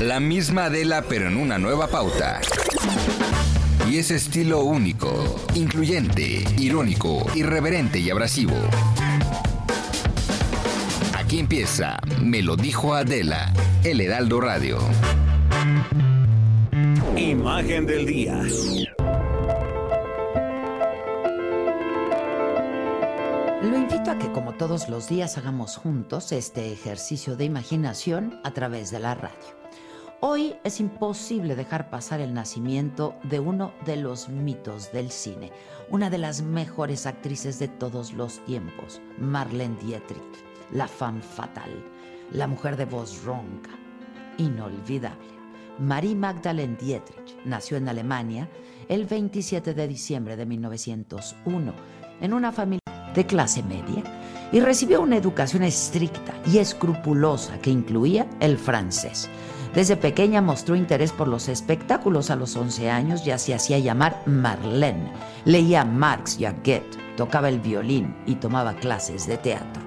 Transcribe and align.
La 0.00 0.20
misma 0.20 0.66
Adela, 0.66 1.02
pero 1.08 1.26
en 1.26 1.38
una 1.38 1.58
nueva 1.58 1.88
pauta. 1.88 2.42
Y 3.90 3.96
ese 3.96 4.16
estilo 4.16 4.62
único, 4.62 5.36
incluyente, 5.54 6.44
irónico, 6.58 7.24
irreverente 7.34 7.98
y 7.98 8.10
abrasivo. 8.10 8.56
Aquí 11.14 11.38
empieza 11.38 11.98
Me 12.20 12.42
lo 12.42 12.56
dijo 12.56 12.94
Adela, 12.94 13.54
El 13.84 14.02
Heraldo 14.02 14.42
Radio. 14.42 14.78
Imagen 17.16 17.86
del 17.86 18.04
día. 18.04 18.42
Lo 23.62 23.76
invito 23.76 24.10
a 24.10 24.18
que 24.18 24.30
como 24.30 24.52
todos 24.52 24.90
los 24.90 25.08
días 25.08 25.38
hagamos 25.38 25.78
juntos 25.78 26.32
este 26.32 26.70
ejercicio 26.70 27.34
de 27.34 27.46
imaginación 27.46 28.38
a 28.44 28.52
través 28.52 28.90
de 28.90 29.00
la 29.00 29.14
radio. 29.14 29.65
Hoy 30.20 30.54
es 30.64 30.80
imposible 30.80 31.54
dejar 31.54 31.90
pasar 31.90 32.20
el 32.20 32.32
nacimiento 32.32 33.16
de 33.24 33.38
uno 33.38 33.74
de 33.84 33.96
los 33.96 34.30
mitos 34.30 34.90
del 34.90 35.10
cine, 35.10 35.52
una 35.90 36.08
de 36.08 36.16
las 36.16 36.40
mejores 36.40 37.04
actrices 37.04 37.58
de 37.58 37.68
todos 37.68 38.14
los 38.14 38.42
tiempos, 38.46 39.02
Marlene 39.18 39.76
Dietrich, 39.76 40.22
la 40.72 40.88
femme 40.88 41.20
fatal, 41.20 41.70
la 42.32 42.46
mujer 42.46 42.78
de 42.78 42.86
voz 42.86 43.24
ronca, 43.24 43.68
inolvidable. 44.38 45.36
Marie 45.78 46.14
Magdalene 46.14 46.78
Dietrich 46.80 47.36
nació 47.44 47.76
en 47.76 47.90
Alemania 47.90 48.48
el 48.88 49.04
27 49.04 49.74
de 49.74 49.86
diciembre 49.86 50.34
de 50.34 50.46
1901 50.46 51.74
en 52.22 52.32
una 52.32 52.52
familia 52.52 52.80
de 53.14 53.26
clase 53.26 53.62
media 53.62 54.02
y 54.50 54.60
recibió 54.60 55.02
una 55.02 55.16
educación 55.16 55.62
estricta 55.62 56.32
y 56.46 56.56
escrupulosa 56.56 57.58
que 57.58 57.70
incluía 57.70 58.26
el 58.40 58.56
francés. 58.56 59.28
Desde 59.76 59.98
pequeña 59.98 60.40
mostró 60.40 60.74
interés 60.74 61.12
por 61.12 61.28
los 61.28 61.50
espectáculos. 61.50 62.30
A 62.30 62.36
los 62.36 62.56
11 62.56 62.90
años 62.90 63.26
ya 63.26 63.36
se 63.36 63.52
hacía 63.52 63.78
llamar 63.78 64.22
Marlene. 64.24 65.12
Leía 65.44 65.84
Marx 65.84 66.40
y 66.40 66.46
a 66.46 66.52
Goethe, 66.52 66.96
tocaba 67.14 67.50
el 67.50 67.60
violín 67.60 68.16
y 68.24 68.36
tomaba 68.36 68.72
clases 68.76 69.26
de 69.26 69.36
teatro. 69.36 69.82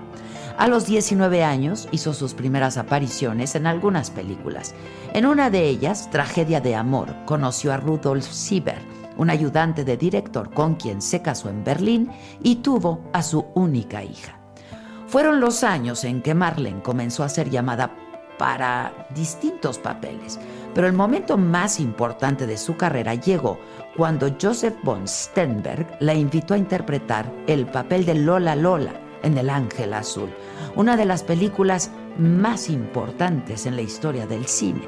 A 0.60 0.68
los 0.68 0.86
19 0.86 1.44
años 1.44 1.90
hizo 1.92 2.14
sus 2.14 2.36
primeras 2.36 2.78
apariciones 2.78 3.56
en 3.56 3.66
algunas 3.66 4.12
películas. 4.12 4.76
En 5.16 5.26
una 5.26 5.50
de 5.50 5.68
ellas, 5.68 6.08
Tragedia 6.12 6.62
de 6.62 6.76
Amor, 6.76 7.16
conoció 7.26 7.74
a 7.74 7.78
Rudolf 7.78 8.32
Sieber, 8.32 8.78
un 9.18 9.32
ayudante 9.32 9.84
de 9.86 9.98
director 9.98 10.54
con 10.54 10.76
quien 10.76 11.02
se 11.02 11.24
casó 11.24 11.50
en 11.50 11.64
Berlín 11.64 12.12
y 12.44 12.58
tuvo 12.58 13.10
a 13.12 13.24
su 13.24 13.44
única 13.56 14.04
hija. 14.04 14.40
Fueron 15.08 15.40
los 15.40 15.64
años 15.64 16.04
en 16.04 16.22
que 16.22 16.36
Marlene 16.36 16.84
comenzó 16.84 17.24
a 17.24 17.30
ser 17.30 17.50
llamada 17.50 17.90
para 18.40 19.06
distintos 19.14 19.78
papeles, 19.78 20.40
pero 20.74 20.88
el 20.88 20.94
momento 20.94 21.38
más 21.38 21.80
importante 21.80 22.48
de 22.48 22.58
su 22.58 22.76
carrera 22.76 23.14
llegó 23.14 23.60
cuando 23.96 24.36
Joseph 24.42 24.78
von 24.82 25.08
Sternberg 25.08 25.98
la 26.00 26.16
invitó 26.16 26.56
a 26.56 26.58
interpretar 26.58 27.32
el 27.46 27.68
papel 27.68 28.06
de 28.06 28.16
Lola 28.16 28.56
Lola 28.56 28.94
en 29.22 29.38
El 29.38 29.50
Ángel 29.50 29.94
Azul, 29.94 30.30
una 30.76 30.96
de 30.96 31.06
las 31.06 31.22
películas 31.22 31.92
más 32.18 32.70
importantes 32.70 33.66
en 33.66 33.76
la 33.76 33.82
historia 33.82 34.26
del 34.26 34.46
cine. 34.48 34.88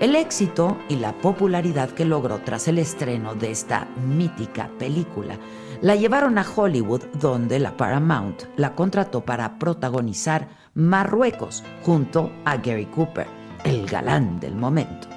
El 0.00 0.16
éxito 0.16 0.78
y 0.88 0.96
la 0.96 1.12
popularidad 1.12 1.90
que 1.90 2.06
logró 2.06 2.38
tras 2.38 2.66
el 2.68 2.78
estreno 2.78 3.34
de 3.34 3.50
esta 3.50 3.86
mítica 4.06 4.70
película 4.78 5.36
la 5.82 5.94
llevaron 5.94 6.38
a 6.38 6.46
Hollywood, 6.56 7.02
donde 7.20 7.58
la 7.58 7.76
Paramount 7.76 8.44
la 8.56 8.74
contrató 8.74 9.22
para 9.22 9.58
protagonizar 9.58 10.48
Marruecos 10.74 11.64
junto 11.82 12.30
a 12.44 12.56
Gary 12.56 12.86
Cooper, 12.86 13.26
el 13.64 13.86
galán 13.86 14.38
del 14.38 14.54
momento. 14.54 15.08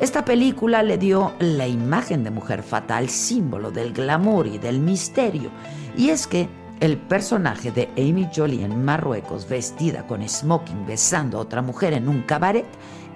Esta 0.00 0.24
película 0.24 0.82
le 0.82 0.98
dio 0.98 1.32
la 1.40 1.66
imagen 1.66 2.22
de 2.24 2.30
mujer 2.30 2.62
fatal, 2.62 3.08
símbolo 3.08 3.70
del 3.70 3.94
glamour 3.94 4.46
y 4.46 4.58
del 4.58 4.80
misterio. 4.80 5.50
Y 5.96 6.10
es 6.10 6.26
que 6.26 6.48
el 6.80 6.98
personaje 6.98 7.72
de 7.72 7.88
Amy 7.96 8.28
Jolie 8.34 8.64
en 8.64 8.84
Marruecos, 8.84 9.48
vestida 9.48 10.06
con 10.06 10.28
smoking 10.28 10.86
besando 10.86 11.38
a 11.38 11.40
otra 11.40 11.62
mujer 11.62 11.94
en 11.94 12.06
un 12.06 12.22
cabaret, 12.22 12.66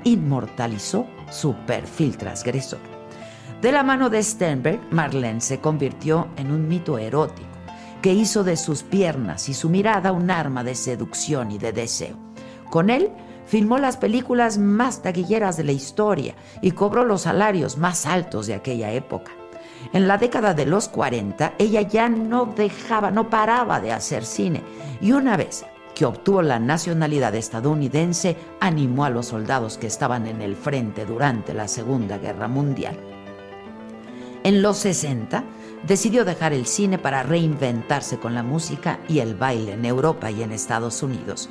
inmortalizó 0.03 1.07
su 1.31 1.55
perfil 1.67 2.17
transgresor. 2.17 2.81
De 3.61 3.71
la 3.71 3.85
mano 3.85 4.09
de 4.09 4.23
Sternberg, 4.23 4.81
Marlene 4.91 5.41
se 5.43 5.61
convirtió 5.61 6.29
en 6.37 6.51
un 6.51 6.67
mito 6.67 6.99
erótico 6.99 7.52
que 8.03 8.13
hizo 8.13 8.43
de 8.45 8.57
sus 8.57 8.83
piernas 8.83 9.49
y 9.49 9.55
su 9.55 9.71
mirada 9.71 10.13
un 10.13 10.31
arma 10.31 10.65
de 10.65 10.75
seducción 10.75 11.53
y 11.53 11.59
de 11.59 11.73
deseo. 11.73 12.17
Con 12.69 12.91
él 12.91 13.11
filmó 13.47 13.79
las 13.79 13.97
películas 13.97 14.59
más 14.59 15.03
taquilleras 15.03 15.57
de 15.57 15.65
la 15.65 15.73
historia 15.73 16.35
y 16.61 16.73
cobró 16.73 17.05
los 17.05 17.23
salarios 17.23 17.79
más 17.79 18.05
altos 18.05 18.47
de 18.49 18.55
aquella 18.55 18.93
época. 18.93 19.33
En 19.93 20.09
la 20.09 20.19
década 20.19 20.55
de 20.55 20.67
los 20.67 20.89
40, 20.89 21.55
ella 21.59 21.83
ya 21.83 22.09
no 22.09 22.47
dejaba, 22.47 23.11
no 23.11 23.31
paraba 23.31 23.81
de 23.81 23.93
hacer 23.93 24.25
cine. 24.25 24.62
Y 25.01 25.12
una 25.12 25.37
vez 25.37 25.65
que 25.95 26.07
obtuvo 26.07 26.43
la 26.43 26.59
nacionalidad 26.59 27.35
estadounidense, 27.35 28.37
animó 28.61 29.05
a 29.05 29.11
los 29.11 29.27
soldados 29.27 29.79
que 29.79 29.87
estaban 29.87 30.27
en 30.27 30.41
el 30.41 30.57
frente 30.57 31.05
durante 31.05 31.53
la 31.55 31.69
Segunda 31.69 32.19
Guerra 32.19 32.49
Mundial. 32.49 32.99
En 34.45 34.62
los 34.62 34.79
60, 34.79 35.45
decidió 35.87 36.25
dejar 36.25 36.53
el 36.53 36.66
cine 36.66 36.98
para 36.98 37.22
reinventarse 37.22 38.19
con 38.19 38.34
la 38.34 38.43
música 38.43 39.00
y 39.09 39.19
el 39.19 39.34
baile 39.34 39.72
en 39.72 39.84
Europa 39.84 40.31
y 40.31 40.43
en 40.43 40.53
Estados 40.53 41.03
Unidos. 41.03 41.48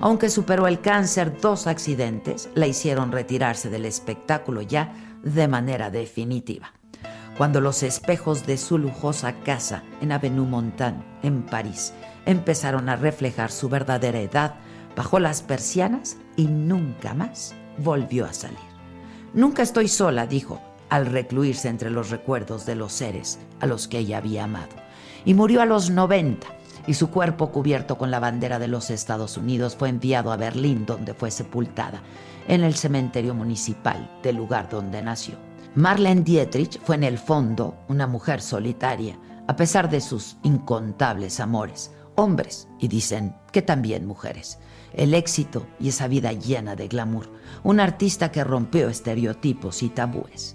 Aunque 0.00 0.30
superó 0.30 0.66
el 0.66 0.80
cáncer, 0.80 1.40
dos 1.40 1.66
accidentes 1.66 2.48
la 2.54 2.66
hicieron 2.66 3.12
retirarse 3.12 3.70
del 3.70 3.84
espectáculo 3.84 4.62
ya 4.62 4.92
de 5.22 5.46
manera 5.48 5.90
definitiva. 5.90 6.72
Cuando 7.38 7.60
los 7.60 7.82
espejos 7.82 8.46
de 8.46 8.58
su 8.58 8.78
lujosa 8.78 9.32
casa 9.40 9.82
en 10.00 10.12
Avenue 10.12 10.46
Montaigne, 10.46 11.02
en 11.22 11.42
París, 11.42 11.92
empezaron 12.26 12.88
a 12.88 12.96
reflejar 12.96 13.50
su 13.50 13.68
verdadera 13.68 14.20
edad, 14.20 14.56
bajó 14.96 15.18
las 15.18 15.42
persianas 15.42 16.18
y 16.36 16.46
nunca 16.46 17.14
más 17.14 17.54
volvió 17.78 18.26
a 18.26 18.32
salir. 18.32 18.58
Nunca 19.34 19.62
estoy 19.62 19.88
sola, 19.88 20.26
dijo, 20.26 20.60
al 20.92 21.06
recluirse 21.06 21.70
entre 21.70 21.88
los 21.88 22.10
recuerdos 22.10 22.66
de 22.66 22.74
los 22.74 22.92
seres 22.92 23.38
a 23.60 23.66
los 23.66 23.88
que 23.88 24.00
ella 24.00 24.18
había 24.18 24.44
amado. 24.44 24.76
Y 25.24 25.32
murió 25.32 25.62
a 25.62 25.64
los 25.64 25.88
90 25.88 26.46
y 26.86 26.92
su 26.92 27.08
cuerpo 27.08 27.50
cubierto 27.50 27.96
con 27.96 28.10
la 28.10 28.20
bandera 28.20 28.58
de 28.58 28.68
los 28.68 28.90
Estados 28.90 29.38
Unidos 29.38 29.74
fue 29.74 29.88
enviado 29.88 30.30
a 30.32 30.36
Berlín 30.36 30.84
donde 30.84 31.14
fue 31.14 31.30
sepultada 31.30 32.02
en 32.46 32.62
el 32.62 32.74
cementerio 32.74 33.32
municipal 33.32 34.18
del 34.22 34.36
lugar 34.36 34.68
donde 34.68 35.00
nació. 35.00 35.36
Marlene 35.74 36.24
Dietrich 36.24 36.78
fue 36.82 36.96
en 36.96 37.04
el 37.04 37.16
fondo 37.16 37.74
una 37.88 38.06
mujer 38.06 38.42
solitaria, 38.42 39.18
a 39.48 39.56
pesar 39.56 39.88
de 39.88 40.02
sus 40.02 40.36
incontables 40.42 41.40
amores, 41.40 41.90
hombres 42.16 42.68
y 42.78 42.88
dicen 42.88 43.34
que 43.50 43.62
también 43.62 44.04
mujeres. 44.04 44.58
El 44.92 45.14
éxito 45.14 45.66
y 45.80 45.88
esa 45.88 46.06
vida 46.06 46.34
llena 46.34 46.76
de 46.76 46.88
glamour, 46.88 47.30
un 47.62 47.80
artista 47.80 48.30
que 48.30 48.44
rompió 48.44 48.90
estereotipos 48.90 49.82
y 49.82 49.88
tabúes. 49.88 50.54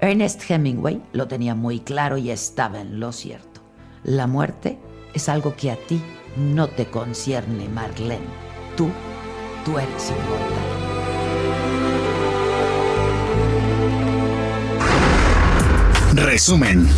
Ernest 0.00 0.48
Hemingway 0.48 1.02
lo 1.12 1.26
tenía 1.26 1.54
muy 1.54 1.80
claro 1.80 2.18
y 2.18 2.30
estaba 2.30 2.80
en 2.80 3.00
lo 3.00 3.12
cierto. 3.12 3.60
La 4.04 4.26
muerte 4.26 4.78
es 5.12 5.28
algo 5.28 5.56
que 5.56 5.70
a 5.72 5.76
ti 5.76 6.00
no 6.36 6.68
te 6.68 6.86
concierne, 6.86 7.68
Marlene. 7.68 8.20
Tú, 8.76 8.90
tú 9.64 9.78
eres 9.78 10.10
inmortal. 10.10 10.68
Resumen. 16.14 16.88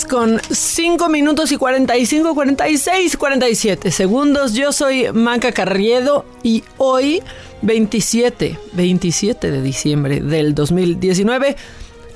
con 0.00 0.40
5 0.50 1.10
minutos 1.10 1.52
y 1.52 1.58
45, 1.58 2.34
46, 2.34 3.14
47 3.18 3.90
segundos. 3.90 4.54
Yo 4.54 4.72
soy 4.72 5.12
Maca 5.12 5.52
Carriedo 5.52 6.24
y 6.42 6.64
hoy, 6.78 7.22
27, 7.60 8.58
27 8.72 9.50
de 9.50 9.60
diciembre 9.60 10.20
del 10.20 10.54
2019, 10.54 11.56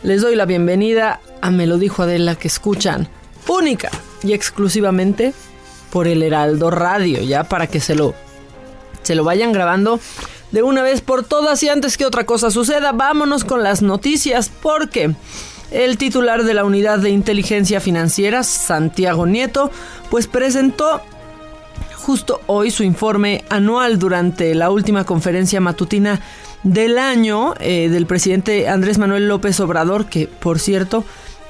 les 0.03 0.23
doy 0.23 0.37
la 0.37 0.47
bienvenida 0.47 1.21
a 1.43 1.51
Me 1.51 1.67
lo 1.67 1.77
dijo 1.77 2.05
Adela 2.05 2.35
que 2.35 2.49
escuchan 2.49 3.09
única 3.47 3.91
y 4.23 4.33
exclusivamente 4.33 5.35
por 5.91 6.09
el 6.09 6.23
Heraldo 6.23 6.71
Radio, 6.71 7.21
ya 7.21 7.45
para 7.45 7.67
que 7.67 7.81
se 7.81 7.95
lo, 7.95 8.15
se 9.03 9.15
lo 9.15 9.23
vayan 9.23 9.53
grabando 9.53 10.01
de 10.51 10.63
una 10.63 10.81
vez 10.81 11.03
por 11.03 11.25
todas 11.25 11.63
y 11.63 11.69
antes 11.69 11.99
que 11.99 12.07
otra 12.07 12.25
cosa 12.25 12.51
suceda, 12.51 12.93
vámonos 12.93 13.45
con 13.45 13.63
las 13.63 13.83
noticias 13.83 14.51
porque... 14.63 15.15
El 15.71 15.99
titular 15.99 16.45
de 16.45 16.55
la 16.55 16.65
Unidad 16.65 17.01
de 17.01 17.11
Inteligencia 17.11 17.81
Financiera, 17.81 18.43
Santiago 18.45 19.27
Nieto, 19.27 19.71
pues 20.11 20.27
presentó 20.27 21.01
justo 21.95 22.41
hoy 22.47 22.71
su 22.71 22.85
informe 22.85 23.45
anual 23.49 23.99
durante 23.99 24.55
la 24.55 24.71
última 24.71 25.03
conferencia 25.05 25.61
matutina 25.61 26.21
del 26.63 26.99
año 26.99 27.55
eh, 27.59 27.89
del 27.89 28.07
presidente 28.07 28.69
Andrés 28.69 28.99
Manuel 28.99 29.27
López 29.27 29.59
Obrador, 29.59 30.07
que 30.07 30.29
por 30.29 30.61
cierto 30.61 31.05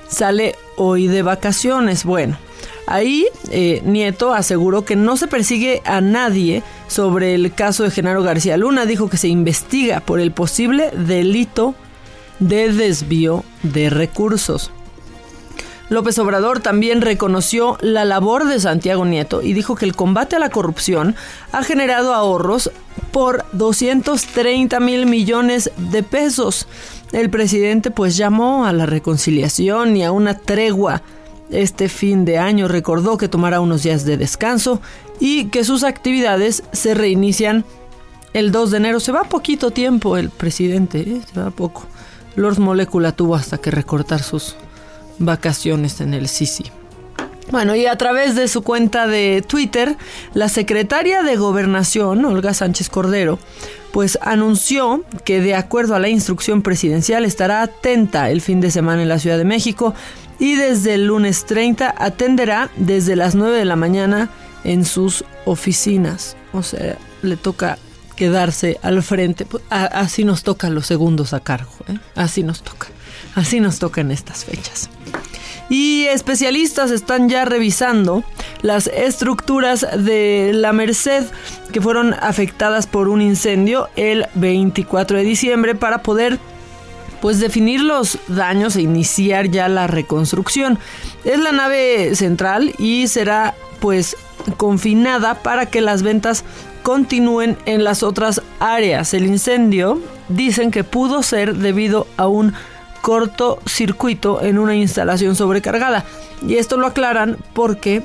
sale 0.09 0.55
hoy 0.77 1.09
de 1.09 1.21
vacaciones. 1.21 2.05
Bueno, 2.05 2.39
ahí 2.87 3.27
eh, 3.51 3.83
Nieto 3.85 4.33
aseguró 4.33 4.87
que 4.87 4.97
no 4.97 5.19
se 5.19 5.27
persigue 5.27 5.83
a 5.85 6.01
nadie 6.01 6.63
sobre 6.89 7.35
el 7.35 7.53
caso 7.53 7.83
de 7.83 7.91
Genaro 7.91 8.23
García 8.23 8.57
Luna. 8.57 8.87
Dijo 8.87 9.11
que 9.11 9.19
se 9.19 9.29
investiga 9.29 10.01
por 10.01 10.21
el 10.21 10.33
posible 10.33 10.91
delito 10.91 11.75
de 12.39 12.73
desvío 12.73 13.45
de 13.63 13.91
recursos. 13.91 14.71
López 15.89 16.19
Obrador 16.19 16.61
también 16.61 17.01
reconoció 17.01 17.79
la 17.81 18.05
labor 18.05 18.47
de 18.47 18.59
Santiago 18.59 19.05
Nieto 19.05 19.41
y 19.41 19.53
dijo 19.53 19.77
que 19.77 19.85
el 19.85 19.95
combate 19.95 20.35
a 20.35 20.41
la 20.41 20.51
corrupción 20.51 21.15
ha 21.53 21.63
generado 21.63 22.13
ahorros 22.13 22.73
por 23.13 23.45
230 23.53 24.81
mil 24.81 25.07
millones 25.07 25.71
de 25.77 26.03
pesos. 26.03 26.67
El 27.13 27.31
presidente 27.31 27.93
pues 27.93 28.17
llamó 28.17 28.67
a 28.67 28.73
la 28.73 28.87
reconciliación 28.87 29.97
y 29.97 30.03
a 30.03 30.11
una 30.11 30.37
tregua 30.37 31.03
este 31.51 31.89
fin 31.89 32.25
de 32.25 32.39
año. 32.39 32.67
Recordó 32.67 33.17
que 33.17 33.29
tomará 33.29 33.61
unos 33.61 33.85
días 33.85 34.05
de 34.05 34.17
descanso 34.17 34.81
y 35.21 35.47
que 35.47 35.63
sus 35.63 35.85
actividades 35.85 36.65
se 36.73 36.95
reinician 36.95 37.65
el 38.33 38.51
2 38.51 38.73
de 38.73 38.77
enero. 38.79 38.99
Se 38.99 39.13
va 39.13 39.23
poquito 39.23 39.71
tiempo 39.71 40.17
el 40.17 40.31
presidente, 40.31 41.01
¿eh? 41.01 41.21
se 41.33 41.41
va 41.41 41.51
poco. 41.51 41.87
Lord 42.37 42.59
Molecula 42.59 43.13
tuvo 43.13 43.35
hasta 43.35 43.59
que 43.59 43.71
recortar 43.71 44.23
sus 44.23 44.57
vacaciones 45.19 46.01
en 46.01 46.15
el 46.15 46.29
Sisi. 46.29 46.65
Bueno, 47.51 47.77
y 47.77 47.87
a 47.87 47.97
través 47.97 48.35
de 48.35 48.49
su 48.49 48.63
cuenta 48.63 49.07
de 49.07 49.43
Twitter, 49.47 49.97
la 50.35 50.49
secretaria 50.49 51.23
de 51.23 51.37
Gobernación, 51.37 52.25
Olga 52.25 52.55
Sánchez 52.55 52.89
Cordero, 52.89 53.39
pues 53.93 54.19
anunció 54.21 55.05
que 55.25 55.41
de 55.41 55.55
acuerdo 55.55 55.95
a 55.95 56.01
la 56.01 56.09
instrucción 56.09 56.63
presidencial 56.63 57.25
estará 57.25 57.63
atenta 57.63 58.31
el 58.31 58.41
fin 58.41 58.61
de 58.61 58.71
semana 58.71 59.03
en 59.03 59.09
la 59.09 59.21
Ciudad 59.21 59.39
de 59.39 59.45
México 59.45 59.95
y 60.39 60.57
desde 60.57 60.95
el 60.95 61.07
lunes 61.07 61.47
30 61.47 61.95
atenderá 61.97 62.69
desde 62.77 63.17
las 63.17 63.37
9 63.37 63.57
de 63.57 63.65
la 63.65 63.77
mañana 63.77 64.29
en 64.65 64.85
sus 64.85 65.25
oficinas. 65.45 66.37
O 66.53 66.63
sea, 66.63 66.99
le 67.23 67.37
toca 67.37 67.79
quedarse 68.17 68.79
al 68.83 69.03
frente. 69.03 69.47
Así 69.71 70.25
nos 70.25 70.43
tocan 70.43 70.75
los 70.75 70.87
segundos 70.87 71.33
a 71.33 71.41
cargo, 71.41 71.71
¿eh? 71.89 71.99
así 72.15 72.43
nos 72.43 72.63
toca, 72.63 72.89
así 73.35 73.61
nos 73.61 73.79
toca 73.79 74.01
en 74.01 74.11
estas 74.11 74.45
fechas. 74.45 74.91
Y 75.69 76.05
especialistas 76.05 76.91
están 76.91 77.29
ya 77.29 77.45
revisando 77.45 78.23
las 78.63 78.87
estructuras 78.87 79.87
de 79.97 80.53
la 80.55 80.73
Merced 80.73 81.25
que 81.73 81.81
fueron 81.81 82.15
afectadas 82.15 82.87
por 82.87 83.09
un 83.09 83.21
incendio 83.21 83.89
el 83.97 84.27
24 84.35 85.19
de 85.19 85.25
diciembre 85.25 85.75
para 85.75 86.03
poder 86.03 86.39
pues 87.21 87.41
definir 87.41 87.81
los 87.81 88.19
daños 88.29 88.77
e 88.77 88.83
iniciar 88.83 89.51
ya 89.51 89.69
la 89.69 89.89
reconstrucción. 89.89 90.79
Es 91.25 91.41
la 91.41 91.51
nave 91.51 92.15
central 92.15 92.73
y 92.79 93.09
será 93.09 93.55
pues 93.81 94.17
confinada 94.57 95.43
para 95.43 95.67
que 95.67 95.81
las 95.81 96.03
ventas 96.03 96.45
continúen 96.87 97.59
en 97.67 97.83
las 97.83 98.05
otras 98.05 98.43
áreas. 98.61 99.13
El 99.13 99.27
incendio 99.27 100.01
dicen 100.29 100.71
que 100.71 100.85
pudo 100.85 101.25
ser 101.25 101.57
debido 101.57 102.07
a 102.17 102.29
un 102.29 102.55
cortocircuito 103.03 104.41
en 104.41 104.57
una 104.57 104.77
instalación 104.77 105.35
sobrecargada. 105.35 106.05
Y 106.47 106.59
esto 106.59 106.77
lo 106.77 106.87
aclaran 106.87 107.39
porque 107.55 108.05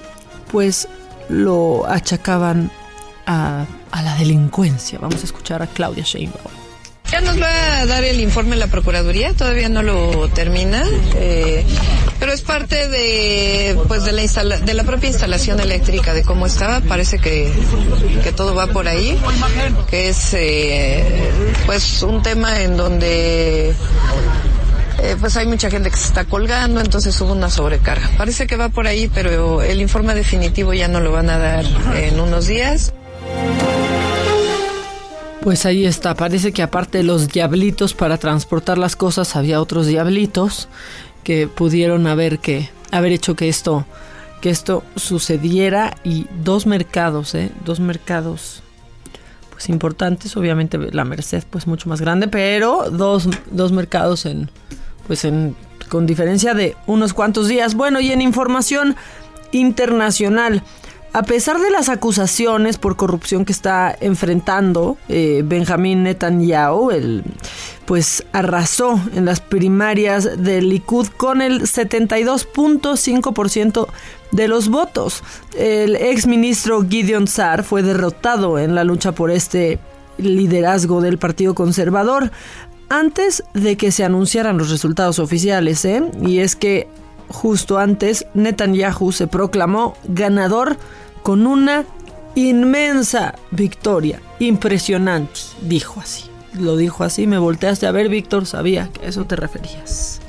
pues 0.51 0.87
lo 1.29 1.87
achacaban 1.87 2.71
a, 3.27 3.67
a 3.91 4.01
la 4.01 4.15
delincuencia. 4.15 4.97
Vamos 4.97 5.21
a 5.21 5.25
escuchar 5.25 5.61
a 5.61 5.67
Claudia 5.67 6.03
Sheinbaum. 6.03 6.60
Ya 7.11 7.19
nos 7.19 7.41
va 7.41 7.81
a 7.81 7.85
dar 7.85 8.05
el 8.05 8.21
informe 8.21 8.55
la 8.55 8.67
Procuraduría, 8.67 9.33
todavía 9.33 9.67
no 9.67 9.83
lo 9.83 10.29
termina, 10.29 10.81
eh, 11.15 11.65
pero 12.19 12.31
es 12.31 12.41
parte 12.41 12.87
de, 12.87 13.77
pues 13.89 14.05
de, 14.05 14.13
la 14.13 14.57
de 14.57 14.73
la 14.73 14.83
propia 14.85 15.09
instalación 15.09 15.59
eléctrica, 15.59 16.13
de 16.13 16.23
cómo 16.23 16.45
estaba. 16.45 16.79
Parece 16.79 17.19
que, 17.19 17.51
que 18.23 18.31
todo 18.31 18.55
va 18.55 18.67
por 18.67 18.87
ahí, 18.87 19.17
que 19.89 20.07
es 20.07 20.33
eh, 20.35 21.03
pues 21.65 22.01
un 22.01 22.23
tema 22.23 22.61
en 22.61 22.77
donde 22.77 23.75
eh, 25.03 25.15
pues 25.19 25.35
hay 25.35 25.47
mucha 25.47 25.69
gente 25.69 25.89
que 25.89 25.97
se 25.97 26.07
está 26.07 26.23
colgando, 26.25 26.79
entonces 26.79 27.19
hubo 27.19 27.33
una 27.33 27.49
sobrecarga. 27.49 28.09
Parece 28.17 28.47
que 28.47 28.55
va 28.55 28.69
por 28.69 28.87
ahí, 28.87 29.09
pero 29.13 29.61
el 29.61 29.81
informe 29.81 30.13
definitivo 30.15 30.73
ya 30.73 30.87
no 30.87 31.01
lo 31.01 31.11
van 31.11 31.29
a 31.29 31.37
dar 31.37 31.65
en 31.95 32.21
unos 32.21 32.47
días. 32.47 32.93
Pues 35.41 35.65
ahí 35.65 35.85
está, 35.85 36.13
parece 36.13 36.51
que 36.51 36.61
aparte 36.61 36.99
de 36.99 37.03
los 37.03 37.27
diablitos 37.27 37.95
para 37.95 38.17
transportar 38.17 38.77
las 38.77 38.95
cosas, 38.95 39.35
había 39.35 39.59
otros 39.59 39.87
diablitos 39.87 40.69
que 41.23 41.47
pudieron 41.47 42.05
haber 42.05 42.37
que 42.37 42.69
haber 42.91 43.11
hecho 43.11 43.35
que 43.35 43.49
esto 43.49 43.85
que 44.39 44.49
esto 44.49 44.83
sucediera 44.95 45.95
y 46.03 46.27
dos 46.43 46.65
mercados, 46.65 47.35
¿eh? 47.35 47.51
dos 47.65 47.79
mercados 47.79 48.61
pues 49.51 49.69
importantes, 49.69 50.35
obviamente 50.37 50.77
la 50.91 51.05
Merced 51.05 51.43
pues 51.49 51.65
mucho 51.67 51.89
más 51.89 52.01
grande, 52.01 52.27
pero 52.27 52.89
dos, 52.91 53.27
dos 53.49 53.71
mercados 53.71 54.27
en 54.27 54.49
pues 55.07 55.25
en 55.25 55.55
con 55.89 56.05
diferencia 56.05 56.53
de 56.53 56.75
unos 56.85 57.13
cuantos 57.13 57.47
días. 57.47 57.75
Bueno, 57.75 57.99
y 57.99 58.11
en 58.11 58.21
información 58.21 58.95
internacional, 59.51 60.63
a 61.13 61.23
pesar 61.23 61.59
de 61.59 61.71
las 61.71 61.89
acusaciones 61.89 62.77
por 62.77 62.95
corrupción 62.95 63.43
que 63.43 63.51
está 63.51 63.93
enfrentando 63.99 64.95
eh, 65.09 65.43
Benjamín 65.45 66.03
Netanyahu, 66.03 66.89
pues 67.85 68.23
arrasó 68.31 68.97
en 69.13 69.25
las 69.25 69.41
primarias 69.41 70.41
del 70.41 70.69
Likud 70.69 71.07
con 71.17 71.41
el 71.41 71.63
72.5% 71.63 73.87
de 74.31 74.47
los 74.47 74.69
votos. 74.69 75.21
El 75.57 75.97
exministro 75.97 76.87
Gideon 76.87 77.27
Sar 77.27 77.65
fue 77.65 77.83
derrotado 77.83 78.57
en 78.57 78.73
la 78.75 78.85
lucha 78.85 79.11
por 79.11 79.31
este 79.31 79.79
liderazgo 80.17 81.01
del 81.01 81.17
Partido 81.17 81.53
Conservador 81.55 82.31
antes 82.87 83.43
de 83.53 83.75
que 83.77 83.91
se 83.91 84.05
anunciaran 84.05 84.57
los 84.57 84.69
resultados 84.69 85.19
oficiales, 85.19 85.83
¿eh? 85.85 86.03
Y 86.21 86.39
es 86.39 86.55
que 86.55 86.87
justo 87.31 87.77
antes 87.77 88.25
Netanyahu 88.33 89.11
se 89.11 89.27
proclamó 89.27 89.95
ganador 90.03 90.77
con 91.23 91.47
una 91.47 91.85
inmensa 92.35 93.35
victoria. 93.51 94.21
Impresionante, 94.39 95.39
dijo 95.61 95.99
así. 95.99 96.25
Lo 96.53 96.75
dijo 96.75 97.03
así, 97.03 97.27
me 97.27 97.37
volteaste 97.37 97.87
a 97.87 97.91
ver, 97.91 98.09
Víctor, 98.09 98.45
sabía 98.45 98.89
que 98.91 99.05
a 99.05 99.09
eso 99.09 99.25
te 99.25 99.35
referías. 99.35 100.21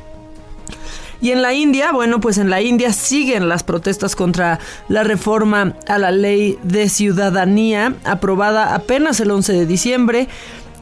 Y 1.23 1.31
en 1.31 1.41
la 1.41 1.55
India, 1.55 1.93
bueno, 1.93 2.21
pues 2.21 2.37
en 2.39 2.51
la 2.51 2.61
India 2.61 2.93
siguen 2.93 3.49
las 3.49 3.63
protestas 3.63 4.17
contra 4.17 4.59
la 4.89 5.05
reforma 5.05 5.75
a 5.87 5.99
la 5.99 6.11
ley 6.11 6.59
de 6.65 6.89
ciudadanía 6.89 7.95
aprobada 8.05 8.75
apenas 8.75 9.21
el 9.21 9.31
11 9.31 9.53
de 9.53 9.67
diciembre. 9.67 10.29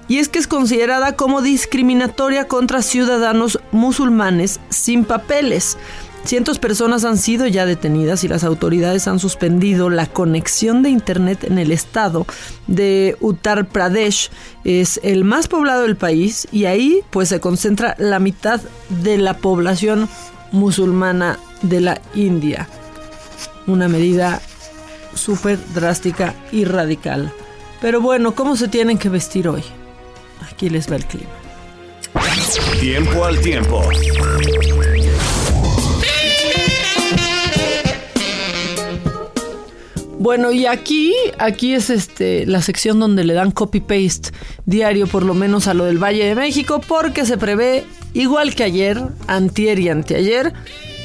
Y 0.09 0.19
es 0.19 0.31
que 0.31 0.39
es 0.39 0.47
considerada 0.47 1.15
como 1.15 1.43
discriminatoria 1.43 2.49
contra 2.49 2.81
ciudadanos 2.81 3.61
musulmanes 3.71 4.61
sin 4.71 5.05
papeles. 5.05 5.77
Cientos 6.25 6.59
personas 6.59 7.05
han 7.05 7.19
sido 7.19 7.47
ya 7.47 7.67
detenidas 7.67 8.23
y 8.25 8.29
las 8.29 8.45
autoridades 8.45 9.09
han 9.09 9.19
suspendido 9.19 9.91
la 9.91 10.07
conexión 10.07 10.83
de 10.83 10.91
internet 10.91 11.45
en 11.45 11.59
el 11.59 11.73
estado 11.73 12.27
de 12.67 13.17
Uttar 13.21 13.67
Pradesh. 13.69 14.31
Es 14.65 15.01
el 15.03 15.25
más 15.25 15.49
poblado 15.49 15.83
del 15.83 15.97
país 15.97 16.47
y 16.53 16.67
ahí 16.67 17.01
pues 17.11 17.31
se 17.31 17.41
concentra 17.41 17.97
la 17.99 18.19
mitad 18.21 18.61
de 19.03 19.19
la 19.19 19.39
población 19.39 20.09
musulmana 20.53 21.39
de 21.63 21.81
la 21.81 22.01
India. 22.15 22.69
Una 23.67 23.89
medida 23.89 24.41
súper 25.15 25.59
drástica 25.75 26.35
y 26.53 26.65
radical. 26.65 27.33
Pero 27.81 28.01
bueno, 28.01 28.35
¿cómo 28.35 28.57
se 28.57 28.69
tienen 28.69 28.99
que 28.99 29.09
vestir 29.09 29.49
hoy? 29.49 29.65
Aquí 30.49 30.69
les 30.69 30.91
va 30.91 30.97
el 30.97 31.07
clima. 31.07 31.31
Tiempo 32.81 33.25
al 33.25 33.41
tiempo. 33.41 33.83
Bueno, 40.21 40.53
y 40.53 40.67
aquí, 40.67 41.15
aquí 41.39 41.73
es 41.73 41.89
este 41.89 42.45
la 42.45 42.61
sección 42.61 43.01
donde 43.01 43.25
le 43.25 43.33
dan 43.33 43.53
copy 43.53 43.81
paste 43.81 44.33
diario, 44.67 45.07
por 45.07 45.23
lo 45.23 45.33
menos 45.33 45.67
a 45.67 45.73
lo 45.73 45.87
del 45.87 45.97
Valle 45.97 46.27
de 46.27 46.35
México, 46.35 46.83
porque 46.87 47.25
se 47.25 47.39
prevé 47.39 47.87
igual 48.13 48.55
que 48.55 48.65
ayer, 48.65 49.01
antier 49.29 49.79
y 49.79 49.89
anteayer, 49.89 50.53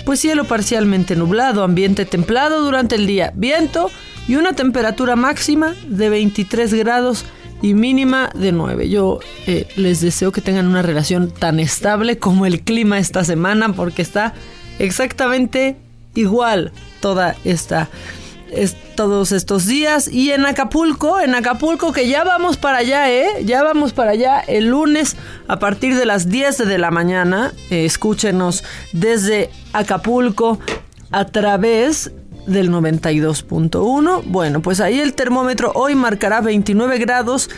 pues 0.05 0.19
cielo 0.19 0.43
parcialmente 0.43 1.15
nublado, 1.15 1.63
ambiente 1.63 2.03
templado 2.03 2.61
durante 2.61 2.95
el 2.95 3.07
día, 3.07 3.31
viento 3.35 3.89
y 4.27 4.35
una 4.35 4.51
temperatura 4.51 5.15
máxima 5.15 5.75
de 5.87 6.09
23 6.09 6.73
grados 6.73 7.23
y 7.61 7.73
mínima 7.73 8.29
de 8.35 8.51
9. 8.51 8.89
Yo 8.89 9.21
eh, 9.47 9.65
les 9.77 10.01
deseo 10.01 10.33
que 10.33 10.41
tengan 10.41 10.67
una 10.67 10.81
relación 10.81 11.31
tan 11.31 11.61
estable 11.61 12.17
como 12.17 12.45
el 12.45 12.63
clima 12.63 12.99
esta 12.99 13.23
semana 13.23 13.71
porque 13.71 14.01
está 14.01 14.33
exactamente 14.77 15.77
igual 16.15 16.73
toda 16.99 17.37
esta 17.45 17.87
todos 18.95 19.31
estos 19.31 19.65
días 19.65 20.07
y 20.07 20.31
en 20.31 20.45
Acapulco, 20.45 21.19
en 21.19 21.35
Acapulco 21.35 21.91
que 21.91 22.07
ya 22.07 22.23
vamos 22.23 22.57
para 22.57 22.79
allá, 22.79 23.11
¿eh? 23.11 23.43
Ya 23.43 23.63
vamos 23.63 23.93
para 23.93 24.11
allá 24.11 24.39
el 24.39 24.67
lunes 24.67 25.17
a 25.47 25.59
partir 25.59 25.95
de 25.95 26.05
las 26.05 26.29
10 26.29 26.59
de 26.59 26.77
la 26.77 26.91
mañana. 26.91 27.53
Eh, 27.69 27.85
escúchenos 27.85 28.63
desde 28.93 29.49
Acapulco 29.73 30.59
a 31.11 31.25
través 31.25 32.11
del 32.47 32.71
92.1. 32.71 34.23
Bueno, 34.25 34.61
pues 34.61 34.79
ahí 34.79 34.99
el 34.99 35.13
termómetro 35.13 35.71
hoy 35.75 35.95
marcará 35.95 36.41
29 36.41 36.97
grados. 36.99 37.49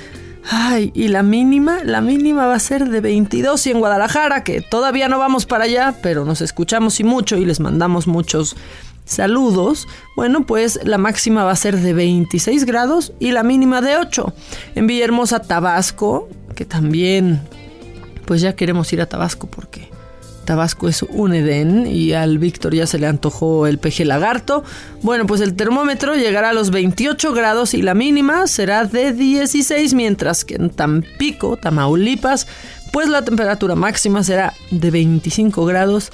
Ay, 0.50 0.92
y 0.96 1.10
la 1.10 1.24
mínima, 1.24 1.84
la 1.84 2.00
mínima 2.00 2.46
va 2.48 2.56
a 2.56 2.60
ser 2.60 2.88
de 2.88 3.02
22 3.02 3.68
y 3.68 3.72
en 3.72 3.80
Guadalajara, 3.80 4.46
que 4.46 4.62
todavía 4.62 5.10
no 5.10 5.20
vamos 5.20 5.46
para 5.46 5.66
allá, 5.66 5.96
pero 6.02 6.24
nos 6.24 6.40
escuchamos 6.40 7.02
y 7.02 7.04
mucho 7.04 7.36
y 7.36 7.44
les 7.44 7.60
mandamos 7.60 8.08
muchos 8.08 8.56
saludos. 9.08 9.88
Bueno, 10.16 10.46
pues 10.46 10.80
la 10.84 11.00
máxima 11.00 11.44
va 11.44 11.52
a 11.52 11.56
ser 11.56 11.78
de 11.80 11.94
26 11.94 12.66
grados 12.66 13.14
y 13.20 13.32
la 13.32 13.42
mínima 13.42 13.82
de 13.82 13.98
8. 13.98 14.34
En 14.76 14.86
Villahermosa, 14.86 15.42
Tabasco, 15.42 16.30
que 16.56 16.66
también, 16.66 17.42
pues 18.26 18.42
ya 18.42 18.56
queremos 18.56 18.94
ir 18.94 19.02
a 19.02 19.08
Tabasco 19.08 19.48
porque 19.48 19.90
Tabasco 20.48 20.88
es 20.88 21.04
un 21.04 21.34
Edén 21.34 21.88
y 21.88 22.14
al 22.14 22.38
Víctor 22.38 22.74
ya 22.74 22.88
se 22.88 22.98
le 22.98 23.06
antojó 23.06 23.68
el 23.68 23.80
peje 23.80 24.06
lagarto. 24.06 24.64
Bueno, 25.02 25.26
pues 25.26 25.42
el 25.42 25.56
termómetro 25.56 26.16
llegará 26.16 26.52
a 26.52 26.54
los 26.54 26.72
28 26.72 27.34
grados 27.34 27.74
y 27.74 27.82
la 27.82 27.94
mínima 27.94 28.48
será 28.48 28.86
de 28.86 29.12
16, 29.12 29.94
mientras 29.94 30.46
que 30.46 30.56
en 30.56 30.70
Tampico, 30.70 31.58
Tamaulipas, 31.58 32.48
pues 32.94 33.10
la 33.10 33.24
temperatura 33.24 33.76
máxima 33.76 34.24
será 34.24 34.54
de 34.72 34.90
25 34.90 35.66
grados 35.66 36.12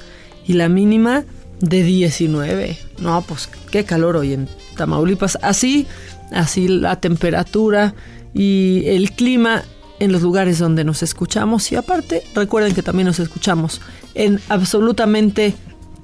y 0.48 0.54
la 0.54 0.68
mínima 0.68 1.26
de 1.64 1.84
19. 1.84 2.78
No, 3.00 3.22
pues 3.22 3.50
qué 3.72 3.86
calor 3.86 4.18
hoy 4.18 4.34
en 4.34 4.50
Tamaulipas. 4.76 5.40
Así, 5.42 5.88
así 6.32 6.68
la 6.68 7.00
temperatura 7.00 7.96
y 8.34 8.84
el 8.86 9.12
clima 9.12 9.64
en 10.00 10.12
los 10.12 10.22
lugares 10.22 10.60
donde 10.60 10.84
nos 10.84 11.02
escuchamos 11.04 11.72
y 11.72 11.78
aparte 11.78 12.24
recuerden 12.36 12.74
que 12.74 12.84
también 12.84 13.08
nos 13.08 13.20
escuchamos 13.20 13.80
en 14.16 14.42
absolutamente 14.50 15.56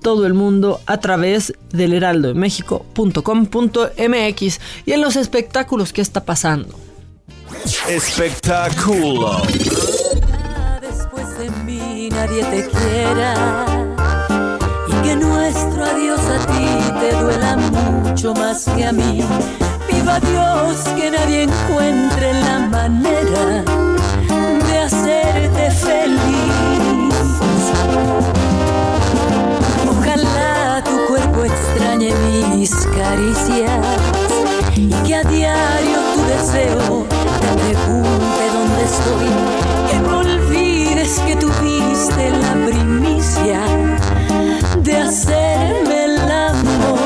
todo 0.02 0.26
el 0.26 0.34
mundo 0.34 0.80
a 0.86 1.02
través 1.02 1.52
del 1.72 1.92
heraldodemexico.com.mx 1.94 4.60
y 4.86 4.94
en 4.94 5.02
los 5.02 5.18
espectáculos 5.18 5.92
que 5.92 6.02
está 6.02 6.24
pasando. 6.24 6.80
Espectáculo. 7.90 9.42
Después 10.80 11.38
de 11.38 11.50
mí 11.66 12.08
nadie 12.10 12.46
te 12.46 12.66
quiera 12.70 13.89
que 15.04 15.16
nuestro 15.16 15.86
adiós 15.86 16.20
a 16.20 16.46
ti 16.48 16.68
te 17.00 17.16
duela 17.16 17.58
mucho 17.58 18.34
más 18.34 18.66
que 18.76 18.86
a 18.86 18.92
mí. 18.92 19.24
Viva 19.88 20.20
Dios 20.20 20.78
que 20.96 21.12
nadie 21.12 21.44
encuentre 21.44 22.34
la 22.34 22.60
manera 22.60 23.64
de 24.68 24.80
hacerte 24.80 25.72
feliz. 25.72 27.14
Ojalá 29.90 30.84
tu 30.84 30.98
cuerpo 31.08 31.46
extrañe 31.46 32.14
mis 32.56 32.72
caricias 32.98 33.86
y 34.76 34.90
que 35.06 35.16
a 35.16 35.24
diario 35.24 35.98
tu 36.16 36.22
deseo 36.24 37.06
te 37.42 37.48
pregunte 37.62 38.44
dónde 38.54 38.84
estoy. 38.84 39.30
Que 39.90 40.00
no 40.00 40.20
olvides 40.20 41.20
que 41.20 41.36
tuviste 41.36 42.32
la 42.32 42.54
primicia 42.66 43.62
hacerme 45.10 46.06
el 46.06 46.20
amor. 46.20 47.00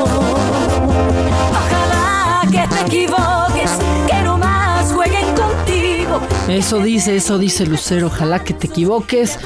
Ojalá 1.50 2.42
que 2.50 2.68
te 2.68 2.80
equivoques, 2.82 3.70
que 4.06 4.22
más 4.38 4.92
jueguen 4.92 5.26
contigo. 5.34 6.20
Eso 6.48 6.80
dice, 6.80 7.16
eso 7.16 7.38
dice 7.38 7.66
Lucero, 7.66 8.08
ojalá 8.08 8.44
que 8.44 8.52
te 8.52 8.66
equivoques. 8.66 9.38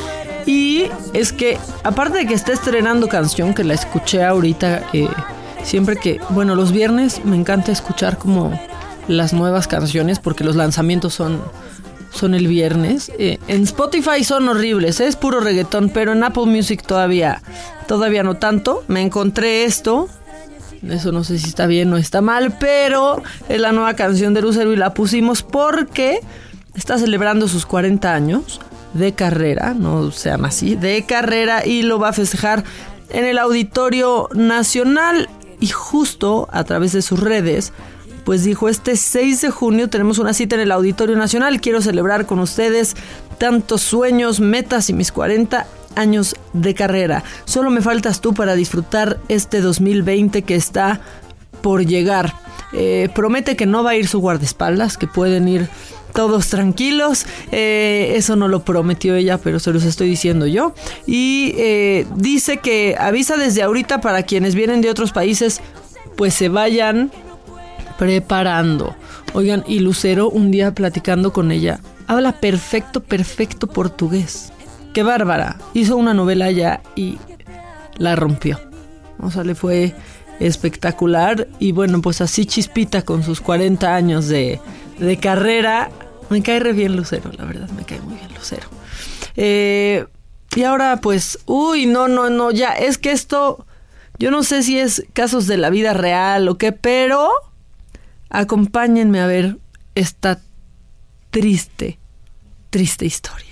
Y 0.44 0.90
es 1.12 1.32
que, 1.32 1.56
aparte 1.84 2.18
de 2.18 2.26
que 2.26 2.34
está 2.34 2.52
estrenando 2.52 3.06
canción, 3.06 3.54
que 3.54 3.62
la 3.62 3.74
escuché 3.74 4.24
ahorita, 4.24 4.82
eh, 4.92 5.08
siempre 5.62 5.96
que, 5.96 6.20
bueno, 6.30 6.56
los 6.56 6.72
viernes 6.72 7.24
me 7.24 7.36
encanta 7.36 7.70
escuchar 7.70 8.18
como 8.18 8.58
las 9.06 9.32
nuevas 9.32 9.68
canciones, 9.68 10.18
porque 10.18 10.42
los 10.42 10.56
lanzamientos 10.56 11.14
son, 11.14 11.40
son 12.10 12.34
el 12.34 12.46
viernes. 12.48 13.10
Eh, 13.18 13.38
en 13.48 13.62
Spotify 13.64 14.24
son 14.24 14.48
horribles, 14.48 15.00
es 15.00 15.16
puro 15.16 15.40
reggaetón, 15.40 15.90
pero 15.90 16.12
en 16.12 16.24
Apple 16.24 16.46
Music 16.46 16.82
todavía, 16.86 17.42
todavía 17.86 18.22
no 18.22 18.36
tanto. 18.36 18.84
Me 18.88 19.02
encontré 19.02 19.64
esto, 19.64 20.08
eso 20.88 21.12
no 21.12 21.24
sé 21.24 21.38
si 21.38 21.48
está 21.48 21.66
bien 21.66 21.92
o 21.92 21.96
está 21.96 22.20
mal, 22.20 22.56
pero 22.58 23.22
es 23.48 23.60
la 23.60 23.72
nueva 23.72 23.94
canción 23.94 24.34
de 24.34 24.42
Lucero 24.42 24.72
y 24.72 24.76
la 24.76 24.94
pusimos 24.94 25.42
porque 25.42 26.20
está 26.74 26.98
celebrando 26.98 27.48
sus 27.48 27.66
40 27.66 28.14
años 28.14 28.60
de 28.94 29.12
carrera, 29.12 29.74
no 29.74 30.10
sean 30.12 30.44
así, 30.44 30.76
de 30.76 31.04
carrera 31.04 31.66
y 31.66 31.82
lo 31.82 31.98
va 31.98 32.10
a 32.10 32.12
festejar 32.12 32.64
en 33.10 33.24
el 33.24 33.38
Auditorio 33.38 34.28
Nacional 34.34 35.28
y 35.60 35.68
justo 35.68 36.48
a 36.52 36.64
través 36.64 36.92
de 36.92 37.02
sus 37.02 37.20
redes 37.20 37.72
pues 38.28 38.44
dijo, 38.44 38.68
este 38.68 38.94
6 38.94 39.40
de 39.40 39.48
junio 39.48 39.88
tenemos 39.88 40.18
una 40.18 40.34
cita 40.34 40.54
en 40.54 40.60
el 40.60 40.70
Auditorio 40.70 41.16
Nacional, 41.16 41.62
quiero 41.62 41.80
celebrar 41.80 42.26
con 42.26 42.40
ustedes 42.40 42.94
tantos 43.38 43.80
sueños, 43.80 44.38
metas 44.38 44.90
y 44.90 44.92
mis 44.92 45.12
40 45.12 45.66
años 45.96 46.36
de 46.52 46.74
carrera. 46.74 47.24
Solo 47.46 47.70
me 47.70 47.80
faltas 47.80 48.20
tú 48.20 48.34
para 48.34 48.54
disfrutar 48.54 49.18
este 49.28 49.62
2020 49.62 50.42
que 50.42 50.56
está 50.56 51.00
por 51.62 51.86
llegar. 51.86 52.34
Eh, 52.74 53.08
promete 53.14 53.56
que 53.56 53.64
no 53.64 53.82
va 53.82 53.92
a 53.92 53.96
ir 53.96 54.06
su 54.06 54.20
guardaespaldas, 54.20 54.98
que 54.98 55.06
pueden 55.06 55.48
ir 55.48 55.66
todos 56.12 56.48
tranquilos. 56.48 57.24
Eh, 57.50 58.12
eso 58.14 58.36
no 58.36 58.46
lo 58.46 58.62
prometió 58.62 59.14
ella, 59.14 59.38
pero 59.38 59.58
se 59.58 59.72
los 59.72 59.84
estoy 59.84 60.10
diciendo 60.10 60.46
yo. 60.46 60.74
Y 61.06 61.54
eh, 61.56 62.06
dice 62.14 62.58
que 62.58 62.94
avisa 63.00 63.38
desde 63.38 63.62
ahorita 63.62 64.02
para 64.02 64.22
quienes 64.24 64.54
vienen 64.54 64.82
de 64.82 64.90
otros 64.90 65.12
países, 65.12 65.62
pues 66.14 66.34
se 66.34 66.50
vayan 66.50 67.10
preparando. 67.98 68.96
Oigan, 69.34 69.64
y 69.66 69.80
Lucero 69.80 70.30
un 70.30 70.50
día 70.50 70.72
platicando 70.72 71.32
con 71.32 71.50
ella, 71.50 71.80
habla 72.06 72.40
perfecto, 72.40 73.02
perfecto 73.02 73.66
portugués. 73.66 74.52
Qué 74.94 75.02
bárbara. 75.02 75.58
Hizo 75.74 75.96
una 75.96 76.14
novela 76.14 76.50
ya 76.50 76.80
y 76.96 77.18
la 77.98 78.16
rompió. 78.16 78.58
O 79.20 79.30
sea, 79.30 79.44
le 79.44 79.54
fue 79.54 79.94
espectacular. 80.40 81.48
Y 81.58 81.72
bueno, 81.72 82.00
pues 82.00 82.20
así 82.20 82.46
chispita 82.46 83.02
con 83.02 83.22
sus 83.22 83.40
40 83.40 83.94
años 83.94 84.28
de, 84.28 84.60
de 84.98 85.16
carrera. 85.18 85.90
Me 86.30 86.42
cae 86.42 86.60
re 86.60 86.72
bien 86.72 86.96
Lucero, 86.96 87.30
la 87.36 87.44
verdad, 87.44 87.68
me 87.70 87.84
cae 87.84 88.00
muy 88.00 88.14
bien 88.14 88.32
Lucero. 88.34 88.68
Eh, 89.36 90.06
y 90.54 90.62
ahora 90.62 90.98
pues, 91.00 91.38
uy, 91.46 91.86
no, 91.86 92.08
no, 92.08 92.30
no, 92.30 92.50
ya, 92.50 92.72
es 92.72 92.98
que 92.98 93.12
esto, 93.12 93.66
yo 94.18 94.30
no 94.30 94.42
sé 94.42 94.62
si 94.62 94.78
es 94.78 95.04
casos 95.12 95.46
de 95.46 95.56
la 95.56 95.70
vida 95.70 95.94
real 95.94 96.48
o 96.48 96.58
qué, 96.58 96.72
pero 96.72 97.30
acompáñenme 98.30 99.20
a 99.20 99.26
ver 99.26 99.56
esta 99.94 100.40
triste, 101.30 101.98
triste 102.70 103.06
historia. 103.06 103.46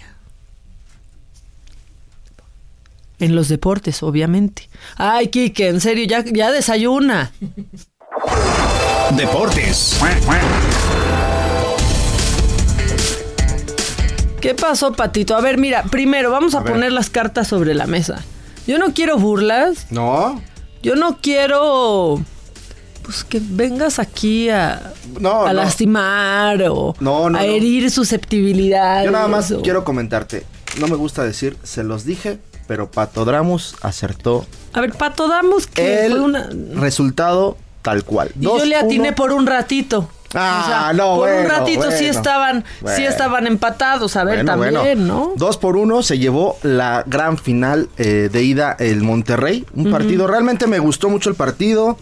En 3.18 3.35
los 3.35 3.49
deportes, 3.49 4.02
obviamente. 4.02 4.68
Ay, 4.97 5.28
Kike, 5.28 5.68
en 5.68 5.80
serio, 5.80 6.04
ya, 6.06 6.23
ya 6.25 6.50
desayuna. 6.50 7.33
Deportes. 9.16 9.99
¿Qué 14.40 14.54
pasó, 14.54 14.92
Patito? 14.92 15.35
A 15.35 15.40
ver, 15.40 15.56
mira, 15.56 15.85
primero 15.85 16.30
vamos 16.30 16.54
a, 16.54 16.62
poner 16.62 16.92
las 16.92 17.09
cartas 17.09 17.49
sobre 17.49 17.75
la 17.75 17.87
mesa. 17.87 18.23
Yo 18.66 18.78
no 18.78 18.92
quiero 18.92 19.16
burlas. 19.16 19.90
No. 19.90 20.40
Yo 20.83 20.95
no 20.95 21.18
quiero. 21.21 22.21
Pues 23.07 23.23
que 23.23 23.41
vengas 23.41 24.01
aquí 24.01 24.51
a, 24.51 24.93
No, 25.21 25.45
a 25.47 25.53
no. 25.53 25.63
lastimar 25.63 26.61
o 26.69 26.95
No, 26.99 27.29
a 27.29 27.45
herir 27.45 27.89
susceptibilidades. 27.91 29.05
Yo 29.07 29.13
nada 29.13 29.29
más 29.29 29.51
o- 29.53 29.63
quiero 29.63 29.85
comentarte. 29.85 30.45
No 30.81 30.89
me 30.89 30.97
gusta 30.97 31.23
decir, 31.23 31.57
se 31.63 31.85
los 31.85 32.05
dije, 32.05 32.39
pero 32.67 32.91
Pato 32.91 33.25
Dramus 33.25 33.77
acertó 33.81 34.45
A 34.73 34.81
ver, 34.81 34.93
Pato, 34.93 35.29
damos 35.29 35.69
que 35.69 36.05
el 36.07 36.13
fue 36.13 36.21
una. 36.21 36.51
resultado 36.75 37.57
tal 37.83 38.03
cual. 38.05 38.33
Y 38.39 38.43
yo 38.45 38.65
le 38.65 38.75
atiné 38.75 39.13
2-1. 39.13 39.15
por 39.15 39.33
un 39.33 39.47
ratito. 39.47 40.11
Ah, 40.35 40.93
no, 40.95 41.15
Por 41.17 41.29
un 41.31 41.35
bueno, 41.45 41.49
ratito 41.49 41.83
sí 41.93 42.05
bueno. 42.05 42.11
estaban, 42.19 42.65
sí 42.97 43.05
estaban 43.05 43.47
empatados. 43.47 44.17
A 44.17 44.25
ver, 44.25 44.45
también. 44.45 45.07
¿no? 45.07 45.33
Dos 45.37 45.57
por 45.57 45.77
uno 45.77 46.03
se 46.03 46.19
llevó 46.19 46.59
la 46.63 47.05
gran 47.07 47.39
final 47.39 47.89
eh, 47.97 48.29
de 48.31 48.43
ida 48.43 48.77
el 48.81 49.03
Monterrey. 49.03 49.65
Un 49.75 49.93
partido, 49.93 50.27
realmente 50.27 50.67
me 50.67 50.81
gustó 50.81 51.09
mucho 51.09 51.31
el 51.31 51.37
partido. 51.37 51.97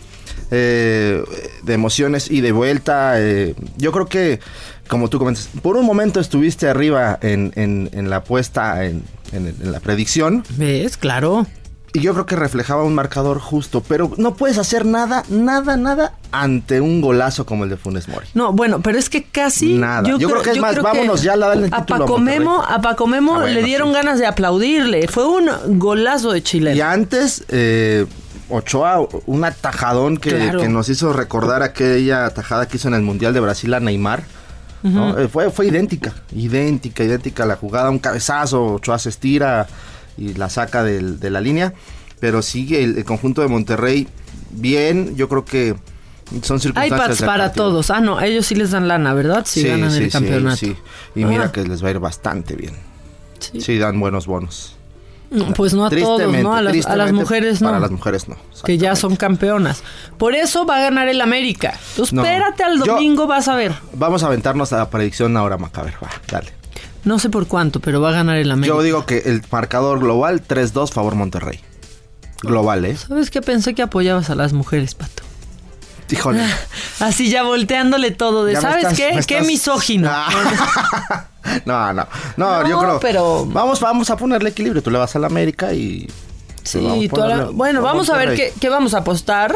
Eh, 0.50 1.22
de 1.62 1.72
emociones 1.74 2.30
y 2.30 2.40
de 2.40 2.52
vuelta. 2.52 3.14
eh, 3.20 3.54
yo 3.76 3.92
creo 3.92 4.06
que, 4.06 4.40
como 4.88 5.08
tú 5.08 5.18
comentas, 5.18 5.48
por 5.62 5.76
un 5.76 5.86
momento 5.86 6.20
estuviste 6.20 6.68
arriba 6.68 7.18
en, 7.22 7.52
en- 7.56 7.90
en 7.92 8.10
la 8.10 8.16
apuesta, 8.16 8.84
en, 8.84 9.02
en- 9.32 9.54
la 9.72 9.80
predicción. 9.80 10.44
¿Ves? 10.56 10.96
Claro. 10.96 11.46
Y 11.96 12.00
yo 12.00 12.12
creo 12.12 12.26
que 12.26 12.34
reflejaba 12.34 12.82
un 12.82 12.92
marcador 12.92 13.38
justo. 13.38 13.80
Pero 13.86 14.10
no 14.16 14.34
puedes 14.34 14.58
hacer 14.58 14.84
nada, 14.84 15.22
nada, 15.28 15.76
nada 15.76 16.14
ante 16.32 16.80
un 16.80 17.00
golazo 17.00 17.46
como 17.46 17.62
el 17.62 17.70
de 17.70 17.76
Funes 17.76 18.08
Mori. 18.08 18.26
No, 18.34 18.52
bueno, 18.52 18.82
pero 18.82 18.98
es 18.98 19.08
que 19.08 19.22
casi. 19.22 19.74
Nada. 19.74 20.08
Yo 20.18 20.28
creo 20.28 20.42
que 20.42 20.50
es 20.50 20.58
más, 20.58 20.74
vámonos 20.82 21.22
ya, 21.22 21.36
la- 21.36 21.46
dale 21.50 21.66
el 21.68 21.72
a 21.74 21.78
título 21.84 22.02
a 22.04 22.06
Paco 22.08 22.18
Memo, 22.18 22.50
Monterrey. 22.56 22.76
a 22.76 22.82
Paco 22.82 23.06
Memo 23.06 23.34
Ah, 23.36 23.40
bueno, 23.42 23.54
le 23.54 23.62
dieron 23.62 23.88
sí. 23.90 23.94
ganas 23.94 24.18
de 24.18 24.26
aplaudirle. 24.26 25.06
Fue 25.06 25.24
un 25.24 25.48
golazo 25.78 26.32
de 26.32 26.42
Chile. 26.42 26.74
Y 26.74 26.80
antes, 26.80 27.44
eh, 27.48 28.06
Ochoa, 28.50 29.06
un 29.26 29.44
atajadón 29.44 30.16
que, 30.18 30.30
Claro. 30.30 30.60
que 30.60 30.68
nos 30.68 30.88
hizo 30.88 31.12
recordar 31.12 31.62
aquella 31.62 32.26
atajada 32.26 32.68
que 32.68 32.76
hizo 32.76 32.88
en 32.88 32.94
el 32.94 33.02
Mundial 33.02 33.32
de 33.34 33.40
Brasil 33.40 33.72
a 33.74 33.80
Neymar. 33.80 34.22
¿no? 34.82 35.18
Eh, 35.18 35.28
fue, 35.28 35.50
fue 35.50 35.66
idéntica, 35.66 36.12
idéntica, 36.32 37.02
idéntica 37.04 37.46
la 37.46 37.56
jugada. 37.56 37.88
Un 37.88 37.98
cabezazo, 37.98 38.74
Ochoa 38.74 38.98
se 38.98 39.08
estira 39.08 39.66
y 40.18 40.34
la 40.34 40.50
saca 40.50 40.82
del- 40.82 41.18
de 41.20 41.30
la 41.30 41.40
línea. 41.40 41.72
Pero 42.20 42.42
sigue 42.42 42.84
el, 42.84 42.98
el 42.98 43.04
conjunto 43.04 43.40
de 43.40 43.48
Monterrey 43.48 44.06
bien. 44.50 45.16
Yo 45.16 45.28
creo 45.30 45.44
que 45.46 45.74
son 46.42 46.56
Hay 46.56 46.60
circunstancias. 46.60 47.08
pads 47.08 47.22
para 47.22 47.52
todos. 47.52 47.90
Ah, 47.90 48.00
no, 48.00 48.20
ellos 48.20 48.44
sí 48.46 48.54
les 48.54 48.72
dan 48.72 48.86
lana, 48.88 49.14
¿verdad? 49.14 49.44
Si 49.46 49.62
ganan 49.66 49.90
el 49.94 50.10
campeonato. 50.10 50.56
sí. 50.56 50.76
Y 51.14 51.24
mira 51.24 51.44
Ah. 51.46 51.52
que 51.52 51.64
les 51.64 51.82
va 51.82 51.88
a 51.88 51.90
ir 51.92 51.98
bastante 51.98 52.54
bien. 52.54 52.74
Sí. 53.38 53.60
Sí, 53.62 53.78
dan 53.78 53.98
buenos 54.00 54.26
bonos. 54.26 54.76
Pues 55.56 55.74
no 55.74 55.86
a 55.86 55.90
todos, 55.90 56.32
¿no? 56.32 56.54
A 56.54 56.62
las, 56.62 56.86
a 56.86 56.96
las 56.96 57.12
mujeres 57.12 57.60
no. 57.60 57.68
Para 57.68 57.80
las 57.80 57.90
mujeres 57.90 58.28
no. 58.28 58.36
que 58.64 58.78
ya 58.78 58.94
son 58.96 59.16
campeonas. 59.16 59.82
Por 60.18 60.34
eso 60.34 60.64
va 60.66 60.78
a 60.78 60.80
ganar 60.82 61.08
el 61.08 61.20
América. 61.20 61.78
Tú 61.96 62.06
No. 62.12 62.22
espérate 62.24 62.62
al 62.62 62.78
Yo- 62.78 62.94
domingo, 62.94 63.26
vas 63.26 63.48
a 63.48 63.56
ver. 63.56 63.72
Vamos 63.94 64.22
a 64.22 64.26
aventarnos 64.26 64.72
a 64.72 64.78
la 64.78 64.90
predicción 64.90 65.36
ahora, 65.36 65.56
Macaber. 65.58 65.94
Va, 66.02 66.08
dale. 66.30 66.52
No 67.04 67.18
sé 67.18 67.28
por 67.30 67.46
cuánto, 67.46 67.80
pero 67.80 68.00
va 68.00 68.10
a 68.10 68.12
ganar 68.12 68.36
el 68.36 68.50
América. 68.50 68.74
Yo 68.76 68.82
digo 68.82 69.04
que 69.06 69.18
el 69.26 69.42
marcador 69.50 70.00
global 70.00 70.42
3-2 70.46 70.90
favor 70.90 71.14
Monterrey. 71.14 71.60
Global, 72.42 72.84
¿eh? 72.84 72.96
¿Sabes 72.96 73.30
qué? 73.30 73.40
Pensé 73.42 73.74
que 73.74 73.82
apoyabas 73.82 74.30
a 74.30 74.34
las 74.34 74.52
mujeres, 74.52 74.94
Pato. 74.94 75.22
Híjole. 76.10 76.42
Así 77.00 77.30
ya 77.30 77.42
volteándole 77.42 78.10
todo 78.10 78.44
de, 78.44 78.54
Ya 78.54 78.60
¿sabes 78.60 78.84
estás- 78.84 78.96
qué? 78.96 79.20
Qué 79.26 79.40
misógino. 79.42 80.08
Ah. 80.12 81.26
No, 81.66 81.92
no, 81.92 82.06
no, 82.38 82.62
No, 82.62 82.68
yo 82.68 82.78
creo. 82.78 83.00
pero- 83.00 83.44
Vamos, 83.46 83.78
vamos 83.78 84.08
a 84.08 84.16
ponerle 84.16 84.48
equilibrio. 84.48 84.82
Tú 84.82 84.90
le 84.90 84.96
vas 84.98 85.14
a 85.14 85.18
la 85.18 85.26
América 85.26 85.72
y. 85.74 86.08
Sí, 86.62 86.78
vamos 86.80 87.08
ponerle 87.08 87.44
bueno, 87.52 87.82
vamos 87.82 88.08
a 88.08 88.16
ver 88.16 88.34
qué, 88.34 88.52
qué 88.58 88.68
vamos 88.70 88.94
a 88.94 88.98
apostar. 88.98 89.54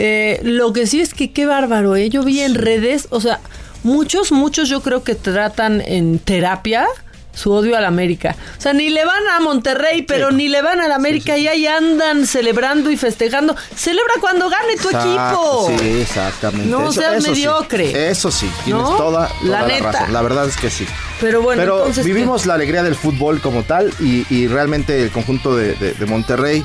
Eh, 0.00 0.40
lo 0.42 0.72
que 0.72 0.88
sí 0.88 1.00
es 1.00 1.14
que 1.14 1.30
qué 1.32 1.46
bárbaro, 1.46 1.94
¿eh? 1.94 2.08
Yo 2.10 2.24
vi 2.24 2.40
en 2.40 2.56
redes, 2.56 3.06
o 3.10 3.20
sea, 3.20 3.38
muchos, 3.84 4.32
muchos 4.32 4.68
yo 4.68 4.80
creo 4.82 5.04
que 5.04 5.14
tratan 5.14 5.80
en 5.80 6.18
terapia 6.18 6.86
su 7.32 7.52
odio 7.52 7.76
a 7.76 7.80
la 7.80 7.88
América. 7.88 8.34
O 8.58 8.60
sea, 8.60 8.72
ni 8.72 8.90
le 8.90 9.04
van 9.04 9.22
a 9.34 9.40
Monterrey, 9.40 10.02
pero 10.02 10.30
Sí. 10.30 10.34
ni 10.36 10.48
le 10.48 10.62
van 10.62 10.80
a 10.80 10.88
la 10.88 10.96
América 10.96 11.36
y 11.38 11.46
ahí 11.48 11.66
andan 11.66 12.26
celebrando 12.26 12.90
y 12.90 12.96
festejando. 12.96 13.54
Celebra 13.76 14.14
cuando 14.20 14.48
gane 14.50 14.76
tu 14.76 14.88
Exacto, 14.88 15.68
equipo. 15.70 15.82
Sí, 15.82 16.00
exactamente. 16.00 16.66
No 16.68 16.92
seas 16.92 17.22
sí. 17.24 17.30
mediocre. 17.30 18.10
Eso 18.10 18.30
sí, 18.30 18.50
tienes 18.64 18.82
¿No? 18.82 18.96
toda, 18.96 19.28
toda 19.28 19.50
La 19.50 19.62
la, 19.62 19.68
neta. 19.68 19.92
razón. 19.92 20.12
La 20.12 20.22
verdad 20.22 20.46
es 20.46 20.56
que 20.56 20.70
sí. 20.70 20.86
Pero 21.20 21.42
bueno, 21.42 21.60
Pero 21.62 21.78
entonces, 21.78 22.04
¿qué? 22.06 22.12
vivimos 22.12 22.46
la 22.46 22.54
alegría 22.54 22.82
del 22.82 22.94
fútbol 22.94 23.40
como 23.40 23.62
tal 23.62 23.92
y, 24.00 24.26
y 24.30 24.48
realmente 24.48 25.02
el 25.02 25.10
conjunto 25.10 25.54
de, 25.56 25.74
de- 25.74 25.92
de 25.94 26.06
Monterrey 26.06 26.64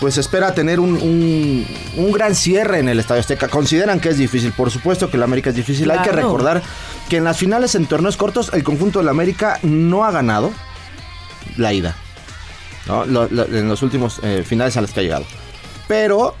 pues 0.00 0.18
espera 0.18 0.52
tener 0.52 0.80
un, 0.80 0.94
un- 0.96 1.66
un 1.96 2.12
gran 2.12 2.34
cierre 2.34 2.80
en 2.80 2.88
el 2.88 2.98
Estadio 2.98 3.20
Azteca. 3.20 3.48
Consideran 3.48 4.00
que 4.00 4.10
es 4.10 4.18
difícil, 4.18 4.52
por 4.52 4.70
supuesto 4.70 5.08
que 5.08 5.16
el 5.16 5.22
América 5.22 5.50
es 5.50 5.56
difícil. 5.56 5.90
Hay 5.90 6.00
que 6.00 6.10
recordar 6.12 6.60
que 7.14 7.18
en 7.18 7.24
las 7.24 7.36
finales 7.38 7.76
en 7.76 7.86
torneos 7.86 8.16
cortos 8.16 8.50
el 8.54 8.64
conjunto 8.64 8.98
del 8.98 9.08
América 9.08 9.60
no 9.62 10.02
ha 10.04 10.10
ganado 10.10 10.50
la 11.56 11.72
ida. 11.72 11.94
¿no? 12.88 13.04
Lo- 13.06 13.28
lo- 13.30 13.44
en 13.44 13.68
los 13.68 13.82
últimos 13.82 14.18
eh, 14.24 14.42
finales 14.44 14.76
a 14.76 14.80
los 14.80 14.90
que 14.90 14.98
ha 14.98 15.02
llegado. 15.04 15.24
Pero 15.86 16.34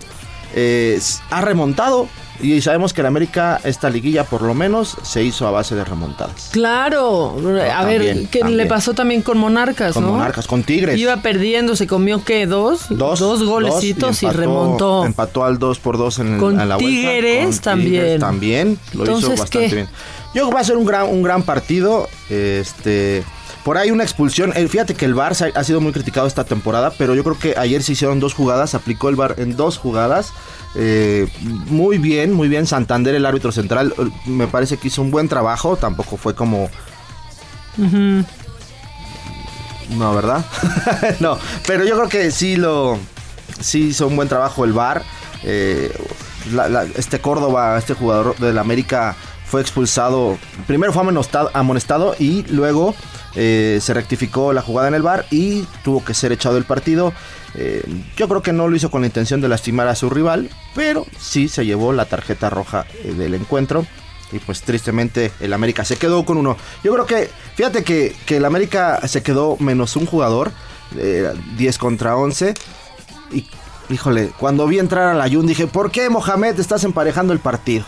eh, 0.52 1.00
ha 1.30 1.40
remontado 1.42 2.08
y 2.40 2.60
sabemos 2.60 2.92
que 2.92 3.00
el 3.02 3.06
América 3.06 3.60
esta 3.62 3.88
liguilla 3.88 4.24
por 4.24 4.42
lo 4.42 4.54
menos 4.54 4.96
se 5.04 5.22
hizo 5.22 5.46
a 5.46 5.52
base 5.52 5.76
de 5.76 5.84
remontadas. 5.84 6.48
Claro, 6.50 7.36
a 7.72 7.84
ver, 7.84 8.26
¿qué 8.32 8.40
también. 8.40 8.56
le 8.58 8.66
pasó 8.66 8.92
también 8.92 9.22
con 9.22 9.38
Monarcas, 9.38 9.94
Con 9.94 10.02
no? 10.04 10.12
Monarcas, 10.14 10.48
con 10.48 10.64
Tigres. 10.64 10.98
Iba 10.98 11.18
perdiendo, 11.18 11.76
se 11.76 11.86
comió 11.86 12.24
qué, 12.24 12.46
dos, 12.46 12.86
Dos, 12.90 13.44
golecitos 13.44 14.20
y, 14.24 14.26
empató- 14.26 14.32
remontó. 14.36 15.04
Empató 15.06 15.44
al 15.44 15.60
2 15.60 15.78
por 15.78 15.96
2 15.96 16.18
en, 16.18 16.38
Con 16.38 16.60
en 16.60 16.68
la 16.68 16.74
vuelta. 16.76 16.90
Tigres 16.90 17.60
también. 17.60 18.18
también. 18.18 18.78
Lo 18.94 19.04
Entonces, 19.04 19.30
hizo 19.30 19.40
bastante 19.40 19.68
¿qué? 19.68 19.74
bien. 19.76 19.88
Yo 20.34 20.42
creo 20.42 20.48
que 20.48 20.54
va 20.54 20.60
a 20.60 20.64
ser 20.64 20.76
un 20.76 20.84
gran, 20.84 21.08
un 21.08 21.22
gran 21.22 21.42
partido. 21.42 22.08
Este. 22.28 23.24
Por 23.64 23.78
ahí 23.78 23.90
una 23.90 24.02
expulsión. 24.02 24.52
Eh, 24.56 24.68
fíjate 24.68 24.94
que 24.94 25.06
el 25.06 25.14
VAR 25.14 25.32
ha, 25.54 25.64
sido 25.64 25.80
muy 25.80 25.92
criticado 25.92 26.26
esta 26.26 26.44
temporada, 26.44 26.92
pero 26.98 27.14
yo 27.14 27.24
creo 27.24 27.38
que 27.38 27.54
ayer 27.56 27.82
se 27.82 27.92
hicieron 27.92 28.20
dos 28.20 28.34
jugadas, 28.34 28.74
aplicó 28.74 29.08
el 29.08 29.16
VAR 29.16 29.36
en 29.38 29.56
dos 29.56 29.78
jugadas. 29.78 30.32
Eh, 30.74 31.28
muy 31.68 31.96
bien, 31.98 32.32
muy 32.32 32.48
bien. 32.48 32.66
Santander, 32.66 33.14
el 33.14 33.24
árbitro 33.24 33.52
central, 33.52 33.94
eh, 33.96 34.10
me 34.26 34.46
parece 34.48 34.76
que 34.76 34.88
hizo 34.88 35.00
un 35.00 35.10
buen 35.10 35.28
trabajo. 35.28 35.76
Tampoco 35.76 36.18
fue 36.18 36.34
como 36.34 36.68
No, 39.96 40.14
¿verdad? 40.14 40.44
no, 41.20 41.38
pero 41.66 41.84
yo 41.84 41.94
creo 41.96 42.08
que 42.08 42.30
sí 42.30 42.56
lo 42.56 42.98
sí 43.60 43.88
hizo 43.88 44.08
un 44.08 44.16
buen 44.16 44.28
trabajo 44.28 44.64
el 44.64 44.72
VAR. 44.72 45.02
Eh, 45.42 45.90
la- 46.52 46.68
la- 46.68 46.84
este 46.84 47.18
Córdoba, 47.20 47.78
este 47.78 47.94
jugador 47.94 48.36
del 48.36 48.58
América 48.58 49.16
fue 49.54 49.60
expulsado. 49.60 50.36
Primero 50.66 50.92
fue 50.92 51.04
amonestado, 51.52 52.16
y 52.18 52.42
luego 52.48 52.92
eh, 53.36 53.78
se 53.80 53.94
rectificó 53.94 54.52
la 54.52 54.62
jugada 54.62 54.88
en 54.88 54.94
el 54.94 55.02
VAR 55.02 55.26
y 55.30 55.62
tuvo 55.84 56.04
que 56.04 56.12
ser 56.12 56.32
echado 56.32 56.56
del 56.56 56.64
partido. 56.64 57.12
Eh, 57.54 57.84
yo 58.16 58.26
creo 58.26 58.42
que 58.42 58.52
no 58.52 58.66
lo 58.66 58.74
hizo 58.74 58.90
con 58.90 59.02
la 59.02 59.06
intención 59.06 59.40
de 59.40 59.46
lastimar 59.46 59.86
a 59.86 59.94
su 59.94 60.10
rival, 60.10 60.50
pero 60.74 61.06
sí 61.20 61.46
se 61.46 61.64
llevó 61.64 61.92
la 61.92 62.06
tarjeta 62.06 62.50
roja 62.50 62.84
eh, 63.04 63.14
del 63.16 63.34
encuentro. 63.34 63.86
Y 64.32 64.40
pues 64.40 64.62
tristemente 64.62 65.30
el 65.38 65.52
América 65.52 65.84
se 65.84 65.98
quedó 65.98 66.24
con 66.24 66.36
uno. 66.36 66.56
Yo 66.82 66.92
creo 66.92 67.06
que, 67.06 67.30
fíjate 67.54 67.84
que, 67.84 68.16
que 68.26 68.38
el 68.38 68.46
América 68.46 69.06
se 69.06 69.22
quedó 69.22 69.56
menos 69.60 69.94
un 69.94 70.06
jugador, 70.06 70.50
eh, 70.96 71.32
10 71.56 71.78
contra 71.78 72.16
11. 72.16 72.54
Y 73.30 73.46
híjole, 73.88 74.32
cuando 74.36 74.66
vi 74.66 74.80
entrar 74.80 75.10
a 75.10 75.14
la 75.14 75.32
Jun 75.32 75.46
dije, 75.46 75.68
¿por 75.68 75.92
qué 75.92 76.10
Mohamed 76.10 76.58
estás 76.58 76.82
emparejando 76.82 77.32
el 77.32 77.38
partido? 77.38 77.84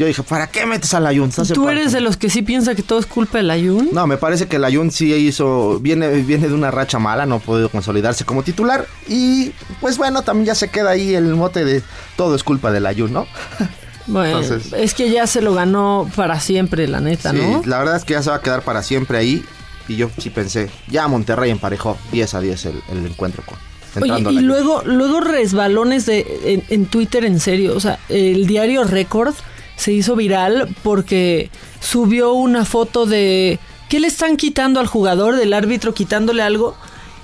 Yo 0.00 0.06
dije, 0.06 0.22
¿para 0.22 0.46
qué 0.46 0.64
metes 0.64 0.94
a 0.94 1.00
la 1.00 1.10
Jun? 1.10 1.28
Estás 1.28 1.48
¿Tú 1.48 1.68
eres 1.68 1.82
emparejando". 1.88 1.94
de 1.96 2.00
los 2.00 2.16
que 2.16 2.30
sí 2.30 2.40
piensa 2.40 2.74
que 2.74 2.82
todo 2.82 2.98
es 2.98 3.04
culpa 3.04 3.36
del 3.36 3.50
Ayun? 3.50 3.90
No, 3.92 4.06
me 4.06 4.16
parece 4.16 4.48
que 4.48 4.56
el 4.56 4.64
Ayun 4.64 4.90
sí 4.90 5.12
hizo, 5.12 5.78
viene, 5.80 6.08
viene 6.22 6.48
de 6.48 6.54
una 6.54 6.70
racha 6.70 6.98
mala, 6.98 7.26
no 7.26 7.34
ha 7.34 7.38
podido 7.40 7.68
consolidarse 7.68 8.24
como 8.24 8.42
titular. 8.42 8.86
Y 9.08 9.52
pues 9.78 9.98
bueno, 9.98 10.22
también 10.22 10.46
ya 10.46 10.54
se 10.54 10.68
queda 10.70 10.88
ahí 10.92 11.14
el 11.14 11.34
mote 11.34 11.66
de 11.66 11.82
todo 12.16 12.34
es 12.34 12.42
culpa 12.44 12.72
del 12.72 12.86
Ayun, 12.86 13.12
¿no? 13.12 13.26
Bueno, 14.06 14.40
Entonces- 14.40 14.72
es 14.72 14.94
que 14.94 15.10
ya 15.10 15.26
se 15.26 15.42
lo 15.42 15.52
ganó 15.54 16.10
para 16.16 16.40
siempre, 16.40 16.88
la 16.88 17.00
neta, 17.00 17.32
Sí, 17.32 17.36
¿no? 17.36 17.62
la 17.66 17.78
verdad 17.78 17.96
es 17.96 18.04
que 18.04 18.14
ya 18.14 18.22
se 18.22 18.30
va 18.30 18.36
a 18.36 18.40
quedar 18.40 18.62
para 18.62 18.82
siempre 18.82 19.18
ahí. 19.18 19.44
Y 19.86 19.96
yo 19.96 20.10
sí 20.18 20.30
pensé, 20.30 20.70
ya 20.88 21.06
Monterrey 21.08 21.50
emparejó 21.50 21.98
10 22.10 22.34
a 22.34 22.40
10 22.40 22.64
el, 22.64 22.82
el 22.90 23.06
encuentro 23.06 23.42
con. 23.44 23.58
Oye, 24.02 24.20
y 24.32 24.40
luego, 24.40 24.82
luego 24.84 25.20
resbalones 25.20 26.06
de, 26.06 26.24
en, 26.44 26.62
en 26.70 26.86
Twitter, 26.86 27.24
en 27.24 27.38
serio. 27.40 27.74
O 27.76 27.80
sea, 27.80 27.98
el 28.08 28.46
diario 28.46 28.84
Record 28.84 29.34
se 29.80 29.92
hizo 29.92 30.14
viral 30.16 30.74
porque 30.82 31.50
subió 31.80 32.32
una 32.34 32.64
foto 32.64 33.06
de 33.06 33.58
qué 33.88 33.98
le 34.00 34.06
están 34.08 34.36
quitando 34.36 34.78
al 34.78 34.86
jugador, 34.86 35.36
del 35.36 35.52
árbitro 35.54 35.94
quitándole 35.94 36.42
algo. 36.42 36.76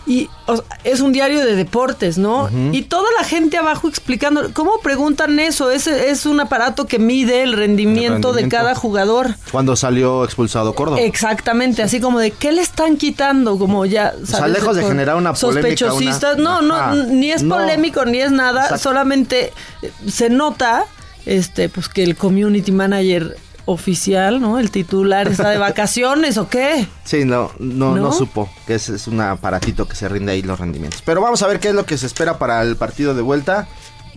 Y 0.08 0.28
o 0.46 0.54
sea, 0.56 0.64
es 0.84 1.00
un 1.00 1.10
diario 1.10 1.44
de 1.44 1.56
deportes, 1.56 2.16
¿no? 2.16 2.48
Y 2.70 2.82
toda 2.82 3.08
la 3.18 3.26
gente 3.26 3.56
abajo 3.58 3.88
explicando, 3.88 4.50
¿cómo 4.54 4.78
preguntan 4.80 5.40
eso? 5.40 5.72
Ese 5.72 6.10
es 6.10 6.26
un 6.26 6.38
aparato 6.38 6.86
que 6.86 7.00
mide 7.00 7.42
el 7.42 7.54
rendimiento, 7.54 8.28
de 8.32 8.42
rendimiento. 8.42 8.56
cada 8.56 8.74
jugador. 8.76 9.34
Cuando 9.50 9.74
salió 9.74 10.22
expulsado 10.24 10.76
Córdoba. 10.76 11.00
Exactamente, 11.00 11.82
así 11.82 11.98
como 12.00 12.20
de 12.20 12.30
qué 12.30 12.52
le 12.52 12.62
están 12.62 12.96
quitando, 12.98 13.58
como 13.58 13.84
ya 13.84 14.14
sea, 14.24 14.38
¿sabes? 14.38 14.52
lejos 14.52 14.76
de 14.76 14.82
Con 14.82 14.92
generar 14.92 15.16
una 15.16 15.32
polémica, 15.32 15.76
sospechosistas. 15.76 16.38
una- 16.38 16.60
No, 16.60 16.92
no, 16.94 17.04
ni 17.06 17.32
es 17.32 17.42
No. 17.42 17.56
polémico 17.56 18.04
ni 18.04 18.18
es 18.20 18.30
nada, 18.30 18.62
Exacto. 18.62 18.84
solamente 18.84 19.52
eh, 19.82 19.90
se 20.08 20.30
nota 20.30 20.84
este 21.26 21.68
pues 21.68 21.88
que 21.88 22.02
el 22.02 22.16
community 22.16 22.72
manager 22.72 23.36
oficial, 23.68 24.40
¿no? 24.40 24.58
El 24.58 24.70
titular 24.70 25.26
está 25.28 25.50
de 25.50 25.58
vacaciones 25.70 26.38
o 26.38 26.48
qué? 26.48 26.86
Sí, 27.04 27.24
no, 27.24 27.50
no, 27.58 27.94
¿No? 27.96 28.02
no 28.02 28.12
supo 28.12 28.48
que 28.66 28.76
ese 28.76 28.94
es 28.94 29.08
un 29.08 29.20
aparatito 29.20 29.86
que 29.88 29.96
se 29.96 30.08
rinde 30.08 30.32
ahí 30.32 30.42
los 30.42 30.58
rendimientos. 30.58 31.02
Pero 31.04 31.20
vamos 31.20 31.42
a 31.42 31.46
ver 31.48 31.58
qué 31.60 31.68
es 31.68 31.74
lo 31.74 31.84
que 31.84 31.98
se 31.98 32.06
espera 32.06 32.38
para 32.38 32.62
el 32.62 32.76
partido 32.76 33.14
de 33.14 33.22
vuelta. 33.22 33.66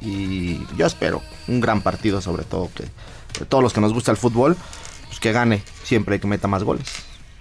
y 0.02 0.60
yo 0.78 0.86
espero 0.86 1.22
un 1.48 1.60
gran 1.60 1.82
partido, 1.82 2.22
sobre 2.22 2.44
todo 2.44 2.70
que 2.76 2.86
todos 3.46 3.64
los 3.64 3.74
que 3.74 3.82
nos 3.82 3.92
gusta 3.94 4.12
el 4.12 4.18
fútbol, 4.18 4.56
pues 5.08 5.20
que 5.20 5.32
gane 5.32 5.64
siempre 5.84 6.18
y 6.18 6.20
que 6.20 6.28
meta 6.28 6.48
más 6.48 6.64
goles. 6.64 6.88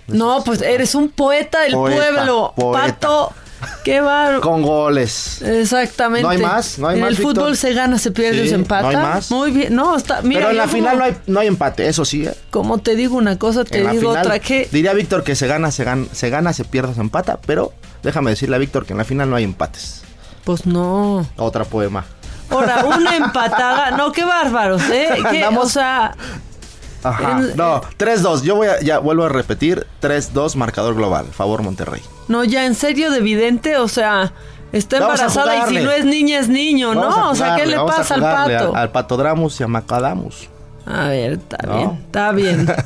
No, 0.06 0.42
pues 0.44 0.62
eres 0.62 0.94
un 0.94 1.10
poeta 1.10 1.60
del 1.60 1.74
Poeta, 1.74 1.96
pueblo. 2.14 2.52
poeta. 2.56 2.86
Pato, 2.94 3.32
qué 3.84 4.00
bárbaro. 4.00 4.40
Con 4.40 4.62
goles. 4.62 5.42
Exactamente. 5.42 6.22
No 6.22 6.28
hay 6.30 6.38
más, 6.38 6.78
no 6.78 6.88
hay 6.88 6.96
en 6.96 7.00
más, 7.02 7.10
el 7.10 7.16
Víctor. 7.16 7.34
fútbol 7.34 7.56
se 7.56 7.72
gana, 7.74 7.98
se 7.98 8.10
pierde, 8.10 8.42
Sí, 8.44 8.48
se 8.50 8.54
empata. 8.54 8.82
no 8.82 8.88
hay 8.88 8.96
más. 8.96 9.30
Muy 9.30 9.50
bien. 9.50 9.74
No, 9.74 9.96
está. 9.96 10.22
Mira, 10.22 10.40
Pero 10.40 10.50
en 10.50 10.56
la 10.58 10.68
final 10.68 10.98
no 10.98 11.04
hay, 11.04 11.16
no 11.26 11.40
hay 11.40 11.46
empate, 11.48 11.88
eso 11.88 12.04
sí. 12.04 12.24
¿eh? 12.26 12.34
como 12.50 12.78
te 12.78 12.94
digo 12.96 13.16
una 13.16 13.38
cosa, 13.38 13.64
te 13.64 13.80
En 13.80 13.90
digo 13.92 14.10
final, 14.10 14.26
otra. 14.26 14.38
que 14.38 14.68
Diría 14.70 14.92
Víctor 14.92 15.24
que 15.24 15.34
se 15.34 15.46
gana, 15.46 15.70
se 15.70 15.84
gana, 15.84 16.06
se 16.12 16.30
gana, 16.30 16.52
se 16.52 16.64
pierde, 16.64 16.94
se 16.94 17.00
empata, 17.00 17.38
pero 17.46 17.72
déjame 18.02 18.30
decirle 18.30 18.56
a 18.56 18.58
Víctor 18.58 18.86
que 18.86 18.92
en 18.92 18.98
la 18.98 19.04
final 19.04 19.30
no 19.30 19.36
hay 19.36 19.44
empates. 19.44 20.02
Pues 20.44 20.64
no. 20.66 21.26
Otra 21.36 21.64
poema. 21.64 22.04
Ahora, 22.50 22.84
una 22.84 23.16
empatada. 23.16 23.90
No, 23.90 24.10
qué 24.12 24.24
bárbaros, 24.24 24.82
¿eh? 24.90 25.08
Andamos- 25.24 25.64
o 25.64 25.68
sea, 25.68 26.16
Ajá. 27.02 27.38
En- 27.40 27.56
No, 27.56 27.80
3-2. 27.98 28.42
Yo 28.42 28.56
voy 28.56 28.68
a, 28.68 28.80
ya 28.80 28.98
vuelvo 28.98 29.24
a 29.24 29.28
repetir. 29.28 29.86
3-2, 30.00 30.54
marcador 30.56 30.94
global. 30.94 31.26
Favor 31.32 31.62
Monterrey. 31.62 32.02
no, 32.28 32.44
ya 32.44 32.66
en 32.66 32.74
serio 32.74 33.10
de 33.10 33.18
evidente, 33.18 33.76
o 33.76 33.88
sea, 33.88 34.32
está 34.72 34.96
a 34.96 35.00
embarazada 35.00 35.56
y 35.70 35.76
si 35.76 35.82
no 35.84 35.90
es 35.90 36.04
niña 36.04 36.38
es 36.40 36.48
niño, 36.48 36.88
Vamos 36.94 37.14
a 37.14 37.20
¿no? 37.20 37.30
O 37.30 37.34
sea, 37.34 37.56
¿qué 37.56 37.66
le 37.66 37.76
a 37.76 37.86
pasa 37.86 38.14
al 38.14 38.20
pato? 38.20 38.74
Al, 38.74 38.76
al 38.82 38.90
Patodramus 38.92 39.60
y 39.60 39.64
a 39.64 39.66
Macadamus. 39.68 40.48
A 40.86 41.08
ver, 41.08 41.32
está 41.32 41.58
¿No? 41.66 41.76
bien, 41.76 41.90
está 42.06 42.32
bien. 42.32 42.66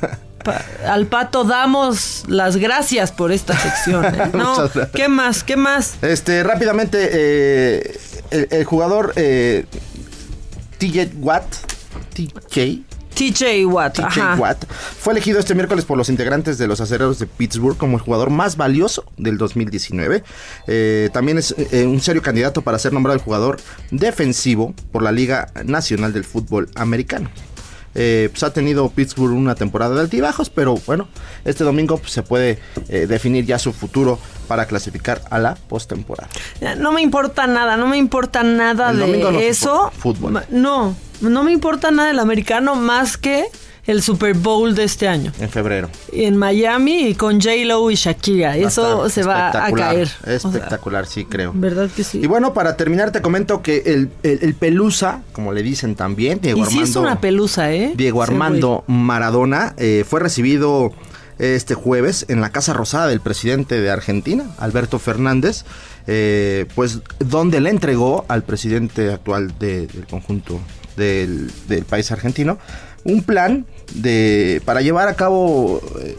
Pa- 0.43 0.61
al 0.91 1.07
pato 1.07 1.45
damos 1.45 2.25
las 2.27 2.57
gracias 2.57 3.13
por 3.13 3.31
esta 3.31 3.57
sección. 3.57 4.05
¿eh? 4.05 4.31
No. 4.35 4.57
¿qué 4.93 5.07
más? 5.09 5.45
¿Qué 5.45 5.57
más? 5.57 5.95
Este, 6.03 6.43
rápidamente, 6.43 7.09
eh, 7.13 8.01
el, 8.33 8.49
el 8.51 8.65
jugador 8.65 9.13
eh, 9.15 9.67
TJ 10.79 11.13
Watt. 11.21 11.45
TJ. 12.13 12.83
TJ 13.15 13.67
Watt, 13.67 13.95
TJ. 13.95 14.39
Watt 14.39 14.65
fue 14.67 15.13
elegido 15.13 15.39
este 15.39 15.55
miércoles 15.55 15.85
por 15.85 15.97
los 15.97 16.09
integrantes 16.09 16.59
de 16.59 16.67
los 16.67 16.81
acereros 16.81 17.19
de 17.19 17.27
Pittsburgh 17.27 17.77
como 17.77 17.97
el 17.97 18.03
jugador 18.03 18.31
más 18.31 18.57
valioso 18.57 19.05
del 19.17 19.39
2019. 19.39 20.23
Eh, 20.67 21.11
también 21.13 21.39
es 21.39 21.55
eh, 21.57 21.87
un 21.87 22.01
serio 22.01 22.23
candidato 22.23 22.63
para 22.63 22.79
ser 22.79 22.93
nombrado 22.93 23.19
el 23.19 23.25
jugador 23.25 23.61
defensivo 23.91 24.75
por 24.91 25.03
la 25.03 25.13
Liga 25.13 25.53
Nacional 25.65 26.13
del 26.13 26.25
Fútbol 26.25 26.71
Americano. 26.75 27.31
Eh, 27.95 28.29
pues 28.31 28.43
ha 28.43 28.53
tenido 28.53 28.89
Pittsburgh 28.91 29.33
una 29.35 29.55
temporada 29.55 29.95
de 29.95 30.01
altibajos, 30.01 30.49
pero 30.51 30.75
bueno, 30.87 31.09
este 31.45 31.63
domingo 31.65 31.99
pues, 31.99 32.13
se 32.13 32.23
puede 32.23 32.59
eh, 32.89 33.07
definir 33.07 33.45
ya 33.45 33.59
su 33.59 33.73
futuro 33.73 34.19
para 34.49 34.67
clasificar 34.67 35.23
a 35.31 35.39
la 35.39 35.55
postemporada. 35.55 36.29
No 36.79 36.93
me 36.93 37.03
importa 37.03 37.47
nada, 37.47 37.77
no 37.77 37.87
me 37.87 37.97
importa 37.99 38.43
nada 38.43 38.91
El 38.91 38.99
no 38.99 39.33
de 39.33 39.49
eso. 39.49 39.91
fútbol. 39.97 40.43
No, 40.51 40.95
no 41.21 41.45
me 41.45 41.53
importa 41.53 41.91
nada 41.91 42.09
del 42.09 42.19
americano 42.19 42.75
más 42.75 43.17
que 43.17 43.45
el 43.87 44.01
Super 44.03 44.35
Bowl 44.35 44.75
de 44.75 44.85
este 44.85 45.09
año. 45.09 45.33
En 45.41 45.49
febrero. 45.51 45.89
En 46.13 46.37
Miami 46.37 47.09
y 47.09 47.15
con 47.15 47.41
J-Lo 47.41 47.91
y 47.91 47.97
Shakira. 47.97 48.51
Va 48.51 48.57
Eso 48.57 49.09
se 49.09 49.23
va 49.25 49.47
a 49.47 49.49
espectacular, 49.49 49.89
caer. 49.95 50.09
O 50.09 50.25
sea, 50.25 50.51
Espectacular, 50.51 51.07
sí, 51.07 51.25
creo. 51.25 51.53
¿Verdad 51.55 51.91
que 51.95 52.05
sí? 52.05 52.21
Y 52.23 52.27
bueno, 52.27 52.55
para 52.55 52.77
terminar 52.77 53.11
te 53.11 53.21
comento 53.23 53.61
que 53.63 53.83
el, 53.87 54.11
el- 54.23 54.39
el 54.43 54.55
Pelusa, 54.55 55.23
como 55.33 55.53
le 55.53 55.63
dicen 55.63 55.97
también, 55.97 56.39
Diego 56.41 56.59
Y 56.61 56.63
sí 56.67 56.69
Armando, 56.79 56.85
es 56.91 56.97
una 56.97 57.21
pelusa, 57.21 57.73
¿eh? 57.73 57.93
Diego 57.97 58.25
Sí, 58.25 58.31
Armando 58.31 58.85
Maradona, 58.87 59.75
eh, 59.77 60.05
fue 60.09 60.21
recibido 60.21 60.93
este 61.39 61.75
jueves 61.75 62.27
en 62.29 62.41
la 62.41 62.51
Casa 62.51 62.73
Rosada 62.73 63.09
del 63.09 63.21
presidente 63.21 63.81
de 63.81 63.91
Argentina, 63.91 64.45
Alberto 64.59 65.01
Fernández, 65.01 65.65
eh, 66.07 66.67
pues 66.77 67.01
donde 67.19 67.61
le 67.61 67.71
entregó 67.71 68.25
al 68.29 68.45
presidente 68.45 69.11
actual 69.13 69.53
de- 69.59 69.89
del 69.89 70.07
conjunto 70.07 70.61
del, 70.97 71.51
del 71.69 71.85
país 71.85 72.13
argentino 72.13 72.59
un 73.05 73.23
plan 73.23 73.67
de 73.95 74.63
para 74.65 74.81
llevar 74.81 75.09
a 75.09 75.15
cabo 75.15 75.81
eh, 76.01 76.17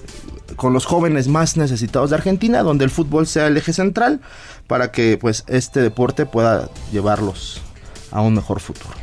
con 0.56 0.74
los 0.74 0.86
jóvenes 0.86 1.28
más 1.28 1.58
necesitados 1.58 2.10
de 2.12 2.16
Argentina, 2.18 2.62
donde 2.64 2.86
el 2.86 2.92
fútbol 2.92 3.26
sea 3.28 3.48
el 3.48 3.58
eje 3.58 3.74
central, 3.74 4.22
para 4.68 4.92
que 4.92 5.18
pues 5.18 5.44
este 5.48 5.82
deporte 5.82 6.26
pueda 6.26 6.70
llevarlos 6.92 7.62
a 8.12 8.22
un 8.22 8.36
mejor 8.36 8.60
futuro. 8.60 8.94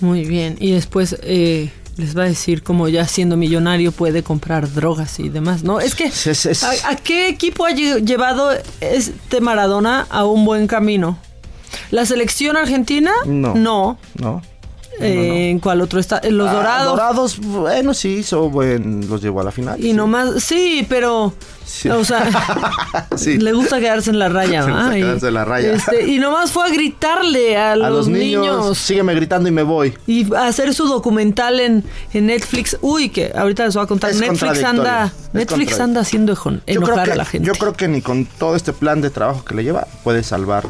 Muy 0.00 0.24
bien. 0.24 0.56
Y 0.60 0.72
después 0.72 1.16
eh, 1.22 1.70
les 1.96 2.16
va 2.18 2.22
a 2.24 2.26
decir 2.26 2.62
cómo 2.62 2.88
ya 2.88 3.06
siendo 3.08 3.36
millonario 3.36 3.92
puede 3.92 4.22
comprar 4.22 4.70
drogas 4.72 5.18
y 5.20 5.28
demás, 5.30 5.62
¿no? 5.62 5.80
Es 5.80 5.94
que, 5.94 6.04
Es- 6.06 6.26
es- 6.26 6.46
es- 6.46 6.64
¿a, 6.64 6.90
a 6.90 6.96
qué 6.96 7.28
equipo 7.28 7.64
ha 7.64 7.70
lle- 7.70 8.04
llevado 8.04 8.50
este 8.80 9.40
Maradona 9.40 10.06
a 10.10 10.24
un 10.26 10.44
buen 10.44 10.66
camino? 10.66 11.16
¿La 11.90 12.04
selección 12.06 12.56
argentina? 12.56 13.12
No. 13.24 13.54
No. 13.54 13.98
¿No? 14.20 14.42
Eh, 15.00 15.50
¿En 15.50 15.58
cuál 15.58 15.80
otro 15.80 15.98
está? 15.98 16.20
Los 16.28 16.48
Ah, 16.48 16.52
dorados. 16.54 16.86
Dorados, 16.92 17.38
bueno, 17.40 17.94
sí, 17.94 18.16
hizo 18.18 18.48
buen, 18.48 19.08
los 19.08 19.20
llevó 19.20 19.40
a 19.40 19.44
la 19.44 19.50
final. 19.52 19.78
Y 19.80 19.84
sí. 19.88 19.92
nomás, 19.92 20.42
sí, 20.42 20.86
pero... 20.88 21.32
Sí. 21.66 21.88
O 21.88 22.04
sea, 22.04 22.28
Sí. 23.16 23.38
le 23.38 23.52
gusta 23.54 23.80
quedarse 23.80 24.10
en 24.10 24.18
la 24.18 24.28
raya, 24.28 24.60
Le 24.66 24.72
gusta 24.72 24.88
¿va? 24.88 24.98
Y, 24.98 25.00
quedarse 25.00 25.28
en 25.28 25.34
la 25.34 25.44
raya. 25.44 25.72
este, 25.72 26.06
y 26.06 26.18
nomás 26.18 26.52
fue 26.52 26.66
a 26.66 26.68
gritarle 26.68 27.56
a, 27.56 27.72
a 27.72 27.76
los, 27.76 27.90
los 27.90 28.08
niños, 28.08 28.42
niños 28.46 28.78
sígueme 28.78 29.14
gritando 29.14 29.48
y 29.48 29.52
me 29.52 29.62
voy. 29.62 29.94
Y 30.06 30.32
hacer 30.34 30.74
su 30.74 30.86
documental 30.86 31.58
en, 31.60 31.82
en 32.12 32.26
Netflix. 32.26 32.76
Uy, 32.82 33.08
que 33.08 33.32
ahorita 33.34 33.64
les 33.64 33.74
voy 33.74 33.82
a 33.84 33.86
contar. 33.86 34.10
Es 34.10 34.20
Netflix 34.20 34.62
anda, 34.62 35.06
es 35.06 35.34
Netflix 35.34 35.80
anda 35.80 36.02
haciendo 36.02 36.34
ejon- 36.36 36.60
Yo 36.66 36.80
creo, 36.80 36.82
enojar 36.84 37.06
que, 37.06 37.12
a 37.12 37.16
la 37.16 37.24
gente. 37.24 37.46
yo 37.46 37.54
creo 37.54 37.72
que 37.72 37.88
ni 37.88 38.02
con 38.02 38.26
todo 38.26 38.54
este 38.56 38.72
plan 38.74 39.00
de 39.00 39.08
trabajo 39.10 39.42
que 39.44 39.54
le 39.54 39.64
lleva 39.64 39.86
puede 40.04 40.22
salvar 40.22 40.66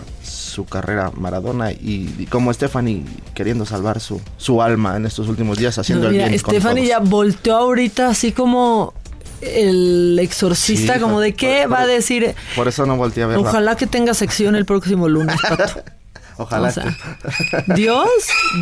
su 0.54 0.64
carrera 0.66 1.10
Maradona 1.16 1.72
y, 1.72 2.14
y 2.18 2.26
como 2.26 2.52
Stephanie 2.52 3.04
queriendo 3.34 3.66
salvar 3.66 4.00
su, 4.00 4.20
su 4.36 4.62
alma 4.62 4.96
en 4.96 5.04
estos 5.06 5.28
últimos 5.28 5.58
días 5.58 5.76
haciendo 5.78 6.04
No, 6.04 6.10
el 6.10 6.16
bien 6.16 6.38
Stephanie 6.38 6.86
ya 6.86 7.00
volteó 7.00 7.56
ahorita 7.56 8.08
así 8.08 8.32
como 8.32 8.94
el 9.40 10.18
exorcista, 10.22 10.94
Sí, 10.94 11.00
como 11.00 11.20
de 11.20 11.34
qué 11.34 11.62
por- 11.64 11.72
va 11.74 11.80
a 11.82 11.86
decir. 11.86 12.34
Por 12.56 12.68
eso 12.68 12.86
no 12.86 12.96
volteé 12.96 13.24
a 13.24 13.26
verla. 13.26 13.42
Ojalá 13.46 13.76
que 13.76 13.86
tenga 13.86 14.14
sección 14.14 14.54
el 14.56 14.64
próximo 14.64 15.08
lunes. 15.08 15.36
Ojalá. 16.36 16.68
O 16.68 16.72
sea, 16.72 16.96
Dios, 17.76 18.08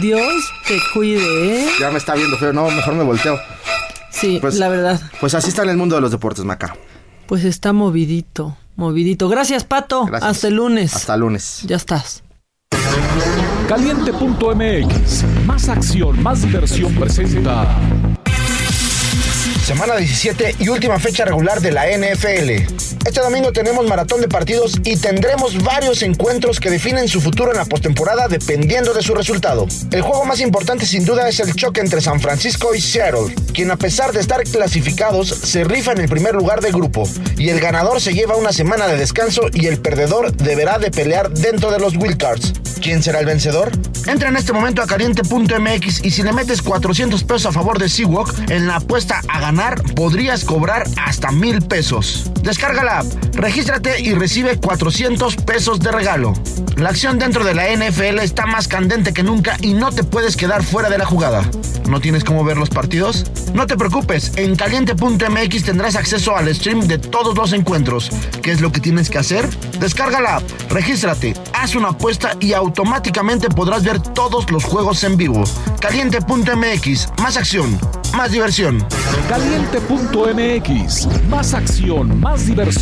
Dios 0.00 0.32
te 0.68 0.78
cuide, 0.92 1.62
¿eh? 1.64 1.68
Ya 1.80 1.90
me 1.90 1.98
está 1.98 2.14
viendo 2.14 2.36
feo, 2.36 2.52
no, 2.52 2.68
mejor 2.70 2.94
me 2.94 3.04
volteo. 3.04 3.38
Sí, 4.10 4.38
Pues- 4.40 4.56
la 4.56 4.68
verdad. 4.68 5.00
Pues 5.20 5.34
así 5.34 5.48
está 5.50 5.62
en 5.62 5.70
el 5.70 5.76
mundo 5.76 5.94
de 5.94 6.02
los 6.02 6.10
deportes, 6.10 6.44
Maca. 6.44 6.74
Pues 7.26 7.44
está 7.44 7.72
movidito, 7.72 8.56
movidito. 8.76 9.28
Gracias, 9.28 9.64
Pato. 9.64 10.06
Gracias. 10.06 10.30
Hasta 10.30 10.48
el 10.48 10.54
lunes. 10.54 10.94
Hasta 10.94 11.16
lunes. 11.16 11.62
Ya 11.66 11.76
estás. 11.76 12.22
Caliente.mx. 13.68 15.24
Más 15.46 15.68
acción, 15.68 16.22
más 16.22 16.42
diversión 16.42 16.94
presenta. 16.94 17.78
Semana 19.64 19.96
17 19.96 20.56
y 20.58 20.68
última 20.68 20.98
fecha 20.98 21.24
regular 21.24 21.60
de 21.60 21.72
la 21.72 21.86
NFL. 21.86 22.91
Este 23.04 23.20
domingo 23.20 23.50
tenemos 23.50 23.84
maratón 23.86 24.20
de 24.20 24.28
partidos 24.28 24.78
y 24.84 24.96
tendremos 24.96 25.60
varios 25.64 26.02
encuentros 26.02 26.60
que 26.60 26.70
definen 26.70 27.08
su 27.08 27.20
futuro 27.20 27.50
en 27.50 27.56
la 27.56 27.64
postemporada 27.64 28.28
dependiendo 28.28 28.94
de 28.94 29.02
su 29.02 29.12
resultado. 29.14 29.66
El 29.90 30.02
juego 30.02 30.24
más 30.24 30.38
importante 30.38 30.86
sin 30.86 31.04
duda 31.04 31.28
es 31.28 31.40
el 31.40 31.52
choque 31.54 31.80
entre 31.80 32.00
San 32.00 32.20
Francisco 32.20 32.74
y 32.76 32.80
Seattle, 32.80 33.34
quien 33.52 33.72
a 33.72 33.76
pesar 33.76 34.12
de 34.12 34.20
estar 34.20 34.44
clasificados 34.44 35.28
se 35.28 35.64
rifa 35.64 35.92
en 35.92 36.00
el 36.00 36.08
primer 36.08 36.34
lugar 36.34 36.60
del 36.60 36.72
grupo 36.72 37.08
y 37.36 37.48
el 37.48 37.60
ganador 37.60 38.00
se 38.00 38.14
lleva 38.14 38.36
una 38.36 38.52
semana 38.52 38.86
de 38.86 38.96
descanso 38.96 39.42
y 39.52 39.66
el 39.66 39.78
perdedor 39.78 40.36
deberá 40.36 40.78
de 40.78 40.92
pelear 40.92 41.30
dentro 41.32 41.72
de 41.72 41.80
los 41.80 41.96
wildcards. 41.96 42.52
¿Quién 42.80 43.02
será 43.02 43.20
el 43.20 43.26
vencedor? 43.26 43.70
Entra 44.06 44.28
en 44.28 44.36
este 44.36 44.52
momento 44.52 44.82
a 44.82 44.86
caliente.mx 44.86 46.04
y 46.04 46.10
si 46.10 46.22
le 46.22 46.32
metes 46.32 46.62
400 46.62 47.22
pesos 47.22 47.46
a 47.46 47.52
favor 47.52 47.78
de 47.78 47.88
Seawalk 47.88 48.50
en 48.50 48.66
la 48.66 48.76
apuesta 48.76 49.20
a 49.28 49.40
ganar, 49.40 49.80
podrías 49.94 50.44
cobrar 50.44 50.84
hasta 50.96 51.30
mil 51.30 51.62
pesos. 51.62 52.30
Descarga 52.42 52.82
la 52.82 52.91
regístrate 53.32 54.00
y 54.00 54.14
recibe 54.14 54.58
400 54.58 55.36
pesos 55.36 55.80
de 55.80 55.90
regalo. 55.90 56.34
La 56.76 56.90
acción 56.90 57.18
dentro 57.18 57.44
de 57.44 57.54
la 57.54 57.64
NFL 57.74 58.18
está 58.20 58.46
más 58.46 58.68
candente 58.68 59.12
que 59.12 59.22
nunca 59.22 59.56
y 59.60 59.74
no 59.74 59.92
te 59.92 60.04
puedes 60.04 60.36
quedar 60.36 60.62
fuera 60.62 60.90
de 60.90 60.98
la 60.98 61.04
jugada. 61.04 61.48
¿No 61.88 62.00
tienes 62.00 62.24
cómo 62.24 62.44
ver 62.44 62.56
los 62.56 62.70
partidos? 62.70 63.24
No 63.54 63.66
te 63.66 63.76
preocupes, 63.76 64.32
en 64.36 64.56
caliente.mx 64.56 65.64
tendrás 65.64 65.96
acceso 65.96 66.36
al 66.36 66.54
stream 66.54 66.80
de 66.86 66.98
todos 66.98 67.36
los 67.36 67.52
encuentros. 67.52 68.10
¿Qué 68.42 68.52
es 68.52 68.60
lo 68.60 68.72
que 68.72 68.80
tienes 68.80 69.10
que 69.10 69.18
hacer? 69.18 69.48
Descarga 69.78 70.20
la 70.20 70.36
app, 70.36 70.42
regístrate, 70.70 71.34
haz 71.52 71.74
una 71.74 71.88
apuesta 71.90 72.36
y 72.40 72.52
automáticamente 72.52 73.48
podrás 73.48 73.84
ver 73.84 74.00
todos 74.00 74.50
los 74.50 74.64
juegos 74.64 75.04
en 75.04 75.16
vivo. 75.16 75.44
Caliente.mx, 75.80 77.08
más 77.20 77.36
acción, 77.36 77.78
más 78.16 78.32
diversión. 78.32 78.84
Caliente.mx. 79.28 81.08
Más 81.28 81.54
acción, 81.54 82.20
más 82.20 82.46
diversión 82.46 82.81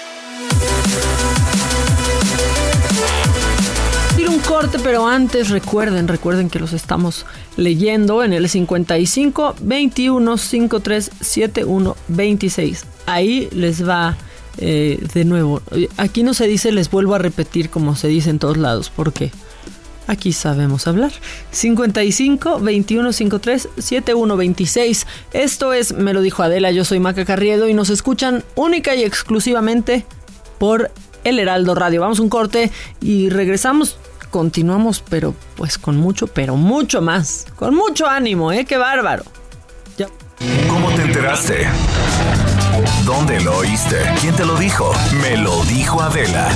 Corte, 4.61 4.79
pero 4.83 5.07
antes 5.07 5.49
recuerden, 5.49 6.07
recuerden 6.07 6.47
que 6.47 6.59
los 6.59 6.73
estamos 6.73 7.25
leyendo 7.57 8.23
en 8.23 8.31
el 8.31 8.47
55 8.47 9.55
21 9.59 10.37
53 10.37 11.11
71 11.19 11.95
26. 12.07 12.85
Ahí 13.07 13.49
les 13.53 13.87
va 13.87 14.17
eh, 14.59 15.03
de 15.15 15.25
nuevo. 15.25 15.63
Aquí 15.97 16.21
no 16.21 16.35
se 16.35 16.45
dice 16.45 16.71
les 16.71 16.91
vuelvo 16.91 17.15
a 17.15 17.17
repetir 17.17 17.71
como 17.71 17.95
se 17.95 18.07
dice 18.07 18.29
en 18.29 18.37
todos 18.37 18.57
lados. 18.57 18.91
¿Por 18.91 19.13
qué? 19.13 19.31
Aquí 20.05 20.31
sabemos 20.31 20.85
hablar. 20.85 21.11
55 21.49 22.59
21 22.59 23.13
53 23.13 23.69
71 23.79 24.37
26. 24.37 25.07
Esto 25.33 25.73
es 25.73 25.93
Me 25.93 26.13
lo 26.13 26.21
dijo 26.21 26.43
Adela. 26.43 26.69
Yo 26.69 26.85
soy 26.85 26.99
Maca 26.99 27.25
Carriedo 27.25 27.67
y 27.67 27.73
nos 27.73 27.89
escuchan 27.89 28.43
única 28.53 28.93
y 28.93 29.03
exclusivamente 29.05 30.05
por 30.59 30.91
El 31.23 31.39
Heraldo 31.39 31.73
Radio. 31.73 32.01
Vamos 32.01 32.19
a 32.19 32.21
un 32.21 32.29
corte 32.29 32.69
y 32.99 33.29
regresamos. 33.29 33.97
Continuamos, 34.31 35.03
pero 35.07 35.35
pues 35.57 35.77
con 35.77 35.97
mucho, 35.97 36.25
pero 36.25 36.55
mucho 36.55 37.01
más. 37.01 37.45
Con 37.57 37.75
mucho 37.75 38.07
ánimo, 38.07 38.53
¿eh? 38.53 38.63
¡Qué 38.63 38.77
bárbaro! 38.77 39.23
Ya. 39.97 40.07
¿Cómo 40.69 40.89
te 40.91 41.01
enteraste? 41.01 41.67
¿Dónde 43.03 43.41
lo 43.41 43.57
oíste? 43.57 43.97
¿Quién 44.21 44.33
te 44.33 44.45
lo 44.45 44.55
dijo? 44.55 44.93
Me 45.21 45.35
lo 45.35 45.61
dijo 45.65 46.01
Adela. 46.01 46.47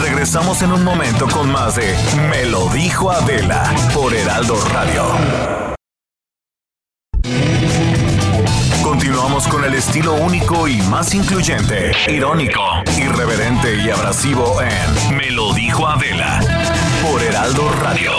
Regresamos 0.00 0.62
en 0.62 0.70
un 0.70 0.84
momento 0.84 1.26
con 1.26 1.50
más 1.50 1.74
de 1.74 1.92
Me 2.30 2.46
lo 2.46 2.68
dijo 2.68 3.10
Adela 3.10 3.64
por 3.92 4.14
Heraldo 4.14 4.56
Radio. 4.72 5.04
Continuamos 8.84 9.48
con 9.48 9.64
el 9.64 9.74
estilo 9.74 10.14
único 10.14 10.68
y 10.68 10.80
más 10.82 11.12
incluyente, 11.14 11.92
irónico, 12.06 12.62
irreverente 12.96 13.74
y 13.82 13.90
abrasivo 13.90 14.60
en 14.62 15.16
Me 15.16 15.30
lo 15.32 15.52
dijo 15.52 15.88
Adela 15.88 16.40
por 17.02 17.22
Heraldo 17.22 17.68
Radio. 17.80 18.12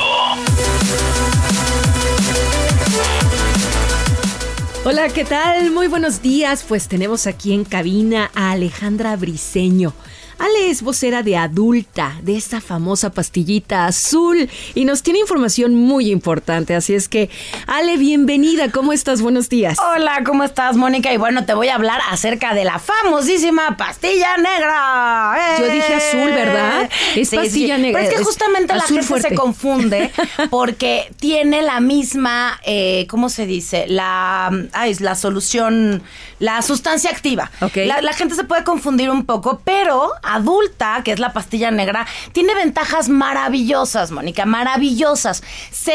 Hola, 4.86 5.08
¿qué 5.10 5.24
tal? 5.24 5.72
Muy 5.72 5.88
buenos 5.88 6.22
días. 6.22 6.65
Pues 6.67 6.89
tenemos 6.89 7.26
aquí 7.26 7.54
en 7.54 7.63
cabina 7.63 8.30
a 8.36 8.52
Alejandra 8.52 9.15
Briseño. 9.15 9.93
Ale 10.39 10.69
es 10.69 10.82
vocera 10.82 11.24
de 11.24 11.38
adulta, 11.38 12.15
de 12.22 12.36
esta 12.36 12.60
famosa 12.60 13.12
pastillita 13.12 13.86
azul, 13.86 14.50
y 14.74 14.86
nos 14.86 15.04
tiene 15.04 15.19
información 15.19 15.76
muy 15.76 16.12
importante. 16.12 16.76
Así 16.76 16.93
es 16.96 17.08
que, 17.08 17.30
Ale, 17.67 17.98
bienvenida. 17.98 18.72
¿Cómo 18.72 18.93
estás? 18.93 19.22
Buenos 19.22 19.50
días. 19.50 19.78
Hola, 19.96 20.22
¿cómo 20.26 20.43
estás, 20.43 20.76
Mónica? 20.76 21.13
Y 21.13 21.17
bueno, 21.17 21.46
te 21.46 21.54
voy 21.54 21.67
a 21.69 21.76
hablar 21.76 22.02
acerca 22.10 22.54
de 22.54 22.63
la 22.65 22.80
famosísima 22.80 23.78
pastilla 23.78 24.38
negra. 24.38 25.36
¡Eh! 25.38 25.56
Yo 25.62 25.69
dije 25.72 25.93
azul, 25.96 26.32
¿verdad? 26.32 26.89
Es 27.15 27.30
Sí, 27.30 27.36
pastilla 27.36 27.76
sí. 27.78 27.82
negra. 27.84 28.00
Pero 28.02 28.10
es 28.12 28.15
que 28.15 28.22
es 28.22 28.28
justamente 28.28 28.74
la 28.76 28.82
gente 28.82 29.04
fuerte. 29.04 29.30
se 29.30 29.36
confunde 29.36 30.12
porque 30.50 31.12
tiene 31.19 31.62
la 31.62 31.80
misma, 31.80 32.60
eh, 32.65 33.06
¿cómo 33.10 33.30
se 33.30 33.46
dice? 33.46 33.86
La, 33.88 34.52
ay, 34.74 34.91
es 34.91 35.00
la 35.02 35.15
solución, 35.15 36.04
la 36.39 36.62
sustancia 36.62 37.10
activa. 37.12 37.52
Ok. 37.62 37.78
La, 37.86 38.02
la 38.02 38.13
gente 38.13 38.36
se 38.36 38.43
puede 38.43 38.63
confundir 38.63 39.10
un 39.10 39.26
poco, 39.26 39.62
pero 39.63 40.12
adulta, 40.24 41.02
que 41.04 41.12
es 41.12 41.20
la 41.20 41.34
pastilla 41.34 41.72
negra, 41.72 42.08
tiene 42.32 42.56
ventajas 42.56 43.10
maravillosas, 43.10 44.12
Mónica, 44.12 44.46
maravillosas. 44.46 45.44
Se 45.72 45.94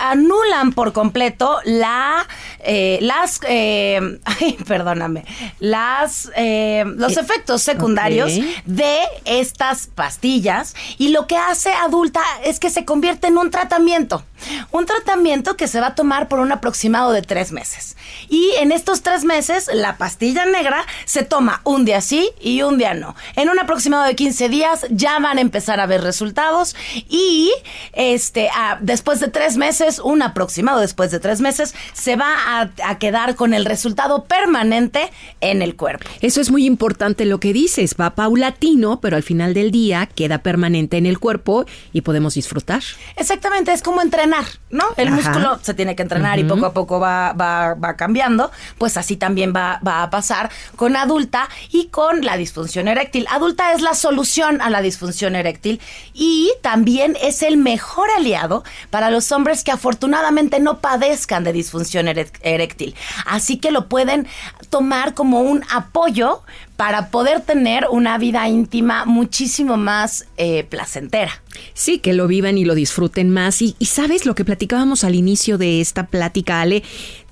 anulan 0.00 0.72
por 0.72 0.92
completo 0.92 1.58
la, 1.64 2.26
eh, 2.64 2.98
las, 3.00 3.40
eh, 3.48 4.18
ay, 4.24 4.56
perdóname, 4.66 5.24
las, 5.58 6.30
eh, 6.36 6.84
los 6.96 7.16
efectos 7.16 7.62
secundarios 7.62 8.32
de 8.64 8.98
estas 9.24 9.88
pastillas 9.88 10.74
y 10.98 11.08
lo 11.08 11.26
que 11.26 11.36
hace 11.36 11.72
adulta 11.72 12.20
es 12.44 12.58
que 12.60 12.70
se 12.70 12.84
convierte 12.84 13.26
en 13.28 13.38
un 13.38 13.50
tratamiento. 13.50 14.24
Un 14.70 14.86
tratamiento 14.86 15.54
que 15.56 15.68
se 15.68 15.80
va 15.80 15.88
a 15.88 15.94
tomar 15.94 16.26
por 16.28 16.38
un 16.40 16.50
aproximado 16.50 17.12
de 17.12 17.20
tres 17.20 17.52
meses. 17.52 17.96
Y 18.30 18.52
en 18.58 18.72
estos 18.72 19.02
tres 19.02 19.24
meses, 19.24 19.68
la 19.72 19.98
pastilla 19.98 20.46
negra 20.46 20.86
se 21.04 21.22
toma 21.24 21.60
un 21.64 21.84
día 21.84 22.00
sí 22.00 22.30
y 22.40 22.62
un 22.62 22.78
día 22.78 22.94
no. 22.94 23.14
En 23.36 23.50
un 23.50 23.58
aproximado 23.58 24.04
de 24.04 24.16
15 24.16 24.48
días 24.48 24.86
ya 24.88 25.18
van 25.18 25.36
a 25.36 25.42
empezar 25.42 25.78
a 25.78 25.84
ver 25.84 26.00
resultados 26.02 26.74
y 27.08 27.52
este, 27.92 28.48
a- 28.48 28.78
después 28.80 29.20
de 29.20 29.28
tres 29.28 29.58
meses, 29.58 29.98
un 29.98 30.22
aproximado 30.22 30.80
después 30.80 31.10
de 31.10 31.20
tres 31.20 31.40
meses, 31.42 31.74
se 31.92 32.16
va 32.16 32.34
a, 32.46 32.49
a 32.58 32.98
quedar 32.98 33.34
con 33.36 33.54
el 33.54 33.64
resultado 33.64 34.24
permanente 34.24 35.10
en 35.40 35.62
el 35.62 35.76
cuerpo. 35.76 36.08
Eso 36.20 36.40
es 36.40 36.50
muy 36.50 36.66
importante 36.66 37.24
lo 37.24 37.38
que 37.40 37.52
dices. 37.52 37.94
Va 38.00 38.10
paulatino, 38.14 39.00
pero 39.00 39.16
al 39.16 39.22
final 39.22 39.54
del 39.54 39.70
día 39.70 40.06
queda 40.06 40.38
permanente 40.38 40.96
en 40.96 41.06
el 41.06 41.18
cuerpo 41.18 41.66
y 41.92 42.00
podemos 42.00 42.34
disfrutar. 42.34 42.82
Exactamente, 43.16 43.72
es 43.72 43.82
como 43.82 44.00
entrenar, 44.02 44.44
¿no? 44.70 44.84
El 44.96 45.08
Ajá. 45.08 45.16
músculo 45.16 45.58
se 45.62 45.74
tiene 45.74 45.94
que 45.96 46.02
entrenar 46.02 46.38
y 46.38 46.44
poco 46.44 46.66
a 46.66 46.72
poco 46.72 47.00
va, 47.00 47.32
va, 47.32 47.74
va 47.74 47.96
cambiando, 47.96 48.50
pues 48.78 48.96
así 48.96 49.16
también 49.16 49.52
va, 49.54 49.80
va 49.86 50.02
a 50.02 50.10
pasar 50.10 50.50
con 50.76 50.96
adulta 50.96 51.48
y 51.70 51.86
con 51.86 52.24
la 52.24 52.36
disfunción 52.36 52.88
eréctil. 52.88 53.26
Adulta 53.30 53.72
es 53.72 53.82
la 53.82 53.94
solución 53.94 54.60
a 54.60 54.70
la 54.70 54.82
disfunción 54.82 55.36
eréctil 55.36 55.80
y 56.14 56.50
también 56.62 57.16
es 57.22 57.42
el 57.42 57.56
mejor 57.56 58.08
aliado 58.16 58.64
para 58.90 59.10
los 59.10 59.30
hombres 59.32 59.64
que 59.64 59.70
afortunadamente 59.70 60.60
no 60.60 60.78
padezcan 60.80 61.44
de 61.44 61.52
disfunción 61.52 62.06
ere- 62.08 62.30
eréctil. 62.42 62.94
Así 63.26 63.58
que 63.58 63.70
lo 63.70 63.88
pueden 63.88 64.26
tomar 64.70 65.14
como 65.14 65.40
un 65.40 65.62
apoyo 65.70 66.42
para 66.76 67.10
poder 67.10 67.40
tener 67.42 67.86
una 67.90 68.16
vida 68.18 68.48
íntima 68.48 69.04
muchísimo 69.04 69.76
más 69.76 70.26
eh, 70.38 70.64
placentera. 70.64 71.42
Sí, 71.74 71.98
que 71.98 72.12
lo 72.14 72.26
vivan 72.26 72.56
y 72.58 72.64
lo 72.64 72.74
disfruten 72.74 73.30
más. 73.30 73.60
Y, 73.60 73.76
y 73.78 73.86
sabes 73.86 74.24
lo 74.26 74.34
que 74.34 74.44
platicábamos 74.44 75.04
al 75.04 75.14
inicio 75.14 75.58
de 75.58 75.80
esta 75.80 76.06
plática, 76.06 76.60
Ale, 76.60 76.82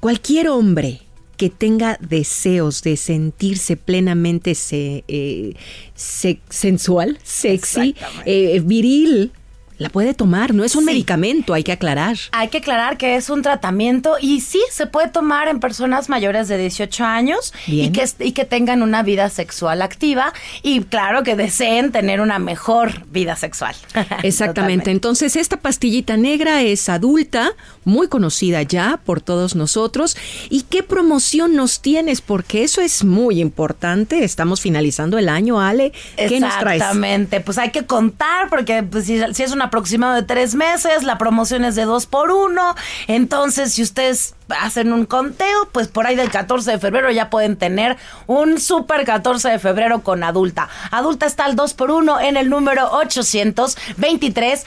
cualquier 0.01 0.49
hombre 0.49 1.01
que 1.38 1.49
tenga 1.51 1.97
deseos 2.01 2.83
de 2.83 2.97
sentirse 2.97 3.77
plenamente 3.77 4.55
se- 4.57 5.05
eh, 5.07 5.55
se- 5.94 6.40
sensual, 6.51 7.18
sexy, 7.23 7.94
eh, 8.27 8.61
viril, 8.64 9.31
la 9.79 9.88
puede 9.88 10.12
tomar. 10.14 10.55
No 10.55 10.64
es 10.64 10.75
un 10.75 10.83
Sí. 10.85 10.87
medicamento, 10.91 11.55
hay 11.55 11.62
que 11.64 11.73
aclarar. 11.73 12.17
Hay 12.33 12.49
que 12.49 12.59
aclarar 12.59 12.97
que 12.99 13.17
es 13.17 13.31
un 13.31 13.43
tratamiento 13.43 14.17
y 14.21 14.41
sí 14.41 14.61
se 14.71 14.87
puede 14.87 15.09
tomar 15.09 15.49
en 15.49 15.61
personas 15.61 16.09
mayores 16.09 16.49
de 16.49 16.59
18 16.59 17.05
años 17.05 17.53
y 17.67 17.91
que, 17.91 18.09
y 18.21 18.33
que 18.33 18.45
tengan 18.45 18.83
una 18.83 19.03
vida 19.03 19.29
sexual 19.31 19.83
activa 19.83 20.33
y 20.62 20.81
claro 20.83 21.23
que 21.23 21.37
deseen 21.37 21.93
tener 21.93 22.21
una 22.21 22.38
mejor 22.38 23.07
vida 23.07 23.37
sexual. 23.37 23.75
Exactamente. 24.23 24.49
Totalmente. 24.59 24.91
Entonces, 24.91 25.37
esta 25.37 25.57
pastillita 25.59 26.17
negra 26.17 26.62
es 26.62 26.88
adulta, 26.88 27.53
muy 27.85 28.09
conocida 28.09 28.62
ya 28.62 28.99
por 29.05 29.21
todos 29.21 29.55
nosotros. 29.55 30.17
¿Y 30.51 30.62
qué 30.62 30.83
promoción 30.83 31.55
nos 31.55 31.81
tienes? 31.81 32.21
Porque 32.21 32.62
eso 32.64 32.81
es 32.81 33.05
muy 33.05 33.41
importante. 33.41 34.25
Estamos 34.25 34.61
finalizando 34.61 35.19
el 35.19 35.29
año, 35.29 35.61
Ale. 35.61 35.93
¿Qué 36.17 36.41
nos 36.41 36.59
traes? 36.59 36.81
Exactamente, 36.83 37.41
pues 37.41 37.59
hay 37.59 37.71
que 37.71 37.87
contar 37.87 38.49
porque 38.51 38.83
pues, 38.83 39.07
si, 39.07 39.21
si 39.33 39.43
es 39.43 39.53
un 39.53 39.62
aproximado 39.68 40.14
de 40.14 40.22
tres 40.22 40.54
meses, 40.54 41.04
la 41.04 41.16
promoción 41.18 41.64
es 41.64 41.74
de 41.76 41.85
dos 41.85 42.07
por 42.07 42.31
uno, 42.31 42.74
entonces 43.07 43.72
si 43.72 43.83
ustedes 43.83 44.35
hacen 44.48 44.92
un 44.92 45.07
conteo, 45.07 45.68
pues 45.72 45.88
por 45.88 46.07
ahí 46.07 46.16
del 46.16 46.31
14 46.31 46.72
de 46.72 46.78
febrero 46.78 47.11
ya 47.11 47.31
pueden 47.31 47.57
tener 47.57 47.96
un 48.26 48.61
super 48.61 49.04
14 49.04 49.48
de 49.50 49.59
febrero 49.59 50.02
con 50.02 50.22
adulta. 50.24 50.68
Adulta 50.90 51.26
está 51.26 51.44
al 51.44 51.57
2 51.57 51.74
por 51.74 51.90
1 51.90 52.20
en 52.20 52.37
el 52.37 52.48
número 52.50 52.88
823 52.92 54.64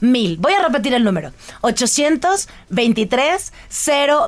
mil. 0.00 0.36
Voy 0.38 0.52
a 0.54 0.62
repetir 0.62 0.94
el 0.94 1.04
número. 1.04 1.32
823 1.60 3.52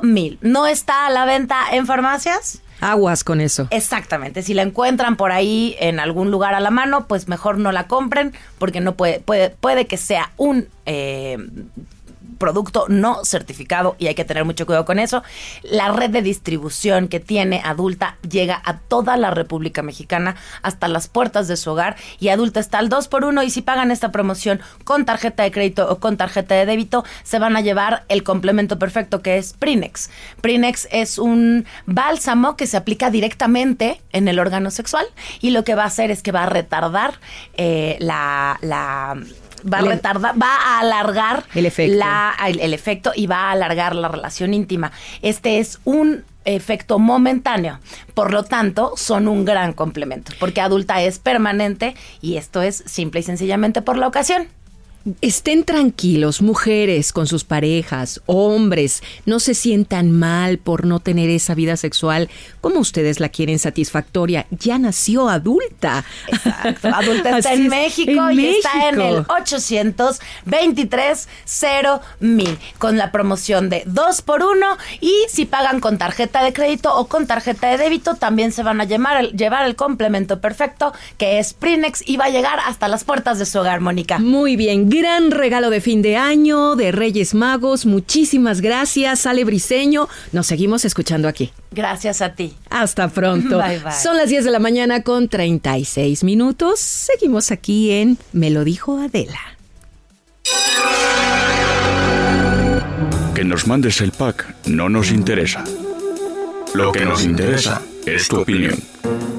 mil. 0.03 0.37
¿No 0.41 0.67
está 0.67 1.07
a 1.07 1.09
la 1.09 1.25
venta 1.25 1.65
en 1.71 1.85
farmacias? 1.85 2.61
Aguas 2.81 3.23
con 3.23 3.41
eso. 3.41 3.67
Exactamente. 3.71 4.41
Si 4.41 4.53
la 4.53 4.61
encuentran 4.61 5.15
por 5.15 5.31
ahí 5.31 5.75
en 5.79 5.99
algún 5.99 6.31
lugar 6.31 6.53
a 6.53 6.59
la 6.59 6.71
mano, 6.71 7.07
pues 7.07 7.27
mejor 7.27 7.57
no 7.57 7.71
la 7.71 7.87
compren 7.87 8.33
porque 8.57 8.79
no 8.79 8.95
puede 8.95 9.19
puede 9.19 9.49
puede 9.49 9.87
que 9.87 9.97
sea 9.97 10.31
un 10.37 10.67
eh, 10.85 11.37
producto 12.39 12.85
no 12.87 13.23
certificado 13.23 13.95
y 13.99 14.07
hay 14.07 14.15
que 14.15 14.25
tener 14.25 14.45
mucho 14.45 14.65
cuidado 14.65 14.85
con 14.85 14.97
eso. 14.97 15.21
La 15.61 15.91
red 15.91 16.09
de 16.09 16.23
distribución 16.23 17.07
que 17.07 17.19
tiene 17.19 17.61
Adulta 17.63 18.17
llega 18.27 18.59
a 18.65 18.79
toda 18.79 19.17
la 19.17 19.29
República 19.29 19.83
Mexicana 19.83 20.35
hasta 20.63 20.87
las 20.87 21.07
puertas 21.07 21.47
de 21.47 21.57
su 21.57 21.69
hogar 21.69 21.97
y 22.19 22.29
Adulta 22.29 22.59
está 22.59 22.79
al 22.79 22.89
2 22.89 23.07
por 23.07 23.25
1 23.25 23.43
y 23.43 23.49
si 23.51 23.61
pagan 23.61 23.91
esta 23.91 24.11
promoción 24.11 24.59
con 24.83 25.05
tarjeta 25.05 25.43
de 25.43 25.51
crédito 25.51 25.87
o 25.91 25.99
con 25.99 26.17
tarjeta 26.17 26.55
de 26.55 26.65
débito 26.65 27.03
se 27.23 27.37
van 27.37 27.55
a 27.55 27.61
llevar 27.61 28.05
el 28.07 28.23
complemento 28.23 28.79
perfecto 28.79 29.21
que 29.21 29.37
es 29.37 29.53
Prinex. 29.53 30.09
Prinex 30.41 30.87
es 30.91 31.19
un 31.19 31.65
bálsamo 31.85 32.55
que 32.55 32.67
se 32.67 32.77
aplica 32.77 33.11
directamente 33.11 34.01
en 34.11 34.27
el 34.27 34.39
órgano 34.39 34.71
sexual 34.71 35.05
y 35.41 35.51
lo 35.51 35.63
que 35.63 35.75
va 35.75 35.83
a 35.83 35.87
hacer 35.87 36.09
es 36.11 36.23
que 36.23 36.31
va 36.31 36.43
a 36.43 36.49
retardar 36.49 37.19
eh, 37.57 37.97
la, 37.99 38.57
la 38.61 39.17
va 39.71 39.79
a 39.79 39.81
retardar, 39.81 40.41
va 40.41 40.55
a 40.55 40.79
alargar 40.79 41.43
El 41.55 41.65
efecto. 41.65 41.97
la- 41.97 42.35
el, 42.47 42.59
el 42.59 42.73
efecto 42.73 43.11
y 43.15 43.27
va 43.27 43.49
a 43.49 43.51
alargar 43.51 43.95
la 43.95 44.07
relación 44.07 44.53
íntima. 44.53 44.91
Este 45.21 45.59
es 45.59 45.79
un 45.85 46.23
efecto 46.45 46.97
momentáneo, 46.99 47.79
por 48.13 48.31
lo 48.33 48.43
tanto 48.43 48.93
son 48.95 49.27
un 49.27 49.45
gran 49.45 49.73
complemento, 49.73 50.31
porque 50.39 50.61
adulta 50.61 51.01
es 51.01 51.19
permanente 51.19 51.95
y 52.21 52.37
esto 52.37 52.61
es 52.61 52.83
simple 52.87 53.19
y 53.19 53.23
sencillamente 53.23 53.81
por 53.81 53.97
la 53.97 54.07
ocasión. 54.07 54.47
Estén 55.21 55.63
tranquilos, 55.63 56.41
mujeres 56.41 57.13
con 57.13 57.25
sus 57.25 57.45
parejas, 57.45 58.21
hombres, 58.25 59.01
no 59.25 59.39
se 59.39 59.53
sientan 59.53 60.11
mal 60.11 60.57
por 60.57 60.85
no 60.85 60.99
tener 60.99 61.29
esa 61.29 61.55
vida 61.55 61.77
sexual 61.77 62.29
como 62.59 62.79
ustedes 62.79 63.21
la 63.21 63.29
quieren 63.29 63.59
satisfactoria. 63.59 64.45
Ya 64.51 64.77
nació 64.77 65.29
adulta. 65.29 66.03
Adulta 66.83 67.37
está 67.37 67.53
en 67.53 67.63
es, 67.63 67.69
México 67.69 68.29
en 68.29 68.39
y 68.39 68.47
está 68.47 68.89
en 68.89 68.99
el 68.99 69.13
México. 69.13 69.33
823 69.39 71.27
mil 72.19 72.57
con 72.77 72.97
la 72.97 73.11
promoción 73.13 73.69
de 73.69 73.83
2 73.85 74.21
por 74.23 74.43
1 74.43 74.77
y 74.99 75.13
si 75.29 75.45
pagan 75.45 75.79
con 75.79 75.97
tarjeta 75.97 76.43
de 76.43 76.51
crédito 76.51 76.93
o 76.95 77.07
con 77.07 77.25
tarjeta 77.25 77.69
de 77.69 77.77
débito 77.77 78.15
también 78.15 78.51
se 78.51 78.63
van 78.63 78.81
a 78.81 78.83
llevar 78.83 79.23
el, 79.23 79.31
llevar 79.31 79.65
el 79.65 79.77
complemento 79.77 80.41
perfecto 80.41 80.91
que 81.17 81.39
es 81.39 81.53
Prinex 81.53 82.03
y 82.05 82.17
va 82.17 82.25
a 82.25 82.29
llegar 82.29 82.59
hasta 82.65 82.89
las 82.89 83.05
puertas 83.05 83.39
de 83.39 83.45
su 83.45 83.59
hogar, 83.59 83.79
Mónica. 83.79 84.19
Muy 84.19 84.55
bien, 84.55 84.88
gran 84.89 85.31
regalo 85.31 85.69
de 85.69 85.81
fin 85.81 86.01
de 86.01 86.17
año, 86.17 86.75
de 86.75 86.91
Reyes 86.91 87.33
Magos. 87.33 87.85
Muchísimas 87.85 88.59
gracias, 88.59 89.25
Ale 89.25 89.45
Briseño. 89.45 90.09
Nos 90.31 90.47
seguimos 90.47 90.83
escuchando 90.83 91.27
aquí. 91.27 91.51
Gracias 91.71 92.21
a 92.21 92.33
ti. 92.33 92.55
Hasta 92.69 93.07
pronto. 93.09 93.57
Bye, 93.63 93.79
bye. 93.79 93.93
Son 93.93 94.17
las 94.17 94.29
10 94.29 94.45
de 94.45 94.51
la 94.51 94.59
mañana 94.59 95.03
con 95.03 95.29
36 95.29 96.23
minutos. 96.23 96.79
Seguimos 96.79 97.51
aquí 97.51 97.91
en 97.91 98.17
Me 98.33 98.49
lo 98.49 98.63
dijo 98.63 98.99
Adela. 98.99 99.39
Que 103.35 103.43
nos 103.43 103.67
mandes 103.67 104.01
el 104.01 104.11
pack 104.11 104.55
no 104.65 104.89
nos 104.89 105.11
interesa. 105.11 105.63
Lo 106.73 106.91
que 106.91 107.05
nos 107.05 107.23
interesa 107.23 107.81
es 108.15 108.27
tu 108.27 108.39
opinión. 108.41 108.75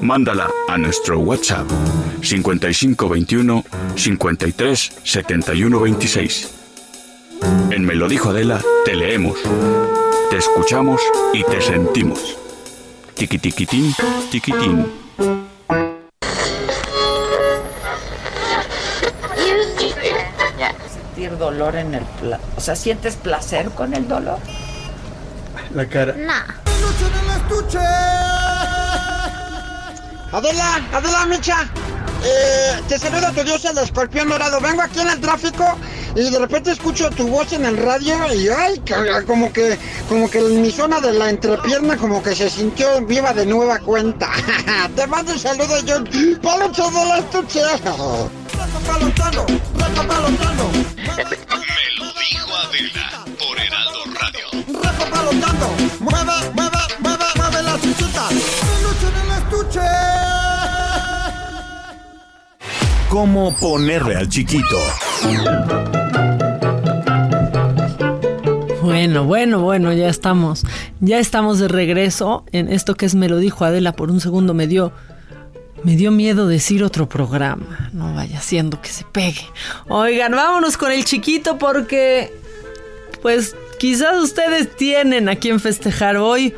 Mándala 0.01 0.49
a 0.67 0.77
nuestro 0.77 1.19
WhatsApp 1.19 1.67
5521 2.21 3.63
53 3.95 4.91
71 5.03 5.79
26. 5.79 6.49
En 7.71 7.85
Me 7.85 7.95
lo 7.95 8.07
dijo 8.07 8.29
Adela 8.29 8.61
te 8.85 8.95
leemos, 8.95 9.37
te 10.29 10.37
escuchamos 10.37 11.01
y 11.33 11.43
te 11.43 11.61
sentimos. 11.61 12.37
Tiqui 13.15 13.37
tiquitín, 13.39 13.93
tiquitín. 14.31 14.85
Sentir 20.91 21.37
dolor 21.37 21.75
en 21.75 21.93
el 21.93 22.03
pla 22.19 22.39
O 22.57 22.61
sea, 22.61 22.75
¿sientes 22.75 23.15
placer 23.15 23.69
con 23.71 23.93
el 23.93 24.07
dolor? 24.07 24.39
La 25.73 25.85
cara. 25.85 26.15
Adela, 30.31 30.79
Adela 30.93 31.25
Micha, 31.25 31.69
eh, 32.23 32.81
te 32.87 32.97
saluda 32.97 33.31
tu 33.33 33.43
dios 33.43 33.65
el 33.65 33.77
escorpión 33.79 34.29
dorado. 34.29 34.61
Vengo 34.61 34.81
aquí 34.81 35.01
en 35.01 35.09
el 35.09 35.19
tráfico 35.19 35.77
y 36.15 36.29
de 36.29 36.39
repente 36.39 36.71
escucho 36.71 37.09
tu 37.09 37.27
voz 37.27 37.51
en 37.51 37.65
el 37.65 37.75
radio 37.75 38.15
y 38.33 38.47
ay, 38.47 38.81
como 39.27 39.51
que, 39.51 39.77
como 40.07 40.29
que 40.29 40.39
en 40.39 40.61
mi 40.61 40.71
zona 40.71 41.01
de 41.01 41.13
la 41.13 41.29
entrepierna 41.29 41.97
como 41.97 42.23
que 42.23 42.33
se 42.33 42.49
sintió 42.49 43.01
viva 43.05 43.33
de 43.33 43.45
nueva 43.45 43.79
cuenta. 43.79 44.29
te 44.95 45.05
mando 45.07 45.33
un 45.33 45.39
saludo 45.39 45.79
yo, 45.83 46.01
Palucho 46.41 46.89
de 46.91 47.05
la 47.05 47.17
estuche. 47.17 47.61
Me 47.61 47.99
lo 51.97 52.13
dijo 52.13 52.55
Adela 52.55 53.25
por 53.37 53.59
Heraldo 53.59 53.99
Radio. 54.13 54.45
Palotando, 55.11 55.67
mueve, 55.99 56.51
mueve, 56.53 56.77
mueve, 57.01 57.25
mueve 57.35 57.63
la 57.63 57.81
chuchuta. 57.81 58.80
Estuche. 59.71 59.87
¿Cómo 63.09 63.55
ponerle 63.57 64.15
al 64.15 64.27
chiquito? 64.27 64.77
Bueno, 68.81 69.25
bueno, 69.25 69.59
bueno, 69.59 69.93
ya 69.93 70.09
estamos. 70.09 70.63
Ya 70.99 71.19
estamos 71.19 71.59
de 71.59 71.67
regreso 71.67 72.45
en 72.51 72.71
esto 72.71 72.95
que 72.95 73.05
es 73.05 73.15
Me 73.15 73.29
lo 73.29 73.37
dijo 73.37 73.63
Adela. 73.65 73.93
Por 73.93 74.11
un 74.11 74.19
segundo 74.19 74.53
me 74.53 74.67
dio. 74.67 74.91
Me 75.83 75.95
dio 75.95 76.11
miedo 76.11 76.47
decir 76.47 76.83
otro 76.83 77.09
programa. 77.09 77.89
No 77.93 78.13
vaya 78.13 78.39
siendo 78.39 78.81
que 78.81 78.89
se 78.89 79.03
pegue. 79.05 79.47
Oigan, 79.87 80.33
vámonos 80.33 80.77
con 80.77 80.91
el 80.91 81.05
chiquito 81.05 81.57
porque. 81.57 82.33
Pues 83.21 83.55
quizás 83.79 84.17
ustedes 84.17 84.75
tienen 84.75 85.29
a 85.29 85.35
quien 85.35 85.59
festejar 85.59 86.17
hoy. 86.17 86.53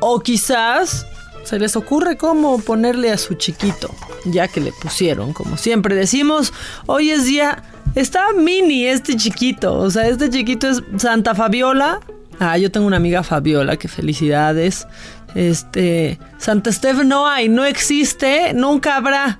O 0.00 0.20
quizás 0.20 1.06
se 1.44 1.58
les 1.58 1.76
ocurre 1.76 2.16
cómo 2.16 2.58
ponerle 2.60 3.10
a 3.10 3.18
su 3.18 3.34
chiquito. 3.34 3.90
Ya 4.24 4.48
que 4.48 4.60
le 4.60 4.72
pusieron, 4.72 5.32
como 5.32 5.56
siempre 5.56 5.94
decimos, 5.94 6.52
hoy 6.86 7.10
es 7.10 7.24
día. 7.24 7.62
Está 7.94 8.32
mini 8.32 8.86
este 8.86 9.16
chiquito. 9.16 9.74
O 9.74 9.90
sea, 9.90 10.06
este 10.08 10.30
chiquito 10.30 10.68
es 10.68 10.82
Santa 10.98 11.34
Fabiola. 11.34 12.00
Ah, 12.38 12.56
yo 12.56 12.70
tengo 12.70 12.86
una 12.86 12.96
amiga 12.96 13.22
Fabiola, 13.22 13.76
que 13.76 13.88
felicidades. 13.88 14.86
Este. 15.34 16.18
Santa 16.38 16.70
Estef 16.70 17.04
no 17.04 17.26
hay, 17.26 17.48
no 17.48 17.64
existe, 17.64 18.52
nunca 18.54 18.96
habrá. 18.96 19.38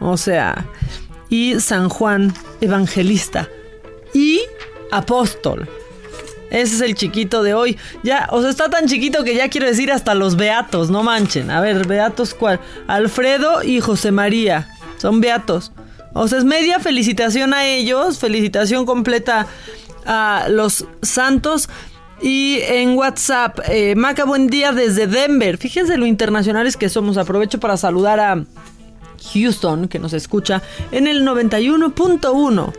O 0.00 0.16
sea. 0.16 0.66
Y 1.28 1.60
San 1.60 1.88
Juan 1.88 2.32
Evangelista. 2.60 3.48
Y 4.12 4.40
Apóstol. 4.90 5.68
Ese 6.54 6.76
es 6.76 6.80
el 6.82 6.94
chiquito 6.94 7.42
de 7.42 7.52
hoy. 7.52 7.76
Ya, 8.04 8.28
o 8.30 8.40
sea, 8.40 8.48
está 8.48 8.70
tan 8.70 8.86
chiquito 8.86 9.24
que 9.24 9.34
ya 9.34 9.48
quiero 9.48 9.66
decir 9.66 9.90
hasta 9.90 10.14
los 10.14 10.36
beatos, 10.36 10.88
no 10.88 11.02
manchen. 11.02 11.50
A 11.50 11.60
ver, 11.60 11.84
beatos 11.86 12.32
cuál? 12.32 12.60
Alfredo 12.86 13.64
y 13.64 13.80
José 13.80 14.12
María. 14.12 14.68
Son 14.98 15.20
beatos. 15.20 15.72
O 16.12 16.28
sea, 16.28 16.38
es 16.38 16.44
media 16.44 16.78
felicitación 16.78 17.54
a 17.54 17.66
ellos, 17.66 18.20
felicitación 18.20 18.86
completa 18.86 19.48
a 20.06 20.46
los 20.48 20.86
santos. 21.02 21.68
Y 22.22 22.60
en 22.68 22.96
WhatsApp, 22.96 23.58
eh, 23.68 23.96
Maca, 23.96 24.24
buen 24.24 24.46
día 24.46 24.70
desde 24.70 25.08
Denver. 25.08 25.58
Fíjense 25.58 25.96
lo 25.96 26.06
internacionales 26.06 26.76
que 26.76 26.88
somos. 26.88 27.16
Aprovecho 27.16 27.58
para 27.58 27.76
saludar 27.76 28.20
a 28.20 28.44
Houston, 29.32 29.88
que 29.88 29.98
nos 29.98 30.12
escucha 30.12 30.62
en 30.92 31.08
el 31.08 31.24
91.1. 31.24 32.72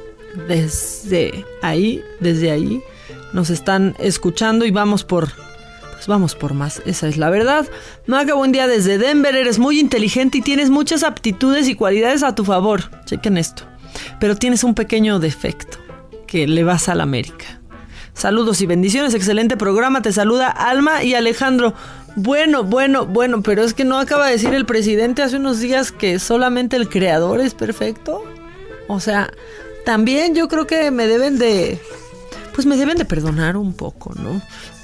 Desde 0.48 1.46
ahí, 1.62 2.02
desde 2.22 2.52
ahí, 2.52 2.82
nos 3.36 3.50
están 3.50 3.96
escuchando 4.00 4.66
y 4.66 4.72
vamos 4.72 5.04
por. 5.04 5.30
Pues 5.94 6.08
vamos 6.08 6.36
por 6.36 6.54
más, 6.54 6.82
esa 6.86 7.08
es 7.08 7.18
la 7.18 7.30
verdad. 7.30 7.68
Maca, 8.08 8.34
buen 8.34 8.52
día 8.52 8.68
desde 8.68 8.98
Denver. 8.98 9.36
Eres 9.36 9.60
muy 9.60 9.80
inteligente 9.80 10.40
y 10.40 10.42
tienes 10.42 10.70
muchas 10.70 11.04
aptitudes 11.04 11.68
y 11.68 11.76
cualidades 11.76 12.24
a 12.24 12.34
tu 12.34 12.44
favor. 12.46 12.90
Chequen 13.06 13.38
esto. 13.38 13.64
Pero 14.20 14.36
tienes 14.36 14.64
un 14.64 14.74
pequeño 14.74 15.20
defecto: 15.20 15.78
que 16.28 16.48
le 16.48 16.64
vas 16.64 16.90
a 16.90 16.96
la 16.96 17.04
América. 17.04 17.62
Saludos 18.14 18.62
y 18.62 18.66
bendiciones, 18.66 19.14
excelente 19.14 19.58
programa. 19.58 20.02
Te 20.02 20.14
saluda 20.14 20.50
Alma 20.50 21.04
y 21.04 21.14
Alejandro. 21.14 21.74
Bueno, 22.16 22.64
bueno, 22.64 23.06
bueno, 23.06 23.44
pero 23.44 23.64
es 23.64 23.74
que 23.74 23.84
no 23.84 24.00
acaba 24.00 24.28
de 24.28 24.32
decir 24.32 24.54
el 24.54 24.66
presidente 24.66 25.22
hace 25.22 25.36
unos 25.36 25.60
días 25.60 25.92
que 25.92 26.20
solamente 26.20 26.78
el 26.78 26.88
creador 26.88 27.42
es 27.42 27.54
perfecto. 27.54 28.24
O 28.88 29.02
sea, 29.02 29.30
también 29.86 30.34
yo 30.36 30.48
creo 30.48 30.66
que 30.66 30.92
me 30.92 31.08
deben 31.08 31.38
de... 31.38 31.78
Pues 32.56 32.66
me 32.66 32.78
deben 32.78 32.98
de 32.98 33.06
perdonar 33.06 33.58
un 33.58 33.74
poco, 33.74 34.14
¿no? 34.16 34.42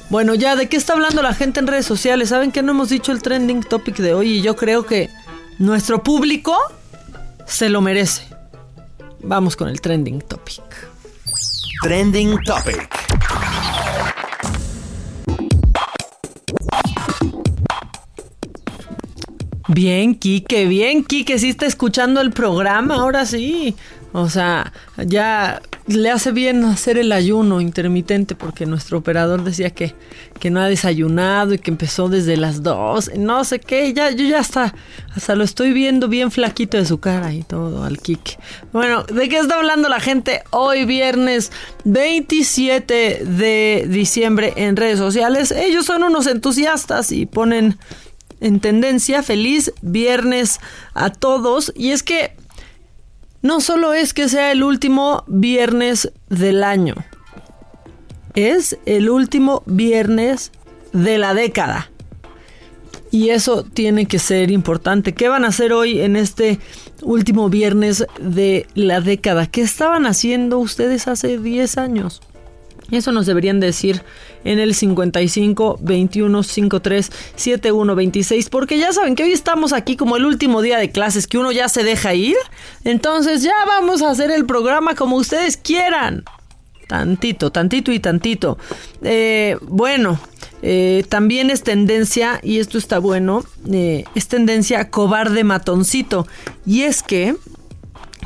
Bueno, 0.10 0.36
ya, 0.36 0.56
¿de 0.56 0.68
qué 0.68 0.78
está 0.78 0.94
hablando 0.94 1.22
la 1.22 1.34
gente 1.34 1.62
en 1.62 1.68
redes 1.68 1.86
sociales? 1.86 2.30
¿Saben 2.30 2.52
que 2.52 2.62
no 2.62 2.74
hemos 2.74 2.90
dicho 2.90 3.14
el 3.14 3.22
trending 3.22 3.64
topic 3.64 3.98
de 3.98 4.14
hoy? 4.14 4.34
Y 4.34 4.42
yo 4.42 4.58
creo 4.58 4.86
que 4.86 5.10
nuestro 5.58 6.04
público 6.04 6.58
se 7.46 7.70
lo 7.70 7.82
merece. 7.82 8.28
Vamos 9.24 9.56
con 9.56 9.70
el 9.70 9.80
trending 9.80 10.20
topic. 10.22 10.92
Trending 11.82 12.38
Topic. 12.44 12.88
Bien, 19.68 20.14
Quique, 20.14 20.68
bien, 20.68 21.04
Quique, 21.04 21.40
sí 21.40 21.50
está 21.50 21.66
escuchando 21.66 22.22
el 22.22 22.32
programa, 22.32 22.96
ahora 22.96 23.26
sí. 23.26 23.76
O 24.14 24.30
sea, 24.30 24.74
ya 24.98 25.62
le 25.88 26.12
hace 26.12 26.32
bien 26.32 26.64
hacer 26.66 26.98
el 26.98 27.12
ayuno 27.12 27.62
intermitente 27.62 28.36
porque 28.36 28.66
nuestro 28.66 28.98
operador 28.98 29.44
decía 29.44 29.70
que, 29.70 29.96
que 30.40 30.50
no 30.50 30.60
ha 30.60 30.68
desayunado 30.68 31.54
y 31.54 31.60
que 31.60 31.72
empezó 31.72 32.10
desde 32.10 32.38
las 32.38 32.62
dos, 32.62 33.10
no 33.18 33.44
sé 33.44 33.60
qué, 33.60 33.94
ya, 33.94 34.12
yo 34.12 34.26
ya 34.26 34.40
hasta, 34.40 34.74
hasta 35.16 35.36
lo 35.36 35.44
estoy 35.44 35.74
viendo 35.74 36.08
bien 36.08 36.32
flaquito 36.32 36.78
de 36.78 36.86
su 36.86 37.00
cara 37.00 37.34
y 37.34 37.44
todo 37.44 37.84
al 37.84 38.00
kick. 38.00 38.38
Bueno, 38.74 39.04
¿de 39.04 39.30
qué 39.30 39.40
está 39.40 39.56
hablando 39.56 39.90
la 39.90 40.00
gente 40.00 40.44
hoy 40.52 40.86
viernes 40.86 41.52
27 41.86 43.24
de 43.26 43.86
diciembre 43.90 44.54
en 44.56 44.76
redes 44.76 45.00
sociales? 45.00 45.52
Ellos 45.52 45.86
son 45.86 46.04
unos 46.04 46.28
entusiastas 46.28 47.12
y 47.12 47.26
ponen 47.26 47.78
en 48.40 48.60
tendencia 48.60 49.24
feliz 49.24 49.72
viernes 49.82 50.60
a 50.94 51.12
todos 51.12 51.72
y 51.76 51.92
es 51.92 52.04
que 52.04 52.36
no 53.42 53.62
solo 53.62 53.94
es 53.94 54.14
que 54.14 54.30
sea 54.30 54.52
el 54.52 54.64
último 54.64 55.24
viernes 55.28 56.12
del 56.30 56.64
año, 56.64 56.96
es 58.36 58.78
el 58.86 59.10
último 59.10 59.64
viernes 59.66 60.52
de 60.94 61.18
la 61.18 61.34
década. 61.34 61.90
Y 63.14 63.30
eso 63.30 63.64
tiene 63.64 64.06
que 64.06 64.20
ser 64.20 64.52
importante. 64.52 65.14
¿Qué 65.14 65.28
van 65.28 65.44
a 65.44 65.50
hacer 65.50 65.74
hoy 65.74 66.00
en 66.00 66.16
este 66.16 66.60
último 67.02 67.50
viernes 67.50 68.06
de 68.22 68.68
la 68.74 69.02
década? 69.02 69.48
¿Qué 69.48 69.62
estaban 69.62 70.06
haciendo 70.06 70.60
ustedes 70.60 71.10
hace 71.10 71.38
10 71.38 71.78
años? 71.78 72.22
Eso 72.92 73.12
nos 73.12 73.26
deberían 73.26 73.60
decir 73.60 74.04
en 74.44 74.60
el 74.60 74.76
55 74.76 75.80
21 75.82 76.44
53 76.44 77.12
71 77.36 77.96
26 77.96 78.50
porque 78.50 78.78
ya 78.78 78.92
saben 78.92 79.16
que 79.16 79.24
hoy 79.24 79.32
estamos 79.32 79.74
aquí 79.74 79.96
como 79.96 80.18
el 80.18 80.26
último 80.26 80.62
día 80.62 80.78
de 80.78 80.92
clases 80.92 81.28
que 81.28 81.38
uno 81.38 81.52
ya 81.52 81.70
se 81.70 81.84
deja 81.84 82.14
ir. 82.14 82.38
Entonces 82.84 83.44
ya 83.44 83.54
vamos 83.66 84.02
a 84.02 84.10
hacer 84.10 84.32
el 84.32 84.46
programa 84.46 84.96
como 84.96 85.16
ustedes 85.16 85.58
quieran. 85.58 86.24
Tantito, 86.88 87.52
tantito 87.52 87.94
y 87.94 88.00
tantito. 88.00 88.58
Eh, 89.02 89.58
bueno, 89.62 90.20
eh, 90.62 91.06
también 91.08 91.50
es 91.50 91.64
tendencia, 91.64 92.40
y 92.44 92.60
esto 92.60 92.78
está 92.78 93.00
bueno, 93.00 93.46
eh, 93.72 94.04
es 94.14 94.28
tendencia 94.28 94.90
cobarde 94.90 95.46
matoncito. 95.46 96.28
Y 96.66 96.82
es 96.82 97.02
que 97.02 97.36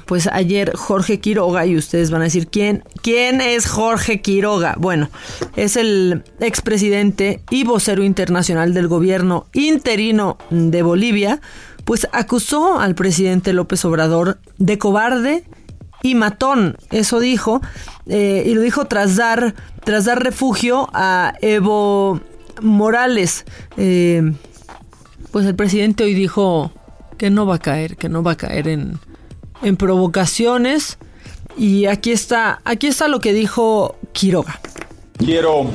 pues 0.05 0.27
ayer 0.27 0.73
Jorge 0.75 1.19
Quiroga, 1.19 1.65
y 1.65 1.75
ustedes 1.75 2.11
van 2.11 2.21
a 2.21 2.25
decir, 2.25 2.47
¿quién, 2.47 2.83
quién 3.01 3.41
es 3.41 3.67
Jorge 3.67 4.21
Quiroga? 4.21 4.75
Bueno, 4.77 5.09
es 5.55 5.75
el 5.75 6.23
expresidente 6.39 7.41
y 7.49 7.63
vocero 7.63 8.03
internacional 8.03 8.73
del 8.73 8.87
gobierno 8.87 9.47
interino 9.53 10.37
de 10.49 10.83
Bolivia, 10.83 11.41
pues 11.83 12.07
acusó 12.11 12.79
al 12.79 12.95
presidente 12.95 13.53
López 13.53 13.83
Obrador 13.85 14.39
de 14.57 14.77
cobarde 14.77 15.43
y 16.01 16.13
matón, 16.13 16.77
eso 16.91 17.19
dijo, 17.19 17.61
eh, 18.05 18.43
y 18.45 18.53
lo 18.53 18.61
dijo 18.61 18.85
tras 18.85 19.15
dar, 19.15 19.55
tras 19.83 20.05
dar 20.05 20.23
refugio 20.23 20.87
a 20.93 21.33
Evo 21.41 22.21
Morales. 22.61 23.45
Eh, 23.77 24.33
pues 25.31 25.47
el 25.47 25.55
presidente 25.55 26.03
hoy 26.03 26.13
dijo 26.13 26.71
que 27.17 27.29
no 27.29 27.45
va 27.45 27.55
a 27.55 27.59
caer, 27.59 27.97
que 27.97 28.07
no 28.07 28.21
va 28.21 28.33
a 28.33 28.37
caer 28.37 28.67
en, 28.67 28.99
en 29.61 29.77
provocaciones. 29.77 30.97
Y 31.57 31.85
aquí 31.85 32.11
está, 32.11 32.61
aquí 32.65 32.87
está 32.87 33.07
lo 33.07 33.19
que 33.19 33.33
dijo 33.33 33.95
Quiroga. 34.11 34.59
Quiero 35.17 35.67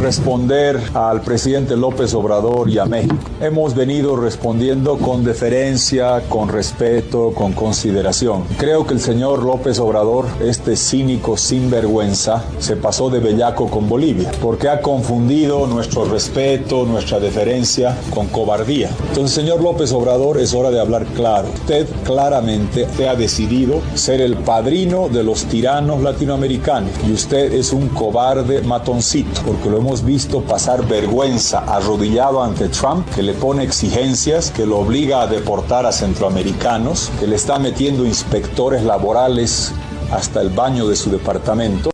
responder 0.00 0.80
al 0.94 1.20
presidente 1.22 1.76
López 1.76 2.14
Obrador 2.14 2.68
y 2.70 2.78
a 2.78 2.86
México. 2.86 3.16
Hemos 3.40 3.74
venido 3.74 4.16
respondiendo 4.16 4.98
con 4.98 5.24
deferencia, 5.24 6.22
con 6.28 6.48
respeto, 6.48 7.32
con 7.34 7.52
consideración. 7.52 8.44
Creo 8.58 8.86
que 8.86 8.94
el 8.94 9.00
señor 9.00 9.42
López 9.42 9.78
Obrador, 9.78 10.26
este 10.40 10.76
cínico 10.76 11.36
sinvergüenza, 11.36 12.44
se 12.58 12.76
pasó 12.76 13.10
de 13.10 13.20
bellaco 13.20 13.68
con 13.68 13.88
Bolivia, 13.88 14.30
porque 14.40 14.68
ha 14.68 14.80
confundido 14.80 15.66
nuestro 15.66 16.04
respeto, 16.04 16.84
nuestra 16.84 17.20
deferencia 17.20 17.96
con 18.14 18.28
cobardía. 18.28 18.90
Entonces, 19.08 19.32
señor 19.32 19.62
López 19.62 19.92
Obrador, 19.92 20.38
es 20.38 20.54
hora 20.54 20.70
de 20.70 20.80
hablar 20.80 21.04
claro. 21.14 21.48
Usted 21.54 21.86
claramente 22.04 22.86
ha 23.08 23.14
decidido 23.14 23.80
ser 23.94 24.20
el 24.20 24.36
padrino 24.36 25.08
de 25.08 25.24
los 25.24 25.44
tiranos 25.44 26.02
latinoamericanos 26.02 26.90
y 27.08 27.12
usted 27.12 27.52
es 27.52 27.72
un 27.72 27.88
cobarde 27.88 28.62
matoncito, 28.62 29.40
porque 29.46 29.70
lo 29.70 29.78
hemos 29.78 29.87
hemos 29.88 30.04
visto 30.04 30.42
pasar 30.42 30.86
vergüenza 30.86 31.60
arrodillado 31.60 32.44
ante 32.44 32.68
Trump, 32.68 33.08
que 33.14 33.22
le 33.22 33.32
pone 33.32 33.62
exigencias, 33.62 34.50
que 34.50 34.66
lo 34.66 34.80
obliga 34.80 35.22
a 35.22 35.26
deportar 35.26 35.86
a 35.86 35.92
centroamericanos, 35.92 37.10
que 37.18 37.26
le 37.26 37.36
está 37.36 37.58
metiendo 37.58 38.04
inspectores 38.04 38.82
laborales 38.82 39.72
hasta 40.12 40.42
el 40.42 40.50
baño 40.50 40.86
de 40.86 40.94
su 40.94 41.10
departamento. 41.10 41.90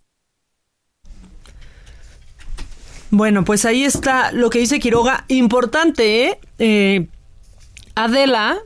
Bueno, 3.10 3.44
pues 3.44 3.64
ahí 3.64 3.84
está 3.84 4.32
lo 4.32 4.50
que 4.50 4.58
dice 4.58 4.80
Quiroga. 4.80 5.24
Importante, 5.28 6.30
¿eh? 6.30 6.40
eh 6.58 7.06
Adela 7.94 8.58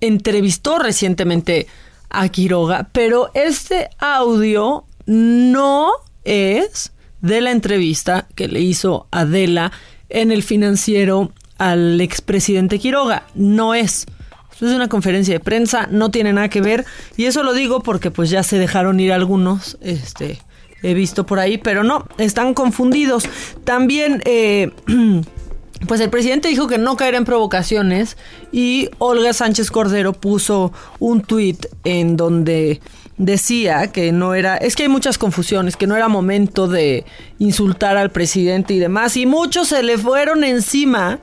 entrevistó 0.00 0.80
recientemente 0.80 1.68
a 2.10 2.28
Quiroga, 2.28 2.88
pero 2.90 3.30
este 3.34 3.88
audio 4.00 4.84
no 5.06 5.92
es 6.24 6.90
de 7.24 7.40
la 7.40 7.52
entrevista 7.52 8.28
que 8.34 8.48
le 8.48 8.60
hizo 8.60 9.08
Adela 9.10 9.72
en 10.10 10.30
el 10.30 10.42
financiero 10.42 11.32
al 11.56 11.98
expresidente 12.00 12.78
Quiroga. 12.78 13.24
No 13.34 13.74
es. 13.74 14.06
es 14.52 14.62
una 14.62 14.88
conferencia 14.88 15.32
de 15.32 15.40
prensa, 15.40 15.88
no 15.90 16.10
tiene 16.10 16.34
nada 16.34 16.50
que 16.50 16.60
ver. 16.60 16.84
Y 17.16 17.24
eso 17.24 17.42
lo 17.42 17.54
digo 17.54 17.82
porque 17.82 18.10
pues 18.10 18.28
ya 18.28 18.42
se 18.42 18.58
dejaron 18.58 19.00
ir 19.00 19.10
algunos. 19.10 19.78
Este, 19.80 20.38
he 20.82 20.92
visto 20.92 21.24
por 21.24 21.38
ahí, 21.38 21.56
pero 21.56 21.82
no, 21.82 22.06
están 22.18 22.52
confundidos. 22.52 23.24
También, 23.64 24.22
eh, 24.26 24.70
pues 25.88 26.02
el 26.02 26.10
presidente 26.10 26.48
dijo 26.48 26.66
que 26.66 26.76
no 26.76 26.94
caerá 26.96 27.16
en 27.16 27.24
provocaciones 27.24 28.18
y 28.52 28.90
Olga 28.98 29.32
Sánchez 29.32 29.70
Cordero 29.70 30.12
puso 30.12 30.74
un 30.98 31.22
tuit 31.22 31.64
en 31.84 32.18
donde 32.18 32.82
decía 33.16 33.92
que 33.92 34.12
no 34.12 34.34
era, 34.34 34.56
es 34.56 34.76
que 34.76 34.84
hay 34.84 34.88
muchas 34.88 35.18
confusiones, 35.18 35.76
que 35.76 35.86
no 35.86 35.96
era 35.96 36.08
momento 36.08 36.66
de 36.68 37.04
insultar 37.38 37.96
al 37.96 38.10
presidente 38.10 38.74
y 38.74 38.78
demás, 38.78 39.16
y 39.16 39.26
muchos 39.26 39.68
se 39.68 39.82
le 39.82 39.98
fueron 39.98 40.44
encima, 40.44 41.20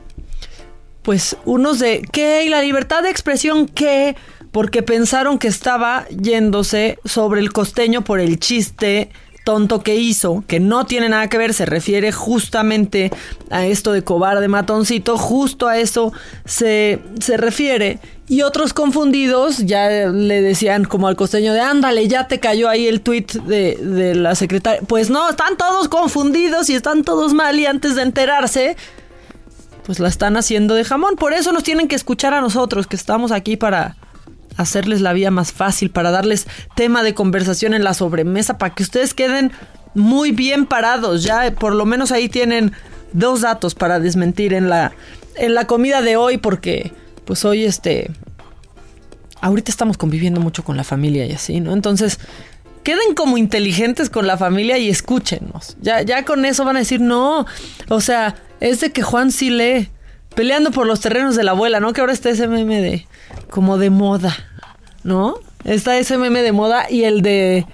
pues 1.01 1.35
unos 1.45 1.79
de, 1.79 2.01
¿qué? 2.11 2.45
¿Y 2.45 2.49
la 2.49 2.61
libertad 2.61 3.03
de 3.03 3.09
expresión 3.09 3.67
qué? 3.67 4.15
Porque 4.51 4.83
pensaron 4.83 5.39
que 5.39 5.47
estaba 5.47 6.07
yéndose 6.09 6.99
sobre 7.05 7.41
el 7.41 7.51
costeño 7.51 8.03
por 8.03 8.19
el 8.19 8.39
chiste 8.39 9.09
tonto 9.43 9.81
que 9.81 9.95
hizo, 9.95 10.43
que 10.47 10.59
no 10.59 10.85
tiene 10.85 11.09
nada 11.09 11.27
que 11.27 11.37
ver, 11.37 11.53
se 11.53 11.65
refiere 11.65 12.11
justamente 12.11 13.11
a 13.49 13.65
esto 13.65 13.91
de 13.91 14.03
cobarde 14.03 14.47
matoncito, 14.47 15.17
justo 15.17 15.67
a 15.67 15.79
eso 15.79 16.13
se, 16.45 16.99
se 17.19 17.37
refiere. 17.37 17.99
Y 18.31 18.43
otros 18.43 18.73
confundidos 18.73 19.57
ya 19.57 19.89
le 19.89 20.41
decían 20.41 20.85
como 20.85 21.09
al 21.09 21.17
costeño 21.17 21.51
de 21.51 21.59
ándale, 21.59 22.07
ya 22.07 22.29
te 22.29 22.39
cayó 22.39 22.69
ahí 22.69 22.87
el 22.87 23.01
tuit 23.01 23.33
de, 23.33 23.75
de 23.75 24.15
la 24.15 24.35
secretaria. 24.35 24.79
Pues 24.87 25.09
no, 25.09 25.29
están 25.29 25.57
todos 25.57 25.89
confundidos 25.89 26.69
y 26.69 26.75
están 26.75 27.03
todos 27.03 27.33
mal 27.33 27.59
y 27.59 27.65
antes 27.65 27.95
de 27.95 28.03
enterarse, 28.03 28.77
pues 29.83 29.99
la 29.99 30.07
están 30.07 30.37
haciendo 30.37 30.75
de 30.75 30.85
jamón. 30.85 31.17
Por 31.17 31.33
eso 31.33 31.51
nos 31.51 31.63
tienen 31.63 31.89
que 31.89 31.95
escuchar 31.97 32.33
a 32.33 32.39
nosotros, 32.39 32.87
que 32.87 32.95
estamos 32.95 33.33
aquí 33.33 33.57
para 33.57 33.97
hacerles 34.55 35.01
la 35.01 35.11
vida 35.11 35.29
más 35.29 35.51
fácil, 35.51 35.91
para 35.91 36.09
darles 36.09 36.47
tema 36.73 37.03
de 37.03 37.13
conversación 37.13 37.73
en 37.73 37.83
la 37.83 37.93
sobremesa, 37.93 38.57
para 38.57 38.73
que 38.73 38.83
ustedes 38.83 39.13
queden 39.13 39.51
muy 39.93 40.31
bien 40.31 40.67
parados. 40.67 41.23
Ya 41.23 41.53
por 41.53 41.75
lo 41.75 41.85
menos 41.85 42.13
ahí 42.13 42.29
tienen 42.29 42.71
dos 43.11 43.41
datos 43.41 43.75
para 43.75 43.99
desmentir 43.99 44.53
en 44.53 44.69
la, 44.69 44.93
en 45.35 45.53
la 45.53 45.67
comida 45.67 46.01
de 46.01 46.15
hoy, 46.15 46.37
porque 46.37 46.93
pues 47.31 47.45
hoy 47.45 47.63
este... 47.63 48.11
Ahorita 49.39 49.71
estamos 49.71 49.95
conviviendo 49.95 50.41
mucho 50.41 50.65
con 50.65 50.75
la 50.75 50.83
familia 50.83 51.25
y 51.25 51.31
así, 51.31 51.61
¿no? 51.61 51.71
Entonces, 51.71 52.19
queden 52.83 53.15
como 53.15 53.37
inteligentes 53.37 54.09
con 54.09 54.27
la 54.27 54.37
familia 54.37 54.77
y 54.79 54.89
escúchenos. 54.89 55.77
Ya, 55.79 56.01
ya 56.01 56.25
con 56.25 56.43
eso 56.43 56.65
van 56.65 56.75
a 56.75 56.79
decir, 56.79 56.99
no, 56.99 57.45
o 57.87 58.01
sea, 58.01 58.35
es 58.59 58.81
de 58.81 58.91
que 58.91 59.01
Juan 59.01 59.31
sí 59.31 59.49
lee, 59.49 59.87
peleando 60.35 60.71
por 60.71 60.85
los 60.85 60.99
terrenos 60.99 61.37
de 61.37 61.45
la 61.45 61.51
abuela, 61.51 61.79
¿no? 61.79 61.93
Que 61.93 62.01
ahora 62.01 62.11
está 62.11 62.29
ese 62.29 62.49
meme 62.49 62.81
de, 62.81 63.07
como 63.49 63.77
de 63.77 63.91
moda. 63.91 64.35
¿no? 65.05 65.35
Está 65.63 65.97
ese 65.97 66.17
meme 66.17 66.41
de 66.41 66.51
moda 66.51 66.87
y 66.89 67.03
el 67.03 67.21
de 67.21 67.65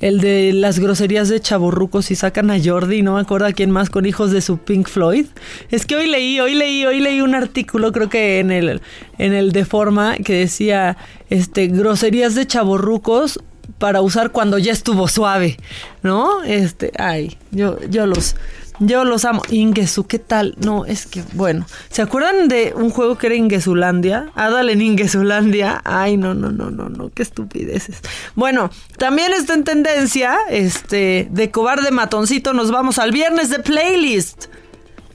el 0.00 0.20
de 0.20 0.52
las 0.52 0.78
groserías 0.78 1.28
de 1.28 1.40
chaborrucos 1.40 2.10
y 2.10 2.16
sacan 2.16 2.50
a 2.50 2.62
Jordi, 2.62 3.02
no 3.02 3.14
me 3.14 3.20
acuerdo 3.20 3.46
a 3.46 3.52
quién 3.52 3.70
más 3.70 3.90
con 3.90 4.06
hijos 4.06 4.30
de 4.30 4.40
su 4.40 4.58
Pink 4.58 4.88
Floyd. 4.88 5.26
Es 5.70 5.86
que 5.86 5.96
hoy 5.96 6.06
leí, 6.08 6.40
hoy 6.40 6.54
leí, 6.54 6.84
hoy 6.84 7.00
leí 7.00 7.20
un 7.20 7.34
artículo, 7.34 7.92
creo 7.92 8.08
que 8.08 8.40
en 8.40 8.50
el 8.50 8.82
en 9.18 9.32
el 9.32 9.52
de 9.52 9.64
forma 9.64 10.16
que 10.18 10.34
decía 10.34 10.96
este 11.30 11.68
groserías 11.68 12.34
de 12.34 12.46
chaborrucos 12.46 13.40
para 13.78 14.02
usar 14.02 14.30
cuando 14.30 14.58
ya 14.58 14.72
estuvo 14.72 15.08
suave, 15.08 15.56
¿no? 16.02 16.42
Este, 16.42 16.92
ay, 16.98 17.36
yo 17.50 17.78
yo 17.88 18.06
los 18.06 18.36
Yo 18.80 19.04
los 19.04 19.24
amo. 19.24 19.42
Ingesu, 19.50 20.06
¿qué 20.06 20.18
tal? 20.18 20.54
No, 20.58 20.84
es 20.84 21.06
que, 21.06 21.22
bueno. 21.34 21.64
¿Se 21.90 22.02
acuerdan 22.02 22.48
de 22.48 22.72
un 22.76 22.90
juego 22.90 23.16
que 23.16 23.28
era 23.28 23.36
Ingesulandia? 23.36 24.30
Adal 24.34 24.68
en 24.70 24.82
Ingesulandia. 24.82 25.80
Ay, 25.84 26.16
no, 26.16 26.34
no, 26.34 26.50
no, 26.50 26.70
no, 26.70 26.88
no, 26.88 27.10
qué 27.10 27.22
estupideces. 27.22 28.00
Bueno, 28.34 28.70
también 28.98 29.32
está 29.32 29.54
en 29.54 29.64
tendencia, 29.64 30.36
este, 30.50 31.28
de 31.30 31.50
cobarde 31.50 31.92
matoncito, 31.92 32.52
nos 32.52 32.70
vamos 32.72 32.98
al 32.98 33.12
viernes 33.12 33.50
de 33.50 33.60
playlist. 33.60 34.46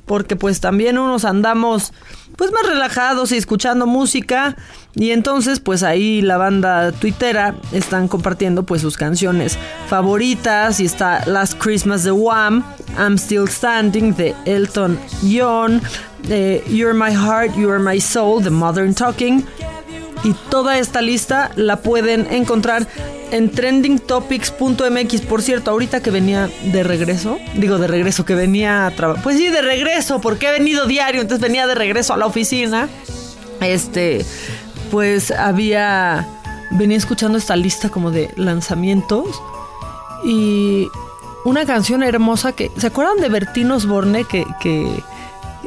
Porque 0.05 0.35
pues 0.35 0.59
también 0.59 0.97
unos 0.97 1.25
andamos 1.25 1.93
pues 2.39 2.53
más 2.53 2.65
relajados 2.65 3.33
y 3.33 3.37
escuchando 3.37 3.85
música. 3.85 4.55
Y 4.95 5.11
entonces 5.11 5.59
pues 5.59 5.83
ahí 5.83 6.21
la 6.21 6.37
banda 6.37 6.93
tuitera 6.93 7.55
están 7.73 8.07
compartiendo 8.07 8.63
pues 8.63 8.81
sus 8.81 8.95
canciones 8.95 9.57
favoritas. 9.89 10.79
Y 10.79 10.85
está 10.85 11.25
Last 11.25 11.61
Christmas 11.61 12.05
de 12.05 12.13
Wham, 12.13 12.63
I'm 12.97 13.17
Still 13.17 13.49
Standing 13.49 14.15
de 14.15 14.33
Elton 14.45 14.97
John, 15.21 15.81
eh, 16.29 16.63
You're 16.69 16.93
My 16.93 17.13
Heart, 17.13 17.57
You're 17.57 17.77
My 17.77 17.99
Soul 17.99 18.41
de 18.41 18.49
Modern 18.49 18.93
Talking 18.93 19.45
y 20.23 20.33
toda 20.49 20.77
esta 20.79 21.01
lista 21.01 21.51
la 21.55 21.77
pueden 21.77 22.27
encontrar 22.31 22.87
en 23.31 23.51
trendingtopics.mx. 23.51 25.21
Por 25.21 25.41
cierto, 25.41 25.71
ahorita 25.71 26.01
que 26.01 26.11
venía 26.11 26.49
de 26.63 26.83
regreso, 26.83 27.37
digo 27.55 27.77
de 27.77 27.87
regreso, 27.87 28.25
que 28.25 28.35
venía 28.35 28.85
a 28.85 28.91
trabajar. 28.91 29.23
Pues 29.23 29.37
sí, 29.37 29.47
de 29.49 29.61
regreso, 29.61 30.19
porque 30.19 30.47
he 30.47 30.51
venido 30.51 30.85
diario, 30.85 31.21
entonces 31.21 31.41
venía 31.41 31.67
de 31.67 31.75
regreso 31.75 32.13
a 32.13 32.17
la 32.17 32.25
oficina. 32.25 32.89
Este, 33.61 34.25
pues 34.91 35.31
había. 35.31 36.27
Venía 36.71 36.97
escuchando 36.97 37.37
esta 37.37 37.55
lista 37.55 37.89
como 37.89 38.11
de 38.11 38.31
lanzamientos. 38.35 39.41
Y 40.23 40.87
una 41.45 41.65
canción 41.65 42.03
hermosa 42.03 42.51
que. 42.51 42.71
¿Se 42.77 42.87
acuerdan 42.87 43.21
de 43.21 43.29
Bertinos 43.29 43.85
Borne 43.85 44.25
que, 44.25 44.45
que 44.59 45.03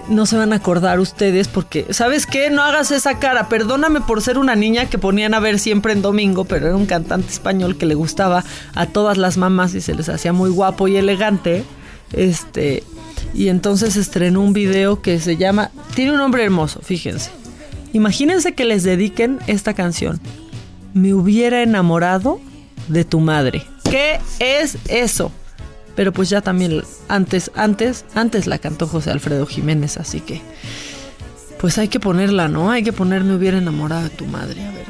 no 0.08 0.26
se 0.26 0.36
van 0.36 0.52
a 0.52 0.56
acordar 0.56 1.00
ustedes 1.00 1.48
porque, 1.48 1.86
¿sabes 1.90 2.26
qué? 2.26 2.50
No 2.50 2.62
hagas 2.62 2.90
esa 2.90 3.18
cara. 3.18 3.48
Perdóname 3.48 4.00
por 4.00 4.22
ser 4.22 4.38
una 4.38 4.56
niña 4.56 4.86
que 4.90 4.98
ponían 4.98 5.34
a 5.34 5.40
ver 5.40 5.58
siempre 5.58 5.92
en 5.92 6.02
domingo, 6.02 6.44
pero 6.44 6.66
era 6.66 6.76
un 6.76 6.86
cantante 6.86 7.32
español 7.32 7.76
que 7.76 7.86
le 7.86 7.94
gustaba 7.94 8.44
a 8.74 8.86
todas 8.86 9.18
las 9.18 9.36
mamás 9.36 9.74
y 9.74 9.80
se 9.80 9.94
les 9.94 10.08
hacía 10.08 10.32
muy 10.32 10.50
guapo 10.50 10.88
y 10.88 10.96
elegante. 10.96 11.64
Este, 12.12 12.82
y 13.34 13.48
entonces 13.48 13.96
estrenó 13.96 14.40
un 14.40 14.52
video 14.52 15.00
que 15.02 15.20
se 15.20 15.36
llama, 15.36 15.70
tiene 15.94 16.12
un 16.12 16.18
nombre 16.18 16.44
hermoso, 16.44 16.80
fíjense. 16.82 17.30
Imagínense 17.92 18.54
que 18.54 18.64
les 18.64 18.82
dediquen 18.82 19.38
esta 19.46 19.74
canción. 19.74 20.20
Me 20.94 21.14
hubiera 21.14 21.62
enamorado 21.62 22.40
de 22.88 23.04
tu 23.04 23.20
madre. 23.20 23.64
¿Qué 23.84 24.18
es 24.38 24.76
eso? 24.88 25.30
Pero 25.94 26.12
pues 26.12 26.30
ya 26.30 26.40
también 26.40 26.82
antes, 27.08 27.50
antes, 27.54 28.04
antes 28.14 28.46
la 28.46 28.58
cantó 28.58 28.86
José 28.86 29.10
Alfredo 29.10 29.46
Jiménez, 29.46 29.98
así 29.98 30.20
que 30.20 30.40
pues 31.60 31.78
hay 31.78 31.88
que 31.88 32.00
ponerla, 32.00 32.48
¿no? 32.48 32.70
Hay 32.70 32.82
que 32.82 32.92
ponerme 32.92 33.36
hubiera 33.36 33.58
enamorado 33.58 34.04
de 34.04 34.10
tu 34.10 34.26
madre. 34.26 34.64
A 34.64 34.70
ver, 34.72 34.86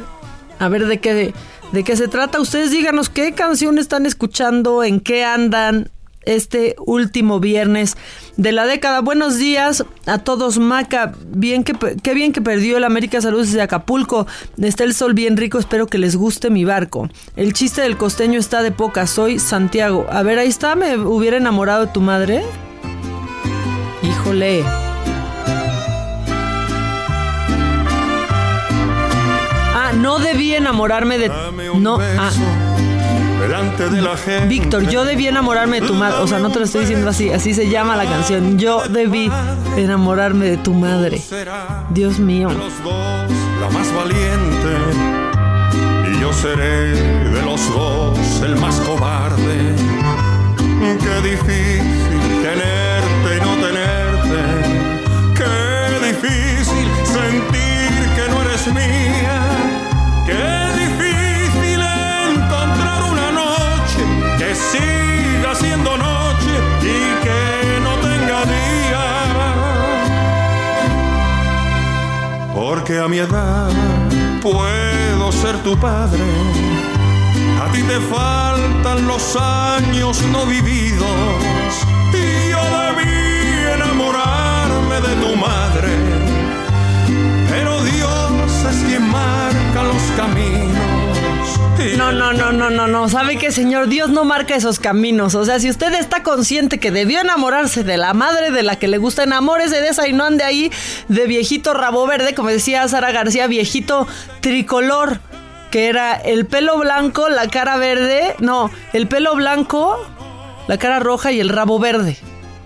a 0.58 0.68
ver 0.68 0.86
de 0.86 1.00
qué, 1.00 1.34
de 1.72 1.84
qué 1.84 1.96
se 1.96 2.08
trata. 2.08 2.40
Ustedes 2.40 2.70
díganos 2.70 3.10
qué 3.10 3.32
canción 3.32 3.78
están 3.78 4.06
escuchando, 4.06 4.82
en 4.82 5.00
qué 5.00 5.24
andan, 5.24 5.90
este 6.24 6.74
último 6.78 7.40
viernes 7.40 7.96
de 8.36 8.52
la 8.52 8.66
década. 8.66 9.00
Buenos 9.00 9.38
días 9.38 9.84
a 10.06 10.18
todos, 10.18 10.58
Maca. 10.58 11.12
Bien 11.26 11.64
que, 11.64 11.74
qué 12.02 12.14
bien 12.14 12.32
que 12.32 12.40
perdió 12.40 12.76
el 12.76 12.84
América 12.84 13.20
Salud 13.20 13.44
desde 13.44 13.62
Acapulco. 13.62 14.26
Está 14.60 14.84
el 14.84 14.94
sol 14.94 15.14
bien 15.14 15.36
rico, 15.36 15.58
espero 15.58 15.86
que 15.86 15.98
les 15.98 16.16
guste 16.16 16.50
mi 16.50 16.64
barco. 16.64 17.08
El 17.36 17.52
chiste 17.52 17.82
del 17.82 17.96
costeño 17.96 18.38
está 18.38 18.62
de 18.62 18.72
poca, 18.72 19.06
soy 19.06 19.38
Santiago. 19.38 20.06
A 20.10 20.22
ver, 20.22 20.38
ahí 20.38 20.48
está, 20.48 20.74
me 20.74 20.96
hubiera 20.96 21.36
enamorado 21.36 21.86
de 21.86 21.92
tu 21.92 22.00
madre. 22.00 22.42
Híjole. 24.02 24.64
Ah, 29.74 29.92
no 29.96 30.18
debí 30.18 30.54
enamorarme 30.54 31.18
de... 31.18 31.28
No, 31.78 31.98
ah 32.00 32.30
delante 33.42 33.88
de 33.88 34.00
la 34.00 34.16
gente. 34.16 34.46
Víctor, 34.46 34.88
yo 34.88 35.04
debí 35.04 35.26
enamorarme 35.26 35.80
de 35.80 35.86
tu 35.86 35.94
madre. 35.94 36.18
O 36.20 36.26
sea, 36.26 36.38
no 36.38 36.50
te 36.50 36.58
lo 36.60 36.64
estoy 36.64 36.82
diciendo 36.82 37.08
así. 37.08 37.30
Así 37.30 37.54
se 37.54 37.68
llama 37.68 37.96
la 37.96 38.04
canción. 38.04 38.58
Yo 38.58 38.82
debí 38.88 39.30
enamorarme 39.76 40.46
de 40.46 40.56
tu 40.56 40.72
madre. 40.74 41.20
Dios 41.90 42.18
mío. 42.18 42.48
Los 42.50 42.82
dos, 42.82 43.30
la 43.60 43.68
más 43.70 43.92
valiente. 43.94 44.72
Y 46.12 46.20
yo 46.20 46.32
seré 46.32 46.92
de 47.30 47.42
los 47.42 47.68
dos 47.72 48.40
el 48.42 48.56
más 48.56 48.76
cobarde. 48.80 49.74
Qué 50.80 51.28
difícil 51.28 52.42
tenerte 52.42 53.36
y 53.36 53.40
no 53.40 53.54
tenerte. 53.66 54.40
Qué 55.34 56.06
difícil 56.06 56.88
sentir 57.04 57.90
que 58.16 58.24
no 58.30 58.42
eres 58.42 58.66
mía. 58.68 59.40
Qué 60.26 60.61
Porque 72.64 72.96
a 72.96 73.08
mi 73.08 73.18
edad 73.18 73.72
puedo 74.40 75.32
ser 75.32 75.56
tu 75.64 75.76
padre. 75.76 76.22
A 77.60 77.72
ti 77.72 77.82
te 77.82 77.98
faltan 77.98 79.04
los 79.08 79.34
años 79.34 80.22
no 80.30 80.46
vividos. 80.46 81.72
Y 82.14 82.50
yo 82.50 82.62
debí 82.78 83.10
enamorarme 83.74 84.94
de 84.94 85.14
tu 85.16 85.36
madre. 85.36 85.90
Pero 87.50 87.82
Dios 87.82 88.52
es 88.70 88.76
quien 88.84 89.10
marca 89.10 89.82
los 89.82 90.02
caminos. 90.16 90.91
No, 91.96 92.12
no, 92.12 92.32
no, 92.32 92.52
no, 92.52 92.70
no, 92.70 92.86
no. 92.86 93.08
¿Sabe 93.08 93.36
qué, 93.36 93.50
señor? 93.50 93.88
Dios 93.88 94.10
no 94.10 94.24
marca 94.24 94.54
esos 94.54 94.78
caminos. 94.78 95.34
O 95.34 95.44
sea, 95.44 95.58
si 95.58 95.68
usted 95.68 95.92
está 95.94 96.22
consciente 96.22 96.78
que 96.78 96.90
debió 96.90 97.20
enamorarse 97.20 97.82
de 97.84 97.96
la 97.96 98.14
madre 98.14 98.50
de 98.50 98.62
la 98.62 98.76
que 98.76 98.88
le 98.88 98.98
gusta, 98.98 99.24
enamórese 99.24 99.80
de 99.80 99.88
esa 99.88 100.06
y 100.06 100.12
no 100.12 100.24
ande 100.24 100.44
ahí 100.44 100.70
de 101.08 101.26
viejito 101.26 101.74
rabo 101.74 102.06
verde, 102.06 102.34
como 102.34 102.48
decía 102.48 102.86
Sara 102.88 103.10
García, 103.12 103.46
viejito 103.46 104.06
tricolor, 104.40 105.20
que 105.70 105.88
era 105.88 106.14
el 106.14 106.46
pelo 106.46 106.78
blanco, 106.78 107.28
la 107.28 107.48
cara 107.48 107.76
verde. 107.76 108.36
No, 108.38 108.70
el 108.92 109.08
pelo 109.08 109.34
blanco, 109.34 109.98
la 110.68 110.78
cara 110.78 111.00
roja 111.00 111.32
y 111.32 111.40
el 111.40 111.48
rabo 111.48 111.78
verde. 111.78 112.16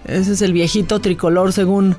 Ese 0.04 0.32
es 0.32 0.42
el 0.42 0.52
viejito 0.52 1.00
tricolor, 1.00 1.52
según 1.52 1.96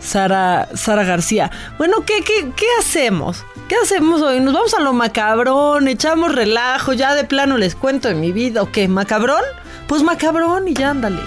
Sara, 0.00 0.68
Sara 0.74 1.04
García. 1.04 1.50
Bueno, 1.78 2.04
¿qué, 2.06 2.22
qué, 2.22 2.52
¿qué 2.56 2.66
hacemos? 2.78 3.44
¿Qué 3.68 3.74
hacemos 3.82 4.22
hoy? 4.22 4.40
¿Nos 4.40 4.54
vamos 4.54 4.72
a 4.74 4.80
lo 4.80 4.94
macabrón? 4.94 5.88
¿Echamos 5.88 6.34
relajo? 6.34 6.94
¿Ya 6.94 7.14
de 7.14 7.24
plano 7.24 7.58
les 7.58 7.74
cuento 7.74 8.08
de 8.08 8.14
mi 8.14 8.32
vida? 8.32 8.62
¿O 8.62 8.72
qué? 8.72 8.88
¿Macabrón? 8.88 9.42
Pues 9.86 10.02
macabrón 10.02 10.68
y 10.68 10.74
ya 10.74 10.90
ándale. 10.90 11.20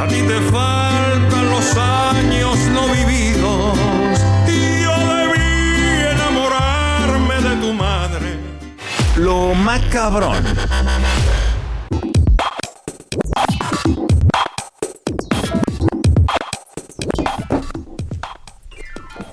A 0.00 0.06
ti 0.08 0.22
te 0.22 0.40
faltan 0.52 1.50
los 1.50 1.76
años 1.76 2.58
no 2.72 2.86
vividos. 2.92 3.37
Lo 9.28 9.54
macabrón. 9.54 10.42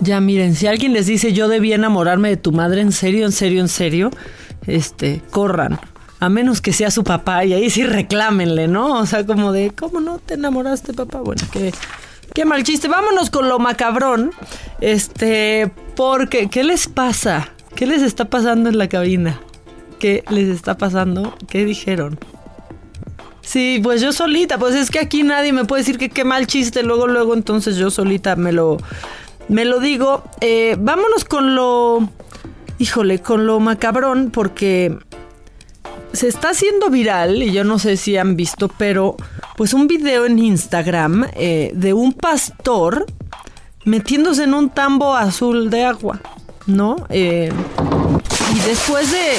Ya 0.01 0.19
miren, 0.19 0.53
si 0.53 0.67
alguien 0.67 0.91
les 0.91 1.05
dice 1.05 1.31
yo 1.31 1.47
debí 1.47 1.71
enamorarme 1.71 2.27
de 2.27 2.35
tu 2.35 2.51
madre, 2.51 2.81
en 2.81 2.91
serio, 2.91 3.25
en 3.25 3.31
serio, 3.31 3.61
en 3.61 3.69
serio, 3.69 4.11
este, 4.67 5.21
corran. 5.31 5.79
A 6.19 6.27
menos 6.27 6.59
que 6.59 6.73
sea 6.73 6.91
su 6.91 7.05
papá 7.05 7.45
y 7.45 7.53
ahí 7.53 7.69
sí 7.69 7.85
reclámenle, 7.85 8.67
¿no? 8.67 8.99
O 8.99 9.05
sea, 9.05 9.25
como 9.25 9.53
de, 9.53 9.71
¿cómo 9.71 10.01
no 10.01 10.19
te 10.19 10.33
enamoraste, 10.33 10.91
papá? 10.93 11.19
Bueno, 11.21 11.43
qué, 11.53 11.73
qué 12.33 12.43
mal 12.43 12.65
chiste. 12.65 12.89
Vámonos 12.89 13.29
con 13.29 13.47
lo 13.47 13.59
macabrón. 13.59 14.31
Este, 14.81 15.71
porque, 15.95 16.49
¿qué 16.49 16.65
les 16.65 16.89
pasa? 16.89 17.47
¿Qué 17.75 17.85
les 17.85 18.01
está 18.01 18.25
pasando 18.25 18.67
en 18.67 18.77
la 18.77 18.89
cabina? 18.89 19.39
¿Qué 19.99 20.23
les 20.29 20.49
está 20.49 20.77
pasando? 20.77 21.35
¿Qué 21.49 21.65
dijeron? 21.65 22.19
Sí, 23.41 23.79
pues 23.83 24.01
yo 24.01 24.11
solita, 24.11 24.57
pues 24.57 24.75
es 24.75 24.89
que 24.89 24.99
aquí 24.99 25.23
nadie 25.23 25.53
me 25.53 25.65
puede 25.65 25.81
decir 25.81 25.97
que 25.97 26.09
qué 26.09 26.23
mal 26.23 26.47
chiste, 26.47 26.81
luego, 26.83 27.07
luego, 27.07 27.33
entonces 27.35 27.75
yo 27.75 27.91
solita 27.91 28.35
me 28.35 28.51
lo, 28.51 28.77
me 29.47 29.65
lo 29.65 29.79
digo. 29.79 30.23
Eh, 30.41 30.75
vámonos 30.79 31.25
con 31.25 31.55
lo, 31.55 32.09
híjole, 32.79 33.19
con 33.19 33.45
lo 33.45 33.59
macabrón, 33.59 34.31
porque 34.31 34.97
se 36.11 36.27
está 36.27 36.49
haciendo 36.49 36.89
viral, 36.89 37.43
y 37.43 37.51
yo 37.51 37.63
no 37.63 37.77
sé 37.77 37.97
si 37.97 38.17
han 38.17 38.35
visto, 38.35 38.67
pero 38.67 39.15
pues 39.55 39.73
un 39.73 39.87
video 39.87 40.25
en 40.25 40.39
Instagram 40.39 41.27
eh, 41.35 41.71
de 41.75 41.93
un 41.93 42.13
pastor 42.13 43.05
metiéndose 43.85 44.43
en 44.43 44.55
un 44.55 44.71
tambo 44.71 45.15
azul 45.15 45.69
de 45.69 45.85
agua. 45.85 46.19
¿no? 46.67 47.05
Eh, 47.09 47.51
y 48.53 48.59
después 48.67 49.11
de, 49.11 49.37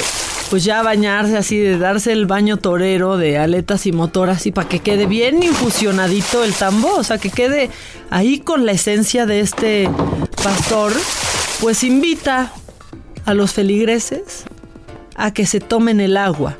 pues 0.49 0.63
ya 0.63 0.81
bañarse 0.81 1.37
así, 1.37 1.57
de 1.57 1.77
darse 1.77 2.11
el 2.11 2.25
baño 2.25 2.57
torero 2.57 3.17
de 3.17 3.37
aletas 3.37 3.85
y 3.85 3.91
motor 3.91 4.29
así 4.29 4.51
para 4.51 4.69
que 4.69 4.79
quede 4.79 5.05
bien 5.05 5.43
infusionadito 5.43 6.43
el 6.43 6.53
tambo, 6.53 6.93
o 6.95 7.03
sea, 7.03 7.17
que 7.17 7.29
quede 7.29 7.69
ahí 8.09 8.39
con 8.39 8.65
la 8.65 8.71
esencia 8.71 9.25
de 9.25 9.39
este 9.41 9.89
pastor, 10.43 10.93
pues 11.59 11.83
invita 11.83 12.51
a 13.25 13.33
los 13.33 13.53
feligreses 13.53 14.45
a 15.15 15.33
que 15.33 15.45
se 15.45 15.59
tomen 15.59 15.99
el 15.99 16.15
agua. 16.17 16.57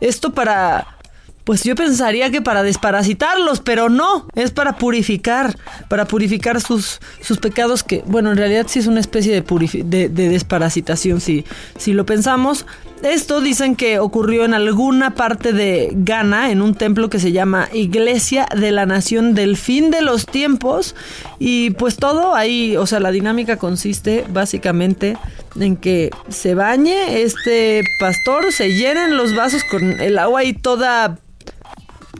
Esto 0.00 0.32
para 0.32 0.96
pues 1.44 1.64
yo 1.64 1.74
pensaría 1.74 2.30
que 2.30 2.40
para 2.40 2.62
desparasitarlos, 2.62 3.60
pero 3.60 3.88
no, 3.88 4.28
es 4.36 4.52
para 4.52 4.76
purificar, 4.76 5.56
para 5.88 6.04
purificar 6.04 6.60
sus, 6.60 7.00
sus 7.20 7.38
pecados, 7.38 7.82
que 7.82 8.04
bueno, 8.06 8.30
en 8.30 8.36
realidad 8.36 8.66
sí 8.68 8.78
es 8.78 8.86
una 8.86 9.00
especie 9.00 9.32
de, 9.32 9.82
de, 9.84 10.08
de, 10.08 10.28
desparasitación, 10.28 11.20
si, 11.20 11.44
si 11.76 11.92
lo 11.92 12.06
pensamos. 12.06 12.66
Esto 13.02 13.40
dicen 13.40 13.76
que 13.76 13.98
ocurrió 13.98 14.44
en 14.44 14.52
alguna 14.52 15.14
parte 15.14 15.54
de 15.54 15.90
Ghana, 15.92 16.50
en 16.50 16.60
un 16.60 16.74
templo 16.74 17.08
que 17.08 17.18
se 17.18 17.32
llama 17.32 17.70
Iglesia 17.72 18.46
de 18.54 18.72
la 18.72 18.84
Nación 18.84 19.34
del 19.34 19.56
Fin 19.56 19.90
de 19.90 20.02
los 20.02 20.26
Tiempos. 20.26 20.94
Y 21.38 21.70
pues 21.70 21.96
todo 21.96 22.34
ahí, 22.34 22.76
o 22.76 22.86
sea, 22.86 23.00
la 23.00 23.10
dinámica 23.10 23.56
consiste 23.56 24.26
básicamente 24.28 25.16
en 25.58 25.76
que 25.76 26.10
se 26.28 26.54
bañe 26.54 27.22
este 27.22 27.82
pastor, 27.98 28.52
se 28.52 28.74
llenen 28.74 29.16
los 29.16 29.34
vasos 29.34 29.64
con 29.64 29.98
el 29.98 30.18
agua 30.18 30.44
y 30.44 30.52
toda 30.52 31.18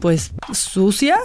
pues 0.01 0.33
sucia, 0.55 1.19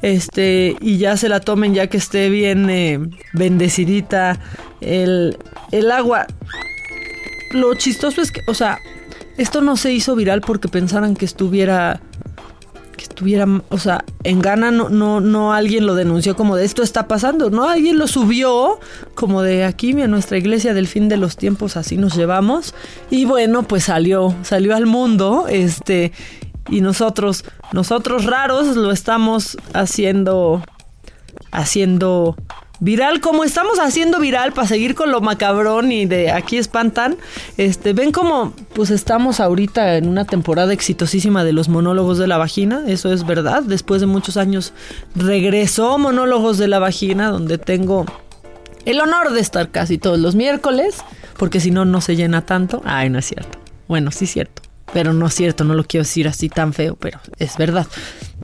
este, 0.00 0.74
y 0.80 0.96
ya 0.96 1.18
se 1.18 1.28
la 1.28 1.40
tomen 1.40 1.74
ya 1.74 1.88
que 1.88 1.98
esté 1.98 2.30
bien 2.30 2.70
eh, 2.70 2.98
bendecidita 3.34 4.40
el, 4.80 5.36
el 5.70 5.90
agua. 5.90 6.26
Lo 7.50 7.74
chistoso 7.74 8.22
es 8.22 8.32
que, 8.32 8.40
o 8.46 8.54
sea, 8.54 8.78
esto 9.36 9.60
no 9.60 9.76
se 9.76 9.92
hizo 9.92 10.14
viral 10.14 10.40
porque 10.40 10.68
pensaran 10.68 11.14
que 11.14 11.24
estuviera 11.24 12.00
que 12.96 13.04
estuviera, 13.04 13.46
o 13.70 13.78
sea, 13.78 14.04
en 14.22 14.40
Ghana 14.40 14.70
no, 14.70 14.90
no, 14.90 15.20
no 15.20 15.54
alguien 15.54 15.86
lo 15.86 15.94
denunció 15.94 16.36
como 16.36 16.56
de 16.56 16.66
esto 16.66 16.82
está 16.82 17.08
pasando, 17.08 17.48
no, 17.48 17.68
alguien 17.68 17.98
lo 17.98 18.06
subió 18.06 18.78
como 19.14 19.40
de 19.42 19.64
aquí 19.64 19.90
en 19.92 20.10
nuestra 20.10 20.36
iglesia 20.36 20.74
del 20.74 20.86
fin 20.86 21.08
de 21.08 21.16
los 21.16 21.36
tiempos 21.36 21.76
así 21.78 21.96
nos 21.96 22.14
llevamos 22.14 22.74
y 23.10 23.24
bueno, 23.24 23.62
pues 23.62 23.84
salió, 23.84 24.34
salió 24.42 24.76
al 24.76 24.84
mundo, 24.86 25.46
este, 25.48 26.12
y 26.68 26.80
nosotros, 26.80 27.44
nosotros 27.72 28.26
raros 28.26 28.76
lo 28.76 28.92
estamos 28.92 29.56
haciendo, 29.72 30.62
haciendo 31.50 32.36
viral, 32.82 33.20
como 33.20 33.44
estamos 33.44 33.78
haciendo 33.78 34.18
viral 34.18 34.52
para 34.52 34.66
seguir 34.66 34.96
con 34.96 35.12
lo 35.12 35.20
macabrón 35.20 35.92
y 35.92 36.04
de 36.04 36.32
aquí 36.32 36.58
espantan, 36.58 37.16
este, 37.56 37.92
ven 37.92 38.10
como 38.10 38.52
pues 38.74 38.90
estamos 38.90 39.38
ahorita 39.38 39.96
en 39.96 40.08
una 40.08 40.24
temporada 40.24 40.72
exitosísima 40.72 41.44
de 41.44 41.52
los 41.52 41.68
monólogos 41.68 42.18
de 42.18 42.26
la 42.26 42.38
vagina, 42.38 42.82
eso 42.88 43.12
es 43.12 43.24
verdad, 43.24 43.62
después 43.62 44.00
de 44.00 44.08
muchos 44.08 44.36
años 44.36 44.72
regresó 45.14 45.96
Monólogos 45.96 46.58
de 46.58 46.66
la 46.66 46.80
Vagina, 46.80 47.28
donde 47.28 47.56
tengo 47.56 48.04
el 48.84 49.00
honor 49.00 49.32
de 49.32 49.40
estar 49.40 49.70
casi 49.70 49.98
todos 49.98 50.18
los 50.18 50.34
miércoles, 50.34 50.96
porque 51.38 51.60
si 51.60 51.70
no, 51.70 51.84
no 51.84 52.00
se 52.00 52.16
llena 52.16 52.44
tanto. 52.44 52.82
Ay, 52.84 53.10
no 53.10 53.18
es 53.18 53.26
cierto. 53.26 53.58
Bueno, 53.86 54.10
sí 54.10 54.24
es 54.24 54.32
cierto. 54.32 54.62
Pero 54.92 55.12
no 55.12 55.26
es 55.26 55.34
cierto, 55.34 55.64
no 55.64 55.74
lo 55.74 55.84
quiero 55.84 56.02
decir 56.02 56.28
así 56.28 56.48
tan 56.48 56.72
feo, 56.72 56.96
pero 56.96 57.20
es 57.38 57.56
verdad. 57.56 57.86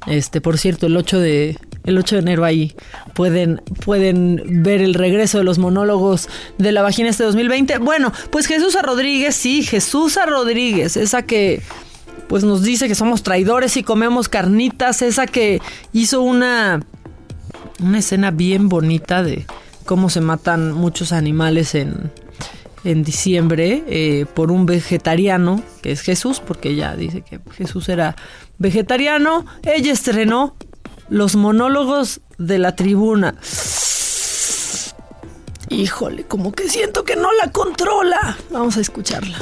Este, 0.07 0.41
por 0.41 0.59
cierto, 0.59 0.87
el 0.87 0.97
8 0.97 1.19
de 1.21 1.59
el 1.85 1.99
8 1.99 2.17
de 2.17 2.21
enero 2.23 2.45
ahí 2.45 2.75
pueden 3.15 3.63
pueden 3.85 4.63
ver 4.63 4.81
el 4.81 4.95
regreso 4.95 5.39
de 5.39 5.45
los 5.45 5.59
monólogos 5.59 6.29
de 6.59 6.73
la 6.73 6.83
vagina 6.83 7.09
este 7.09 7.25
2020. 7.25 7.79
Bueno, 7.79 8.13
pues 8.31 8.47
Jesús 8.47 8.77
Rodríguez, 8.83 9.35
sí, 9.35 9.63
Jesús 9.63 10.17
a 10.17 10.27
Rodríguez, 10.27 10.97
esa 10.97 11.23
que 11.23 11.63
pues 12.29 12.45
nos 12.45 12.63
dice 12.63 12.89
que 12.89 12.95
somos 12.95 13.23
traidores 13.23 13.77
y 13.77 13.83
comemos 13.83 14.29
carnitas, 14.29 15.03
esa 15.03 15.27
que 15.27 15.61
hizo 15.93 16.23
una 16.23 16.81
una 17.81 17.99
escena 17.99 18.31
bien 18.31 18.69
bonita 18.69 19.23
de 19.23 19.47
cómo 19.85 20.11
se 20.11 20.21
matan 20.21 20.73
muchos 20.73 21.13
animales 21.13 21.75
en 21.75 22.11
en 22.85 23.03
diciembre 23.03 23.83
eh, 23.89 24.27
por 24.35 24.51
un 24.53 24.67
vegetariano, 24.67 25.63
que 25.83 25.93
es 25.93 26.01
Jesús, 26.01 26.41
porque 26.41 26.71
ella 26.71 26.95
dice 26.95 27.23
que 27.23 27.41
Jesús 27.57 27.89
era 27.89 28.17
vegetariano. 28.59 29.47
Ella 29.63 29.93
estrenó 29.93 30.57
los 31.09 31.37
monólogos 31.37 32.21
de 32.39 32.59
la 32.59 32.77
tribuna. 32.77 33.35
Híjole, 35.71 36.25
como 36.25 36.53
que 36.53 36.69
siento 36.69 37.05
que 37.05 37.17
no 37.17 37.33
la 37.33 37.51
controla. 37.53 38.39
Vamos 38.51 38.77
a 38.77 38.81
escucharla. 38.81 39.39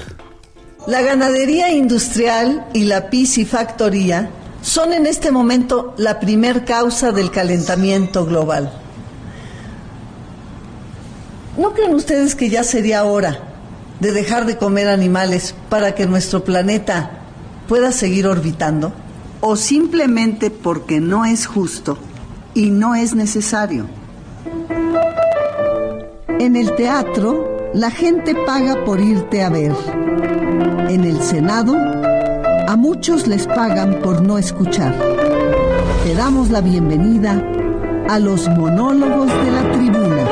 La 0.86 1.02
ganadería 1.02 1.72
industrial 1.72 2.66
y 2.72 2.84
la 2.84 3.10
piscifactoría 3.10 4.30
son 4.62 4.92
en 4.92 5.06
este 5.06 5.30
momento 5.30 5.94
la 5.96 6.18
primer 6.18 6.64
causa 6.64 7.12
del 7.12 7.30
calentamiento 7.30 8.24
global. 8.26 8.72
¿No 11.56 11.72
creen 11.72 11.94
ustedes 11.94 12.34
que 12.34 12.50
ya 12.50 12.64
sería 12.64 13.04
hora 13.04 13.38
de 14.00 14.12
dejar 14.12 14.46
de 14.46 14.58
comer 14.58 14.88
animales 14.88 15.54
para 15.70 15.94
que 15.94 16.06
nuestro 16.06 16.44
planeta 16.44 17.10
pueda 17.68 17.92
seguir 17.92 18.26
orbitando? 18.26 18.92
¿O 19.40 19.56
simplemente 19.56 20.50
porque 20.50 21.00
no 21.00 21.24
es 21.24 21.46
justo 21.46 21.98
y 22.54 22.70
no 22.70 22.94
es 22.94 23.14
necesario? 23.14 23.86
En 26.38 26.56
el 26.56 26.74
teatro, 26.74 27.70
la 27.74 27.90
gente 27.90 28.34
paga 28.34 28.84
por 28.84 29.00
irte 29.00 29.42
a 29.42 29.48
ver. 29.48 29.74
En 30.88 31.04
el 31.04 31.20
Senado, 31.22 31.74
a 31.76 32.76
muchos 32.76 33.26
les 33.26 33.46
pagan 33.46 34.00
por 34.02 34.22
no 34.22 34.38
escuchar. 34.38 34.94
Te 36.04 36.14
damos 36.14 36.50
la 36.50 36.60
bienvenida 36.60 37.42
a 38.08 38.18
los 38.18 38.48
monólogos 38.48 39.28
de 39.28 39.50
la 39.50 39.72
tribuna. 39.72 40.26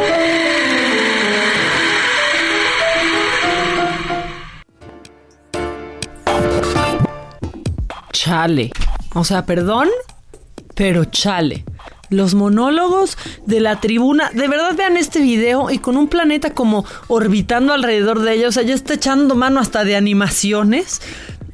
chale. 8.25 8.71
O 9.15 9.25
sea, 9.25 9.47
perdón, 9.47 9.89
pero 10.75 11.05
chale. 11.05 11.65
Los 12.11 12.35
monólogos 12.35 13.17
de 13.47 13.61
la 13.61 13.81
tribuna. 13.81 14.31
De 14.33 14.47
verdad 14.47 14.75
vean 14.77 14.97
este 14.97 15.21
video 15.21 15.71
y 15.71 15.79
con 15.79 15.97
un 15.97 16.09
planeta 16.09 16.51
como 16.51 16.85
orbitando 17.09 17.73
alrededor 17.73 18.21
de 18.21 18.35
ella. 18.35 18.49
O 18.49 18.53
sea, 18.53 18.63
ya 18.63 18.75
está 18.75 18.95
echando 18.95 19.35
mano 19.35 19.59
hasta 19.61 19.85
de 19.85 19.97
animaciones. 19.97 21.01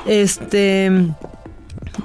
Este. 0.06 0.90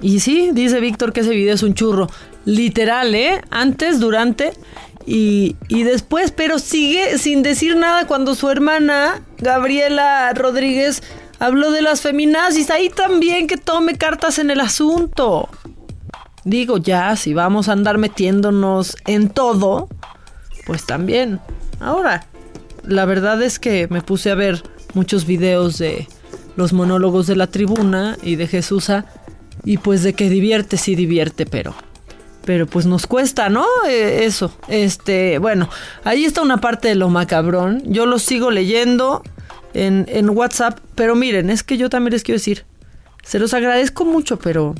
Y 0.02 0.20
sí, 0.20 0.52
dice 0.54 0.80
Víctor 0.80 1.12
que 1.12 1.22
ese 1.22 1.32
video 1.32 1.56
es 1.56 1.64
un 1.64 1.74
churro. 1.74 2.10
Literal, 2.46 3.16
¿eh? 3.16 3.42
Antes, 3.50 4.00
durante 4.00 4.54
y, 5.08 5.56
y, 5.68 5.84
después, 5.84 6.32
pero 6.32 6.58
sigue 6.58 7.20
sin 7.20 7.44
decir 7.44 7.76
nada 7.76 8.08
cuando 8.08 8.34
su 8.34 8.50
hermana, 8.50 9.22
Gabriela 9.38 10.34
Rodríguez, 10.34 11.04
Hablo 11.40 11.72
de 11.72 11.82
las 11.82 12.02
feminazis, 12.02 12.70
ahí 12.70 12.90
también 12.90 13.48
que 13.48 13.58
tome 13.58 13.98
cartas 13.98 14.40
en 14.40 14.52
el 14.52 14.60
asunto. 14.60 15.50
Digo, 16.44 16.78
ya, 16.78 17.16
si 17.16 17.34
vamos 17.34 17.68
a 17.68 17.74
andar 17.74 17.98
metiéndonos 17.98 18.96
en 19.06 19.30
todo, 19.30 19.90
pues 20.66 20.86
también. 20.86 21.40
Ahora, 21.80 22.26
la 22.84 23.06
verdad 23.06 23.42
es 23.42 23.60
que 23.60 23.88
me 23.90 24.02
puse 24.02 24.32
a 24.32 24.36
ver 24.36 24.64
muchos 24.94 25.26
videos 25.26 25.78
de 25.78 26.08
los 26.56 26.72
monólogos 26.72 27.28
de 27.28 27.36
la 27.36 27.48
tribuna 27.48 28.18
y 28.22 28.36
de 28.36 28.48
Jesusa, 28.48 29.06
y 29.64 29.78
pues 29.78 30.04
de 30.04 30.14
que 30.14 30.30
divierte, 30.30 30.78
sí 30.78 30.96
divierte, 30.96 31.46
pero 31.46 31.76
pero 32.46 32.68
pues 32.68 32.86
nos 32.86 33.08
cuesta, 33.08 33.50
¿no? 33.50 33.66
Eh, 33.90 34.26
eso. 34.26 34.52
Este, 34.68 35.40
bueno, 35.40 35.68
ahí 36.04 36.26
está 36.26 36.44
una 36.44 36.58
parte 36.58 36.88
de 36.88 36.96
lo 36.96 37.10
macabrón. 37.10 37.82
Yo 37.86 38.06
lo 38.06 38.20
sigo 38.20 38.52
leyendo 38.52 39.24
en, 39.76 40.30
WhatsApp. 40.30 40.80
Pero 40.96 41.16
miren, 41.16 41.50
es 41.50 41.64
que 41.64 41.78
yo 41.78 41.90
también 41.90 42.14
les 42.14 42.24
quiero 42.24 42.38
decir, 42.38 42.66
se 43.24 43.40
los 43.40 43.54
agradezco 43.54 44.06
mucho, 44.06 44.40
pero 44.40 44.76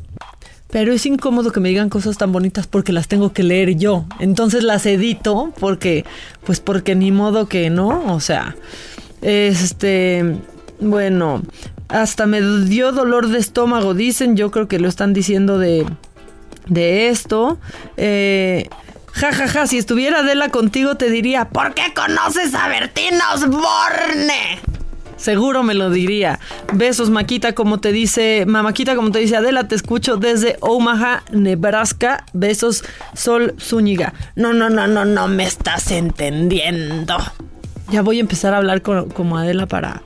pero 0.72 0.92
es 0.92 1.06
incómodo 1.06 1.52
que 1.52 1.60
me 1.60 1.70
digan 1.70 1.90
cosas 1.90 2.18
tan 2.18 2.32
bonitas 2.32 2.68
porque 2.68 2.92
las 2.92 3.08
tengo 3.08 3.32
que 3.32 3.44
leer 3.44 3.76
yo. 3.76 4.06
Entonces 4.20 4.64
las 4.64 4.86
edito 4.86 5.54
porque, 5.60 6.04
pues 6.44 6.60
porque 6.60 6.96
ni 6.96 7.12
modo 7.12 7.48
que 7.48 7.70
no. 7.70 8.14
O 8.14 8.20
sea, 8.20 8.56
este, 9.22 10.38
bueno, 10.82 11.44
hasta 11.88 12.26
me 12.26 12.42
dio 12.42 12.92
dolor 12.92 13.30
de 13.30 13.40
estómago, 13.40 13.94
dicen. 13.94 14.36
Yo 14.36 14.52
creo 14.52 14.68
que 14.68 14.80
lo 14.80 14.90
están 14.90 15.14
diciendo 15.14 15.60
de, 15.60 15.86
de 16.68 17.10
esto. 17.10 17.58
Eh, 17.96 18.68
Ja, 19.16 19.32
ja, 19.32 19.48
ja, 19.48 19.66
si 19.66 19.78
estuviera 19.78 20.20
Adela 20.20 20.50
contigo 20.50 20.96
te 20.96 21.10
diría, 21.10 21.48
¿por 21.48 21.74
qué 21.74 21.94
conoces 21.96 22.54
a 22.54 22.68
Bertín 22.68 23.14
Osborne? 23.34 24.60
Seguro 25.18 25.64
me 25.64 25.74
lo 25.74 25.90
diría. 25.90 26.40
Besos, 26.74 27.10
Maquita, 27.10 27.54
como 27.54 27.80
te 27.80 27.92
dice, 27.92 28.46
Mamaquita, 28.48 28.96
como 28.96 29.12
te 29.12 29.20
dice 29.20 29.38
Adela, 29.38 29.68
te 29.68 29.76
escucho 29.76 30.18
desde 30.18 30.58
Omaha, 30.60 31.24
Nebraska. 31.32 32.26
Besos, 32.34 32.84
Sol 33.14 33.56
Zúñiga. 33.60 34.14
No, 34.36 34.54
no, 34.54 34.70
no, 34.70 34.88
no, 34.88 35.06
no 35.06 35.28
me 35.28 35.46
estás 35.46 35.92
entendiendo. 35.92 37.16
ya 37.92 38.02
voy 38.02 38.18
a 38.18 38.22
empezar 38.22 38.54
a 38.54 38.58
hablar 38.58 38.82
con- 38.82 39.10
como 39.10 39.38
Adela 39.38 39.66
para... 39.68 40.02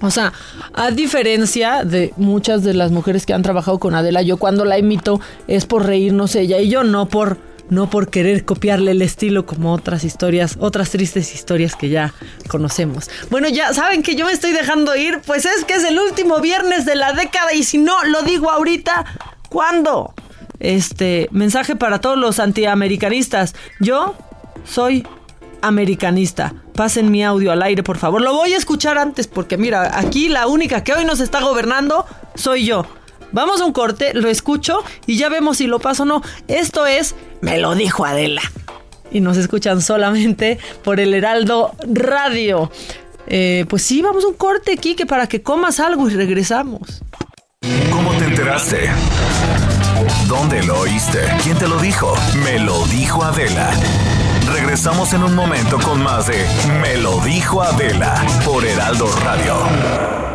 O 0.00 0.12
sea, 0.12 0.32
a 0.74 0.92
diferencia 0.92 1.82
de 1.84 2.12
muchas 2.16 2.62
de 2.62 2.72
las 2.72 2.92
mujeres 2.92 3.26
que 3.26 3.34
han 3.34 3.42
trabajado 3.42 3.80
con 3.80 3.96
Adela, 3.96 4.22
yo 4.22 4.36
cuando 4.36 4.64
la 4.64 4.78
imito 4.78 5.20
es 5.48 5.66
por 5.66 5.84
reírnos 5.86 6.36
ella 6.36 6.60
y 6.60 6.68
yo 6.68 6.84
no 6.84 7.08
por 7.08 7.38
no 7.70 7.90
por 7.90 8.10
querer 8.10 8.44
copiarle 8.44 8.92
el 8.92 9.02
estilo 9.02 9.46
como 9.46 9.72
otras 9.72 10.04
historias, 10.04 10.56
otras 10.60 10.90
tristes 10.90 11.34
historias 11.34 11.76
que 11.76 11.88
ya 11.88 12.14
conocemos. 12.48 13.10
Bueno, 13.30 13.48
ya 13.48 13.72
saben 13.74 14.02
que 14.02 14.16
yo 14.16 14.26
me 14.26 14.32
estoy 14.32 14.52
dejando 14.52 14.96
ir, 14.96 15.20
pues 15.26 15.44
es 15.44 15.64
que 15.64 15.74
es 15.74 15.84
el 15.84 15.98
último 15.98 16.40
viernes 16.40 16.84
de 16.84 16.96
la 16.96 17.12
década 17.12 17.52
y 17.54 17.62
si 17.64 17.78
no 17.78 18.04
lo 18.04 18.22
digo 18.22 18.50
ahorita, 18.50 19.04
¿cuándo? 19.48 20.14
Este, 20.60 21.28
mensaje 21.30 21.76
para 21.76 22.00
todos 22.00 22.18
los 22.18 22.40
antiamericanistas. 22.40 23.54
Yo 23.80 24.16
soy 24.64 25.06
americanista. 25.62 26.54
Pasen 26.74 27.10
mi 27.10 27.24
audio 27.24 27.52
al 27.52 27.62
aire, 27.62 27.82
por 27.82 27.98
favor. 27.98 28.20
Lo 28.22 28.32
voy 28.32 28.54
a 28.54 28.56
escuchar 28.56 28.98
antes 28.98 29.26
porque 29.26 29.56
mira, 29.56 29.98
aquí 29.98 30.28
la 30.28 30.46
única 30.46 30.84
que 30.84 30.92
hoy 30.92 31.04
nos 31.04 31.20
está 31.20 31.40
gobernando 31.40 32.06
soy 32.34 32.64
yo. 32.64 32.86
Vamos 33.32 33.60
a 33.60 33.64
un 33.64 33.72
corte, 33.72 34.14
lo 34.14 34.28
escucho 34.28 34.82
y 35.06 35.16
ya 35.16 35.28
vemos 35.28 35.58
si 35.58 35.66
lo 35.66 35.78
paso 35.78 36.04
o 36.04 36.06
no. 36.06 36.22
Esto 36.48 36.86
es 36.86 37.14
Me 37.40 37.58
lo 37.58 37.74
dijo 37.74 38.04
Adela. 38.04 38.42
Y 39.10 39.20
nos 39.20 39.36
escuchan 39.36 39.80
solamente 39.80 40.58
por 40.84 41.00
el 41.00 41.14
Heraldo 41.14 41.74
Radio. 41.86 42.70
Eh, 43.26 43.66
pues 43.68 43.82
sí, 43.82 44.02
vamos 44.02 44.24
a 44.24 44.28
un 44.28 44.34
corte, 44.34 44.76
Kike, 44.76 45.06
para 45.06 45.26
que 45.26 45.42
comas 45.42 45.80
algo 45.80 46.08
y 46.08 46.14
regresamos. 46.14 47.02
¿Cómo 47.90 48.12
te 48.14 48.24
enteraste? 48.24 48.90
¿Dónde 50.28 50.62
lo 50.62 50.80
oíste? 50.80 51.20
¿Quién 51.42 51.58
te 51.58 51.68
lo 51.68 51.78
dijo? 51.78 52.14
Me 52.44 52.58
lo 52.58 52.84
dijo 52.86 53.22
Adela. 53.22 53.70
Regresamos 54.52 55.12
en 55.12 55.24
un 55.24 55.34
momento 55.34 55.78
con 55.78 56.02
más 56.02 56.26
de 56.26 56.46
Me 56.80 56.96
lo 56.98 57.20
dijo 57.20 57.62
Adela 57.62 58.14
por 58.44 58.64
Heraldo 58.64 59.10
Radio. 59.24 60.27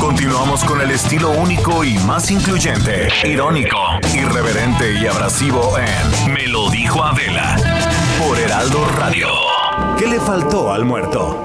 Continuamos 0.00 0.64
con 0.64 0.80
el 0.80 0.90
estilo 0.90 1.30
único 1.30 1.82
y 1.84 1.94
más 2.00 2.30
incluyente, 2.30 3.08
irónico, 3.24 3.76
irreverente 4.14 4.92
y 5.00 5.06
abrasivo 5.06 5.76
en 5.78 6.32
Me 6.32 6.46
lo 6.46 6.68
dijo 6.70 7.02
Adela 7.02 7.56
por 8.18 8.38
Heraldo 8.38 8.84
Radio. 8.98 9.28
¿Qué 9.98 10.06
le 10.06 10.20
faltó 10.20 10.72
al 10.72 10.84
muerto? 10.84 11.40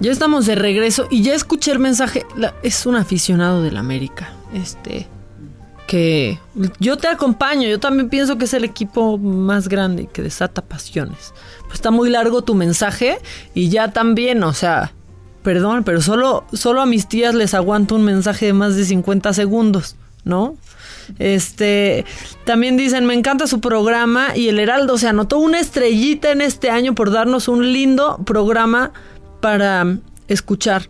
Ya 0.00 0.10
estamos 0.10 0.46
de 0.46 0.56
regreso 0.56 1.06
y 1.10 1.22
ya 1.22 1.34
escuché 1.34 1.70
el 1.70 1.78
mensaje. 1.78 2.26
La- 2.36 2.54
es 2.62 2.86
un 2.86 2.96
aficionado 2.96 3.62
del 3.62 3.76
América. 3.76 4.32
Este. 4.52 5.06
Que 5.92 6.38
yo 6.80 6.96
te 6.96 7.06
acompaño. 7.06 7.68
Yo 7.68 7.78
también 7.78 8.08
pienso 8.08 8.38
que 8.38 8.46
es 8.46 8.54
el 8.54 8.64
equipo 8.64 9.18
más 9.18 9.68
grande 9.68 10.04
y 10.04 10.06
que 10.06 10.22
desata 10.22 10.62
pasiones. 10.62 11.34
Pues 11.64 11.74
está 11.74 11.90
muy 11.90 12.08
largo 12.08 12.40
tu 12.40 12.54
mensaje 12.54 13.18
y 13.52 13.68
ya 13.68 13.92
también, 13.92 14.42
o 14.42 14.54
sea. 14.54 14.94
Perdón, 15.42 15.84
pero 15.84 16.00
solo, 16.00 16.46
solo 16.54 16.80
a 16.80 16.86
mis 16.86 17.08
tías 17.08 17.34
les 17.34 17.52
aguanto 17.52 17.94
un 17.96 18.04
mensaje 18.04 18.46
de 18.46 18.52
más 18.54 18.74
de 18.74 18.86
50 18.86 19.34
segundos, 19.34 19.96
¿no? 20.24 20.56
Este, 21.18 22.06
también 22.46 22.78
dicen, 22.78 23.04
me 23.04 23.12
encanta 23.12 23.46
su 23.46 23.60
programa 23.60 24.34
y 24.34 24.48
el 24.48 24.58
Heraldo 24.58 24.96
se 24.96 25.08
anotó 25.08 25.40
una 25.40 25.60
estrellita 25.60 26.30
en 26.30 26.40
este 26.40 26.70
año 26.70 26.94
por 26.94 27.10
darnos 27.10 27.48
un 27.48 27.70
lindo 27.70 28.16
programa 28.24 28.92
para 29.42 29.98
escuchar. 30.26 30.88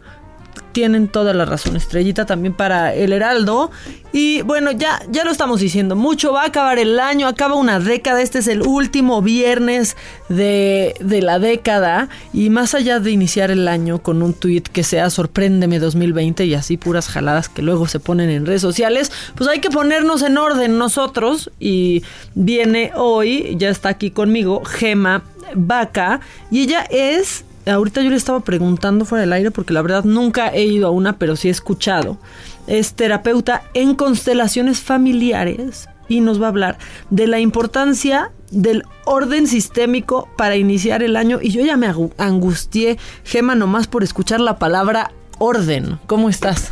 Tienen 0.73 1.09
toda 1.09 1.35
la 1.35 1.45
razón, 1.45 1.77
estrellita 1.77 2.27
también 2.27 2.55
para 2.55 2.95
el 2.95 3.13
Heraldo. 3.13 3.71
Y 4.13 4.43
bueno, 4.43 4.73
ya, 4.73 5.03
ya 5.11 5.25
lo 5.25 5.31
estamos 5.31 5.61
diciendo, 5.61 5.97
mucho 5.97 6.33
va 6.33 6.43
a 6.43 6.47
acabar 6.47 6.79
el 6.79 7.01
año, 7.01 7.27
acaba 7.27 7.55
una 7.55 7.81
década, 7.81 8.21
este 8.21 8.41
es 8.41 8.47
el 8.47 8.63
último 8.63 9.23
viernes 9.23 9.97
de, 10.29 10.95
de 11.01 11.23
la 11.23 11.39
década. 11.39 12.09
Y 12.33 12.51
más 12.51 12.75
allá 12.75 13.01
de 13.01 13.11
iniciar 13.11 13.51
el 13.51 13.69
año 13.69 14.03
con 14.03 14.23
un 14.23 14.35
tweet 14.35 14.63
que 14.63 14.85
sea 14.85 15.09
Sorpréndeme 15.09 15.79
2020 15.79 16.45
y 16.45 16.55
así 16.55 16.77
puras 16.77 17.09
jaladas 17.09 17.49
que 17.49 17.63
luego 17.63 17.87
se 17.89 18.01
ponen 18.01 18.31
en 18.31 18.45
redes 18.47 18.63
sociales, 18.63 19.13
pues 19.35 19.49
hay 19.49 19.61
que 19.61 19.71
ponernos 19.71 20.23
en 20.23 20.37
orden 20.37 20.79
nosotros. 20.79 21.51
Y 21.59 22.03
viene 22.35 22.93
hoy, 22.95 23.57
ya 23.59 23.71
está 23.71 23.91
aquí 23.91 24.11
conmigo, 24.11 24.63
Gema 24.65 25.23
Vaca, 25.55 26.21
y 26.51 26.63
ella 26.63 26.87
es 26.91 27.45
ahorita 27.67 28.03
yo 28.03 28.11
le 28.11 28.17
estaba 28.17 28.41
preguntando 28.41 29.05
fuera 29.05 29.23
del 29.23 29.33
aire 29.33 29.51
porque 29.51 29.73
la 29.73 29.83
verdad 29.83 30.05
nunca 30.05 30.49
he 30.49 30.65
ido 30.65 30.89
a 30.89 30.91
una, 30.91 31.19
pero 31.19 31.37
sí 31.37 31.49
he 31.49 31.51
escuchado. 31.51 32.19
Es 32.67 32.95
terapeuta 32.95 33.63
en 33.75 33.95
constelaciones 33.95 34.81
familiares 34.81 35.89
y 36.09 36.21
nos 36.21 36.41
va 36.41 36.47
a 36.47 36.51
hablar 36.51 36.79
de 37.11 37.27
la 37.27 37.41
importancia 37.41 38.31
del 38.51 38.85
orden 39.05 39.47
sistémico 39.47 40.29
para 40.37 40.57
iniciar 40.57 41.03
el 41.03 41.17
año. 41.17 41.39
Y 41.41 41.51
yo 41.51 41.65
ya 41.65 41.77
me 41.77 41.93
angustié, 42.19 42.99
Gema, 43.25 43.55
nomás 43.55 43.87
por 43.87 44.03
escuchar 44.03 44.41
la 44.41 44.59
palabra 44.59 45.11
orden. 45.43 45.99
¿Cómo 46.07 46.29
estás? 46.29 46.71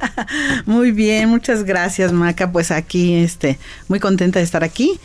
Muy 0.66 0.90
bien, 0.90 1.28
muchas 1.28 1.62
gracias 1.62 2.12
Maca. 2.12 2.50
Pues 2.50 2.72
aquí, 2.72 3.14
este, 3.14 3.58
muy 3.86 4.00
contenta 4.00 4.40
de 4.40 4.44
estar 4.44 4.64
aquí 4.64 4.98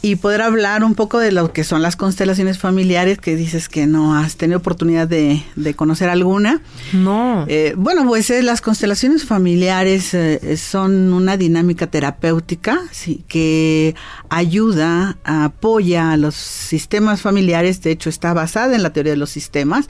y 0.00 0.16
poder 0.16 0.42
hablar 0.42 0.84
un 0.84 0.94
poco 0.94 1.18
de 1.18 1.32
lo 1.32 1.52
que 1.52 1.64
son 1.64 1.82
las 1.82 1.96
constelaciones 1.96 2.58
familiares 2.58 3.18
que 3.18 3.34
dices 3.34 3.68
que 3.68 3.86
no 3.86 4.16
has 4.16 4.36
tenido 4.36 4.58
oportunidad 4.58 5.08
de, 5.08 5.42
de 5.56 5.74
conocer 5.74 6.08
alguna. 6.08 6.60
No. 6.92 7.46
Eh, 7.48 7.74
bueno, 7.76 8.06
pues 8.06 8.30
eh, 8.30 8.42
las 8.42 8.60
constelaciones 8.60 9.24
familiares 9.24 10.14
eh, 10.14 10.56
son 10.56 11.12
una 11.12 11.36
dinámica 11.36 11.88
terapéutica 11.88 12.78
sí, 12.92 13.24
que 13.26 13.96
ayuda, 14.28 15.16
apoya 15.24 16.12
a 16.12 16.16
los 16.16 16.36
sistemas 16.36 17.22
familiares. 17.22 17.82
De 17.82 17.90
hecho, 17.90 18.08
está 18.08 18.32
basada 18.34 18.76
en 18.76 18.84
la 18.84 18.92
teoría 18.92 19.12
de 19.12 19.18
los 19.18 19.30
sistemas 19.30 19.88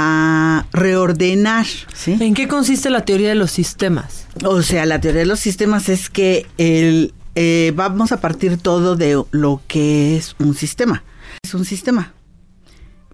a 0.00 0.64
reordenar. 0.72 1.66
¿sí? 1.92 2.16
¿En 2.20 2.32
qué 2.32 2.46
consiste 2.46 2.88
la 2.88 3.04
teoría 3.04 3.30
de 3.30 3.34
los 3.34 3.50
sistemas? 3.50 4.28
O 4.44 4.62
sea, 4.62 4.86
la 4.86 5.00
teoría 5.00 5.22
de 5.22 5.26
los 5.26 5.40
sistemas 5.40 5.88
es 5.88 6.08
que 6.08 6.46
el, 6.56 7.12
eh, 7.34 7.72
vamos 7.74 8.12
a 8.12 8.20
partir 8.20 8.58
todo 8.58 8.94
de 8.94 9.20
lo 9.32 9.60
que 9.66 10.16
es 10.16 10.36
un 10.38 10.54
sistema. 10.54 11.02
Es 11.42 11.52
un 11.52 11.64
sistema. 11.64 12.14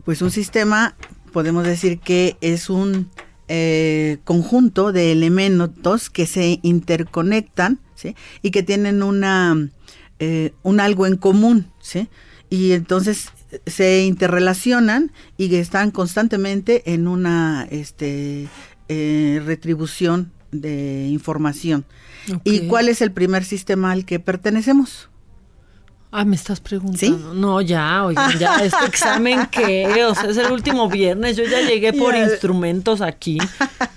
Pues 0.04 0.20
un 0.20 0.30
sistema, 0.30 0.94
podemos 1.32 1.64
decir 1.64 2.00
que 2.00 2.36
es 2.42 2.68
un 2.68 3.08
eh, 3.48 4.18
conjunto 4.24 4.92
de 4.92 5.10
elementos 5.10 6.10
que 6.10 6.26
se 6.26 6.60
interconectan 6.62 7.80
¿sí? 7.94 8.14
y 8.42 8.50
que 8.50 8.62
tienen 8.62 9.02
una, 9.02 9.70
eh, 10.18 10.52
un 10.62 10.80
algo 10.80 11.06
en 11.06 11.16
común. 11.16 11.72
¿sí? 11.80 12.08
Y 12.50 12.72
entonces 12.72 13.30
se 13.66 14.04
interrelacionan 14.04 15.12
y 15.36 15.50
que 15.50 15.60
están 15.60 15.90
constantemente 15.90 16.94
en 16.94 17.08
una 17.08 17.66
este, 17.70 18.48
eh, 18.88 19.42
retribución 19.44 20.32
de 20.52 21.08
información. 21.08 21.84
¿Y 22.44 22.68
cuál 22.68 22.88
es 22.88 23.02
el 23.02 23.12
primer 23.12 23.44
sistema 23.44 23.92
al 23.92 24.04
que 24.04 24.20
pertenecemos? 24.20 25.10
Ah, 26.16 26.24
me 26.24 26.36
estás 26.36 26.60
preguntando. 26.60 27.34
No, 27.34 27.60
ya, 27.60 28.04
oigan, 28.04 28.38
ya, 28.38 28.56
este 28.64 28.86
examen 28.86 29.48
qué, 29.50 30.04
o 30.08 30.14
sea, 30.14 30.30
es 30.30 30.36
el 30.36 30.52
último 30.52 30.88
viernes, 30.88 31.36
yo 31.36 31.42
ya 31.44 31.60
llegué 31.62 31.92
por 31.92 32.14
instrumentos 32.14 33.00
aquí. 33.00 33.36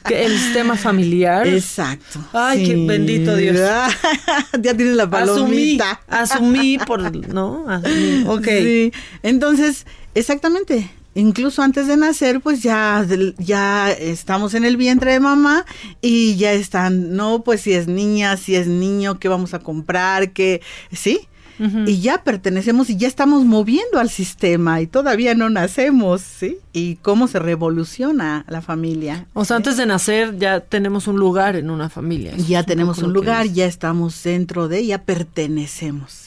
Que 0.03 0.26
El 0.26 0.36
sistema 0.36 0.76
familiar. 0.78 1.47
Exacto. 1.47 2.20
Ay, 2.34 2.65
qué 2.65 2.74
Sí. 2.74 2.86
bendito 2.88 3.36
Dios. 3.36 3.57
ya 4.59 4.74
tienes 4.74 4.95
la 4.95 5.03
Asumí, 5.03 5.78
palomita. 5.78 6.01
asumí 6.07 6.78
por, 6.80 7.28
¿no? 7.34 7.70
Asumí. 7.70 8.24
Ok. 8.28 8.45
Sí. 8.47 8.91
Entonces, 9.22 9.86
exactamente. 10.15 10.89
Incluso 11.13 11.61
antes 11.61 11.88
de 11.88 11.97
nacer, 11.97 12.41
pues 12.41 12.63
ya, 12.63 13.05
ya 13.38 13.91
estamos 13.91 14.53
en 14.55 14.65
el 14.65 14.76
vientre 14.78 15.11
de 15.13 15.20
mamá 15.20 15.65
y 16.01 16.36
ya 16.38 16.53
están, 16.53 17.15
no, 17.15 17.43
pues 17.43 17.61
si 17.61 17.74
es 17.74 17.88
niña, 17.88 18.38
si 18.38 18.55
es 18.55 18.68
niño, 18.68 19.20
qué 19.20 19.28
vamos 19.28 19.53
a 19.53 19.59
comprar, 19.59 20.32
qué, 20.32 20.61
sí. 20.91 21.28
Y 21.60 22.01
ya 22.01 22.24
pertenecemos 22.24 22.89
y 22.89 22.97
ya 22.97 23.08
estamos 23.08 23.43
moviendo 23.43 23.99
al 23.99 24.10
sistema 24.10 24.80
y 24.82 24.88
todavía 24.88 25.34
no 25.34 25.49
nacemos, 25.49 26.22
¿sí? 26.22 26.58
Y 26.72 26.97
cómo 26.97 27.28
se 27.28 27.39
revoluciona 27.39 28.45
la 28.47 28.62
familia. 28.62 29.26
O 29.34 29.43
sea, 29.43 29.58
antes 29.58 29.78
de 29.78 29.86
nacer 29.86 30.38
ya 30.38 30.60
tenemos 30.60 31.08
un 31.08 31.18
lugar 31.18 31.55
en 31.55 31.70
una 31.70 31.89
familia. 31.89 32.36
Ya 32.38 32.64
tenemos 32.64 32.99
un 32.99 33.12
lugar, 33.12 33.47
ya 33.47 33.66
estamos 33.66 34.22
dentro 34.24 34.68
de, 34.68 34.86
ya 34.86 35.03
pertenecemos. 35.03 36.26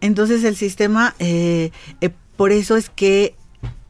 Entonces 0.00 0.44
el 0.44 0.56
sistema, 0.56 1.14
eh, 1.18 1.70
eh, 2.00 2.10
por 2.36 2.52
eso 2.52 2.76
es 2.76 2.90
que 2.90 3.34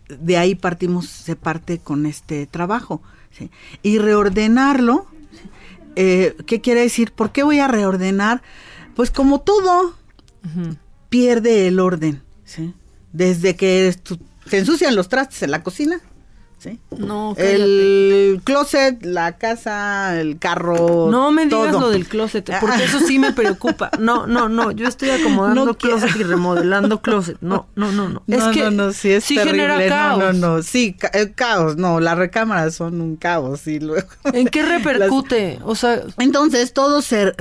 de 0.08 0.36
ahí 0.36 0.54
partimos, 0.54 1.06
se 1.06 1.36
parte 1.36 1.78
con 1.78 2.06
este 2.06 2.46
trabajo. 2.46 3.02
¿sí? 3.30 3.50
Y 3.82 3.98
reordenarlo, 3.98 5.06
eh, 5.96 6.36
¿qué 6.46 6.60
quiere 6.60 6.82
decir? 6.82 7.12
¿Por 7.12 7.32
qué 7.32 7.42
voy 7.42 7.58
a 7.58 7.68
reordenar? 7.68 8.42
Pues 8.94 9.10
como 9.10 9.40
todo 9.40 9.94
pierde 11.08 11.66
el 11.68 11.80
orden. 11.80 12.22
¿sí? 12.44 12.74
Desde 13.12 13.56
que 13.56 13.94
se 14.46 14.58
ensucian 14.58 14.94
los 14.96 15.08
trastes 15.08 15.42
en 15.42 15.50
la 15.50 15.62
cocina, 15.62 16.00
¿sí? 16.58 16.78
No, 16.96 17.34
cállate. 17.36 17.54
El 17.54 18.40
closet, 18.44 19.02
la 19.04 19.36
casa, 19.38 20.18
el 20.20 20.38
carro. 20.38 21.08
No 21.10 21.30
me 21.32 21.44
digas 21.46 21.70
todo. 21.72 21.80
lo 21.80 21.90
del 21.90 22.06
closet, 22.06 22.50
porque 22.60 22.84
eso 22.84 23.00
sí 23.00 23.18
me 23.18 23.32
preocupa. 23.32 23.90
No, 23.98 24.26
no, 24.26 24.48
no, 24.48 24.70
yo 24.72 24.86
estoy 24.88 25.10
acomodando 25.10 25.64
No 25.66 25.74
quiero. 25.76 25.98
closet 25.98 26.16
y 26.18 26.22
remodelando 26.24 27.00
closet. 27.00 27.36
No, 27.40 27.66
no, 27.76 27.92
no, 27.92 28.08
no. 28.08 28.22
No, 28.26 28.36
es 28.36 28.44
que 28.56 28.64
no, 28.64 28.70
no, 28.70 28.92
sí 28.92 29.10
es 29.10 29.24
sí 29.24 29.36
terrible. 29.36 29.62
genera 29.62 29.78
No, 29.80 29.88
caos. 29.88 30.18
No, 30.36 30.56
no, 30.56 30.62
sí, 30.62 30.92
ca- 30.94 31.08
el 31.14 31.34
caos, 31.34 31.76
no, 31.76 32.00
las 32.00 32.16
recámaras 32.18 32.74
son 32.74 33.00
un 33.00 33.16
caos 33.16 33.66
y 33.66 33.80
luego. 33.80 34.08
¿En 34.32 34.48
qué 34.48 34.62
repercute? 34.66 35.60
O 35.64 35.74
sea, 35.74 36.02
entonces 36.18 36.72
todo 36.72 37.00
se 37.02 37.34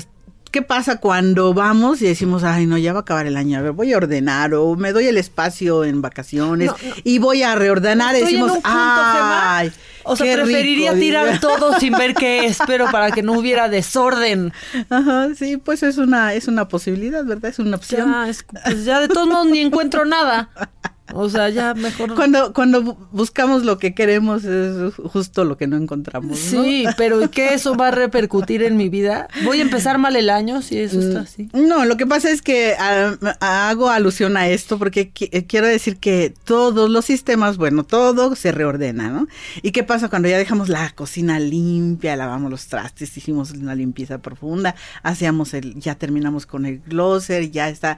¿Qué 0.51 0.61
pasa 0.61 0.99
cuando 0.99 1.53
vamos 1.53 2.01
y 2.01 2.05
decimos, 2.07 2.43
ay, 2.43 2.65
no, 2.65 2.77
ya 2.77 2.93
va 2.93 2.99
a 2.99 3.01
acabar 3.01 3.27
el 3.27 3.35
año, 3.37 3.59
a 3.59 3.61
ver, 3.61 3.71
voy 3.73 3.93
a 3.93 3.97
ordenar 3.97 4.53
o 4.53 4.75
me 4.75 4.93
doy 4.93 5.07
el 5.07 5.17
espacio 5.17 5.83
en 5.83 6.01
vacaciones 6.01 6.67
No, 6.67 6.73
no. 6.73 6.95
y 7.03 7.19
voy 7.19 7.43
a 7.43 7.55
reordenar 7.55 8.15
y 8.15 8.19
Estoy 8.19 8.35
en 8.35 8.41
decimos, 8.41 8.57
un 8.57 8.63
punto, 8.63 8.77
Gemma. 9.13 9.57
ay, 9.57 9.71
O 10.03 10.15
sea, 10.15 10.35
preferiría 10.35 10.91
rico", 10.91 11.01
tirar 11.01 11.39
todo 11.39 11.77
sin 11.79 11.93
ver 11.93 12.13
qué 12.13 12.39
es, 12.45 12.57
pero 12.65 12.85
para 12.91 13.11
que 13.11 13.21
no 13.23 13.33
hubiera 13.33 13.67
desorden. 13.69 14.53
Ajá, 14.89 15.29
sí, 15.37 15.57
pues 15.57 15.83
es 15.83 15.97
una, 15.97 16.33
es 16.33 16.47
una 16.47 16.67
posibilidad, 16.67 17.23
¿verdad? 17.25 17.51
Es 17.51 17.59
una 17.59 17.75
opción. 17.75 18.09
Ya, 18.11 18.29
es- 18.29 18.45
pues 18.63 18.85
ya 18.85 18.99
de 19.01 19.07
todos 19.09 19.27
modos 19.27 19.47
ni 19.47 19.59
encuentro 19.59 20.05
nada. 20.05 20.49
O 21.13 21.29
sea, 21.29 21.49
ya 21.49 21.73
mejor. 21.73 22.15
Cuando, 22.15 22.53
cuando 22.53 22.83
bu- 22.83 22.97
buscamos 23.11 23.63
lo 23.63 23.77
que 23.77 23.93
queremos 23.95 24.43
es 24.43 24.93
justo 24.95 25.45
lo 25.45 25.57
que 25.57 25.65
no 25.67 25.77
encontramos. 25.77 26.51
¿no? 26.53 26.63
Sí, 26.63 26.85
pero 26.97 27.21
¿y 27.23 27.29
qué 27.29 27.53
eso 27.53 27.75
va 27.75 27.87
a 27.87 27.91
repercutir 27.91 28.61
en 28.63 28.75
mi 28.77 28.89
vida? 28.89 29.27
Voy 29.45 29.59
a 29.59 29.61
empezar 29.63 29.97
mal 29.97 30.15
el 30.15 30.29
año 30.29 30.61
si 30.61 30.77
eso 30.79 30.99
está 30.99 31.21
así. 31.21 31.49
No, 31.53 31.85
lo 31.85 31.95
que 31.97 32.05
pasa 32.05 32.29
es 32.29 32.41
que 32.41 32.75
ah, 32.77 33.15
hago 33.39 33.89
alusión 33.89 34.35
a 34.37 34.47
esto 34.49 34.77
porque 34.77 35.13
qui- 35.13 35.29
eh, 35.31 35.45
quiero 35.45 35.67
decir 35.67 35.97
que 35.97 36.33
todos 36.43 36.89
los 36.89 37.05
sistemas, 37.05 37.57
bueno, 37.57 37.83
todo 37.83 38.35
se 38.35 38.51
reordena, 38.51 39.09
¿no? 39.09 39.27
¿Y 39.61 39.71
qué 39.71 39.83
pasa 39.83 40.09
cuando 40.09 40.27
ya 40.27 40.37
dejamos 40.37 40.67
la 40.69 40.89
cocina 40.91 41.39
limpia, 41.39 42.15
lavamos 42.15 42.51
los 42.51 42.67
trastes, 42.67 43.15
hicimos 43.17 43.51
una 43.51 43.75
limpieza 43.75 44.17
profunda, 44.17 44.75
hacíamos 45.03 45.53
el, 45.53 45.79
ya 45.79 45.95
terminamos 45.95 46.45
con 46.45 46.65
el 46.65 46.79
glosser, 46.79 47.49
ya 47.51 47.69
está, 47.69 47.97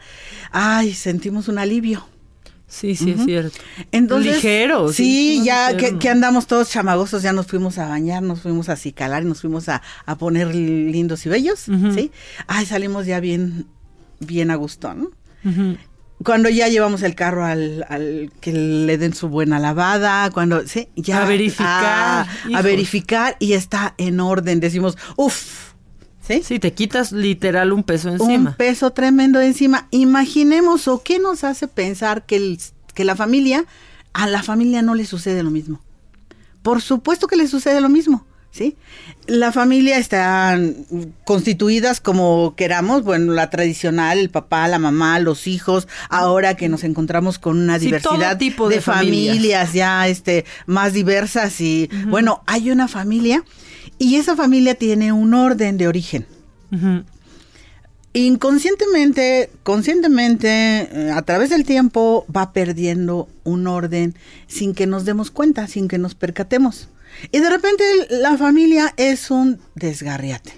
ay, 0.51 0.93
sentimos 0.93 1.47
un 1.47 1.57
alivio. 1.57 2.05
Sí, 2.69 2.95
sí, 2.95 3.11
es 3.17 3.25
cierto. 3.25 3.57
Entonces, 3.91 4.35
Ligero, 4.35 4.93
Sí, 4.93 5.39
sí, 5.39 5.43
ya 5.43 5.75
que, 5.75 5.97
que 5.97 6.07
andamos 6.07 6.45
todos 6.45 6.69
chamagosos, 6.69 7.23
ya 7.23 7.33
nos 7.33 7.47
fuimos 7.47 7.79
a 7.79 7.89
bañar, 7.89 8.21
nos 8.21 8.41
fuimos 8.41 8.69
a 8.69 8.75
cicalar, 8.75 9.25
nos 9.25 9.41
fuimos 9.41 9.67
a, 9.69 9.81
a 10.05 10.15
poner 10.17 10.53
lindos 10.53 11.25
y 11.25 11.29
bellos, 11.29 11.59
¿sí? 11.95 12.11
Ay, 12.45 12.67
salimos 12.67 13.07
ya 13.07 13.19
bien, 13.19 13.65
bien 14.19 14.51
a 14.51 14.55
gusto, 14.55 14.93
¿no? 14.93 15.09
Cuando 16.23 16.49
ya 16.49 16.67
llevamos 16.67 17.01
el 17.01 17.15
carro 17.15 17.45
al, 17.45 17.85
al 17.87 18.29
que 18.41 18.51
le 18.51 18.97
den 18.97 19.13
su 19.15 19.29
buena 19.29 19.57
lavada, 19.57 20.29
cuando, 20.31 20.67
sí, 20.67 20.89
ya. 20.95 21.23
A 21.23 21.25
verificar, 21.25 22.27
A, 22.53 22.61
verificar 22.61 23.37
y 23.39 23.53
está 23.53 23.95
en 23.97 24.19
orden. 24.19 24.59
Decimos, 24.59 24.97
uff, 25.15 25.68
¿sí? 26.29 26.41
Sí, 26.43 26.59
te 26.59 26.71
quitas 26.73 27.11
literal 27.11 27.73
un 27.73 27.83
peso 27.83 28.07
encima. 28.09 28.51
Un 28.51 28.55
peso 28.55 28.91
tremendo 28.91 29.41
encima. 29.41 29.87
Imaginemos 29.91 30.87
o 30.87 31.03
qué 31.03 31.19
nos 31.19 31.43
hace 31.43 31.67
pensar 31.67 32.25
que, 32.25 32.37
el- 32.37 32.59
que 32.93 33.03
la 33.03 33.17
familia, 33.17 33.65
a 34.13 34.27
la 34.27 34.41
familia 34.43 34.81
no 34.81 34.95
le 34.95 35.05
sucede 35.05 35.43
lo 35.43 35.51
mismo. 35.51 35.81
Por 36.61 36.81
supuesto 36.81 37.27
que 37.27 37.35
le 37.35 37.47
sucede 37.47 37.79
lo 37.81 37.89
mismo, 37.89 38.25
¿sí? 38.51 38.75
La 39.27 39.51
familia 39.51 39.97
está 39.97 40.59
constituidas 41.25 42.01
como 42.01 42.55
queramos, 42.55 43.03
bueno, 43.03 43.33
la 43.33 43.49
tradicional, 43.49 44.17
el 44.19 44.29
papá, 44.29 44.67
la 44.67 44.79
mamá, 44.79 45.19
los 45.19 45.47
hijos, 45.47 45.87
ahora 46.09 46.55
que 46.55 46.67
nos 46.69 46.83
encontramos 46.83 47.39
con 47.39 47.57
una 47.59 47.79
Sí, 47.79 47.85
diversidad 47.85 48.37
tipo 48.37 48.67
de, 48.69 48.75
de 48.75 48.81
familias. 48.81 49.35
familias 49.35 49.73
ya 49.73 50.07
este 50.07 50.45
más 50.65 50.93
diversas 50.93 51.61
y 51.61 51.89
bueno, 52.07 52.43
hay 52.47 52.71
una 52.71 52.87
familia 52.87 53.43
y 53.99 54.15
esa 54.15 54.35
familia 54.35 54.75
tiene 54.75 55.11
un 55.11 55.33
orden 55.33 55.77
de 55.77 55.87
origen. 55.87 56.25
Inconscientemente, 58.13 59.51
conscientemente, 59.61 60.49
eh, 60.49 61.11
a 61.13 61.21
través 61.21 61.51
del 61.51 61.65
tiempo 61.65 62.25
va 62.35 62.53
perdiendo 62.53 63.29
un 63.43 63.67
orden 63.67 64.15
sin 64.47 64.73
que 64.73 64.87
nos 64.87 65.05
demos 65.05 65.29
cuenta, 65.29 65.67
sin 65.67 65.87
que 65.87 65.99
nos 65.99 66.15
percatemos. 66.15 66.87
Y 67.31 67.39
de 67.39 67.49
repente 67.49 67.83
la 68.09 68.37
familia 68.37 68.93
es 68.97 69.29
un 69.29 69.59
desgarriate. 69.75 70.53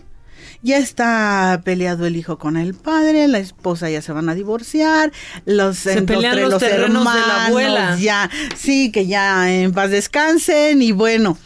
Ya 0.64 0.78
está 0.78 1.62
peleado 1.66 2.06
el 2.06 2.16
hijo 2.16 2.38
con 2.38 2.56
el 2.56 2.76
padre, 2.76 3.28
la 3.28 3.40
esposa 3.40 3.90
ya 3.90 4.04
se 4.04 4.12
van 4.12 4.30
a 4.30 4.36
divorciar, 4.36 5.12
los, 5.46 5.78
Se 5.78 6.04
pelean 6.04 6.40
los 6.40 6.60
terrenos 6.60 7.04
de 7.04 7.20
la 7.20 7.46
abuela. 7.48 7.98
ya, 8.00 8.30
sí, 8.56 8.92
que 8.92 9.08
ya 9.08 9.52
en 9.52 9.72
paz 9.72 9.90
descansen 9.90 10.84
y 10.84 10.92
bueno, 10.92 11.38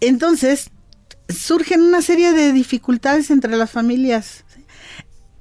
entonces 0.00 0.70
surgen 1.32 1.82
una 1.82 2.02
serie 2.02 2.32
de 2.32 2.52
dificultades 2.52 3.30
entre 3.30 3.56
las 3.56 3.70
familias. 3.70 4.44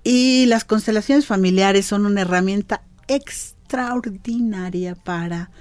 Y 0.03 0.45
las 0.47 0.63
constelaciones 0.63 1.25
familiares 1.25 1.85
son 1.85 2.05
una 2.05 2.21
herramienta 2.21 2.81
extraordinaria 3.07 4.95
para 4.95 5.51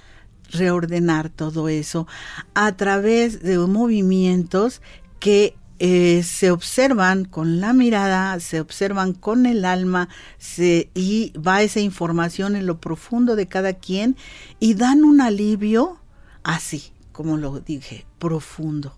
reordenar 0.50 1.28
todo 1.28 1.68
eso 1.68 2.06
a 2.54 2.76
través 2.76 3.42
de 3.42 3.58
movimientos 3.58 4.80
que 5.18 5.56
eh, 5.80 6.22
se 6.24 6.50
observan 6.50 7.24
con 7.24 7.60
la 7.60 7.72
mirada, 7.72 8.40
se 8.40 8.60
observan 8.60 9.12
con 9.12 9.46
el 9.46 9.64
alma 9.64 10.08
se, 10.36 10.90
y 10.94 11.32
va 11.38 11.62
esa 11.62 11.80
información 11.80 12.56
en 12.56 12.66
lo 12.66 12.80
profundo 12.80 13.36
de 13.36 13.46
cada 13.46 13.74
quien 13.74 14.16
y 14.58 14.74
dan 14.74 15.04
un 15.04 15.20
alivio 15.20 16.00
así, 16.42 16.92
como 17.12 17.36
lo 17.36 17.60
dije, 17.60 18.06
profundo. 18.18 18.97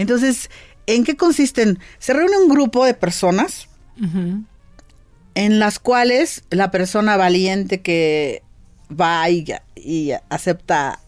Entonces, 0.00 0.50
¿en 0.86 1.04
qué 1.04 1.14
consisten? 1.14 1.78
Se 1.98 2.14
reúne 2.14 2.38
un 2.38 2.48
grupo 2.48 2.86
de 2.86 2.94
personas 2.94 3.68
en 5.34 5.58
las 5.58 5.78
cuales 5.78 6.42
la 6.48 6.70
persona 6.70 7.18
valiente 7.18 7.82
que 7.82 8.42
va 8.90 9.28
y, 9.28 9.44
y 9.76 10.12
acepta 10.30 11.00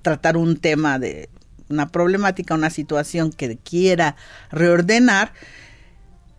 tratar 0.00 0.38
un 0.38 0.56
tema 0.56 0.98
de 0.98 1.28
una 1.68 1.88
problemática, 1.88 2.54
una 2.54 2.70
situación 2.70 3.32
que 3.32 3.58
quiera 3.58 4.16
reordenar, 4.50 5.34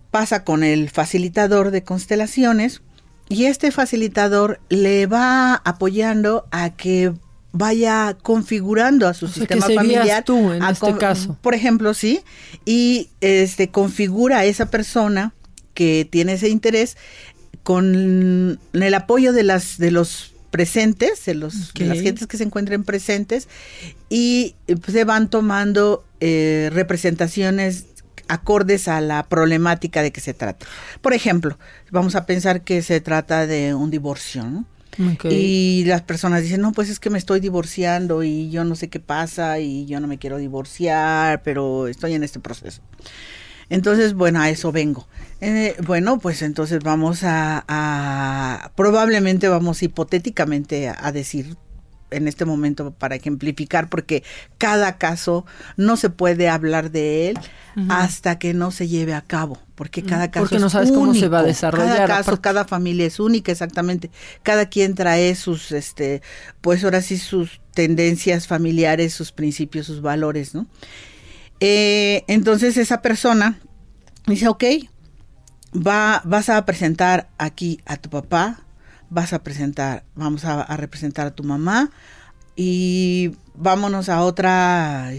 pasa 0.10 0.44
con 0.44 0.64
el 0.64 0.90
facilitador 0.90 1.70
de 1.70 1.84
constelaciones 1.84 2.82
y 3.30 3.46
este 3.46 3.72
facilitador 3.72 4.60
le 4.70 5.06
va 5.06 5.54
apoyando 5.54 6.48
a 6.50 6.72
que 6.72 7.14
vaya 7.58 8.16
configurando 8.22 9.08
a 9.08 9.14
su 9.14 9.26
O 9.26 9.30
sea, 9.30 9.42
sistema 9.42 9.68
que 9.68 9.76
familiar. 9.76 10.24
tú 10.24 10.52
en 10.52 10.64
a 10.64 10.72
este 10.72 10.96
caso. 10.98 11.38
Por 11.42 11.54
ejemplo, 11.54 11.94
sí, 11.94 12.22
y 12.66 13.10
este 13.22 13.70
configura 13.70 14.40
a 14.40 14.46
esa 14.46 14.70
persona 14.70 15.34
que 15.74 16.08
tiene 16.10 16.34
ese 16.34 16.50
interés 16.50 16.98
con 17.64 18.60
el 18.74 18.94
apoyo 18.94 19.34
de 19.34 19.44
las 19.44 19.78
de 19.78 19.92
los 19.92 20.34
presentes, 20.52 21.26
de, 21.26 21.36
los, 21.36 21.74
de 21.74 21.86
las 21.86 22.00
gentes 22.00 22.26
que 22.26 22.38
se 22.38 22.44
encuentren 22.44 22.84
presentes 22.84 23.50
y 24.10 24.56
eh, 24.68 24.78
pues, 24.78 24.94
se 24.94 25.04
van 25.04 25.30
tomando 25.30 26.06
eh, 26.22 26.70
representaciones 26.72 27.86
acordes 28.30 28.88
a 28.88 29.02
la 29.02 29.24
problemática 29.24 30.02
de 30.02 30.12
que 30.12 30.22
se 30.22 30.34
trata. 30.34 30.66
Por 31.02 31.14
ejemplo, 31.14 31.58
vamos 31.92 32.16
a 32.16 32.26
pensar 32.26 32.62
que 32.62 32.82
se 32.82 33.02
trata 33.02 33.48
de 33.48 33.74
un 33.74 33.92
divorcio, 33.92 34.44
¿no? 34.44 34.66
Y 35.30 35.84
las 35.86 36.02
personas 36.02 36.44
dicen, 36.44 36.62
no, 36.62 36.72
pues 36.72 36.90
es 36.90 37.00
que 37.00 37.10
me 37.10 37.18
estoy 37.18 37.40
divorciando 37.40 38.24
y 38.24 38.50
yo 38.50 38.64
no 38.64 38.76
sé 38.76 38.90
qué 38.90 39.00
pasa 39.00 39.60
y 39.60 39.86
yo 39.86 40.00
no 40.00 40.08
me 40.08 40.18
quiero 40.18 40.38
divorciar, 40.38 41.44
pero 41.44 41.88
estoy 41.88 42.14
en 42.14 42.24
este 42.24 42.40
proceso. 42.40 42.82
Entonces, 43.70 44.14
bueno, 44.14 44.40
a 44.40 44.50
eso 44.50 44.72
vengo. 44.72 45.08
Eh, 45.42 45.76
bueno, 45.86 46.20
pues 46.20 46.42
entonces 46.42 46.80
vamos 46.84 47.20
a, 47.24 48.72
probablemente 48.76 49.48
vamos 49.50 49.84
hipotéticamente 49.84 50.90
a 50.90 51.12
decir 51.12 51.58
en 52.12 52.28
este 52.28 52.46
momento 52.46 52.92
para 52.92 53.16
ejemplificar, 53.16 53.90
porque 53.90 54.24
cada 54.58 54.98
caso 54.98 55.46
no 55.78 55.98
se 55.98 56.10
puede 56.10 56.50
hablar 56.50 56.92
de 56.92 57.30
él 57.30 57.46
hasta 57.88 58.40
que 58.40 58.54
no 58.54 58.72
se 58.72 58.88
lleve 58.88 59.14
a 59.14 59.22
cabo, 59.22 59.60
porque 59.76 60.04
cada 60.04 60.28
Mm, 60.28 60.32
caso 60.32 60.40
porque 60.40 60.60
no 60.60 60.70
es 60.70 60.72
sabes 60.72 60.92
cómo 60.92 61.14
se 61.14 61.28
va 61.30 61.40
a 61.40 61.44
único. 61.44 61.48
desarrollar, 61.48 62.02
Cada 62.02 62.06
caso, 62.06 62.36
aparte. 62.36 62.42
cada 62.42 62.66
familia 62.66 63.06
es 63.06 63.20
única, 63.20 63.52
exactamente. 63.52 64.12
Cada 64.44 64.68
quien 64.68 64.96
trae 64.96 65.36
sus, 65.36 65.72
este, 65.72 66.22
pues 66.62 66.84
ahora 66.84 67.02
sí 67.02 67.18
sus 67.18 67.62
tendencias 67.74 68.48
familiares, 68.48 69.14
sus 69.14 69.32
principios, 69.32 69.86
sus 69.88 70.02
valores, 70.02 70.56
¿no? 70.56 70.68
Eh, 71.60 72.24
entonces 72.28 72.78
esa 72.78 73.02
persona 73.02 73.60
dice, 74.28 74.48
ok, 74.48 74.64
va, 75.74 76.22
vas 76.26 76.50
a 76.50 76.66
presentar 76.66 77.30
aquí 77.38 77.80
a 77.86 77.98
tu 77.98 78.10
papá, 78.10 78.64
vas 79.10 79.34
a 79.34 79.44
presentar, 79.44 80.04
vamos 80.16 80.46
a, 80.46 80.62
a 80.62 80.78
representar 80.78 81.28
a 81.28 81.36
tu 81.36 81.44
mamá 81.44 81.92
y 82.56 83.32
vámonos 83.56 84.10
a 84.10 84.22
otra 84.22 85.12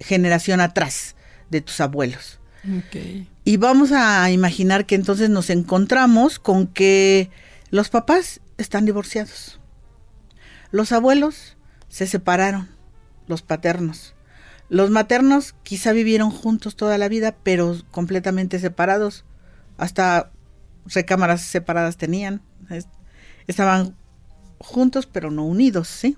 generación 0.00 0.60
atrás 0.60 1.16
de 1.50 1.60
tus 1.60 1.80
abuelos. 1.80 2.40
Y 3.44 3.56
vamos 3.56 3.90
a 3.92 4.30
imaginar 4.30 4.86
que 4.86 4.94
entonces 4.94 5.30
nos 5.30 5.50
encontramos 5.50 6.38
con 6.38 6.66
que 6.68 7.30
los 7.70 7.88
papás 7.88 8.40
están 8.56 8.84
divorciados. 8.84 9.60
Los 10.70 10.92
abuelos 10.92 11.56
se 11.88 12.06
separaron. 12.06 12.68
los 13.28 13.42
paternos. 13.42 14.14
Los 14.68 14.90
maternos 14.90 15.54
quizá 15.62 15.92
vivieron 15.92 16.30
juntos 16.30 16.76
toda 16.76 16.98
la 16.98 17.08
vida, 17.08 17.36
pero 17.42 17.76
completamente 17.90 18.58
separados. 18.58 19.24
Hasta 19.76 20.30
recámaras 20.86 21.42
separadas 21.42 21.96
tenían. 21.96 22.42
Es- 23.42 23.48
Estaban 23.48 23.96
juntos, 24.58 25.06
pero 25.06 25.30
no 25.30 25.44
unidos, 25.44 25.88
¿sí? 25.88 26.16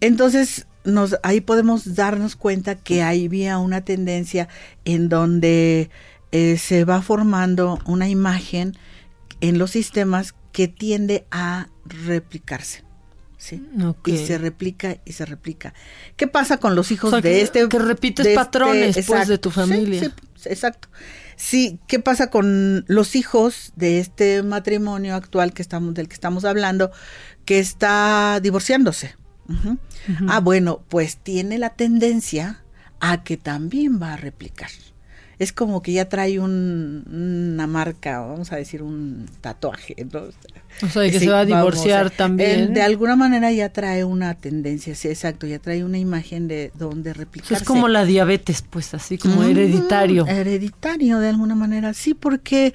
Entonces, 0.00 0.66
nos, 0.84 1.16
ahí 1.22 1.40
podemos 1.40 1.94
darnos 1.94 2.36
cuenta 2.36 2.76
que 2.76 3.02
ahí 3.02 3.26
había 3.26 3.58
una 3.58 3.80
tendencia 3.84 4.48
en 4.84 5.08
donde 5.08 5.90
eh, 6.32 6.58
se 6.58 6.84
va 6.84 7.02
formando 7.02 7.78
una 7.86 8.08
imagen 8.08 8.76
en 9.40 9.58
los 9.58 9.70
sistemas 9.72 10.34
que 10.52 10.68
tiende 10.68 11.26
a 11.30 11.68
replicarse. 11.84 12.84
¿sí? 13.38 13.62
Ok. 13.84 14.08
Y 14.08 14.16
se 14.26 14.38
replica 14.38 14.96
y 15.04 15.12
se 15.12 15.24
replica. 15.26 15.74
¿Qué 16.16 16.26
pasa 16.26 16.58
con 16.58 16.74
los 16.74 16.90
hijos 16.90 17.08
O 17.08 17.10
sea, 17.10 17.20
de 17.20 17.30
que- 17.30 17.42
este? 17.42 17.68
que 17.68 17.78
repites 17.78 18.24
de 18.24 18.32
este- 18.32 18.44
patrones, 18.44 19.06
pues, 19.06 19.28
de 19.28 19.38
tu 19.38 19.50
Sí, 19.50 19.54
familia. 19.56 20.00
sí, 20.00 20.10
exacto. 20.50 20.88
Sí, 21.36 21.78
¿qué 21.86 22.00
pasa 22.00 22.30
con 22.30 22.84
los 22.88 23.14
hijos 23.14 23.72
de 23.76 24.00
este 24.00 24.42
matrimonio 24.42 25.14
actual 25.14 25.52
que 25.52 25.62
estamos, 25.62 25.94
del 25.94 26.08
que 26.08 26.14
estamos 26.14 26.44
hablando, 26.44 26.90
que 27.44 27.58
está 27.58 28.40
divorciándose? 28.40 29.14
Ah, 30.28 30.40
bueno, 30.40 30.82
pues 30.88 31.18
tiene 31.18 31.58
la 31.58 31.70
tendencia 31.70 32.64
a 33.00 33.22
que 33.22 33.36
también 33.36 34.00
va 34.02 34.14
a 34.14 34.16
replicar. 34.16 34.70
Es 35.38 35.52
como 35.52 35.82
que 35.82 35.92
ya 35.92 36.08
trae 36.08 36.38
un- 36.40 37.04
una 37.54 37.66
marca, 37.66 38.20
vamos 38.20 38.52
a 38.52 38.56
decir 38.56 38.82
un 38.82 39.26
tatuaje. 39.42 39.94
¿no? 40.10 40.20
O 40.82 40.88
sea, 40.88 41.02
de 41.02 41.10
que 41.10 41.18
se 41.20 41.28
va 41.28 41.40
a 41.40 41.44
divorciar 41.44 42.10
también. 42.10 42.72
de 42.72 42.80
alguna 42.82 43.16
manera 43.16 43.52
ya 43.52 43.70
trae 43.70 44.04
una 44.04 44.34
tendencia, 44.34 44.94
sí, 44.94 45.08
exacto, 45.08 45.46
ya 45.46 45.58
trae 45.58 45.84
una 45.84 45.98
imagen 45.98 46.48
de 46.48 46.70
donde 46.78 47.12
replicarse. 47.14 47.54
es 47.54 47.62
como 47.64 47.88
la 47.88 48.04
diabetes, 48.04 48.62
pues 48.68 48.94
así 48.94 49.18
como 49.18 49.42
Mm, 49.42 49.50
hereditario. 49.50 50.26
Hereditario 50.26 51.18
de 51.18 51.28
alguna 51.28 51.54
manera, 51.54 51.92
sí, 51.94 52.14
porque 52.14 52.72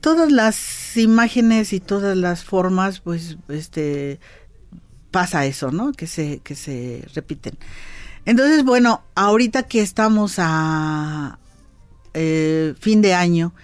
todas 0.00 0.30
las 0.32 0.96
imágenes 0.96 1.72
y 1.72 1.80
todas 1.80 2.16
las 2.16 2.44
formas, 2.44 3.00
pues, 3.00 3.36
este, 3.48 4.18
pasa 5.10 5.44
eso, 5.46 5.70
¿no? 5.70 5.92
Que 5.92 6.06
se, 6.06 6.40
que 6.40 6.54
se 6.54 7.04
repiten. 7.14 7.54
Entonces, 8.24 8.64
bueno, 8.64 9.02
ahorita 9.14 9.64
que 9.64 9.82
estamos 9.82 10.34
a 10.38 11.38
eh, 12.14 12.74
fin 12.80 13.02
de 13.02 13.14
año 13.14 13.54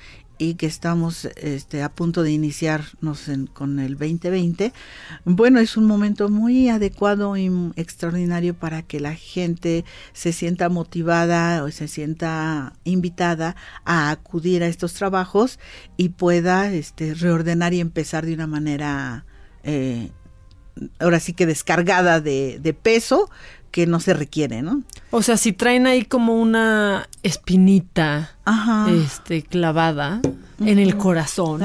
y 0.40 0.54
que 0.54 0.66
estamos 0.66 1.24
este, 1.36 1.82
a 1.82 1.88
punto 1.88 2.22
de 2.22 2.30
iniciarnos 2.30 3.28
en- 3.28 3.48
con 3.48 3.80
el 3.80 3.98
2020, 3.98 4.72
bueno, 5.24 5.58
es 5.58 5.76
un 5.76 5.84
momento 5.86 6.28
muy 6.28 6.68
adecuado 6.68 7.36
y 7.36 7.50
extraordinario 7.74 8.54
para 8.54 8.82
que 8.82 9.00
la 9.00 9.14
gente 9.14 9.84
se 10.12 10.32
sienta 10.32 10.68
motivada 10.68 11.64
o 11.64 11.70
se 11.72 11.88
sienta 11.88 12.72
invitada 12.84 13.56
a 13.84 14.10
acudir 14.10 14.62
a 14.62 14.68
estos 14.68 14.94
trabajos 14.94 15.58
y 15.96 16.10
pueda 16.10 16.72
este, 16.72 17.14
reordenar 17.14 17.74
y 17.74 17.80
empezar 17.80 18.24
de 18.24 18.34
una 18.34 18.46
manera, 18.46 19.24
eh, 19.64 20.12
ahora 21.00 21.18
sí 21.18 21.32
que 21.32 21.46
descargada 21.46 22.20
de, 22.20 22.60
de 22.62 22.74
peso 22.74 23.28
que 23.70 23.86
no 23.86 24.00
se 24.00 24.14
requiere, 24.14 24.62
¿no? 24.62 24.82
O 25.10 25.22
sea, 25.22 25.36
si 25.36 25.52
traen 25.52 25.86
ahí 25.86 26.04
como 26.04 26.34
una 26.34 27.08
espinita 27.22 28.30
Ajá. 28.44 28.86
este 28.90 29.42
clavada 29.42 30.20
en 30.64 30.78
el 30.78 30.96
corazón, 30.96 31.60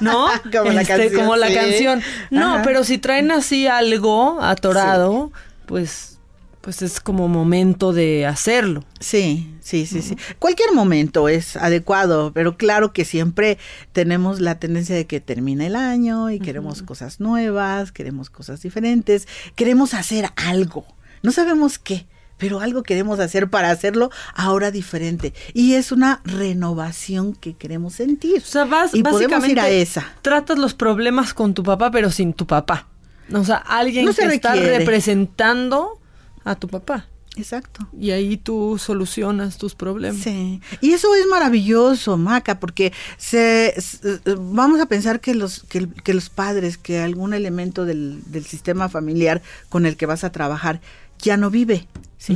¿no? 0.00 0.26
Como 0.52 0.70
la 0.72 0.82
Este, 0.82 0.96
canción, 0.96 1.20
como 1.20 1.36
la 1.36 1.52
canción. 1.52 2.02
No, 2.30 2.54
Ajá. 2.54 2.62
pero 2.62 2.84
si 2.84 2.98
traen 2.98 3.30
así 3.30 3.66
algo 3.66 4.40
atorado, 4.42 5.30
pues 5.66 6.16
pues 6.62 6.82
es 6.82 7.00
como 7.00 7.26
momento 7.26 7.94
de 7.94 8.26
hacerlo. 8.26 8.84
Sí, 8.98 9.50
sí, 9.60 9.86
sí, 9.86 10.02
sí. 10.02 10.16
Cualquier 10.38 10.74
momento 10.74 11.30
es 11.30 11.56
adecuado, 11.56 12.32
pero 12.34 12.58
claro 12.58 12.92
que 12.92 13.06
siempre 13.06 13.56
tenemos 13.92 14.40
la 14.40 14.58
tendencia 14.58 14.94
de 14.94 15.06
que 15.06 15.20
termina 15.20 15.66
el 15.66 15.74
año 15.74 16.28
y 16.30 16.38
queremos 16.38 16.82
cosas 16.82 17.18
nuevas, 17.18 17.92
queremos 17.92 18.28
cosas 18.28 18.60
diferentes, 18.60 19.26
queremos 19.56 19.94
hacer 19.94 20.28
algo. 20.36 20.84
No 21.22 21.32
sabemos 21.32 21.78
qué, 21.78 22.06
pero 22.38 22.60
algo 22.60 22.82
queremos 22.82 23.20
hacer 23.20 23.50
para 23.50 23.70
hacerlo 23.70 24.10
ahora 24.34 24.70
diferente. 24.70 25.34
Y 25.52 25.74
es 25.74 25.92
una 25.92 26.20
renovación 26.24 27.34
que 27.34 27.54
queremos 27.54 27.94
sentir. 27.94 28.38
O 28.38 28.46
sea, 28.46 28.64
vas 28.64 28.94
y 28.94 29.02
básicamente 29.02 29.52
ir 29.52 29.60
a 29.60 29.68
esa. 29.68 30.06
tratas 30.22 30.58
los 30.58 30.74
problemas 30.74 31.34
con 31.34 31.54
tu 31.54 31.62
papá, 31.62 31.90
pero 31.90 32.10
sin 32.10 32.32
tu 32.32 32.46
papá. 32.46 32.86
O 33.32 33.44
sea, 33.44 33.56
alguien 33.56 34.06
No 34.06 34.12
se 34.12 34.26
que 34.26 34.34
está 34.34 34.54
representando 34.54 35.98
a 36.44 36.54
tu 36.56 36.68
papá. 36.68 37.06
Exacto. 37.36 37.86
Y 37.98 38.10
ahí 38.10 38.36
tú 38.36 38.76
solucionas 38.78 39.56
tus 39.56 39.74
problemas. 39.76 40.20
Sí. 40.20 40.60
Y 40.80 40.92
eso 40.92 41.14
es 41.14 41.26
maravilloso, 41.28 42.16
Maca, 42.16 42.58
porque 42.58 42.92
se, 43.18 43.72
s- 43.78 43.98
eh, 44.04 44.18
vamos 44.38 44.80
a 44.80 44.86
pensar 44.86 45.20
que 45.20 45.34
los, 45.34 45.62
que, 45.62 45.88
que 45.88 46.12
los 46.12 46.28
padres, 46.28 46.76
que 46.76 46.98
algún 47.00 47.32
elemento 47.32 47.84
del, 47.84 48.20
del 48.26 48.44
sistema 48.44 48.88
familiar 48.88 49.42
con 49.68 49.86
el 49.86 49.96
que 49.96 50.06
vas 50.06 50.24
a 50.24 50.32
trabajar 50.32 50.80
ya 51.22 51.36
no 51.36 51.50
vive. 51.50 51.86
¿sí? 52.18 52.34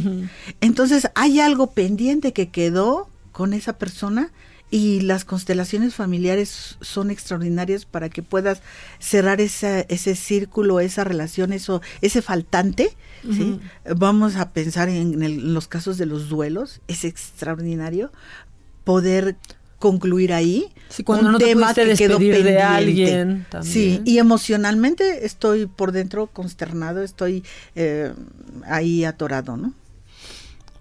Entonces 0.60 1.08
hay 1.14 1.40
algo 1.40 1.70
pendiente 1.72 2.32
que 2.32 2.48
quedó 2.50 3.08
con 3.32 3.52
esa 3.52 3.74
persona 3.78 4.30
y 4.70 5.00
las 5.02 5.24
constelaciones 5.24 5.94
familiares 5.94 6.78
son 6.80 7.10
extraordinarias 7.10 7.84
para 7.84 8.08
que 8.08 8.22
puedas 8.22 8.60
cerrar 8.98 9.40
esa, 9.40 9.80
ese 9.80 10.16
círculo, 10.16 10.80
esa 10.80 11.04
relación, 11.04 11.52
eso, 11.52 11.80
ese 12.00 12.22
faltante. 12.22 12.96
¿sí? 13.22 13.60
Vamos 13.96 14.36
a 14.36 14.50
pensar 14.52 14.88
en, 14.88 15.22
el- 15.22 15.32
en 15.40 15.54
los 15.54 15.68
casos 15.68 15.96
de 15.98 16.06
los 16.06 16.28
duelos, 16.28 16.80
es 16.88 17.04
extraordinario 17.04 18.10
poder 18.84 19.36
concluir 19.84 20.32
ahí 20.32 20.72
Sí, 20.88 21.04
cuando 21.04 21.30
no 21.30 21.38
te 21.38 21.52
pudiste 21.52 21.84
despedir 21.84 22.42
de 22.42 22.62
alguien 22.62 23.44
también. 23.50 23.72
Sí, 23.74 24.00
y 24.06 24.16
emocionalmente 24.16 25.26
estoy 25.26 25.66
por 25.66 25.92
dentro 25.92 26.28
consternado, 26.28 27.02
estoy 27.02 27.44
eh, 27.74 28.14
ahí 28.64 29.04
atorado, 29.04 29.58
¿no? 29.58 29.74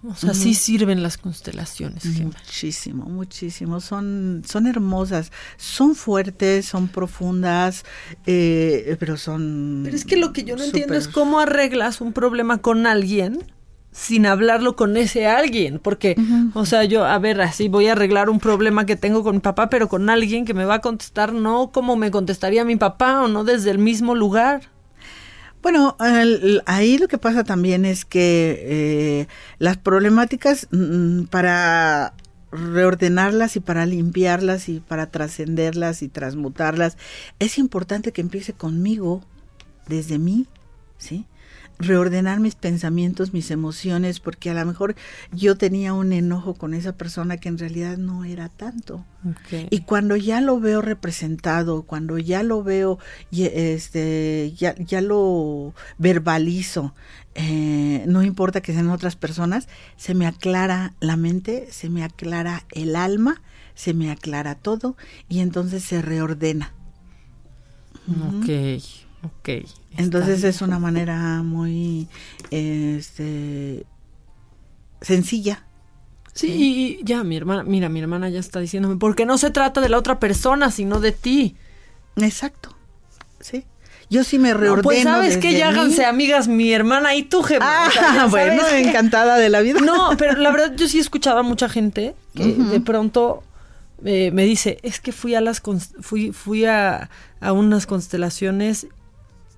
O 0.08 0.14
sea, 0.16 0.32
sí 0.32 0.54
sirven 0.54 1.02
las 1.02 1.18
constelaciones. 1.18 2.02
Jimena. 2.02 2.38
Muchísimo, 2.38 3.04
muchísimo. 3.04 3.80
Son, 3.80 4.42
son 4.46 4.66
hermosas, 4.66 5.30
son 5.58 5.94
fuertes, 5.94 6.64
son 6.64 6.88
profundas, 6.88 7.84
eh, 8.24 8.96
pero 8.98 9.18
son. 9.18 9.82
Pero 9.84 9.96
es 9.96 10.04
que 10.04 10.16
lo 10.16 10.32
que 10.32 10.44
yo 10.44 10.56
no 10.56 10.64
entiendo 10.64 10.94
es 10.94 11.08
cómo 11.08 11.40
arreglas 11.40 12.00
un 12.00 12.14
problema 12.14 12.58
con 12.58 12.86
alguien 12.86 13.42
sin 13.96 14.26
hablarlo 14.26 14.74
con 14.74 14.96
ese 14.96 15.26
alguien. 15.28 15.78
Porque, 15.78 16.16
o 16.54 16.66
sea, 16.66 16.82
yo, 16.84 17.04
a 17.04 17.16
ver, 17.20 17.40
así 17.40 17.68
voy 17.68 17.86
a 17.86 17.92
arreglar 17.92 18.28
un 18.28 18.40
problema 18.40 18.84
que 18.86 18.96
tengo 18.96 19.22
con 19.22 19.36
mi 19.36 19.40
papá, 19.40 19.70
pero 19.70 19.88
con 19.88 20.10
alguien 20.10 20.44
que 20.44 20.52
me 20.52 20.64
va 20.64 20.74
a 20.74 20.80
contestar 20.80 21.32
no 21.32 21.70
como 21.72 21.94
me 21.96 22.10
contestaría 22.10 22.64
mi 22.64 22.74
papá 22.76 23.22
o 23.22 23.28
no 23.28 23.44
desde 23.44 23.70
el 23.70 23.78
mismo 23.78 24.14
lugar. 24.16 24.62
Bueno, 25.62 25.96
el- 26.00 26.62
ahí 26.66 26.98
lo 26.98 27.06
que 27.08 27.18
pasa 27.18 27.44
también 27.44 27.84
es 27.84 28.04
que 28.04 28.58
eh, 28.66 29.26
las 29.58 29.76
problemáticas 29.78 30.66
mm, 30.72 31.22
para 31.30 32.12
reordenarlas 32.52 33.56
y 33.56 33.60
para 33.60 33.86
limpiarlas 33.86 34.68
y 34.68 34.80
para 34.80 35.06
trascenderlas 35.10 36.02
y 36.02 36.08
transmutarlas, 36.08 36.96
es 37.38 37.58
importante 37.58 38.12
que 38.12 38.20
empiece 38.20 38.52
conmigo, 38.52 39.22
desde 39.88 40.18
mí, 40.18 40.46
¿sí? 40.98 41.26
Reordenar 41.78 42.40
mis 42.40 42.54
pensamientos, 42.54 43.32
mis 43.32 43.50
emociones, 43.50 44.20
porque 44.20 44.50
a 44.50 44.54
lo 44.54 44.64
mejor 44.64 44.94
yo 45.32 45.56
tenía 45.56 45.92
un 45.92 46.12
enojo 46.12 46.54
con 46.54 46.74
esa 46.74 46.96
persona 46.96 47.36
que 47.38 47.48
en 47.48 47.58
realidad 47.58 47.98
no 47.98 48.24
era 48.24 48.48
tanto. 48.48 49.04
Y 49.70 49.80
cuando 49.80 50.16
ya 50.16 50.40
lo 50.42 50.60
veo 50.60 50.82
representado, 50.82 51.82
cuando 51.82 52.18
ya 52.18 52.42
lo 52.42 52.62
veo, 52.62 52.98
este, 53.32 54.52
ya, 54.56 54.74
ya 54.76 55.00
lo 55.00 55.72
verbalizo, 55.98 56.94
eh, 57.34 58.04
no 58.06 58.22
importa 58.22 58.60
que 58.60 58.72
sean 58.72 58.90
otras 58.90 59.16
personas, 59.16 59.68
se 59.96 60.14
me 60.14 60.26
aclara 60.26 60.92
la 61.00 61.16
mente, 61.16 61.68
se 61.70 61.88
me 61.88 62.04
aclara 62.04 62.64
el 62.72 62.96
alma, 62.96 63.40
se 63.74 63.94
me 63.94 64.10
aclara 64.10 64.54
todo 64.54 64.96
y 65.28 65.40
entonces 65.40 65.82
se 65.82 66.02
reordena. 66.02 66.72
Ok, 68.06 68.82
ok. 69.24 69.48
Entonces 69.96 70.42
es 70.44 70.60
una 70.62 70.78
manera 70.78 71.42
muy 71.42 72.08
este, 72.50 73.86
sencilla. 75.00 75.64
Sí, 76.32 76.48
y 77.00 77.04
ya, 77.04 77.22
mi 77.22 77.36
hermana, 77.36 77.62
mira, 77.62 77.88
mi 77.88 78.00
hermana 78.00 78.28
ya 78.28 78.40
está 78.40 78.58
diciéndome, 78.58 78.96
porque 78.96 79.24
no 79.24 79.38
se 79.38 79.50
trata 79.50 79.80
de 79.80 79.88
la 79.88 79.98
otra 79.98 80.18
persona, 80.18 80.70
sino 80.72 80.98
de 81.00 81.12
ti. 81.12 81.56
Exacto, 82.16 82.70
sí. 83.40 83.64
Yo 84.10 84.22
sí 84.24 84.38
me 84.38 84.50
No, 84.50 84.58
reordeno. 84.58 84.82
pues 84.82 85.02
sabes 85.02 85.38
que 85.38 85.56
ya 85.56 85.68
háganse 85.68 86.04
amigas 86.04 86.46
mi 86.48 86.72
hermana 86.72 87.14
y 87.14 87.22
tú, 87.22 87.42
Gemma. 87.42 87.66
Ah, 87.66 87.86
O 87.88 87.90
sea, 87.92 88.14
ya 88.14 88.26
bueno, 88.26 88.62
que- 88.68 88.80
encantada 88.88 89.38
de 89.38 89.48
la 89.48 89.60
vida. 89.60 89.80
No, 89.80 90.10
pero 90.18 90.36
la 90.38 90.50
verdad 90.50 90.74
yo 90.76 90.88
sí 90.88 90.98
escuchaba 90.98 91.40
a 91.40 91.42
mucha 91.44 91.68
gente 91.68 92.14
que 92.34 92.44
de 92.52 92.80
pronto 92.80 93.42
eh, 94.04 94.30
me 94.32 94.44
dice, 94.44 94.78
es 94.82 95.00
que 95.00 95.12
fui 95.12 95.34
a 95.34 95.40
las 95.40 95.62
fui 96.00 96.32
fui 96.32 96.64
a, 96.66 97.08
a 97.40 97.52
unas 97.52 97.86
constelaciones 97.86 98.88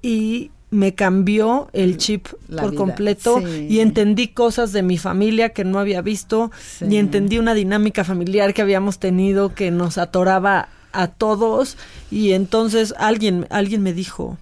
y 0.07 0.50
me 0.70 0.94
cambió 0.94 1.68
el 1.72 1.96
chip 1.96 2.26
La 2.48 2.62
por 2.62 2.72
vida, 2.72 2.78
completo 2.78 3.40
sí. 3.40 3.66
y 3.70 3.80
entendí 3.80 4.28
cosas 4.28 4.72
de 4.72 4.82
mi 4.82 4.98
familia 4.98 5.50
que 5.50 5.64
no 5.64 5.78
había 5.78 6.02
visto 6.02 6.50
Sí. 6.78 6.86
y 6.90 6.96
entendí 6.96 7.38
una 7.38 7.54
dinámica 7.54 8.04
familiar 8.04 8.52
que 8.52 8.62
habíamos 8.62 8.98
tenido 8.98 9.54
que 9.54 9.70
nos 9.70 9.96
atoraba 9.98 10.68
a 10.92 11.07
todos 11.09 11.76
y 12.11 12.32
entonces 12.32 12.94
alguien 12.98 13.46
alguien 13.50 13.82
me 13.82 13.92
dijo 13.92 14.38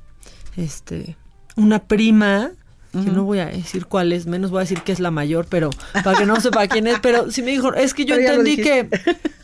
este 0.57 1.17
una 1.57 1.81
prima 1.85 2.51
que 2.95 3.01
Ujú. 3.01 3.13
no 3.13 3.25
voy 3.25 3.41
a 3.41 3.47
decir 3.47 3.87
cuál 3.87 4.13
es, 4.13 4.27
menos 4.27 4.51
voy 4.51 4.59
a 4.59 4.61
decir 4.63 4.81
que 4.83 4.93
es 4.93 5.01
la 5.01 5.11
mayor, 5.11 5.47
pero 5.49 5.71
para 6.05 6.17
que 6.19 6.27
no 6.27 6.41
sepa 6.41 6.67
quién 6.69 6.87
es, 6.87 6.99
pero 7.01 7.31
sí 7.31 7.43
me 7.43 7.51
dijo, 7.51 7.75
es 7.75 7.93
que 7.93 8.05
yo 8.05 8.15
Pero 8.15 8.29
entendí 8.31 8.57
que, 8.57 8.89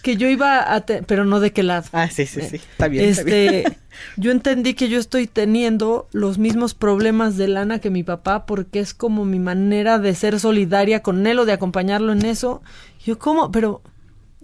que 0.02 0.16
yo 0.16 0.28
iba 0.28 0.72
a, 0.74 0.80
te- 0.82 1.02
pero 1.02 1.24
no 1.24 1.40
de 1.40 1.52
qué 1.52 1.62
lado. 1.62 1.88
Ah, 1.92 2.08
sí, 2.08 2.26
sí, 2.26 2.40
sí. 2.42 2.56
Está 2.56 2.88
bien. 2.88 3.04
está 3.04 3.22
Este, 3.22 3.50
bien. 3.50 3.76
yo 4.16 4.30
entendí 4.30 4.74
que 4.74 4.88
yo 4.88 4.98
estoy 4.98 5.26
teniendo 5.26 6.08
los 6.12 6.38
mismos 6.38 6.74
problemas 6.74 7.36
de 7.36 7.48
lana 7.48 7.80
que 7.80 7.90
mi 7.90 8.02
papá 8.04 8.46
porque 8.46 8.80
es 8.80 8.94
como 8.94 9.24
mi 9.24 9.38
manera 9.40 9.98
de 9.98 10.14
ser 10.14 10.38
solidaria 10.40 11.02
con 11.02 11.26
él 11.26 11.38
o 11.40 11.44
de 11.44 11.52
acompañarlo 11.52 12.12
en 12.12 12.24
eso. 12.24 12.62
Yo, 13.04 13.18
¿cómo? 13.18 13.50
Pero, 13.50 13.82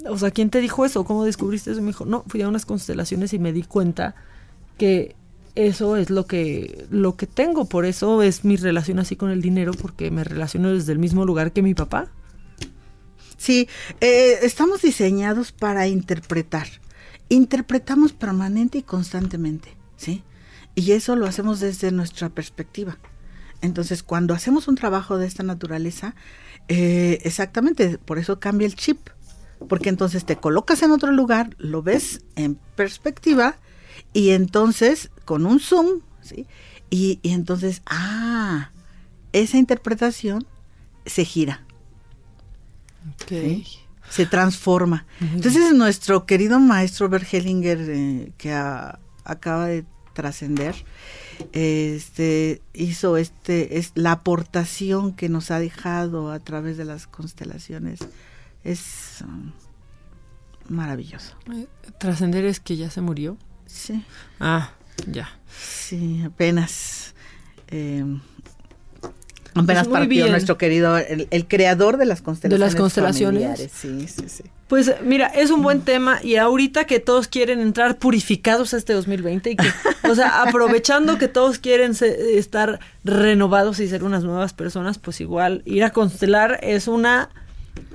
o 0.08 0.18
sea, 0.18 0.30
¿quién 0.32 0.50
te 0.50 0.60
dijo 0.60 0.84
eso? 0.84 1.04
¿Cómo 1.04 1.24
descubriste 1.24 1.70
eso? 1.70 1.78
Y 1.80 1.82
me 1.82 1.88
dijo, 1.88 2.04
no, 2.04 2.24
fui 2.26 2.42
a 2.42 2.48
unas 2.48 2.66
constelaciones 2.66 3.32
y 3.32 3.38
me 3.38 3.52
di 3.52 3.62
cuenta 3.62 4.14
que 4.78 5.14
eso 5.56 5.96
es 5.96 6.10
lo 6.10 6.26
que, 6.26 6.86
lo 6.90 7.16
que 7.16 7.26
tengo. 7.26 7.64
Por 7.64 7.86
eso 7.86 8.22
es 8.22 8.44
mi 8.44 8.56
relación 8.56 8.98
así 8.98 9.16
con 9.16 9.30
el 9.30 9.42
dinero 9.42 9.72
porque 9.72 10.10
me 10.10 10.22
relaciono 10.22 10.72
desde 10.72 10.92
el 10.92 10.98
mismo 10.98 11.24
lugar 11.24 11.52
que 11.52 11.62
mi 11.62 11.74
papá. 11.74 12.08
Sí, 13.36 13.68
eh, 14.00 14.38
estamos 14.42 14.82
diseñados 14.82 15.52
para 15.52 15.88
interpretar. 15.88 16.68
Interpretamos 17.28 18.12
permanente 18.12 18.78
y 18.78 18.82
constantemente, 18.82 19.76
¿sí? 19.96 20.22
Y 20.74 20.92
eso 20.92 21.16
lo 21.16 21.26
hacemos 21.26 21.58
desde 21.58 21.90
nuestra 21.90 22.28
perspectiva. 22.28 22.98
Entonces, 23.62 24.02
cuando 24.02 24.34
hacemos 24.34 24.68
un 24.68 24.74
trabajo 24.74 25.16
de 25.16 25.26
esta 25.26 25.42
naturaleza, 25.42 26.14
eh, 26.68 27.18
exactamente, 27.24 27.98
por 27.98 28.18
eso 28.18 28.38
cambia 28.38 28.66
el 28.66 28.76
chip. 28.76 29.08
Porque 29.68 29.88
entonces 29.88 30.26
te 30.26 30.36
colocas 30.36 30.82
en 30.82 30.90
otro 30.90 31.10
lugar, 31.12 31.56
lo 31.56 31.82
ves 31.82 32.20
en 32.34 32.56
perspectiva 32.76 33.56
y 34.12 34.30
entonces 34.30 35.10
con 35.26 35.44
un 35.44 35.60
zoom, 35.60 36.00
¿sí? 36.22 36.46
Y, 36.88 37.18
y 37.22 37.32
entonces, 37.32 37.82
ah, 37.84 38.70
esa 39.32 39.58
interpretación 39.58 40.46
se 41.04 41.24
gira. 41.26 41.62
¿sí? 43.28 43.66
Se 44.08 44.24
transforma. 44.24 45.04
Entonces 45.20 45.74
nuestro 45.74 46.24
querido 46.26 46.58
maestro 46.60 47.08
Bert 47.08 47.26
Hellinger, 47.32 47.78
eh, 47.90 48.32
que 48.38 48.52
a- 48.52 48.98
acaba 49.24 49.66
de 49.66 49.84
trascender, 50.14 50.74
este 51.52 52.62
hizo 52.72 53.16
este 53.16 53.78
es 53.78 53.92
la 53.94 54.12
aportación 54.12 55.12
que 55.12 55.28
nos 55.28 55.50
ha 55.50 55.58
dejado 55.58 56.30
a 56.30 56.38
través 56.38 56.76
de 56.76 56.84
las 56.84 57.06
constelaciones 57.06 57.98
es 58.64 59.22
um, 59.22 59.52
maravilloso. 60.68 61.34
Trascender 61.98 62.44
es 62.44 62.58
que 62.60 62.76
ya 62.76 62.90
se 62.90 63.00
murió. 63.00 63.36
Sí. 63.66 64.02
Ah, 64.40 64.72
ya. 65.10 65.28
Sí, 65.58 66.22
apenas. 66.24 67.14
eh, 67.68 68.04
apenas 69.54 69.88
Pues 69.88 70.00
partió 70.00 70.28
nuestro 70.28 70.58
querido, 70.58 70.98
el, 70.98 71.28
el 71.30 71.46
creador 71.48 71.96
de 71.96 72.04
las 72.06 72.20
constelaciones. 72.22 72.74
constelaciones. 72.74 73.42
familiares. 73.42 73.72
Sí, 73.74 74.06
sí, 74.08 74.28
sí. 74.28 74.44
Pues 74.68 74.92
mira, 75.02 75.28
es 75.28 75.50
un 75.50 75.62
buen 75.62 75.82
tema 75.82 76.18
y 76.22 76.36
ahorita 76.36 76.84
que 76.84 76.98
todos 76.98 77.28
quieren 77.28 77.60
entrar 77.60 77.98
purificados 77.98 78.74
a 78.74 78.76
este 78.78 78.92
2020 78.94 79.52
y 79.52 79.56
que, 79.56 79.68
o 80.10 80.14
sea, 80.16 80.42
aprovechando 80.48 81.18
que 81.18 81.28
todos 81.28 81.58
quieren 81.60 81.94
se- 81.94 82.36
estar 82.38 82.80
renovados 83.04 83.78
y 83.80 83.88
ser 83.88 84.02
unas 84.02 84.24
nuevas 84.24 84.52
personas, 84.52 84.98
pues 84.98 85.20
igual 85.20 85.62
ir 85.66 85.84
a 85.84 85.90
constelar 85.90 86.58
es 86.62 86.88
una 86.88 87.30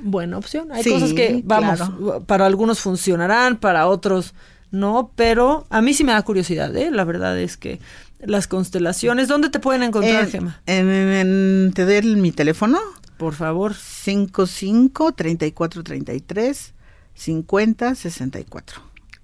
buena 0.02 0.38
opción. 0.38 0.72
Hay 0.72 0.82
Sí, 0.84 0.92
cosas 0.92 1.12
que, 1.14 1.42
vamos, 1.44 1.76
claro. 1.78 2.24
para 2.26 2.46
algunos 2.46 2.80
funcionarán, 2.80 3.58
para 3.58 3.88
otros 3.88 4.34
no, 4.72 5.12
pero 5.16 5.68
a 5.70 5.82
mí 5.82 5.94
sí 5.94 6.04
me 6.04 6.14
da 6.14 6.22
curiosidad, 6.24 6.76
¿eh? 6.76 6.90
La 6.92 7.04
verdad 7.04 7.38
es 7.40 7.58
que 7.58 7.80
las 8.20 8.48
constelaciones, 8.48 9.28
¿dónde 9.28 9.50
te 9.50 9.60
pueden 9.60 9.84
encontrar, 9.84 10.24
En- 10.26 10.32
Gema? 10.32 10.62
¿Te 10.66 11.86
doy 11.86 11.96
el- 11.96 12.18
mi 12.18 12.32
teléfono? 12.32 12.80
Por 13.18 13.34
favor. 13.36 13.74
55 13.76 15.12
34 15.14 15.84
33 15.84 16.74
50 17.14 17.96
64. 17.96 18.82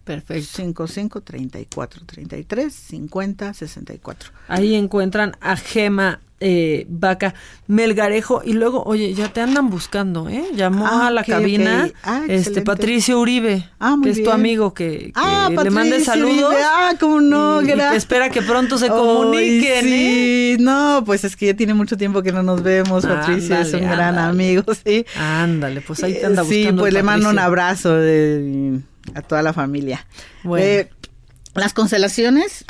Perfecto. 0.07 0.47
55 0.57 1.21
34 1.21 2.01
33 2.05 2.73
50 2.73 3.53
64. 3.53 4.31
Ahí 4.47 4.73
encuentran 4.73 5.35
a 5.41 5.55
Gema 5.57 6.19
eh, 6.39 6.85
Vaca 6.87 7.33
Melgarejo 7.65 8.43
y 8.45 8.53
luego, 8.53 8.83
oye, 8.83 9.11
ya 9.15 9.27
te 9.33 9.41
andan 9.41 9.71
buscando, 9.71 10.29
¿eh? 10.29 10.43
Llamó 10.55 10.85
Ah, 10.85 11.07
a 11.07 11.11
la 11.11 11.23
cabina. 11.23 11.89
Ah, 12.03 12.19
este 12.25 12.35
excelente. 12.35 12.61
Patricio 12.61 13.19
Uribe, 13.19 13.67
Ah, 13.79 13.95
muy 13.95 14.03
que 14.05 14.09
es 14.11 14.23
tu 14.23 14.29
amigo 14.31 14.71
que, 14.73 14.99
que 15.07 15.11
Ah, 15.15 15.49
le 15.49 15.71
mande 15.71 15.89
Patricio 15.97 16.13
saludos. 16.13 16.51
Uribe. 16.53 16.61
Ah, 16.63 16.93
cómo 16.99 17.21
no, 17.21 17.59
y- 17.59 17.63
y 17.63 17.67
que 17.69 17.73
gracias. 17.75 17.97
espera 17.97 18.29
que 18.29 18.43
pronto 18.43 18.77
se 18.77 18.87
comuniquen, 18.87 19.87
¿eh? 19.87 20.55
sí. 20.57 20.63
No, 20.63 21.01
pues 21.05 21.23
es 21.23 21.35
que 21.35 21.47
ya 21.47 21.53
tiene 21.55 21.73
mucho 21.73 21.97
tiempo 21.97 22.21
que 22.21 22.31
no 22.31 22.43
nos 22.43 22.61
vemos, 22.61 23.03
Patricio, 23.05 23.55
es 23.57 23.69
un 23.73 23.79
Ándale, 23.83 23.95
gran 23.95 24.17
amigo, 24.19 24.63
sí. 24.85 25.05
Ándale, 25.19 25.81
pues 25.81 26.03
ahí 26.03 26.13
te 26.13 26.25
anda 26.27 26.43
Sí, 26.43 26.59
buscando. 26.59 26.83
pues 26.83 26.93
le 26.93 27.01
mando 27.03 27.29
un 27.31 27.39
abrazo 27.39 27.95
de- 27.95 28.79
a 29.13 29.21
toda 29.21 29.41
la 29.41 29.53
familia. 29.53 30.05
Bueno. 30.43 30.65
Eh, 30.65 30.89
las 31.57 31.73
constelaciones 31.73 32.65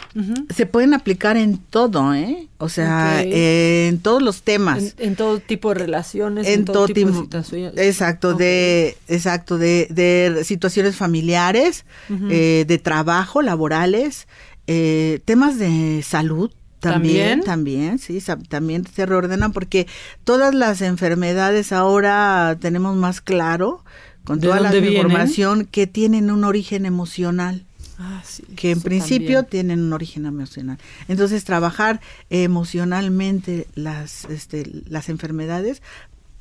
se 0.50 0.66
pueden 0.66 0.94
aplicar 0.94 1.36
en 1.36 1.58
todo, 1.58 2.14
¿eh? 2.14 2.48
O 2.58 2.70
sea, 2.70 3.22
eh, 3.22 3.90
en 3.90 4.00
todos 4.00 4.22
los 4.22 4.44
temas. 4.44 4.96
En, 4.98 5.10
en 5.10 5.16
todo 5.18 5.40
tipo 5.40 5.70
de 5.70 5.76
relaciones, 5.76 6.48
en, 6.48 6.64
todo 6.64 6.88
tipo, 6.88 7.12
de 7.12 7.18
situaciones. 7.18 7.78
exacto 7.78 8.34
de 8.34 8.98
exacto 9.10 9.58
de, 9.58 9.88
de 9.90 10.44
situaciones 10.46 10.96
familiares 10.96 11.84
eh, 12.30 12.64
de 12.66 12.78
trabajo 12.78 13.42
laborales 13.42 14.28
eh, 14.68 15.20
temas 15.26 15.60
de 15.60 16.02
salud 16.02 16.52
también, 16.80 17.42
¿También? 17.42 17.98
también, 17.98 18.00
sí, 18.00 18.24
también 18.50 18.86
se 18.86 19.06
reordenan 19.06 19.52
porque 19.52 19.88
todas 20.24 20.54
las 20.54 20.82
enfermedades 20.82 21.72
ahora 21.72 22.56
tenemos 22.62 22.96
más 22.96 23.20
claro 23.20 23.84
con 24.28 24.40
¿De 24.42 24.48
toda 24.48 24.60
la 24.60 24.72
vienen? 24.72 24.92
información 24.94 25.66
que 25.66 25.88
tienen 25.88 26.30
un 26.30 26.44
origen 26.44 26.86
emocional 26.86 27.64
Ah, 28.00 28.22
sí, 28.24 28.44
que 28.56 28.70
en 28.70 28.82
principio 28.82 29.38
también. 29.40 29.50
tienen 29.50 29.80
un 29.80 29.92
origen 29.94 30.28
emocional. 30.28 30.78
Entonces, 31.08 31.44
trabajar 31.46 32.00
emocionalmente 32.30 33.68
las, 33.74 34.26
este, 34.26 34.70
las 34.88 35.10
enfermedades, 35.10 35.82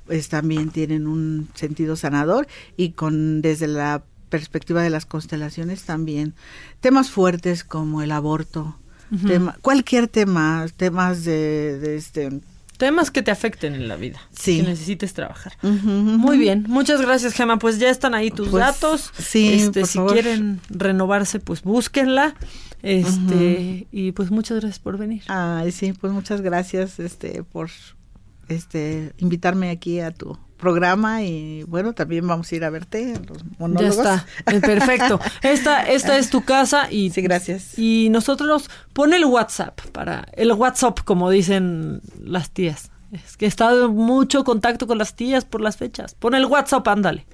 pues 0.06 0.28
también 0.28 0.70
tienen 0.70 1.06
un 1.06 1.48
sentido 1.54 1.96
sanador 1.96 2.46
y 2.76 2.90
con 2.90 3.40
desde 3.42 3.68
la 3.68 4.02
perspectiva 4.28 4.82
de 4.82 4.90
las 4.90 5.06
constelaciones 5.06 5.84
también 5.84 6.34
temas 6.80 7.10
fuertes 7.10 7.64
como 7.64 8.02
el 8.02 8.10
aborto, 8.12 8.76
tema- 9.26 9.56
cualquier 9.62 10.08
tema, 10.08 10.66
temas 10.76 11.24
de, 11.24 11.78
de 11.78 11.96
este 11.96 12.40
Temas 12.78 13.10
que 13.10 13.22
te 13.22 13.30
afecten 13.30 13.74
en 13.74 13.88
la 13.88 13.96
vida. 13.96 14.20
Sí. 14.38 14.58
Que 14.58 14.62
necesites 14.68 15.14
trabajar. 15.14 15.52
Muy 15.62 16.38
bien, 16.38 16.64
muchas 16.68 17.00
gracias 17.00 17.32
Gema. 17.34 17.58
Pues 17.58 17.78
ya 17.78 17.88
están 17.90 18.14
ahí 18.14 18.30
tus 18.30 18.48
Pues, 18.48 18.64
datos. 18.64 19.10
sí, 19.18 19.54
este, 19.54 19.80
por 19.80 19.88
si 19.88 19.98
favor. 19.98 20.12
quieren 20.12 20.60
renovarse, 20.70 21.40
pues 21.40 21.62
búsquenla. 21.62 22.34
Este, 22.82 23.86
y 23.90 24.12
pues 24.12 24.30
muchas 24.30 24.60
gracias 24.60 24.78
por 24.78 24.96
venir. 24.98 25.22
Ay, 25.28 25.72
sí, 25.72 25.92
pues 25.92 26.12
muchas 26.12 26.40
gracias 26.40 26.98
este 27.00 27.42
por 27.42 27.70
este 28.48 29.12
invitarme 29.18 29.70
aquí 29.70 30.00
a 30.00 30.12
tu 30.12 30.38
programa 30.56 31.22
y 31.22 31.62
bueno, 31.64 31.92
también 31.92 32.26
vamos 32.26 32.50
a 32.50 32.56
ir 32.56 32.64
a 32.64 32.70
verte 32.70 33.12
en 33.14 33.26
los 33.26 33.38
Ya 33.38 33.48
monólogos. 33.58 33.96
está, 33.96 34.26
eh, 34.46 34.60
perfecto. 34.60 35.20
Esta, 35.42 35.82
esta 35.82 36.18
es 36.18 36.30
tu 36.30 36.44
casa 36.44 36.88
y 36.90 37.10
Sí, 37.10 37.22
gracias. 37.22 37.78
Y 37.78 38.08
nosotros 38.10 38.70
pon 38.92 39.12
el 39.14 39.24
WhatsApp 39.24 39.80
para 39.92 40.26
el 40.32 40.52
WhatsApp 40.52 41.00
como 41.04 41.30
dicen 41.30 42.00
las 42.22 42.50
tías. 42.50 42.90
Es 43.12 43.36
que 43.36 43.44
he 43.44 43.48
estado 43.48 43.86
en 43.86 43.94
mucho 43.94 44.42
contacto 44.44 44.86
con 44.86 44.98
las 44.98 45.14
tías 45.14 45.44
por 45.44 45.60
las 45.60 45.76
fechas. 45.76 46.14
Pon 46.14 46.34
el 46.34 46.46
WhatsApp, 46.46 46.86
ándale. 46.88 47.26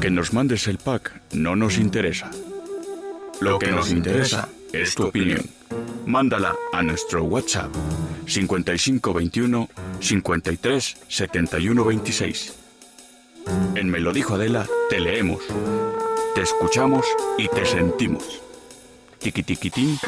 Que 0.00 0.10
nos 0.10 0.32
mandes 0.32 0.66
el 0.66 0.78
pack 0.78 1.22
no 1.32 1.54
nos 1.54 1.78
interesa. 1.78 2.30
Lo 3.40 3.58
que 3.58 3.70
nos 3.70 3.90
interesa 3.90 4.48
es 4.72 4.94
tu 4.94 5.06
opinión. 5.06 5.42
Mándala 6.06 6.54
a 6.72 6.82
nuestro 6.82 7.24
WhatsApp 7.24 7.70
5521 8.32 9.68
53 10.00 10.96
71 11.08 11.84
26. 11.84 12.54
En 13.74 13.90
Me 13.90 14.00
lo 14.00 14.12
dijo 14.12 14.34
Adela, 14.34 14.66
te 14.88 15.00
leemos, 15.00 15.42
te 16.34 16.42
escuchamos 16.42 17.04
y 17.38 17.48
te 17.48 17.66
sentimos. 17.66 18.40
Tiqui 19.18 19.42
tiquitín, 19.42 19.98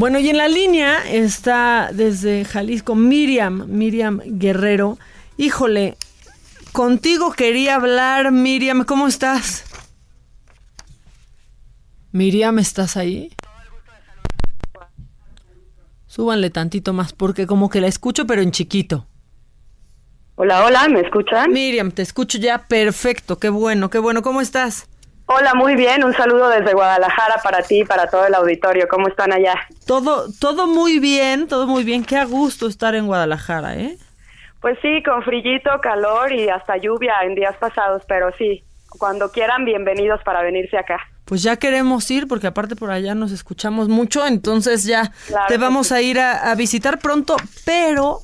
Bueno, 0.00 0.18
y 0.18 0.30
en 0.30 0.38
la 0.38 0.48
línea 0.48 1.04
está 1.06 1.90
desde 1.92 2.46
Jalisco 2.46 2.94
Miriam, 2.94 3.66
Miriam 3.68 4.22
Guerrero. 4.24 4.96
Híjole, 5.36 5.98
contigo 6.72 7.32
quería 7.32 7.74
hablar, 7.74 8.32
Miriam, 8.32 8.86
¿cómo 8.86 9.08
estás? 9.08 9.62
Miriam, 12.12 12.58
¿estás 12.58 12.96
ahí? 12.96 13.30
Súbanle 16.06 16.48
tantito 16.48 16.94
más, 16.94 17.12
porque 17.12 17.46
como 17.46 17.68
que 17.68 17.82
la 17.82 17.86
escucho, 17.88 18.26
pero 18.26 18.40
en 18.40 18.52
chiquito. 18.52 19.06
Hola, 20.36 20.64
hola, 20.64 20.88
¿me 20.88 21.00
escuchan? 21.00 21.52
Miriam, 21.52 21.90
te 21.90 22.00
escucho 22.00 22.38
ya 22.38 22.66
perfecto, 22.68 23.38
qué 23.38 23.50
bueno, 23.50 23.90
qué 23.90 23.98
bueno, 23.98 24.22
¿cómo 24.22 24.40
estás? 24.40 24.88
Hola, 25.32 25.54
muy 25.54 25.76
bien, 25.76 26.02
un 26.02 26.12
saludo 26.12 26.48
desde 26.48 26.74
Guadalajara 26.74 27.36
para 27.40 27.62
ti 27.62 27.82
y 27.82 27.84
para 27.84 28.08
todo 28.08 28.26
el 28.26 28.34
auditorio, 28.34 28.88
¿cómo 28.88 29.06
están 29.06 29.32
allá? 29.32 29.54
Todo, 29.86 30.26
todo 30.40 30.66
muy 30.66 30.98
bien, 30.98 31.46
todo 31.46 31.68
muy 31.68 31.84
bien, 31.84 32.04
qué 32.04 32.16
a 32.16 32.24
gusto 32.24 32.66
estar 32.66 32.96
en 32.96 33.06
Guadalajara, 33.06 33.76
¿eh? 33.76 33.96
Pues 34.60 34.76
sí, 34.82 35.00
con 35.04 35.22
frillito, 35.22 35.70
calor 35.80 36.32
y 36.32 36.48
hasta 36.48 36.78
lluvia 36.78 37.14
en 37.22 37.36
días 37.36 37.54
pasados, 37.60 38.02
pero 38.08 38.32
sí, 38.38 38.64
cuando 38.98 39.30
quieran, 39.30 39.64
bienvenidos 39.64 40.20
para 40.24 40.42
venirse 40.42 40.76
acá. 40.76 40.98
Pues 41.26 41.44
ya 41.44 41.54
queremos 41.58 42.10
ir, 42.10 42.26
porque 42.26 42.48
aparte 42.48 42.74
por 42.74 42.90
allá 42.90 43.14
nos 43.14 43.30
escuchamos 43.30 43.88
mucho, 43.88 44.26
entonces 44.26 44.82
ya 44.82 45.12
te 45.46 45.58
vamos 45.58 45.92
a 45.92 46.02
ir 46.02 46.18
a, 46.18 46.50
a 46.50 46.56
visitar 46.56 46.98
pronto, 46.98 47.36
pero, 47.64 48.18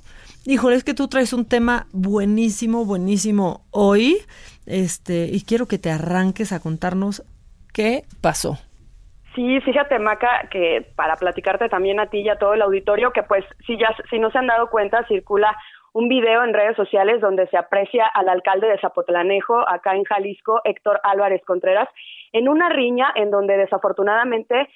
híjole, 0.45 0.75
es 0.75 0.83
que 0.83 0.93
tú 0.93 1.07
traes 1.07 1.33
un 1.33 1.45
tema 1.45 1.87
buenísimo, 1.93 2.85
buenísimo 2.85 3.65
hoy, 3.71 4.27
este, 4.67 5.27
y 5.31 5.45
quiero 5.45 5.67
que 5.67 5.79
te 5.79 5.91
arranques 5.91 6.53
a 6.53 6.61
contarnos 6.61 7.23
qué 7.73 8.03
pasó. 8.21 8.59
Sí, 9.35 9.61
fíjate, 9.61 9.99
Maca, 9.99 10.49
que 10.51 10.87
para 10.97 11.17
platicarte 11.17 11.69
también 11.69 12.01
a 12.01 12.09
ti 12.09 12.21
y 12.21 12.29
a 12.29 12.39
todo 12.39 12.55
el 12.55 12.63
auditorio, 12.63 13.13
que 13.13 13.23
pues 13.23 13.45
si 13.67 13.77
ya 13.79 13.95
si 14.09 14.19
no 14.19 14.31
se 14.31 14.39
han 14.39 14.47
dado 14.47 14.71
cuenta, 14.71 15.07
circula 15.09 15.55
un 15.93 16.09
video 16.09 16.43
en 16.43 16.55
redes 16.55 16.77
sociales 16.77 17.21
donde 17.21 17.47
se 17.49 17.57
aprecia 17.59 18.07
al 18.07 18.29
alcalde 18.29 18.67
de 18.67 18.79
Zapotlanejo, 18.79 19.67
acá 19.69 19.95
en 19.95 20.05
Jalisco, 20.05 20.61
Héctor 20.65 21.01
Álvarez 21.03 21.43
Contreras, 21.47 21.89
en 22.33 22.49
una 22.49 22.69
riña 22.71 23.13
en 23.15 23.31
donde 23.31 23.57
desafortunadamente 23.57 24.69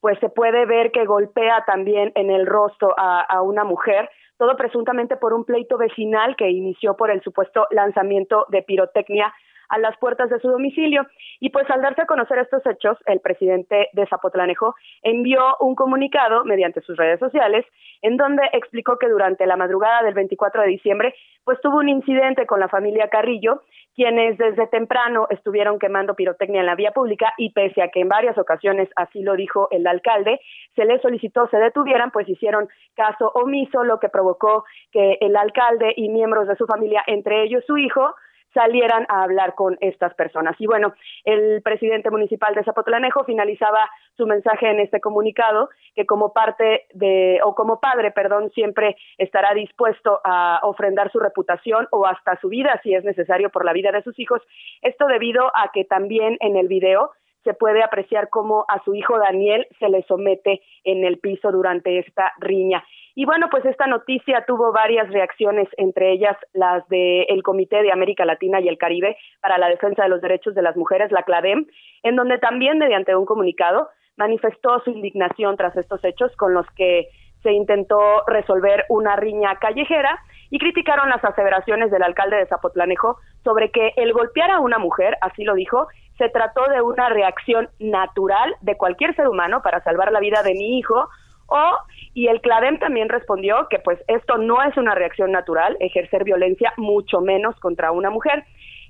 pues 0.00 0.18
se 0.20 0.28
puede 0.28 0.66
ver 0.66 0.92
que 0.92 1.04
golpea 1.04 1.64
también 1.66 2.12
en 2.14 2.30
el 2.30 2.46
rostro 2.46 2.94
a, 2.96 3.20
a 3.20 3.42
una 3.42 3.64
mujer, 3.64 4.08
todo 4.38 4.56
presuntamente 4.56 5.16
por 5.16 5.34
un 5.34 5.44
pleito 5.44 5.76
vecinal 5.76 6.36
que 6.36 6.48
inició 6.48 6.96
por 6.96 7.10
el 7.10 7.20
supuesto 7.22 7.66
lanzamiento 7.70 8.46
de 8.48 8.62
pirotecnia 8.62 9.34
a 9.68 9.78
las 9.78 9.96
puertas 9.98 10.30
de 10.30 10.40
su 10.40 10.48
domicilio. 10.48 11.06
Y 11.40 11.50
pues 11.50 11.68
al 11.70 11.82
darse 11.82 12.02
a 12.02 12.06
conocer 12.06 12.38
estos 12.38 12.64
hechos, 12.66 12.98
el 13.06 13.20
presidente 13.20 13.88
de 13.92 14.06
Zapotlanejo 14.06 14.74
envió 15.02 15.56
un 15.60 15.74
comunicado 15.74 16.44
mediante 16.44 16.80
sus 16.82 16.96
redes 16.96 17.20
sociales 17.20 17.64
en 18.02 18.16
donde 18.16 18.42
explicó 18.52 18.98
que 18.98 19.08
durante 19.08 19.46
la 19.46 19.56
madrugada 19.56 20.02
del 20.02 20.14
24 20.14 20.62
de 20.62 20.68
diciembre 20.68 21.14
pues 21.44 21.60
tuvo 21.62 21.78
un 21.78 21.88
incidente 21.88 22.46
con 22.46 22.60
la 22.60 22.68
familia 22.68 23.08
Carrillo, 23.08 23.62
quienes 23.94 24.36
desde 24.36 24.66
temprano 24.66 25.26
estuvieron 25.30 25.78
quemando 25.78 26.14
pirotecnia 26.14 26.60
en 26.60 26.66
la 26.66 26.74
vía 26.74 26.92
pública 26.92 27.32
y 27.38 27.52
pese 27.52 27.80
a 27.80 27.88
que 27.88 28.00
en 28.00 28.08
varias 28.08 28.36
ocasiones 28.36 28.90
así 28.96 29.22
lo 29.22 29.34
dijo 29.34 29.68
el 29.70 29.86
alcalde, 29.86 30.40
se 30.76 30.84
les 30.84 31.00
solicitó 31.00 31.48
se 31.48 31.56
detuvieran, 31.56 32.10
pues 32.10 32.28
hicieron 32.28 32.68
caso 32.94 33.32
omiso, 33.34 33.82
lo 33.82 33.98
que 33.98 34.10
provocó 34.10 34.64
que 34.92 35.16
el 35.20 35.34
alcalde 35.36 35.94
y 35.96 36.10
miembros 36.10 36.48
de 36.48 36.56
su 36.56 36.66
familia, 36.66 37.02
entre 37.06 37.44
ellos 37.44 37.64
su 37.66 37.78
hijo, 37.78 38.14
salieran 38.54 39.06
a 39.08 39.22
hablar 39.22 39.54
con 39.54 39.76
estas 39.80 40.14
personas. 40.14 40.56
Y 40.58 40.66
bueno, 40.66 40.94
el 41.24 41.62
presidente 41.62 42.10
municipal 42.10 42.54
de 42.54 42.64
Zapotlanejo 42.64 43.24
finalizaba 43.24 43.78
su 44.16 44.26
mensaje 44.26 44.70
en 44.70 44.80
este 44.80 45.00
comunicado 45.00 45.68
que 45.94 46.06
como 46.06 46.32
parte 46.32 46.86
de 46.94 47.40
o 47.44 47.54
como 47.54 47.80
padre, 47.80 48.10
perdón, 48.10 48.50
siempre 48.50 48.96
estará 49.18 49.54
dispuesto 49.54 50.20
a 50.24 50.60
ofrendar 50.62 51.10
su 51.12 51.18
reputación 51.18 51.86
o 51.90 52.06
hasta 52.06 52.38
su 52.40 52.48
vida 52.48 52.80
si 52.82 52.94
es 52.94 53.04
necesario 53.04 53.50
por 53.50 53.64
la 53.64 53.72
vida 53.72 53.92
de 53.92 54.02
sus 54.02 54.18
hijos. 54.18 54.42
Esto 54.82 55.06
debido 55.06 55.46
a 55.54 55.70
que 55.72 55.84
también 55.84 56.36
en 56.40 56.56
el 56.56 56.68
video 56.68 57.12
se 57.44 57.54
puede 57.54 57.82
apreciar 57.82 58.28
cómo 58.28 58.64
a 58.68 58.82
su 58.84 58.94
hijo 58.94 59.18
Daniel 59.18 59.66
se 59.78 59.88
le 59.88 60.02
somete 60.02 60.60
en 60.84 61.04
el 61.04 61.18
piso 61.18 61.50
durante 61.50 61.98
esta 61.98 62.32
riña. 62.38 62.84
Y 63.18 63.24
bueno, 63.24 63.48
pues 63.50 63.64
esta 63.64 63.88
noticia 63.88 64.44
tuvo 64.46 64.70
varias 64.70 65.10
reacciones, 65.10 65.66
entre 65.76 66.12
ellas 66.12 66.36
las 66.52 66.86
del 66.86 67.42
Comité 67.42 67.82
de 67.82 67.90
América 67.90 68.24
Latina 68.24 68.60
y 68.60 68.68
el 68.68 68.78
Caribe 68.78 69.16
para 69.40 69.58
la 69.58 69.68
Defensa 69.68 70.04
de 70.04 70.08
los 70.08 70.20
Derechos 70.20 70.54
de 70.54 70.62
las 70.62 70.76
Mujeres, 70.76 71.10
la 71.10 71.24
CLADEM, 71.24 71.66
en 72.04 72.14
donde 72.14 72.38
también 72.38 72.78
mediante 72.78 73.16
un 73.16 73.26
comunicado 73.26 73.88
manifestó 74.16 74.78
su 74.84 74.90
indignación 74.90 75.56
tras 75.56 75.76
estos 75.76 76.04
hechos 76.04 76.30
con 76.36 76.54
los 76.54 76.64
que 76.76 77.08
se 77.42 77.50
intentó 77.50 78.22
resolver 78.28 78.84
una 78.88 79.16
riña 79.16 79.56
callejera 79.56 80.16
y 80.50 80.60
criticaron 80.60 81.08
las 81.08 81.24
aseveraciones 81.24 81.90
del 81.90 82.04
alcalde 82.04 82.36
de 82.36 82.46
Zapotlanejo 82.46 83.16
sobre 83.42 83.72
que 83.72 83.94
el 83.96 84.12
golpear 84.12 84.52
a 84.52 84.60
una 84.60 84.78
mujer, 84.78 85.16
así 85.22 85.42
lo 85.42 85.54
dijo, 85.54 85.88
se 86.18 86.28
trató 86.28 86.70
de 86.70 86.82
una 86.82 87.08
reacción 87.08 87.68
natural 87.80 88.54
de 88.60 88.76
cualquier 88.76 89.16
ser 89.16 89.26
humano 89.26 89.60
para 89.60 89.82
salvar 89.82 90.12
la 90.12 90.20
vida 90.20 90.44
de 90.44 90.54
mi 90.54 90.78
hijo 90.78 91.08
o 91.48 91.76
y 92.14 92.28
el 92.28 92.40
CLADEM 92.40 92.78
también 92.78 93.08
respondió 93.08 93.68
que 93.68 93.78
pues 93.78 93.98
esto 94.08 94.38
no 94.38 94.62
es 94.62 94.76
una 94.76 94.94
reacción 94.94 95.32
natural, 95.32 95.76
ejercer 95.80 96.24
violencia 96.24 96.72
mucho 96.76 97.20
menos 97.20 97.58
contra 97.60 97.92
una 97.92 98.10
mujer. 98.10 98.44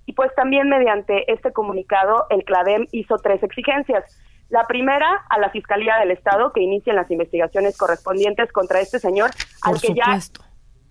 Y 0.06 0.12
pues 0.12 0.34
también 0.34 0.68
mediante 0.68 1.30
este 1.30 1.52
comunicado 1.52 2.26
el 2.30 2.44
CLADEM 2.44 2.86
hizo 2.92 3.16
tres 3.16 3.42
exigencias. 3.42 4.04
La 4.48 4.64
primera 4.64 5.26
a 5.28 5.38
la 5.38 5.50
Fiscalía 5.50 5.98
del 5.98 6.10
Estado 6.10 6.52
que 6.52 6.62
inicien 6.62 6.96
las 6.96 7.10
investigaciones 7.10 7.76
correspondientes 7.76 8.50
contra 8.50 8.80
este 8.80 8.98
señor 8.98 9.30
al 9.62 9.80
que 9.80 9.94
ya 9.94 10.18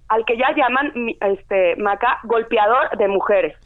al 0.10 0.23
que 0.26 0.38
ya 0.38 0.56
llaman 0.56 0.94
este 1.19 1.76
Maca 1.77 2.19
golpeador 2.23 2.95
de 2.98 3.07
mujeres. 3.07 3.57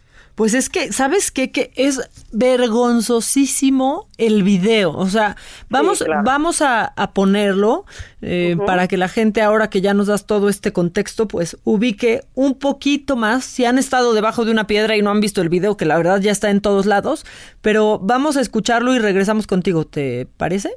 Pues 0.41 0.55
es 0.55 0.69
que, 0.69 0.91
¿sabes 0.91 1.29
qué? 1.29 1.51
Que 1.51 1.71
es 1.75 2.01
vergonzosísimo 2.31 4.07
el 4.17 4.41
video. 4.41 4.91
O 4.91 5.05
sea, 5.05 5.35
vamos, 5.69 6.03
vamos 6.23 6.63
a, 6.63 6.95
ponerlo 7.13 7.85
eh, 8.23 8.57
para 8.65 8.87
que 8.87 8.97
la 8.97 9.07
gente, 9.07 9.43
ahora 9.43 9.69
que 9.69 9.81
ya 9.81 9.93
nos 9.93 10.07
das 10.07 10.25
todo 10.25 10.49
este 10.49 10.73
contexto, 10.73 11.27
pues 11.27 11.59
ubique 11.63 12.21
un 12.33 12.57
poquito 12.57 13.15
más. 13.15 13.45
Si 13.45 13.65
han 13.65 13.77
estado 13.77 14.15
debajo 14.15 14.43
de 14.43 14.51
una 14.51 14.65
piedra 14.65 14.95
y 14.95 15.03
no 15.03 15.11
han 15.11 15.19
visto 15.19 15.43
el 15.43 15.49
video, 15.49 15.77
que 15.77 15.85
la 15.85 15.95
verdad 15.95 16.19
ya 16.19 16.31
está 16.31 16.49
en 16.49 16.59
todos 16.59 16.87
lados, 16.87 17.23
pero 17.61 17.99
vamos 17.99 18.35
a 18.35 18.41
escucharlo 18.41 18.95
y 18.95 18.97
regresamos 18.97 19.45
contigo. 19.45 19.85
¿Te 19.85 20.25
parece? 20.37 20.71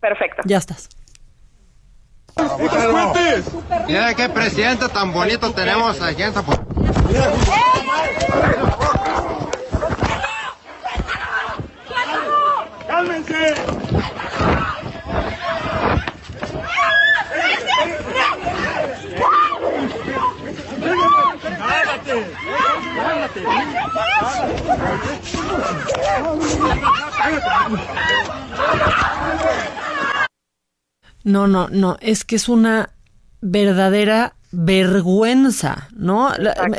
Perfecto. 0.00 0.40
Ya 0.46 0.56
estás. 0.56 0.88
Mira 3.86 4.14
qué 4.14 4.30
presidente 4.30 4.88
tan 4.88 5.12
bonito 5.12 5.52
tenemos 5.52 6.00
aquí 6.00 6.22
en 6.22 6.32
¡Cálmense! 13.02 13.54
No, 31.24 31.46
no, 31.46 31.68
no, 31.68 31.96
es 32.00 32.24
que 32.24 32.36
es 32.36 32.48
una 32.48 32.90
verdadera 33.40 34.34
vergüenza, 34.52 35.88
¿no? 35.96 36.30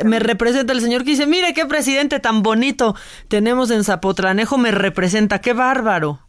me 0.04 0.20
representa 0.20 0.72
el 0.72 0.80
señor 0.80 1.04
que 1.04 1.10
dice, 1.10 1.26
mire 1.26 1.52
qué 1.52 1.66
presidente 1.66 2.20
tan 2.20 2.42
bonito 2.42 2.94
tenemos 3.28 3.70
en 3.70 3.84
Zapotranejo, 3.84 4.56
me 4.58 4.70
representa, 4.70 5.40
qué 5.40 5.52
bárbaro. 5.52 6.23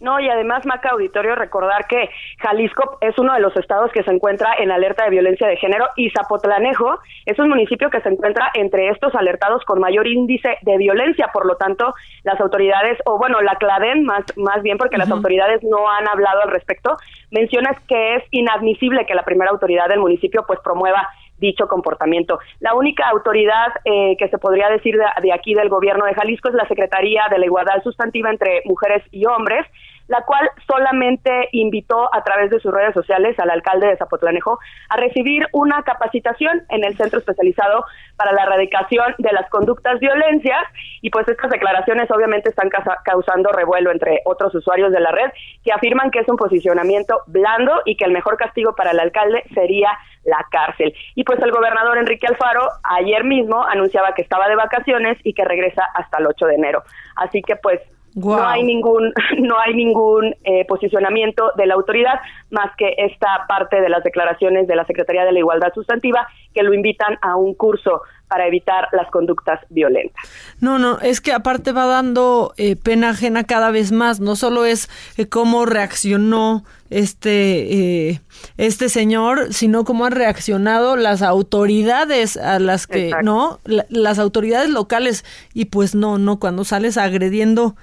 No, 0.00 0.20
y 0.20 0.28
además, 0.28 0.66
Maca 0.66 0.90
Auditorio, 0.90 1.34
recordar 1.34 1.86
que 1.86 2.10
Jalisco 2.38 2.98
es 3.00 3.18
uno 3.18 3.34
de 3.34 3.40
los 3.40 3.56
estados 3.56 3.90
que 3.92 4.02
se 4.02 4.10
encuentra 4.10 4.54
en 4.58 4.70
alerta 4.70 5.04
de 5.04 5.10
violencia 5.10 5.46
de 5.46 5.56
género 5.56 5.86
y 5.96 6.10
Zapotlanejo 6.10 6.98
es 7.26 7.38
un 7.38 7.48
municipio 7.48 7.90
que 7.90 8.00
se 8.00 8.08
encuentra 8.08 8.50
entre 8.54 8.88
estos 8.90 9.14
alertados 9.14 9.64
con 9.64 9.80
mayor 9.80 10.06
índice 10.06 10.58
de 10.62 10.76
violencia. 10.76 11.30
Por 11.32 11.46
lo 11.46 11.56
tanto, 11.56 11.94
las 12.22 12.40
autoridades, 12.40 12.98
o 13.06 13.18
bueno, 13.18 13.40
la 13.40 13.56
CLADEN 13.56 14.04
más, 14.04 14.24
más 14.36 14.62
bien 14.62 14.78
porque 14.78 14.98
las 14.98 15.10
autoridades 15.10 15.62
no 15.62 15.90
han 15.90 16.08
hablado 16.08 16.42
al 16.42 16.50
respecto, 16.50 16.96
mencionas 17.30 17.78
que 17.88 18.16
es 18.16 18.24
inadmisible 18.30 19.06
que 19.06 19.14
la 19.14 19.24
primera 19.24 19.50
autoridad 19.50 19.88
del 19.88 20.00
municipio 20.00 20.44
pues 20.46 20.60
promueva 20.60 21.08
dicho 21.38 21.66
comportamiento. 21.66 22.38
La 22.60 22.74
única 22.74 23.08
autoridad 23.08 23.68
eh, 23.84 24.16
que 24.18 24.28
se 24.28 24.38
podría 24.38 24.68
decir 24.68 24.96
de, 24.96 25.32
aquí 25.32 25.54
del 25.54 25.68
gobierno 25.68 26.04
de 26.04 26.14
Jalisco 26.14 26.48
es 26.48 26.54
la 26.54 26.68
Secretaría 26.68 27.24
de 27.30 27.38
la 27.38 27.46
Igualdad 27.46 27.82
Sustantiva 27.82 28.30
entre 28.30 28.62
Mujeres 28.64 29.02
y 29.10 29.26
Hombres, 29.26 29.66
la 30.08 30.22
cual 30.22 30.50
solamente 30.66 31.48
invitó 31.52 32.14
a 32.14 32.22
través 32.22 32.50
de 32.50 32.60
sus 32.60 32.72
redes 32.72 32.94
sociales 32.94 33.38
al 33.38 33.50
alcalde 33.50 33.86
de 33.86 33.96
Zapotlanejo 33.96 34.58
a 34.90 34.96
recibir 34.96 35.46
una 35.52 35.82
capacitación 35.82 36.62
en 36.68 36.84
el 36.84 36.96
centro 36.96 37.18
especializado 37.18 37.84
para 38.16 38.32
la 38.32 38.42
erradicación 38.42 39.14
de 39.18 39.32
las 39.32 39.48
conductas 39.50 39.98
violencias 40.00 40.62
y 41.00 41.10
pues 41.10 41.28
estas 41.28 41.50
declaraciones 41.50 42.10
obviamente 42.10 42.50
están 42.50 42.68
causando 43.04 43.50
revuelo 43.52 43.90
entre 43.90 44.20
otros 44.24 44.54
usuarios 44.54 44.92
de 44.92 45.00
la 45.00 45.10
red 45.10 45.30
que 45.62 45.72
afirman 45.72 46.10
que 46.10 46.20
es 46.20 46.28
un 46.28 46.36
posicionamiento 46.36 47.22
blando 47.26 47.82
y 47.84 47.96
que 47.96 48.04
el 48.04 48.12
mejor 48.12 48.36
castigo 48.36 48.74
para 48.74 48.90
el 48.90 49.00
alcalde 49.00 49.42
sería 49.54 49.90
la 50.24 50.44
cárcel. 50.50 50.94
Y 51.14 51.24
pues 51.24 51.38
el 51.40 51.50
gobernador 51.50 51.98
Enrique 51.98 52.26
Alfaro 52.26 52.68
ayer 52.82 53.24
mismo 53.24 53.62
anunciaba 53.64 54.14
que 54.14 54.22
estaba 54.22 54.48
de 54.48 54.56
vacaciones 54.56 55.18
y 55.22 55.34
que 55.34 55.44
regresa 55.44 55.84
hasta 55.94 56.18
el 56.18 56.26
8 56.26 56.46
de 56.46 56.54
enero. 56.54 56.82
Así 57.16 57.42
que 57.42 57.56
pues 57.56 57.80
no 58.14 58.46
hay 58.46 58.62
ningún 58.62 59.12
no 59.40 59.58
hay 59.58 59.74
ningún 59.74 60.34
eh, 60.44 60.64
posicionamiento 60.66 61.52
de 61.56 61.66
la 61.66 61.74
autoridad 61.74 62.20
más 62.50 62.70
que 62.76 62.94
esta 62.98 63.44
parte 63.48 63.80
de 63.80 63.88
las 63.88 64.04
declaraciones 64.04 64.66
de 64.66 64.76
la 64.76 64.84
Secretaría 64.86 65.24
de 65.24 65.32
la 65.32 65.38
Igualdad 65.38 65.72
Sustantiva 65.74 66.26
que 66.54 66.62
lo 66.62 66.72
invitan 66.72 67.18
a 67.20 67.36
un 67.36 67.54
curso 67.54 68.02
para 68.28 68.46
evitar 68.46 68.88
las 68.92 69.10
conductas 69.10 69.60
violentas. 69.70 70.20
No, 70.60 70.78
no, 70.78 70.98
es 70.98 71.20
que 71.20 71.32
aparte 71.32 71.72
va 71.72 71.86
dando 71.86 72.52
eh, 72.56 72.74
pena 72.74 73.10
ajena 73.10 73.44
cada 73.44 73.70
vez 73.70 73.92
más. 73.92 74.18
No 74.18 74.34
solo 74.34 74.64
es 74.64 74.88
eh, 75.16 75.28
cómo 75.28 75.66
reaccionó 75.66 76.64
este 76.90 78.08
eh, 78.10 78.20
este 78.56 78.88
señor, 78.88 79.52
sino 79.52 79.84
cómo 79.84 80.06
han 80.06 80.12
reaccionado 80.12 80.96
las 80.96 81.22
autoridades 81.22 82.36
a 82.36 82.58
las 82.58 82.86
que 82.86 83.12
no, 83.22 83.60
las 83.64 84.18
autoridades 84.18 84.70
locales 84.70 85.24
y 85.52 85.66
pues 85.66 85.94
no, 85.94 86.18
no 86.18 86.38
cuando 86.38 86.64
sales 86.64 86.96
agrediendo 86.96 87.76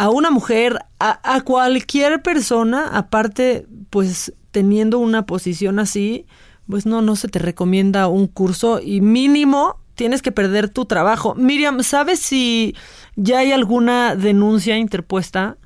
a 0.00 0.08
una 0.08 0.30
mujer, 0.30 0.78
a, 0.98 1.20
a 1.22 1.42
cualquier 1.42 2.22
persona, 2.22 2.88
aparte 2.90 3.66
pues 3.90 4.32
teniendo 4.50 4.98
una 4.98 5.26
posición 5.26 5.78
así, 5.78 6.24
pues 6.70 6.86
no, 6.86 7.02
no 7.02 7.16
se 7.16 7.28
te 7.28 7.38
recomienda 7.38 8.08
un 8.08 8.26
curso 8.26 8.80
y 8.82 9.02
mínimo 9.02 9.76
tienes 9.96 10.22
que 10.22 10.32
perder 10.32 10.70
tu 10.70 10.86
trabajo. 10.86 11.34
Miriam, 11.34 11.82
¿sabes 11.82 12.18
si 12.18 12.74
ya 13.14 13.40
hay 13.40 13.52
alguna 13.52 14.16
denuncia 14.16 14.78
interpuesta? 14.78 15.58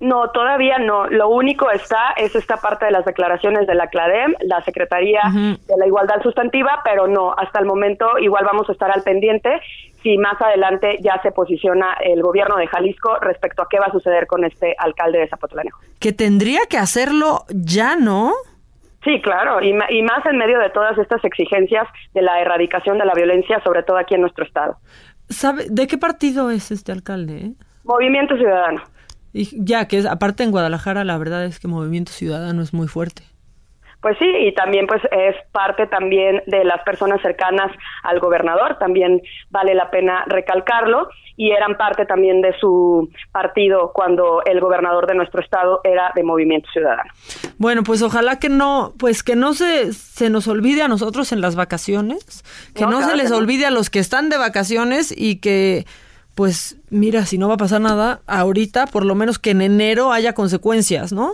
No, 0.00 0.30
todavía 0.30 0.78
no. 0.78 1.06
Lo 1.08 1.28
único 1.28 1.70
está 1.70 2.12
es 2.16 2.34
esta 2.34 2.56
parte 2.58 2.86
de 2.86 2.90
las 2.90 3.04
declaraciones 3.06 3.66
de 3.66 3.74
la 3.74 3.86
CLADEM, 3.88 4.34
la 4.40 4.62
Secretaría 4.62 5.20
de 5.32 5.76
la 5.78 5.86
Igualdad 5.86 6.22
Sustantiva, 6.22 6.80
pero 6.84 7.06
no, 7.06 7.34
hasta 7.36 7.58
el 7.58 7.66
momento 7.66 8.18
igual 8.18 8.44
vamos 8.44 8.68
a 8.68 8.72
estar 8.72 8.90
al 8.90 9.02
pendiente 9.02 9.60
si 10.02 10.16
más 10.18 10.40
adelante 10.40 10.98
ya 11.00 11.20
se 11.22 11.30
posiciona 11.30 11.94
el 12.00 12.22
gobierno 12.22 12.56
de 12.56 12.66
Jalisco 12.66 13.16
respecto 13.20 13.62
a 13.62 13.68
qué 13.68 13.78
va 13.78 13.86
a 13.86 13.92
suceder 13.92 14.26
con 14.26 14.44
este 14.44 14.74
alcalde 14.78 15.18
de 15.18 15.28
Zapotlanejo. 15.28 15.80
Que 15.98 16.12
tendría 16.12 16.60
que 16.68 16.78
hacerlo 16.78 17.44
ya, 17.50 17.96
¿no? 17.96 18.32
Sí, 19.04 19.20
claro, 19.22 19.62
y, 19.62 19.72
más 19.72 20.26
en 20.26 20.36
medio 20.36 20.58
de 20.58 20.68
todas 20.70 20.98
estas 20.98 21.24
exigencias 21.24 21.86
de 22.12 22.20
la 22.20 22.40
erradicación 22.40 22.98
de 22.98 23.06
la 23.06 23.14
violencia, 23.14 23.62
sobre 23.64 23.82
todo 23.82 23.96
aquí 23.96 24.14
en 24.14 24.20
nuestro 24.20 24.44
estado. 24.44 24.76
¿Sabe 25.30 25.66
de 25.70 25.86
qué 25.86 25.96
partido 25.96 26.50
es 26.50 26.70
este 26.70 26.92
alcalde? 26.92 27.38
Eh? 27.38 27.52
Movimiento 27.84 28.36
Ciudadano. 28.36 28.82
Y 29.32 29.64
ya 29.64 29.88
que 29.88 29.98
es, 29.98 30.06
aparte 30.06 30.42
en 30.42 30.50
Guadalajara, 30.50 31.04
la 31.04 31.16
verdad 31.16 31.44
es 31.44 31.60
que 31.60 31.68
Movimiento 31.68 32.12
Ciudadano 32.12 32.60
es 32.62 32.74
muy 32.74 32.88
fuerte. 32.88 33.22
Pues 34.00 34.16
sí, 34.18 34.24
y 34.24 34.54
también 34.54 34.86
pues 34.86 35.02
es 35.10 35.36
parte 35.52 35.86
también 35.86 36.42
de 36.46 36.64
las 36.64 36.82
personas 36.84 37.20
cercanas 37.20 37.70
al 38.02 38.18
gobernador, 38.18 38.78
también 38.78 39.20
vale 39.50 39.74
la 39.74 39.90
pena 39.90 40.24
recalcarlo, 40.26 41.08
y 41.36 41.52
eran 41.52 41.76
parte 41.76 42.06
también 42.06 42.40
de 42.40 42.54
su 42.58 43.08
partido 43.32 43.92
cuando 43.94 44.42
el 44.44 44.60
gobernador 44.60 45.06
de 45.06 45.14
nuestro 45.14 45.40
estado 45.40 45.80
era 45.84 46.12
de 46.14 46.22
Movimiento 46.22 46.68
Ciudadano. 46.72 47.10
Bueno, 47.58 47.82
pues 47.82 48.02
ojalá 48.02 48.38
que 48.38 48.48
no, 48.48 48.92
pues 48.98 49.22
que 49.22 49.36
no 49.36 49.54
se, 49.54 49.92
se 49.92 50.30
nos 50.30 50.48
olvide 50.48 50.82
a 50.82 50.88
nosotros 50.88 51.32
en 51.32 51.40
las 51.40 51.56
vacaciones, 51.56 52.42
que 52.74 52.86
no, 52.86 53.02
se 53.02 53.16
les 53.16 53.30
olvide 53.32 53.66
a 53.66 53.70
los 53.70 53.90
que 53.90 53.98
están 53.98 54.28
de 54.28 54.38
vacaciones 54.38 55.14
y 55.16 55.40
que 55.40 55.86
pues 56.34 56.78
mira, 56.88 57.26
si 57.26 57.36
no 57.36 57.48
va 57.48 57.54
a 57.54 57.58
pasar 57.58 57.80
nada 57.80 58.20
ahorita, 58.26 58.86
por 58.86 59.04
lo 59.04 59.14
menos 59.14 59.38
que 59.38 59.50
en 59.50 59.60
enero 59.60 60.12
haya 60.12 60.32
consecuencias, 60.32 61.12
¿no? 61.12 61.32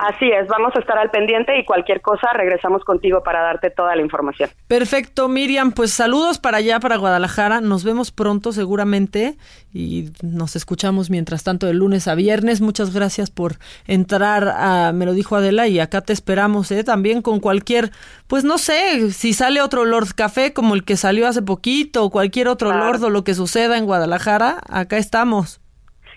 Así 0.00 0.30
es, 0.30 0.48
vamos 0.48 0.74
a 0.74 0.78
estar 0.78 0.96
al 0.96 1.10
pendiente 1.10 1.58
y 1.58 1.64
cualquier 1.66 2.00
cosa 2.00 2.28
regresamos 2.32 2.84
contigo 2.84 3.22
para 3.22 3.42
darte 3.42 3.68
toda 3.68 3.94
la 3.94 4.00
información. 4.00 4.48
Perfecto, 4.66 5.28
Miriam, 5.28 5.72
pues 5.72 5.92
saludos 5.92 6.38
para 6.38 6.56
allá, 6.56 6.80
para 6.80 6.96
Guadalajara. 6.96 7.60
Nos 7.60 7.84
vemos 7.84 8.10
pronto 8.10 8.52
seguramente 8.52 9.36
y 9.74 10.08
nos 10.22 10.56
escuchamos 10.56 11.10
mientras 11.10 11.44
tanto 11.44 11.66
de 11.66 11.74
lunes 11.74 12.08
a 12.08 12.14
viernes. 12.14 12.62
Muchas 12.62 12.94
gracias 12.94 13.30
por 13.30 13.56
entrar 13.86 14.48
a 14.48 14.92
Me 14.94 15.04
lo 15.04 15.12
dijo 15.12 15.36
Adela 15.36 15.68
y 15.68 15.80
acá 15.80 16.00
te 16.00 16.14
esperamos, 16.14 16.70
¿eh? 16.70 16.82
También 16.82 17.20
con 17.20 17.38
cualquier, 17.38 17.90
pues 18.26 18.42
no 18.42 18.56
sé, 18.56 19.10
si 19.10 19.34
sale 19.34 19.60
otro 19.60 19.84
Lord 19.84 20.14
Café 20.14 20.54
como 20.54 20.74
el 20.74 20.82
que 20.82 20.96
salió 20.96 21.28
hace 21.28 21.42
poquito 21.42 22.04
o 22.04 22.10
cualquier 22.10 22.48
otro 22.48 22.72
Lord 22.72 23.04
o 23.04 23.10
lo 23.10 23.22
que 23.22 23.34
suceda 23.34 23.76
en 23.76 23.84
Guadalajara, 23.84 24.62
acá 24.66 24.96
estamos. 24.96 25.60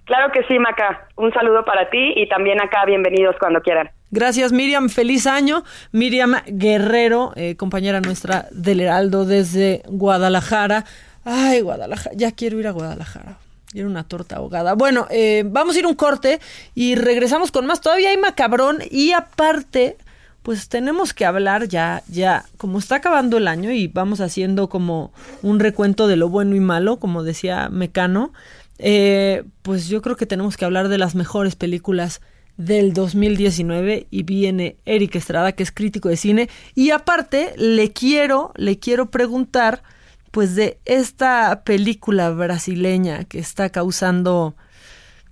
Claro 0.05 0.31
que 0.33 0.43
sí, 0.47 0.59
Maca. 0.59 1.07
Un 1.15 1.31
saludo 1.31 1.63
para 1.63 1.89
ti 1.89 2.13
y 2.15 2.27
también 2.27 2.61
acá 2.61 2.85
bienvenidos 2.85 3.35
cuando 3.39 3.61
quieran. 3.61 3.89
Gracias, 4.11 4.51
Miriam. 4.51 4.89
Feliz 4.89 5.25
año. 5.25 5.63
Miriam 5.91 6.35
Guerrero, 6.45 7.31
eh, 7.35 7.55
compañera 7.55 8.01
nuestra 8.01 8.47
del 8.51 8.81
Heraldo 8.81 9.25
desde 9.25 9.81
Guadalajara. 9.87 10.83
Ay, 11.23 11.61
Guadalajara. 11.61 12.15
Ya 12.15 12.31
quiero 12.31 12.59
ir 12.59 12.67
a 12.67 12.71
Guadalajara. 12.71 13.37
Quiero 13.71 13.87
una 13.87 14.03
torta 14.03 14.35
ahogada. 14.35 14.73
Bueno, 14.73 15.07
eh, 15.09 15.43
vamos 15.45 15.75
a 15.75 15.79
ir 15.79 15.87
un 15.87 15.95
corte 15.95 16.39
y 16.75 16.95
regresamos 16.95 17.51
con 17.51 17.65
más. 17.65 17.79
Todavía 17.81 18.09
hay 18.09 18.17
macabrón 18.17 18.79
y 18.91 19.13
aparte, 19.13 19.97
pues 20.43 20.69
tenemos 20.69 21.13
que 21.13 21.25
hablar 21.25 21.67
ya, 21.69 22.03
ya, 22.07 22.43
como 22.57 22.77
está 22.77 22.97
acabando 22.97 23.37
el 23.37 23.47
año 23.47 23.71
y 23.71 23.87
vamos 23.87 24.19
haciendo 24.19 24.69
como 24.69 25.11
un 25.41 25.59
recuento 25.59 26.07
de 26.07 26.17
lo 26.17 26.29
bueno 26.29 26.55
y 26.55 26.59
malo, 26.59 26.97
como 26.97 27.23
decía 27.23 27.69
Mecano 27.69 28.31
eh, 28.79 29.43
pues 29.61 29.87
yo 29.87 30.01
creo 30.01 30.15
que 30.15 30.25
tenemos 30.25 30.57
que 30.57 30.65
hablar 30.65 30.89
de 30.89 30.97
las 30.97 31.15
mejores 31.15 31.55
películas 31.55 32.21
del 32.57 32.93
2019 32.93 34.07
y 34.09 34.23
viene 34.23 34.77
Eric 34.85 35.15
Estrada, 35.15 35.53
que 35.53 35.63
es 35.63 35.71
crítico 35.71 36.09
de 36.09 36.17
cine. 36.17 36.49
Y 36.75 36.91
aparte, 36.91 37.53
le 37.57 37.91
quiero, 37.91 38.51
le 38.55 38.79
quiero 38.79 39.09
preguntar, 39.09 39.83
pues 40.31 40.55
de 40.55 40.79
esta 40.85 41.63
película 41.63 42.29
brasileña 42.31 43.23
que 43.25 43.39
está 43.39 43.69
causando 43.69 44.55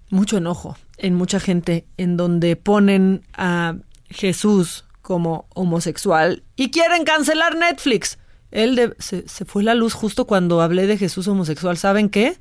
mucho 0.10 0.38
enojo 0.38 0.78
en 0.98 1.16
mucha 1.16 1.40
gente, 1.40 1.86
en 1.98 2.18
donde 2.18 2.56
ponen 2.56 3.24
a 3.34 3.78
Jesús 4.10 4.86
como 5.02 5.48
homosexual 5.56 6.44
y 6.56 6.70
quieren 6.70 7.04
cancelar 7.04 7.56
Netflix. 7.56 8.20
Él 8.52 8.96
se, 9.00 9.28
se 9.28 9.46
fue 9.46 9.64
la 9.64 9.74
luz 9.74 9.94
justo 9.94 10.28
cuando 10.28 10.62
hablé 10.62 10.86
de 10.86 10.98
Jesús 10.98 11.28
homosexual. 11.28 11.78
¿Saben 11.78 12.10
qué? 12.10 12.38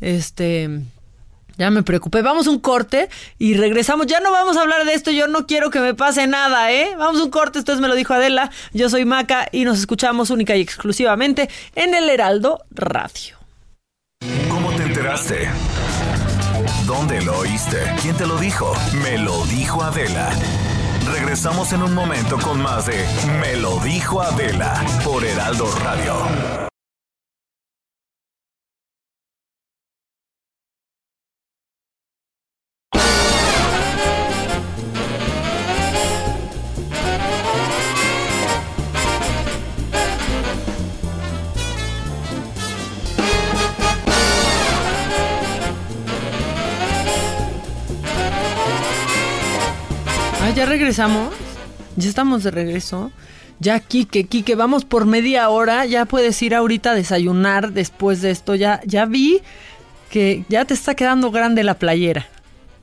Este, 0.00 0.82
ya 1.58 1.70
me 1.70 1.82
preocupé. 1.82 2.22
Vamos 2.22 2.46
un 2.46 2.60
corte 2.60 3.08
y 3.38 3.54
regresamos. 3.54 4.06
Ya 4.06 4.20
no 4.20 4.30
vamos 4.30 4.56
a 4.56 4.62
hablar 4.62 4.84
de 4.84 4.94
esto. 4.94 5.10
Yo 5.10 5.26
no 5.26 5.46
quiero 5.46 5.70
que 5.70 5.80
me 5.80 5.92
pase 5.92 6.26
nada, 6.26 6.72
¿eh? 6.72 6.94
Vamos 6.96 7.20
un 7.20 7.30
corte. 7.30 7.58
Esto 7.58 7.76
me 7.76 7.88
lo 7.88 7.96
dijo 7.96 8.14
Adela. 8.14 8.50
Yo 8.72 8.88
soy 8.88 9.04
Maca 9.04 9.48
y 9.50 9.64
nos 9.64 9.78
escuchamos 9.78 10.30
única 10.30 10.56
y 10.56 10.60
exclusivamente 10.60 11.50
en 11.74 11.94
el 11.94 12.08
Heraldo 12.08 12.64
Radio. 12.70 13.36
¿Cómo 14.48 14.70
te 14.72 14.84
enteraste? 14.84 15.48
¿Dónde 16.86 17.20
lo 17.22 17.38
oíste? 17.38 17.78
¿Quién 18.02 18.16
te 18.16 18.26
lo 18.26 18.38
dijo? 18.38 18.72
Me 19.02 19.18
lo 19.18 19.44
dijo 19.46 19.82
Adela. 19.82 20.30
Regresamos 21.12 21.72
en 21.72 21.82
un 21.82 21.94
momento 21.94 22.38
con 22.38 22.60
más 22.60 22.86
de 22.86 23.04
Me 23.40 23.56
lo 23.56 23.78
dijo 23.80 24.20
Adela 24.20 24.84
por 25.04 25.24
Heraldo 25.24 25.70
Radio. 25.82 26.67
Ya 50.58 50.66
regresamos. 50.66 51.32
Ya 51.94 52.08
estamos 52.08 52.42
de 52.42 52.50
regreso. 52.50 53.12
Ya, 53.60 53.78
Kike, 53.78 54.24
Kike, 54.24 54.56
vamos 54.56 54.84
por 54.84 55.06
media 55.06 55.48
hora. 55.50 55.86
Ya 55.86 56.04
puedes 56.04 56.42
ir 56.42 56.52
ahorita 56.52 56.90
a 56.90 56.94
desayunar 56.96 57.72
después 57.72 58.22
de 58.22 58.32
esto. 58.32 58.56
Ya, 58.56 58.80
ya 58.84 59.04
vi 59.04 59.40
que 60.10 60.44
ya 60.48 60.64
te 60.64 60.74
está 60.74 60.96
quedando 60.96 61.30
grande 61.30 61.62
la 61.62 61.74
playera. 61.74 62.26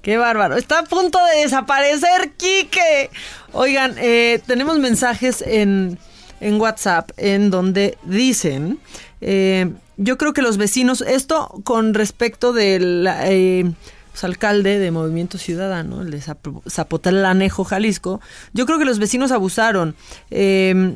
Qué 0.02 0.16
bárbaro. 0.16 0.56
Está 0.56 0.80
a 0.80 0.84
punto 0.84 1.20
de 1.26 1.42
desaparecer, 1.42 2.32
Kike. 2.38 3.10
Oigan, 3.52 3.96
eh, 3.98 4.40
tenemos 4.48 4.80
mensajes 4.80 5.44
en, 5.46 6.00
en, 6.40 6.62
WhatsApp 6.62 7.12
en 7.18 7.52
donde 7.52 7.98
dicen, 8.04 8.80
eh, 9.20 9.70
yo 9.98 10.18
creo 10.18 10.32
que 10.32 10.42
los 10.42 10.56
vecinos, 10.56 11.02
esto 11.02 11.62
con 11.66 11.94
respecto 11.94 12.54
de 12.54 12.80
la, 12.80 13.30
eh, 13.30 13.70
pues, 14.16 14.24
alcalde 14.24 14.80
de 14.80 14.92
Movimiento 14.92 15.38
Ciudadano, 15.38 16.02
el 16.02 16.10
de 16.12 16.22
Zap- 16.22 16.62
Zapotlanejo, 16.70 17.66
Jalisco. 17.66 18.22
Yo 18.54 18.66
creo 18.66 18.80
que 18.80 18.86
los 18.86 18.98
vecinos 18.98 19.34
abusaron. 19.34 19.94
Eh, 20.32 20.96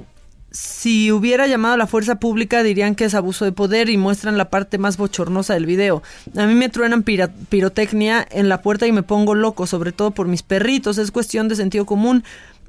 si 0.52 1.12
hubiera 1.12 1.46
llamado 1.46 1.74
a 1.74 1.78
la 1.78 1.86
fuerza 1.86 2.16
pública 2.16 2.64
dirían 2.64 2.96
que 2.96 3.04
es 3.04 3.14
abuso 3.14 3.44
de 3.44 3.52
poder 3.52 3.90
y 3.90 3.98
muestran 3.98 4.38
la 4.38 4.50
parte 4.50 4.78
más 4.78 4.96
bochornosa 4.96 5.54
del 5.54 5.66
video. 5.66 6.02
A 6.38 6.48
mí 6.48 6.56
me 6.56 6.70
truenan 6.70 7.04
pirotecnia 7.04 8.26
en 8.32 8.48
la 8.48 8.62
puerta 8.62 8.88
y 8.88 8.94
me 8.94 9.04
pongo 9.04 9.36
loco, 9.36 9.68
sobre 9.68 9.92
todo 9.92 10.12
por 10.12 10.28
mis 10.28 10.42
perritos. 10.42 10.98
Es 10.98 11.12
cuestión 11.12 11.50
de 11.50 11.56
sentido 11.58 11.86
común 11.86 12.24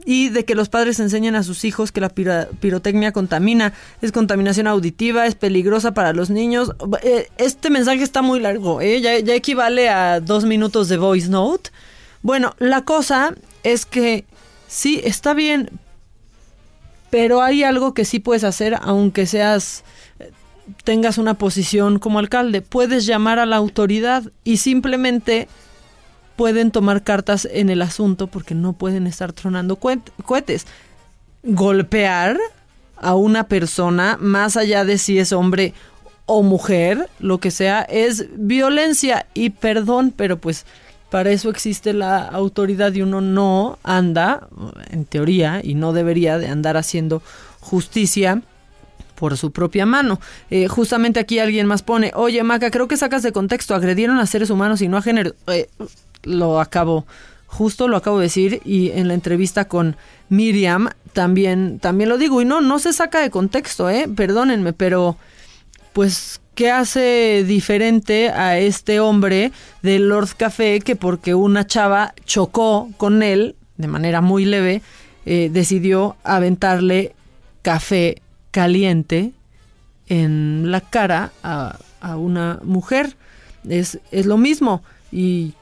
y 0.05 0.28
de 0.28 0.44
que 0.44 0.55
los 0.55 0.68
padres 0.68 1.01
enseñen 1.01 1.35
a 1.35 1.43
sus 1.43 1.64
hijos 1.64 1.93
que 1.93 2.01
la 2.01 2.09
pirotecnia 2.10 3.12
contamina. 3.12 3.72
Es 4.01 4.12
contaminación 4.12 4.66
auditiva, 4.66 5.27
es 5.27 5.35
peligrosa 5.35 5.93
para 5.93 6.12
los 6.12 6.31
niños. 6.31 6.72
Eh, 7.02 7.28
Este 7.36 7.70
mensaje 7.70 8.02
está 8.02 8.22
muy 8.22 8.40
largo, 8.40 8.81
¿eh? 8.81 9.01
ya, 9.01 9.18
ya 9.18 9.35
equivale 9.35 9.89
a 9.89 10.20
dos 10.20 10.44
minutos 10.44 10.89
de 10.89 10.97
voice 10.97 11.28
note. 11.28 11.70
Bueno, 12.22 12.55
la 12.59 12.85
cosa 12.85 13.35
es 13.62 13.86
que 13.86 14.24
sí, 14.66 15.01
está 15.05 15.35
bien, 15.35 15.70
pero 17.10 17.43
hay 17.43 17.62
algo 17.64 17.94
que 17.94 18.05
sí 18.05 18.20
puedes 18.20 18.44
hacer 18.44 18.78
aunque 18.81 19.27
seas 19.27 19.85
eh, 20.18 20.31
tengas 20.85 21.18
una 21.18 21.35
posición 21.35 21.98
como 21.98 22.18
alcalde, 22.18 22.62
puedes 22.62 23.06
llamar 23.06 23.39
a 23.39 23.47
la 23.47 23.56
autoridad 23.56 24.24
y 24.44 24.59
simplemente 24.59 25.48
pueden 26.41 26.71
tomar 26.71 27.03
cartas 27.03 27.47
en 27.53 27.69
el 27.69 27.83
asunto 27.83 28.27
porque 28.27 28.55
no 28.55 28.73
pueden 28.73 29.07
estar 29.07 29.35
tronando 29.35 29.77
cohetes. 29.77 30.67
Golpear 31.43 32.39
a 32.97 33.15
una 33.15 33.45
persona, 33.45 34.17
más 34.19 34.57
allá 34.57 34.87
de 34.87 34.97
si 34.97 35.19
es 35.19 35.35
hombre 35.35 35.75
o 36.25 36.43
mujer, 36.43 37.11
lo 37.19 37.41
que 37.41 37.51
sea, 37.51 37.83
es 37.83 38.25
violencia 38.39 39.27
y 39.35 39.51
perdón, 39.51 40.15
pero 40.17 40.39
pues 40.39 40.65
para 41.11 41.31
eso 41.31 41.51
existe 41.51 41.93
la 41.93 42.23
autoridad 42.23 42.95
y 42.95 43.03
uno 43.03 43.21
no 43.21 43.79
anda, 43.83 44.49
en 44.89 45.05
teoría, 45.05 45.61
y 45.62 45.75
no 45.75 45.93
debería 45.93 46.39
de 46.39 46.49
andar 46.49 46.79
haciendo 46.79 47.23
justicia 47.61 48.41
por 49.15 49.37
su 49.37 49.51
propia 49.51 49.85
mano. 49.85 50.19
Eh, 50.49 50.69
justamente 50.69 51.21
aquí 51.21 51.39
alguien 51.39 51.67
más 51.67 51.83
pone, 51.83 52.12
oye 52.15 52.43
Maca, 52.43 52.71
creo 52.71 52.89
que 52.89 52.97
sacas 52.97 53.23
de 53.23 53.33
contexto, 53.33 53.75
agredieron 53.75 54.17
a 54.17 54.25
seres 54.25 54.49
humanos 54.49 54.81
y 54.81 54.89
no 54.89 54.97
a 54.97 55.03
género. 55.03 55.35
Eh, 55.49 55.69
lo 56.23 56.61
acabo, 56.61 57.07
justo 57.47 57.89
lo 57.89 57.97
acabo 57.97 58.19
de 58.19 58.25
decir 58.25 58.61
y 58.65 58.91
en 58.91 59.09
la 59.09 59.15
entrevista 59.15 59.67
con 59.67 59.97
Miriam 60.29 60.91
también, 61.13 61.79
también 61.81 62.09
lo 62.09 62.19
digo 62.19 62.41
y 62.41 62.45
no, 62.45 62.61
no 62.61 62.79
se 62.79 62.93
saca 62.93 63.21
de 63.21 63.31
contexto, 63.31 63.91
eh, 63.91 64.09
perdónenme, 64.15 64.73
pero 64.73 65.17
pues 65.93 66.41
¿qué 66.55 66.71
hace 66.71 67.45
diferente 67.47 68.31
a 68.31 68.59
este 68.59 69.01
hombre 69.01 69.53
de 69.83 69.99
Lord 69.99 70.31
Café 70.37 70.81
que 70.81 70.97
porque 70.97 71.35
una 71.35 71.67
chava 71.67 72.15
chocó 72.25 72.91
con 72.97 73.23
él 73.23 73.57
de 73.77 73.89
manera 73.89 74.21
muy 74.21 74.45
leve, 74.45 74.83
eh, 75.27 75.49
decidió 75.53 76.17
aventarle 76.23 77.15
café 77.63 78.23
caliente 78.51 79.33
en 80.09 80.71
la 80.71 80.81
cara 80.81 81.33
a, 81.43 81.79
a 82.01 82.17
una 82.17 82.61
mujer? 82.63 83.17
Es, 83.69 83.99
es 84.11 84.27
lo 84.27 84.37
mismo 84.37 84.83
y 85.13 85.55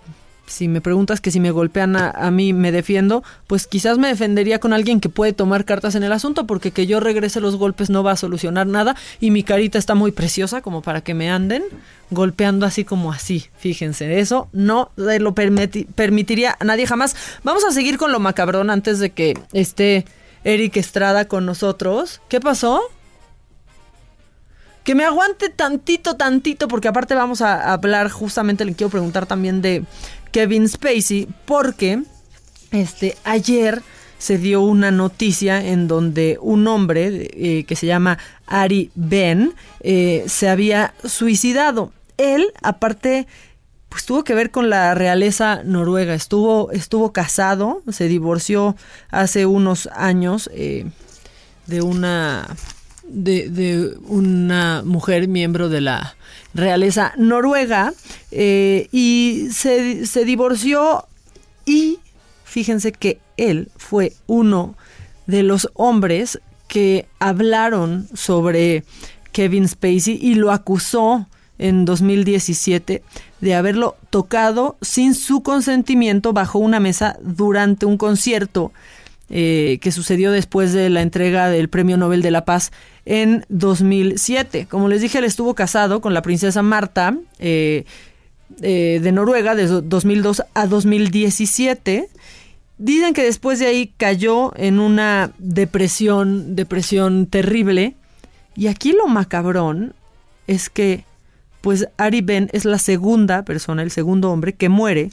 si 0.49 0.69
me 0.69 0.81
preguntas 0.81 1.21
que 1.21 1.31
si 1.31 1.41
me 1.41 1.51
golpean 1.51 1.97
a, 1.97 2.31
mí 2.31 2.53
me 2.53 2.73
defiendo, 2.73 3.23
pues 3.47 3.67
quizás 3.67 3.99
me 3.99 4.09
defendería 4.09 4.59
con 4.59 4.73
alguien 4.73 5.01
que 5.01 5.09
puede 5.09 5.33
tomar 5.33 5.65
cartas 5.65 5.95
en 5.95 6.03
el 6.03 6.13
asunto, 6.13 6.47
porque 6.47 6.71
que 6.71 6.87
yo 6.87 7.01
regrese 7.01 7.41
los 7.41 7.57
golpes 7.57 7.91
no 7.91 8.03
va 8.03 8.13
a 8.13 8.17
solucionar 8.17 8.67
nada 8.67 8.97
y 9.21 9.31
mi 9.31 9.43
carita 9.43 9.79
está 9.79 9.95
muy 9.95 10.13
preciosa 10.13 10.63
como 10.63 10.83
para 10.83 11.01
que 11.01 11.15
me 11.15 11.31
anden 11.31 11.63
golpeando 12.11 12.67
así 12.67 12.85
como 12.85 13.13
así. 13.13 13.47
Fíjense, 13.59 14.19
eso 14.21 14.49
no 14.53 14.91
lo 14.97 15.35
permiti 15.35 15.85
permitiría 15.85 16.57
a 16.59 16.65
nadie 16.65 16.87
jamás. 16.87 17.15
Vamos 17.45 17.65
a 17.65 17.73
seguir 17.73 17.99
con 17.99 18.13
lo 18.13 18.21
macabrón 18.21 18.71
antes 18.71 18.99
de 18.99 19.11
que 19.11 19.39
esté 19.53 20.05
Eric 20.45 20.77
Estrada 20.77 21.27
con 21.27 21.47
nosotros. 21.47 22.21
¿Qué 22.29 22.41
pasó? 22.41 22.81
Que 24.85 24.95
me 24.95 25.05
aguante 25.05 25.51
tantito, 25.51 26.17
tantito, 26.17 26.67
porque 26.67 26.89
aparte 26.89 27.15
vamos 27.15 27.43
a 27.43 27.75
hablar, 27.75 28.09
justamente 28.09 28.65
le 28.65 28.75
quiero 28.75 28.91
preguntar 28.91 29.27
también 29.27 29.61
de 29.61 29.85
Kevin 30.31 30.69
Spacey, 30.69 31.29
porque 31.45 32.03
este, 32.71 33.17
ayer 33.25 33.83
se 34.19 34.37
dio 34.37 34.63
una 34.63 34.91
noticia 34.91 35.65
en 35.65 35.89
donde 35.89 36.39
un 36.41 36.67
hombre 36.67 37.31
eh, 37.33 37.65
que 37.65 37.77
se 37.77 37.87
llama 37.87 38.19
Ari 38.47 38.91
Ben 38.95 39.55
eh, 39.81 40.25
se 40.27 40.49
había 40.49 40.93
suicidado. 41.05 41.93
Él, 42.17 42.53
aparte, 42.63 43.29
pues 43.89 44.05
tuvo 44.05 44.25
que 44.25 44.35
ver 44.35 44.51
con 44.51 44.71
la 44.71 44.95
realeza 44.95 45.63
noruega. 45.65 46.15
Estuvo, 46.15 46.73
estuvo 46.73 47.13
casado, 47.13 47.83
se 47.91 48.09
divorció 48.09 48.77
hace 49.11 49.47
unos 49.47 49.89
años 49.95 50.51
eh, 50.53 50.87
de 51.67 51.81
una 51.81 52.49
de, 53.09 53.49
de, 53.49 53.95
una 54.07 54.83
mujer 54.85 55.29
miembro 55.29 55.69
de 55.69 55.81
la 55.81 56.17
realeza 56.55 57.13
noruega 57.17 57.93
eh, 58.31 58.89
y 58.93 59.49
se, 59.53 60.07
se, 60.07 60.25
divorció 60.25 61.07
y 61.65 61.99
fíjense 62.45 62.93
que 62.93 63.19
él 63.37 63.71
fue 63.77 64.13
uno 64.27 64.75
de 65.27 65.43
los 65.43 65.69
hombres 65.75 66.41
que 66.67 67.07
hablaron 67.19 68.09
sobre 68.15 68.85
Kevin 69.33 69.69
Spacey 69.69 70.19
y 70.21 70.35
lo 70.35 70.53
acusó 70.53 71.27
en 71.59 71.85
2017 71.85 73.03
de 73.41 73.55
haberlo 73.55 73.97
tocado 74.11 74.77
sin 74.81 75.15
su 75.15 75.43
consentimiento 75.43 76.33
bajo 76.33 76.59
una 76.59 76.81
mesa 76.81 77.19
durante 77.23 77.87
un 77.87 77.97
concierto 77.97 78.73
eh, 79.31 79.79
que 79.83 79.93
sucedió 79.93 80.33
después 80.33 80.73
de 80.73 80.89
la 80.89 81.03
entrega 81.03 81.51
del 81.51 81.69
Premio 81.69 81.99
Nobel 81.99 82.23
de 82.23 82.31
la 82.31 82.47
Paz 82.47 82.73
en 83.05 83.45
2007. 83.51 84.67
Como 84.71 84.89
les 84.89 85.03
dije, 85.03 85.19
él 85.19 85.25
estuvo 85.25 85.55
casado 85.55 86.01
con 86.01 86.15
la 86.15 86.23
princesa 86.23 86.63
Marta 86.63 87.15
eh, 87.39 87.85
eh, 88.63 89.01
de 89.03 89.13
Noruega 89.13 89.55
de 89.55 89.67
2002 89.67 90.45
a 90.55 90.67
2017. 90.67 92.09
Dicen 92.79 93.13
que 93.13 93.23
después 93.23 93.59
de 93.59 93.67
ahí 93.67 93.93
cayó 93.99 94.57
en 94.57 94.81
una 94.81 95.33
depresión, 95.37 96.57
depresión 96.57 97.27
terrible. 97.27 97.97
Y 98.57 98.69
aquí 98.69 98.93
lo 98.93 99.09
macabrón 99.09 99.93
es 100.47 100.71
que, 100.71 101.05
pues 101.61 101.87
Ari 101.99 102.23
Ben 102.23 102.49
es 102.55 102.65
la 102.65 102.79
segunda 102.79 103.43
persona, 103.43 103.83
el 103.83 103.91
segundo 103.91 104.31
hombre 104.31 104.55
que 104.55 104.71
muere 104.71 105.11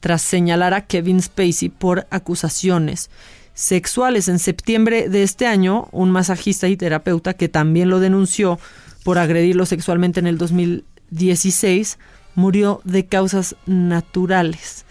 tras 0.00 0.20
señalar 0.20 0.74
a 0.74 0.86
Kevin 0.86 1.22
Spacey 1.22 1.68
por 1.68 2.08
acusaciones 2.10 3.08
sexuales. 3.54 4.28
En 4.28 4.38
septiembre 4.38 5.08
de 5.08 5.22
este 5.22 5.46
año, 5.46 5.88
un 5.92 6.10
masajista 6.10 6.68
y 6.68 6.76
terapeuta 6.76 7.34
que 7.34 7.48
también 7.48 7.90
lo 7.90 8.00
denunció 8.00 8.58
por 9.04 9.18
agredirlo 9.18 9.66
sexualmente 9.66 10.20
en 10.20 10.26
el 10.26 10.38
2016, 10.38 11.98
murió 12.34 12.80
de 12.84 13.06
causas 13.06 13.56
naturales. 13.66 14.84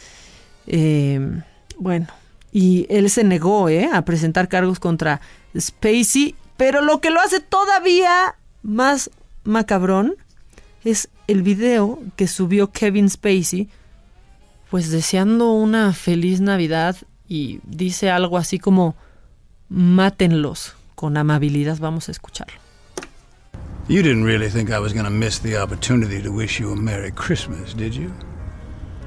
Eh, 0.67 1.41
bueno, 1.77 2.07
y 2.51 2.85
él 2.89 3.09
se 3.09 3.23
negó 3.23 3.69
eh, 3.69 3.89
a 3.91 4.03
presentar 4.03 4.47
cargos 4.47 4.79
contra 4.79 5.21
Spacey, 5.57 6.35
pero 6.57 6.81
lo 6.81 7.01
que 7.01 7.09
lo 7.09 7.19
hace 7.19 7.39
todavía 7.39 8.35
más 8.61 9.09
macabrón 9.43 10.15
es 10.83 11.09
el 11.27 11.41
video 11.41 11.99
que 12.15 12.27
subió 12.27 12.71
Kevin 12.71 13.09
Spacey, 13.09 13.69
pues 14.69 14.91
deseando 14.91 15.53
una 15.53 15.93
feliz 15.93 16.41
Navidad 16.41 16.95
y 17.31 17.61
dice 17.63 18.11
algo 18.11 18.37
así 18.37 18.59
como 18.59 18.97
mátenlos 19.69 20.75
con 20.95 21.15
amabilidad. 21.15 21.79
Vamos 21.79 22.09
a 22.09 22.11
escucharlo. 22.11 22.59
You 23.87 24.03
didn't 24.03 24.25
really 24.25 24.49
think 24.49 24.69
I 24.69 24.79
was 24.79 24.91
going 24.91 25.05
to 25.05 25.11
miss 25.11 25.39
the 25.39 25.55
opportunity 25.55 26.21
to 26.21 26.29
wish 26.29 26.59
you 26.59 26.73
a 26.73 26.75
Merry 26.75 27.11
Christmas, 27.11 27.73
did 27.73 27.95
you? 27.95 28.11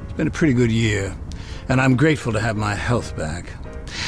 It's 0.05 0.15
been 0.15 0.27
a 0.27 0.31
pretty 0.31 0.55
good 0.55 0.73
year, 0.73 1.15
and 1.69 1.83
I'm 1.83 1.97
grateful 1.97 2.33
to 2.33 2.41
have 2.41 2.57
my 2.57 2.75
health 2.75 3.15
back. 3.15 3.45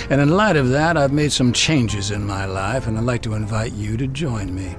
And 0.09 0.19
in 0.19 0.31
light 0.31 0.57
of 0.57 0.71
that, 0.71 0.97
I've 0.97 1.13
made 1.13 1.31
some 1.31 1.53
changes 1.53 2.11
in 2.11 2.27
my 2.27 2.47
life, 2.47 2.87
and 2.87 2.97
I'd 2.97 3.05
like 3.05 3.23
to 3.23 3.35
invite 3.35 3.75
you 3.75 3.99
to 3.99 4.07
join 4.07 4.55
me. 4.55 4.75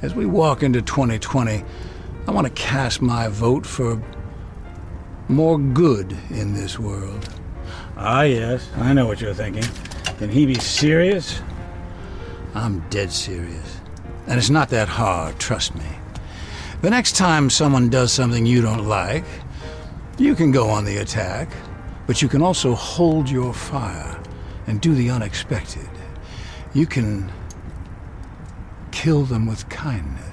As 0.00 0.14
we 0.14 0.26
walk 0.26 0.62
into 0.62 0.80
2020, 0.80 1.64
I 2.28 2.30
want 2.30 2.46
to 2.46 2.52
cast 2.52 3.02
my 3.02 3.26
vote 3.26 3.66
for 3.66 4.00
more 5.28 5.58
good 5.58 6.16
in 6.30 6.54
this 6.54 6.78
world. 6.78 7.28
Ah, 7.98 8.22
yes, 8.22 8.70
I 8.76 8.92
know 8.92 9.06
what 9.06 9.20
you're 9.20 9.34
thinking. 9.34 9.64
Can 10.18 10.30
he 10.30 10.46
be 10.46 10.54
serious? 10.54 11.40
I'm 12.54 12.80
dead 12.90 13.10
serious. 13.10 13.80
And 14.28 14.38
it's 14.38 14.50
not 14.50 14.68
that 14.68 14.88
hard, 14.88 15.38
trust 15.38 15.74
me. 15.74 15.84
The 16.80 16.90
next 16.90 17.16
time 17.16 17.50
someone 17.50 17.88
does 17.88 18.12
something 18.12 18.46
you 18.46 18.62
don't 18.62 18.86
like, 18.86 19.24
you 20.16 20.36
can 20.36 20.52
go 20.52 20.68
on 20.70 20.84
the 20.84 20.98
attack, 20.98 21.48
but 22.06 22.22
you 22.22 22.28
can 22.28 22.40
also 22.40 22.74
hold 22.74 23.28
your 23.28 23.52
fire 23.52 24.16
and 24.68 24.80
do 24.80 24.94
the 24.94 25.10
unexpected. 25.10 25.88
You 26.74 26.86
can 26.86 27.32
kill 28.92 29.24
them 29.24 29.46
with 29.46 29.68
kindness. 29.68 30.28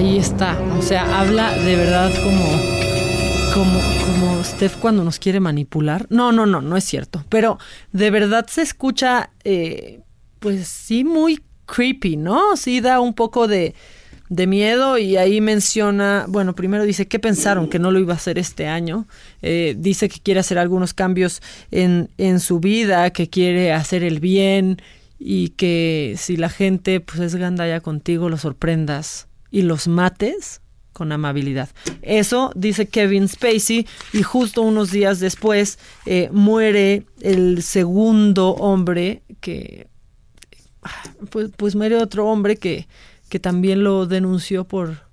ahí 0.00 0.18
está. 0.18 0.56
O 0.78 0.82
sea, 0.82 1.20
habla 1.20 1.52
de 1.52 1.76
verdad 1.76 2.10
como, 2.22 2.99
como, 3.54 3.80
como 4.04 4.44
Steph 4.44 4.76
cuando 4.76 5.04
nos 5.04 5.18
quiere 5.18 5.40
manipular. 5.40 6.06
No, 6.10 6.32
no, 6.32 6.46
no, 6.46 6.60
no 6.60 6.76
es 6.76 6.84
cierto. 6.84 7.24
Pero 7.28 7.58
de 7.92 8.10
verdad 8.10 8.46
se 8.48 8.62
escucha, 8.62 9.30
eh, 9.44 10.00
pues 10.38 10.68
sí, 10.68 11.04
muy 11.04 11.42
creepy, 11.66 12.16
¿no? 12.16 12.56
Sí 12.56 12.80
da 12.80 13.00
un 13.00 13.14
poco 13.14 13.48
de, 13.48 13.74
de 14.28 14.46
miedo 14.46 14.98
y 14.98 15.16
ahí 15.16 15.40
menciona, 15.40 16.26
bueno, 16.28 16.54
primero 16.54 16.84
dice 16.84 17.08
que 17.08 17.18
pensaron 17.18 17.68
que 17.68 17.78
no 17.78 17.90
lo 17.90 17.98
iba 17.98 18.12
a 18.12 18.16
hacer 18.16 18.38
este 18.38 18.66
año, 18.66 19.06
eh, 19.42 19.74
dice 19.76 20.08
que 20.08 20.20
quiere 20.20 20.40
hacer 20.40 20.58
algunos 20.58 20.94
cambios 20.94 21.42
en, 21.70 22.10
en 22.18 22.40
su 22.40 22.60
vida, 22.60 23.10
que 23.10 23.28
quiere 23.28 23.72
hacer 23.72 24.04
el 24.04 24.20
bien 24.20 24.80
y 25.18 25.50
que 25.50 26.14
si 26.18 26.36
la 26.36 26.48
gente 26.48 27.00
pues 27.00 27.20
es 27.20 27.34
gandalla 27.34 27.80
contigo, 27.80 28.28
lo 28.28 28.38
sorprendas 28.38 29.28
y 29.50 29.62
los 29.62 29.88
mates 29.88 30.60
con 31.00 31.12
amabilidad. 31.12 31.70
Eso 32.02 32.52
dice 32.54 32.86
Kevin 32.86 33.26
Spacey 33.26 33.86
y 34.12 34.22
justo 34.22 34.60
unos 34.60 34.90
días 34.90 35.18
después 35.18 35.78
eh, 36.04 36.28
muere 36.30 37.04
el 37.22 37.62
segundo 37.62 38.50
hombre 38.50 39.22
que 39.40 39.86
pues, 41.30 41.52
pues 41.56 41.74
muere 41.74 41.96
otro 41.96 42.26
hombre 42.26 42.56
que, 42.56 42.86
que 43.30 43.40
también 43.40 43.82
lo 43.82 44.04
denunció 44.04 44.64
por 44.64 45.09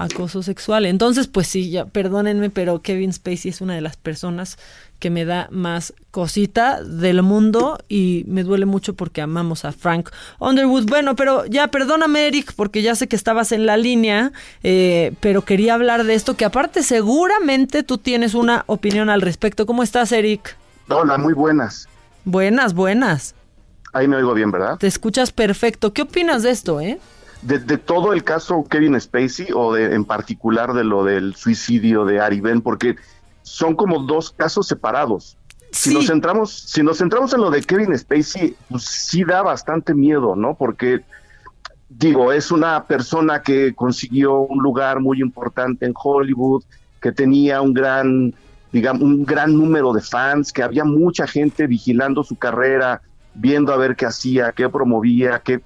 acoso 0.00 0.42
sexual. 0.42 0.86
Entonces, 0.86 1.26
pues 1.26 1.46
sí, 1.46 1.70
ya 1.70 1.84
perdónenme, 1.84 2.50
pero 2.50 2.80
Kevin 2.80 3.12
Spacey 3.12 3.50
es 3.50 3.60
una 3.60 3.74
de 3.74 3.82
las 3.82 3.96
personas 3.96 4.58
que 4.98 5.10
me 5.10 5.24
da 5.24 5.48
más 5.50 5.94
cosita 6.10 6.82
del 6.82 7.22
mundo 7.22 7.78
y 7.88 8.24
me 8.26 8.42
duele 8.42 8.66
mucho 8.66 8.94
porque 8.94 9.20
amamos 9.20 9.64
a 9.64 9.72
Frank 9.72 10.10
Underwood. 10.38 10.86
Bueno, 10.86 11.16
pero 11.16 11.44
ya 11.46 11.68
perdóname, 11.68 12.26
Eric, 12.26 12.52
porque 12.54 12.82
ya 12.82 12.94
sé 12.94 13.08
que 13.08 13.16
estabas 13.16 13.52
en 13.52 13.66
la 13.66 13.76
línea, 13.76 14.32
eh, 14.62 15.12
pero 15.20 15.42
quería 15.42 15.74
hablar 15.74 16.04
de 16.04 16.14
esto, 16.14 16.34
que 16.34 16.44
aparte 16.44 16.82
seguramente 16.82 17.82
tú 17.82 17.98
tienes 17.98 18.34
una 18.34 18.64
opinión 18.66 19.10
al 19.10 19.20
respecto. 19.20 19.66
¿Cómo 19.66 19.82
estás, 19.82 20.12
Eric? 20.12 20.56
Hola, 20.88 21.18
muy 21.18 21.34
buenas. 21.34 21.88
Buenas, 22.24 22.74
buenas. 22.74 23.34
Ahí 23.92 24.08
me 24.08 24.16
oigo 24.16 24.34
bien, 24.34 24.50
¿verdad? 24.50 24.78
Te 24.78 24.86
escuchas 24.86 25.30
perfecto. 25.32 25.92
¿Qué 25.92 26.02
opinas 26.02 26.42
de 26.42 26.50
esto, 26.50 26.80
eh? 26.80 26.98
De, 27.42 27.58
de, 27.58 27.78
todo 27.78 28.12
el 28.12 28.22
caso 28.22 28.64
Kevin 28.68 29.00
Spacey 29.00 29.48
o 29.54 29.72
de, 29.72 29.94
en 29.94 30.04
particular 30.04 30.74
de 30.74 30.84
lo 30.84 31.04
del 31.04 31.34
suicidio 31.34 32.04
de 32.04 32.20
Ari 32.20 32.40
Ben, 32.40 32.60
porque 32.60 32.96
son 33.42 33.74
como 33.74 34.00
dos 34.00 34.30
casos 34.30 34.66
separados. 34.66 35.36
Si 35.72 35.94
nos 35.94 36.06
centramos, 36.06 36.52
si 36.52 36.82
nos 36.82 36.98
centramos 36.98 37.32
en 37.32 37.40
lo 37.40 37.50
de 37.50 37.62
Kevin 37.62 37.96
Spacey, 37.96 38.56
pues 38.68 38.84
sí 38.84 39.24
da 39.24 39.42
bastante 39.42 39.94
miedo, 39.94 40.34
¿no? 40.36 40.54
Porque 40.54 41.02
digo, 41.88 42.32
es 42.32 42.50
una 42.50 42.84
persona 42.84 43.42
que 43.42 43.74
consiguió 43.74 44.40
un 44.40 44.62
lugar 44.62 45.00
muy 45.00 45.20
importante 45.20 45.86
en 45.86 45.92
Hollywood, 45.94 46.62
que 47.00 47.12
tenía 47.12 47.60
un 47.60 47.74
gran, 47.74 48.34
digamos, 48.72 49.02
un 49.02 49.24
gran 49.24 49.56
número 49.56 49.92
de 49.92 50.00
fans, 50.00 50.52
que 50.52 50.62
había 50.62 50.84
mucha 50.84 51.26
gente 51.26 51.66
vigilando 51.66 52.22
su 52.22 52.36
carrera, 52.36 53.02
viendo 53.34 53.72
a 53.72 53.76
ver 53.76 53.96
qué 53.96 54.06
hacía, 54.06 54.52
qué 54.52 54.68
promovía, 54.68 55.40
qué, 55.44 55.60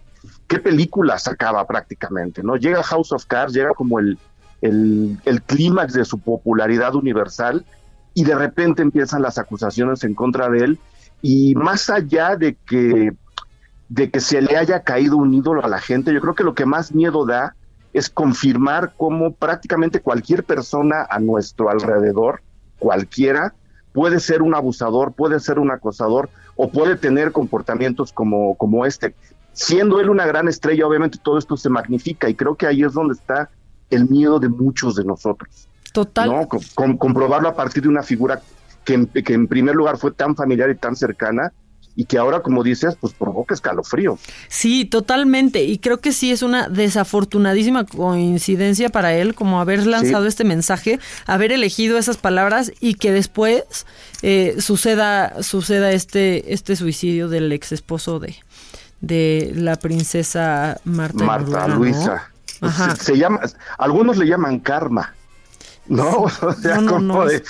qué 0.46 0.58
película 0.58 1.18
sacaba 1.18 1.66
prácticamente, 1.66 2.42
¿no? 2.42 2.56
Llega 2.56 2.82
House 2.82 3.12
of 3.12 3.24
Cards, 3.26 3.54
llega 3.54 3.72
como 3.74 3.98
el, 3.98 4.18
el, 4.60 5.42
clímax 5.46 5.92
de 5.92 6.04
su 6.04 6.18
popularidad 6.18 6.94
universal 6.94 7.64
y 8.14 8.24
de 8.24 8.34
repente 8.34 8.82
empiezan 8.82 9.22
las 9.22 9.38
acusaciones 9.38 10.04
en 10.04 10.14
contra 10.14 10.48
de 10.48 10.58
él 10.58 10.78
y 11.22 11.54
más 11.54 11.90
allá 11.90 12.36
de 12.36 12.54
que 12.66 13.12
de 13.88 14.10
que 14.10 14.20
se 14.20 14.40
le 14.40 14.56
haya 14.56 14.80
caído 14.80 15.16
un 15.16 15.34
ídolo 15.34 15.62
a 15.62 15.68
la 15.68 15.78
gente, 15.78 16.12
yo 16.12 16.20
creo 16.20 16.34
que 16.34 16.42
lo 16.42 16.54
que 16.54 16.64
más 16.64 16.94
miedo 16.94 17.26
da 17.26 17.54
es 17.92 18.08
confirmar 18.08 18.94
cómo 18.96 19.34
prácticamente 19.34 20.00
cualquier 20.00 20.42
persona 20.42 21.06
a 21.08 21.20
nuestro 21.20 21.70
alrededor, 21.70 22.42
cualquiera, 22.78 23.54
puede 23.92 24.18
ser 24.18 24.42
un 24.42 24.54
abusador, 24.54 25.12
puede 25.12 25.38
ser 25.38 25.60
un 25.60 25.70
acosador 25.70 26.28
o 26.56 26.68
puede 26.70 26.96
tener 26.96 27.30
comportamientos 27.30 28.12
como, 28.12 28.56
como 28.56 28.84
este. 28.84 29.14
Siendo 29.54 30.00
él 30.00 30.10
una 30.10 30.26
gran 30.26 30.48
estrella, 30.48 30.86
obviamente 30.86 31.18
todo 31.22 31.38
esto 31.38 31.56
se 31.56 31.70
magnifica 31.70 32.28
y 32.28 32.34
creo 32.34 32.54
que 32.56 32.66
ahí 32.66 32.82
es 32.82 32.92
donde 32.92 33.14
está 33.14 33.48
el 33.90 34.08
miedo 34.08 34.38
de 34.38 34.48
muchos 34.48 34.96
de 34.96 35.04
nosotros. 35.04 35.68
Total. 35.92 36.28
¿no? 36.28 36.48
Com 36.74 36.96
comprobarlo 36.96 37.48
a 37.48 37.54
partir 37.54 37.84
de 37.84 37.88
una 37.88 38.02
figura 38.02 38.42
que 38.84 38.94
en, 38.94 39.06
que 39.06 39.32
en 39.32 39.46
primer 39.46 39.74
lugar 39.74 39.96
fue 39.96 40.10
tan 40.10 40.34
familiar 40.34 40.68
y 40.70 40.74
tan 40.74 40.96
cercana 40.96 41.52
y 41.96 42.06
que 42.06 42.18
ahora, 42.18 42.40
como 42.40 42.62
dices, 42.62 42.96
pues 43.00 43.12
provoca 43.12 43.54
escalofrío. 43.54 44.18
Sí, 44.48 44.84
totalmente. 44.84 45.62
Y 45.62 45.78
creo 45.78 45.98
que 45.98 46.12
sí 46.12 46.32
es 46.32 46.42
una 46.42 46.68
desafortunadísima 46.68 47.84
coincidencia 47.84 48.88
para 48.88 49.14
él, 49.14 49.34
como 49.34 49.60
haber 49.60 49.86
lanzado 49.86 50.24
sí. 50.24 50.28
este 50.28 50.44
mensaje, 50.44 50.98
haber 51.26 51.52
elegido 51.52 51.96
esas 51.96 52.16
palabras 52.16 52.72
y 52.80 52.94
que 52.94 53.12
después 53.12 53.86
eh, 54.22 54.56
suceda, 54.58 55.42
suceda 55.42 55.92
este, 55.92 56.52
este 56.52 56.74
suicidio 56.74 57.28
del 57.28 57.52
ex 57.52 57.70
esposo 57.70 58.18
de, 58.18 58.34
de 59.06 59.52
la 59.54 59.76
princesa 59.76 60.80
Marta, 60.84 61.24
Marta 61.24 61.68
Luisa. 61.68 62.30
¿no? 62.60 62.68
Ajá. 62.68 62.96
Se, 62.96 63.04
se 63.04 63.18
llama, 63.18 63.40
algunos 63.78 64.16
le 64.16 64.26
llaman 64.26 64.60
karma. 64.60 65.14
No, 65.86 66.22
o 66.42 66.52
sea, 66.52 66.76
no, 66.80 66.98
no, 66.98 67.14
como 67.14 67.26
de, 67.26 67.42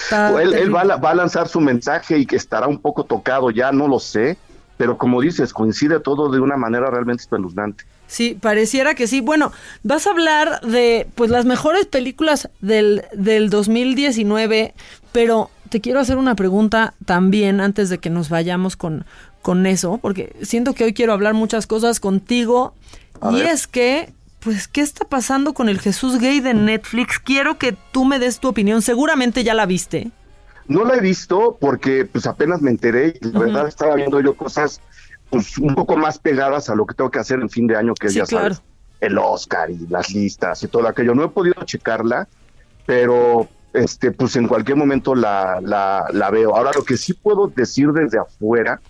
él, 0.42 0.54
él 0.54 0.74
va, 0.74 0.82
a, 0.82 0.96
va, 0.96 1.10
a, 1.10 1.14
lanzar 1.14 1.48
su 1.48 1.60
mensaje 1.60 2.18
y 2.18 2.26
que 2.26 2.36
estará 2.36 2.66
un 2.66 2.78
poco 2.78 3.04
tocado 3.04 3.50
ya, 3.50 3.70
no 3.70 3.86
lo 3.86 4.00
sé, 4.00 4.36
pero 4.76 4.98
como 4.98 5.20
dices, 5.20 5.52
coincide 5.52 6.00
todo 6.00 6.30
de 6.30 6.40
una 6.40 6.56
manera 6.56 6.90
realmente 6.90 7.22
espeluznante. 7.22 7.84
Sí, 8.06 8.36
pareciera 8.40 8.94
que 8.94 9.06
sí. 9.06 9.20
Bueno, 9.20 9.52
vas 9.82 10.06
a 10.06 10.10
hablar 10.10 10.60
de 10.60 11.06
pues 11.14 11.30
las 11.30 11.44
mejores 11.46 11.86
películas 11.86 12.50
del, 12.60 13.04
del 13.12 13.50
2019, 13.50 14.74
pero 15.12 15.50
te 15.68 15.80
quiero 15.80 16.00
hacer 16.00 16.18
una 16.18 16.34
pregunta 16.34 16.94
también 17.06 17.60
antes 17.60 17.88
de 17.88 17.98
que 17.98 18.10
nos 18.10 18.28
vayamos 18.28 18.76
con, 18.76 19.06
con 19.44 19.66
eso, 19.66 19.98
porque 19.98 20.34
siento 20.40 20.72
que 20.72 20.84
hoy 20.84 20.94
quiero 20.94 21.12
hablar 21.12 21.34
muchas 21.34 21.66
cosas 21.66 22.00
contigo. 22.00 22.72
A 23.20 23.30
y 23.30 23.34
ver. 23.36 23.46
es 23.48 23.66
que 23.66 24.10
pues, 24.40 24.68
¿qué 24.68 24.80
está 24.80 25.04
pasando 25.04 25.52
con 25.52 25.68
el 25.68 25.78
Jesús 25.80 26.18
gay 26.18 26.40
de 26.40 26.54
Netflix? 26.54 27.18
Quiero 27.18 27.58
que 27.58 27.76
tú 27.92 28.06
me 28.06 28.18
des 28.18 28.40
tu 28.40 28.48
opinión. 28.48 28.80
Seguramente 28.80 29.44
ya 29.44 29.52
la 29.52 29.66
viste. 29.66 30.10
No 30.66 30.86
la 30.86 30.94
he 30.94 31.00
visto 31.00 31.58
porque 31.60 32.06
pues 32.06 32.26
apenas 32.26 32.62
me 32.62 32.70
enteré 32.70 33.18
y 33.20 33.28
la 33.28 33.38
uh 33.38 33.42
-huh. 33.42 33.44
verdad 33.44 33.68
estaba 33.68 33.94
viendo 33.96 34.18
yo 34.22 34.34
cosas 34.34 34.80
pues 35.28 35.58
un 35.58 35.74
poco 35.74 35.94
más 35.98 36.18
pegadas 36.18 36.70
a 36.70 36.74
lo 36.74 36.86
que 36.86 36.94
tengo 36.94 37.10
que 37.10 37.18
hacer 37.18 37.38
en 37.40 37.50
fin 37.50 37.66
de 37.66 37.76
año, 37.76 37.92
que 37.92 38.08
sí, 38.08 38.16
ya 38.16 38.24
claro. 38.24 38.54
sabes, 38.54 38.62
el 39.00 39.18
Oscar 39.18 39.70
y 39.70 39.86
las 39.88 40.14
listas 40.14 40.62
y 40.62 40.68
todo 40.68 40.88
aquello. 40.88 41.14
No 41.14 41.22
he 41.24 41.28
podido 41.28 41.62
checarla, 41.64 42.28
pero 42.86 43.46
este 43.74 44.10
pues 44.10 44.36
en 44.36 44.48
cualquier 44.48 44.78
momento 44.78 45.14
la, 45.14 45.60
la, 45.60 46.06
la 46.12 46.30
veo. 46.30 46.56
Ahora 46.56 46.70
lo 46.74 46.82
que 46.82 46.96
sí 46.96 47.12
puedo 47.12 47.48
decir 47.48 47.92
desde 47.92 48.18
afuera 48.18 48.80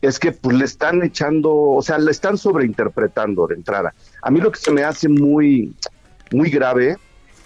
es 0.00 0.18
que 0.18 0.32
pues 0.32 0.56
le 0.56 0.64
están 0.64 1.02
echando, 1.02 1.52
o 1.52 1.82
sea, 1.82 1.98
le 1.98 2.10
están 2.10 2.38
sobreinterpretando 2.38 3.46
de 3.46 3.56
entrada. 3.56 3.94
A 4.22 4.30
mí 4.30 4.40
lo 4.40 4.52
que 4.52 4.60
se 4.60 4.70
me 4.70 4.84
hace 4.84 5.08
muy, 5.08 5.74
muy 6.32 6.50
grave 6.50 6.96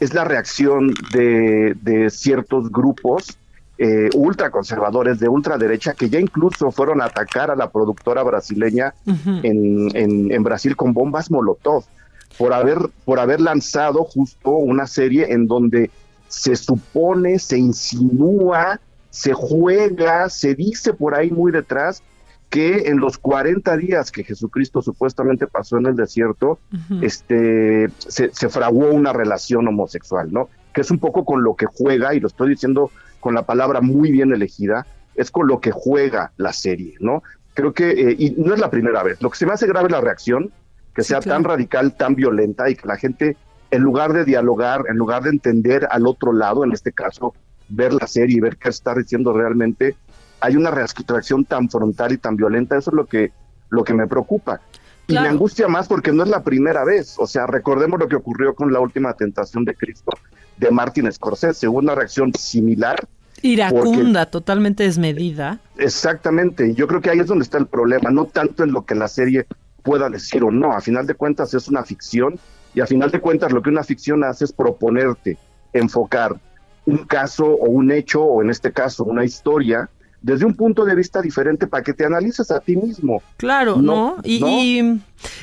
es 0.00 0.12
la 0.14 0.24
reacción 0.24 0.92
de, 1.12 1.76
de 1.80 2.10
ciertos 2.10 2.70
grupos 2.70 3.38
eh, 3.78 4.10
ultraconservadores 4.14 5.18
de 5.18 5.28
ultraderecha 5.28 5.94
que 5.94 6.10
ya 6.10 6.20
incluso 6.20 6.70
fueron 6.70 7.00
a 7.00 7.06
atacar 7.06 7.50
a 7.50 7.56
la 7.56 7.70
productora 7.70 8.22
brasileña 8.22 8.94
uh 9.06 9.10
-huh. 9.12 9.40
en, 9.42 9.96
en, 9.96 10.32
en, 10.32 10.42
Brasil 10.42 10.76
con 10.76 10.92
bombas 10.92 11.30
Molotov 11.30 11.84
por 12.38 12.52
haber, 12.52 12.78
por 13.04 13.18
haber 13.18 13.40
lanzado 13.40 14.04
justo 14.04 14.50
una 14.50 14.86
serie 14.86 15.32
en 15.32 15.46
donde 15.46 15.90
se 16.28 16.54
supone, 16.54 17.38
se 17.38 17.58
insinúa, 17.58 18.78
se 19.10 19.32
juega, 19.32 20.28
se 20.28 20.54
dice 20.54 20.92
por 20.92 21.14
ahí 21.14 21.30
muy 21.30 21.50
detrás 21.50 22.02
que 22.52 22.90
en 22.90 22.98
los 22.98 23.16
40 23.16 23.78
días 23.78 24.12
que 24.12 24.24
Jesucristo 24.24 24.82
supuestamente 24.82 25.46
pasó 25.46 25.78
en 25.78 25.86
el 25.86 25.96
desierto, 25.96 26.58
uh 26.70 26.76
-huh. 26.76 27.02
este, 27.02 27.88
se, 27.96 28.28
se, 28.34 28.48
fraguó 28.50 28.90
una 28.90 29.14
relación 29.14 29.66
homosexual, 29.68 30.30
¿no? 30.30 30.50
Que 30.74 30.82
es 30.82 30.90
un 30.90 30.98
poco 30.98 31.24
con 31.24 31.42
lo 31.42 31.56
que 31.56 31.64
juega, 31.64 32.14
y 32.14 32.20
lo 32.20 32.26
estoy 32.26 32.50
diciendo 32.50 32.90
con 33.20 33.34
la 33.34 33.46
palabra 33.46 33.80
muy 33.80 34.12
bien 34.12 34.34
elegida, 34.34 34.86
es 35.14 35.30
con 35.30 35.46
lo 35.46 35.60
que 35.60 35.70
juega 35.70 36.32
la 36.36 36.52
serie, 36.52 36.96
¿no? 37.00 37.22
Creo 37.54 37.72
que, 37.72 37.88
eh, 37.90 38.16
y 38.18 38.32
no 38.32 38.52
es 38.52 38.60
la 38.60 38.68
primera 38.68 39.02
vez, 39.02 39.22
lo 39.22 39.30
que 39.30 39.38
se 39.38 39.46
me 39.46 39.52
hace 39.52 39.66
grave 39.66 39.86
es 39.86 39.92
la 39.92 40.02
reacción, 40.02 40.52
que 40.94 41.04
sea 41.04 41.20
claro. 41.20 41.36
tan 41.36 41.44
radical, 41.52 41.96
tan 41.96 42.14
violenta, 42.14 42.68
y 42.68 42.76
que 42.76 42.86
la 42.86 42.98
gente, 42.98 43.38
en 43.70 43.80
lugar 43.80 44.12
de 44.12 44.26
dialogar, 44.26 44.84
en 44.90 44.98
lugar 44.98 45.22
de 45.22 45.30
entender 45.30 45.88
al 45.90 46.06
otro 46.06 46.34
lado, 46.34 46.64
en 46.64 46.72
este 46.72 46.92
caso, 46.92 47.32
ver 47.70 47.94
la 47.94 48.06
serie 48.06 48.36
y 48.36 48.40
ver 48.40 48.58
qué 48.58 48.68
está 48.68 48.94
diciendo 48.94 49.32
realmente, 49.32 49.96
hay 50.42 50.56
una 50.56 50.70
reacción 50.70 51.44
tan 51.44 51.70
frontal 51.70 52.12
y 52.12 52.18
tan 52.18 52.36
violenta, 52.36 52.76
eso 52.76 52.90
es 52.90 52.94
lo 52.94 53.06
que, 53.06 53.32
lo 53.70 53.84
que 53.84 53.94
me 53.94 54.06
preocupa. 54.06 54.60
Y 55.06 55.12
claro. 55.12 55.26
me 55.26 55.30
angustia 55.30 55.68
más 55.68 55.88
porque 55.88 56.12
no 56.12 56.22
es 56.22 56.28
la 56.28 56.42
primera 56.42 56.84
vez. 56.84 57.14
O 57.18 57.26
sea, 57.26 57.46
recordemos 57.46 57.98
lo 57.98 58.08
que 58.08 58.16
ocurrió 58.16 58.54
con 58.54 58.72
la 58.72 58.80
última 58.80 59.14
tentación 59.14 59.64
de 59.64 59.74
Cristo 59.74 60.12
de 60.56 60.70
Martin 60.70 61.10
Scorsese, 61.10 61.68
hubo 61.68 61.78
una 61.78 61.94
reacción 61.94 62.32
similar. 62.34 63.08
Iracunda, 63.42 64.20
porque, 64.20 64.30
totalmente 64.30 64.84
desmedida. 64.84 65.58
Exactamente, 65.76 66.74
yo 66.74 66.86
creo 66.86 67.00
que 67.00 67.10
ahí 67.10 67.18
es 67.18 67.26
donde 67.26 67.42
está 67.42 67.58
el 67.58 67.66
problema, 67.66 68.10
no 68.10 68.26
tanto 68.26 68.62
en 68.62 68.72
lo 68.72 68.84
que 68.84 68.94
la 68.94 69.08
serie 69.08 69.46
pueda 69.82 70.08
decir 70.08 70.44
o 70.44 70.50
no, 70.50 70.72
a 70.72 70.80
final 70.80 71.06
de 71.06 71.14
cuentas 71.14 71.52
es 71.54 71.66
una 71.66 71.82
ficción 71.82 72.38
Y 72.74 72.80
a 72.80 72.86
final 72.86 73.10
de 73.10 73.20
cuentas 73.20 73.50
lo 73.50 73.60
que 73.60 73.70
una 73.70 73.82
ficción 73.82 74.22
hace 74.22 74.44
es 74.44 74.52
proponerte, 74.52 75.36
enfocar 75.72 76.36
un 76.86 76.98
caso 76.98 77.46
o 77.46 77.68
un 77.68 77.90
hecho, 77.90 78.22
o 78.22 78.42
en 78.42 78.50
este 78.50 78.72
caso 78.72 79.04
una 79.04 79.24
historia, 79.24 79.90
desde 80.22 80.44
un 80.44 80.54
punto 80.54 80.84
de 80.84 80.94
vista 80.94 81.20
diferente 81.20 81.66
para 81.66 81.82
que 81.82 81.92
te 81.92 82.04
analices 82.04 82.50
a 82.50 82.60
ti 82.60 82.76
mismo. 82.76 83.22
Claro, 83.36 83.76
¿no? 83.76 84.16
Y, 84.22 84.44
y, 84.44 85.00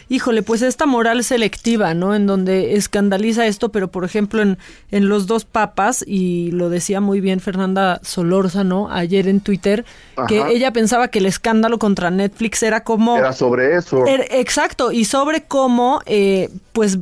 híjole, 0.08 0.42
pues 0.42 0.62
esta 0.62 0.86
moral 0.86 1.24
selectiva, 1.24 1.94
¿no? 1.94 2.16
En 2.16 2.26
donde 2.26 2.76
escandaliza 2.76 3.46
esto, 3.46 3.70
pero 3.70 3.90
por 3.90 4.06
ejemplo 4.06 4.42
en, 4.42 4.58
en 4.92 5.10
Los 5.10 5.28
dos 5.28 5.44
papas, 5.44 6.04
y 6.08 6.52
lo 6.52 6.70
decía 6.70 7.02
muy 7.02 7.20
bien 7.20 7.42
Fernanda 7.42 8.00
Solórzano 8.04 8.90
ayer 8.90 9.28
en 9.28 9.42
Twitter, 9.42 9.86
que 10.28 10.48
ella 10.50 10.72
pensaba 10.72 11.10
que 11.10 11.20
el 11.20 11.26
escándalo 11.26 11.78
contra 11.78 12.10
Netflix 12.10 12.64
era 12.64 12.84
como... 12.84 13.18
Era 13.18 13.34
sobre 13.34 13.76
eso. 13.76 14.06
Exacto, 14.08 14.92
y 14.92 15.06
sobre 15.06 15.44
cómo, 15.44 16.02
eh, 16.06 16.50
pues, 16.72 17.00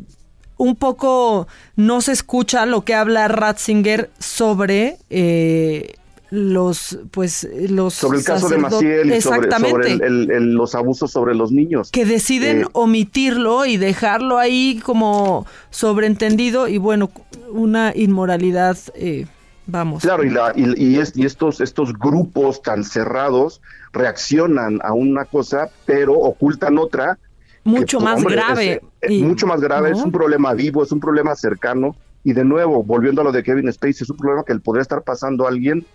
un 0.57 0.75
poco 0.75 1.47
no 1.75 2.01
se 2.01 2.11
escucha 2.11 2.65
lo 2.65 2.83
que 2.83 2.95
habla 2.95 3.27
Ratzinger 3.27 4.09
sobre 4.17 4.97
eh, 5.11 5.93
los, 6.29 6.99
pues, 7.11 7.47
los 7.69 7.93
sobre 7.93 8.17
el 8.19 8.23
caso 8.25 8.49
de 8.49 8.57
Maciel 8.57 9.13
y 9.13 9.21
sobre, 9.21 9.37
Exactamente. 9.47 9.69
sobre 9.71 9.93
el- 9.93 10.01
el- 10.01 10.31
el- 10.31 10.53
los 10.55 10.75
abusos 10.75 11.11
sobre 11.11 11.33
los 11.35 11.51
niños. 11.51 11.89
que 11.91 12.05
deciden 12.05 12.61
Eh, 12.63 12.65
omitirlo 12.73 13.65
y 13.65 13.77
dejarlo 13.77 14.37
ahí 14.37 14.81
como 14.83 15.45
sobreentendido 15.69 16.67
y 16.67 16.77
bueno, 16.77 17.09
una 17.51 17.93
inmoralidad, 17.95 18.77
eh, 18.95 19.25
vamos. 19.67 20.03
Claro, 20.03 20.23
y, 20.25 20.29
la, 20.29 20.51
y, 20.55 20.81
y 20.83 20.97
es- 20.99 21.15
y 21.15 21.25
estos, 21.25 21.61
estos 21.61 21.93
grupos 21.93 22.61
tan 22.61 22.83
cerrados 22.83 23.61
reaccionan 23.93 24.79
a 24.83 24.93
una 24.93 25.25
cosa, 25.25 25.69
pero 25.85 26.13
ocultan 26.13 26.77
otra. 26.77 27.17
Mucho 27.63 27.99
que, 27.99 28.03
más 28.05 28.17
hombre, 28.17 28.35
grave. 28.35 28.71
es- 28.73 28.81
es 29.01 29.11
Y- 29.11 29.23
mucho 29.23 29.47
más 29.47 29.59
grave, 29.61 29.91
es 29.91 29.99
un 30.01 30.11
problema 30.11 30.53
vivo, 30.53 30.83
es 30.83 30.91
un 30.91 30.99
problema 30.99 31.35
cercano. 31.35 31.95
Y 32.23 32.33
de 32.33 32.43
nuevo, 32.43 32.83
volviendo 32.83 33.21
a 33.21 33.23
lo 33.23 33.31
de 33.31 33.43
Kevin 33.43 33.71
Spacey, 33.71 34.03
es 34.03 34.09
un 34.09 34.17
problema 34.17 34.43
que 34.45 34.53
le 34.53 34.59
podría 34.59 34.81
estar 34.81 35.01
pasando 35.03 35.45
a 35.45 35.49
alguien 35.49 35.85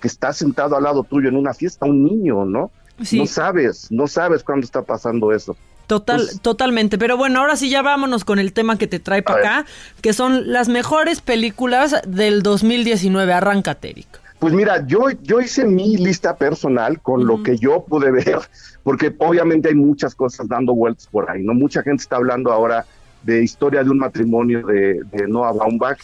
que 0.00 0.08
está 0.08 0.32
sentado 0.32 0.76
al 0.76 0.82
lado 0.84 1.02
tuyo 1.04 1.28
en 1.28 1.36
una 1.36 1.54
fiesta, 1.54 1.86
un 1.86 2.04
niño, 2.04 2.44
¿no? 2.44 2.70
Sí. 3.02 3.18
No 3.18 3.26
sabes, 3.26 3.86
no 3.90 4.06
sabes 4.08 4.42
cuándo 4.42 4.64
está 4.64 4.82
pasando 4.82 5.32
eso. 5.32 5.56
Total, 5.86 6.18
Pues- 6.20 6.40
totalmente. 6.40 6.98
Pero 6.98 7.16
bueno, 7.16 7.40
ahora 7.40 7.56
sí 7.56 7.68
ya 7.68 7.82
vámonos 7.82 8.24
con 8.24 8.38
el 8.38 8.52
tema 8.52 8.78
que 8.78 8.86
te 8.86 9.00
trae 9.00 9.22
para 9.22 9.38
acá, 9.40 9.66
que 10.02 10.12
son 10.12 10.52
las 10.52 10.68
mejores 10.68 11.20
películas 11.20 11.96
del 12.06 12.42
2019. 12.42 13.32
Arráncate, 13.32 13.90
Eric. 13.90 14.06
Pues 14.38 14.54
mira, 14.54 14.86
yo, 14.86 15.10
yo 15.22 15.40
hice 15.40 15.64
mi 15.66 15.96
lista 15.96 16.36
personal 16.36 17.00
con 17.02 17.26
lo 17.26 17.42
que 17.42 17.58
yo 17.58 17.84
pude 17.86 18.10
ver, 18.10 18.38
porque 18.82 19.14
obviamente 19.18 19.68
hay 19.68 19.74
muchas 19.74 20.14
cosas 20.14 20.48
dando 20.48 20.74
vueltas 20.74 21.06
por 21.08 21.30
ahí, 21.30 21.42
¿no? 21.42 21.52
Mucha 21.54 21.82
gente 21.82 22.02
está 22.02 22.16
hablando 22.16 22.50
ahora 22.52 22.86
de 23.22 23.42
historia 23.42 23.84
de 23.84 23.90
un 23.90 23.98
matrimonio 23.98 24.64
de, 24.66 25.00
de 25.12 25.28
Noah 25.28 25.52
Baumbach, 25.52 25.98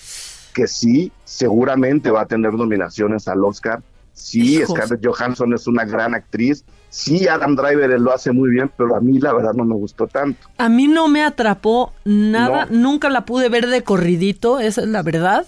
que 0.57 0.66
sí, 0.66 1.12
seguramente 1.24 2.11
va 2.11 2.23
a 2.23 2.27
tener 2.27 2.55
nominaciones 2.55 3.28
al 3.28 3.45
Oscar. 3.45 3.83
Sí, 4.15 4.55
Hijos. 4.57 4.74
Scarlett 4.74 5.05
Johansson 5.07 5.53
es 5.53 5.66
una 5.66 5.85
gran 5.85 6.15
actriz. 6.15 6.65
Sí, 6.89 7.28
Adam 7.28 7.55
Driver 7.57 8.01
lo 8.01 8.15
hace 8.15 8.33
muy 8.33 8.49
bien, 8.49 8.70
pero 8.74 8.97
a 8.97 9.01
mí 9.03 9.19
la 9.19 9.35
verdad 9.35 9.53
no 9.53 9.66
me 9.66 9.74
gustó 9.74 10.07
tanto. 10.07 10.49
A 10.57 10.70
mí 10.70 10.89
no 10.89 11.09
me 11.09 11.23
atrapó 11.23 11.93
nada, 12.07 12.65
No. 12.70 12.78
nunca 12.93 13.11
la 13.11 13.27
pude 13.27 13.51
ver 13.51 13.66
de 13.66 13.83
corridito, 13.83 14.59
esa 14.59 14.81
es 14.81 14.89
la 14.89 15.03
verdad. 15.03 15.45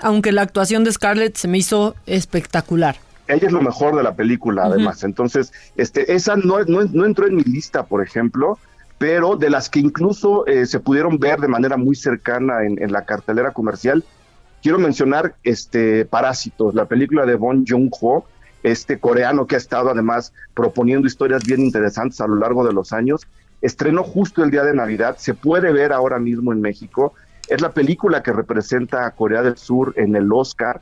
Aunque 0.00 0.32
la 0.32 0.42
actuación 0.42 0.82
de 0.82 0.90
Scarlett 0.90 1.36
se 1.36 1.46
me 1.46 1.58
hizo 1.58 1.94
espectacular. 2.06 2.96
ella 3.28 3.46
es 3.46 3.52
lo 3.52 3.62
mejor 3.62 3.94
de 3.94 4.02
la 4.02 4.16
película, 4.16 4.64
además. 4.64 5.04
Entonces, 5.04 5.52
este, 5.76 6.12
esa 6.14 6.34
no, 6.34 6.58
no, 6.64 6.82
no 6.82 7.04
entró 7.06 7.28
en 7.28 7.36
mi 7.36 7.44
lista, 7.44 7.84
por 7.84 8.02
ejemplo, 8.02 8.58
pero 8.98 9.36
de 9.36 9.50
las 9.50 9.70
que 9.70 9.78
incluso 9.78 10.44
eh, 10.48 10.66
se 10.66 10.80
pudieron 10.80 11.18
ver 11.20 11.38
de 11.38 11.46
manera 11.46 11.76
muy 11.76 11.94
cercana 11.94 12.64
en, 12.66 12.82
en 12.82 12.90
la 12.90 13.04
cartelera 13.04 13.52
comercial, 13.52 14.02
quiero 14.62 14.78
mencionar 14.78 15.34
este 15.42 16.04
Parásitos, 16.04 16.74
la 16.74 16.86
película 16.86 17.26
de 17.26 17.34
Bong 17.34 17.64
Joon-ho, 17.68 18.24
este 18.62 18.98
coreano 18.98 19.46
que 19.46 19.56
ha 19.56 19.58
estado 19.58 19.90
además 19.90 20.32
proponiendo 20.54 21.06
historias 21.06 21.44
bien 21.44 21.60
interesantes 21.60 22.20
a 22.20 22.28
lo 22.28 22.36
largo 22.36 22.64
de 22.64 22.72
los 22.72 22.92
años. 22.92 23.26
Estrenó 23.60 24.04
justo 24.04 24.42
el 24.42 24.50
día 24.50 24.62
de 24.62 24.74
Navidad, 24.74 25.16
se 25.18 25.34
puede 25.34 25.72
ver 25.72 25.92
ahora 25.92 26.18
mismo 26.18 26.52
en 26.52 26.60
México. 26.60 27.14
Es 27.48 27.60
la 27.60 27.72
película 27.72 28.22
que 28.22 28.32
representa 28.32 29.04
a 29.04 29.10
Corea 29.10 29.42
del 29.42 29.56
Sur 29.56 29.94
en 29.96 30.14
el 30.14 30.32
Oscar. 30.32 30.80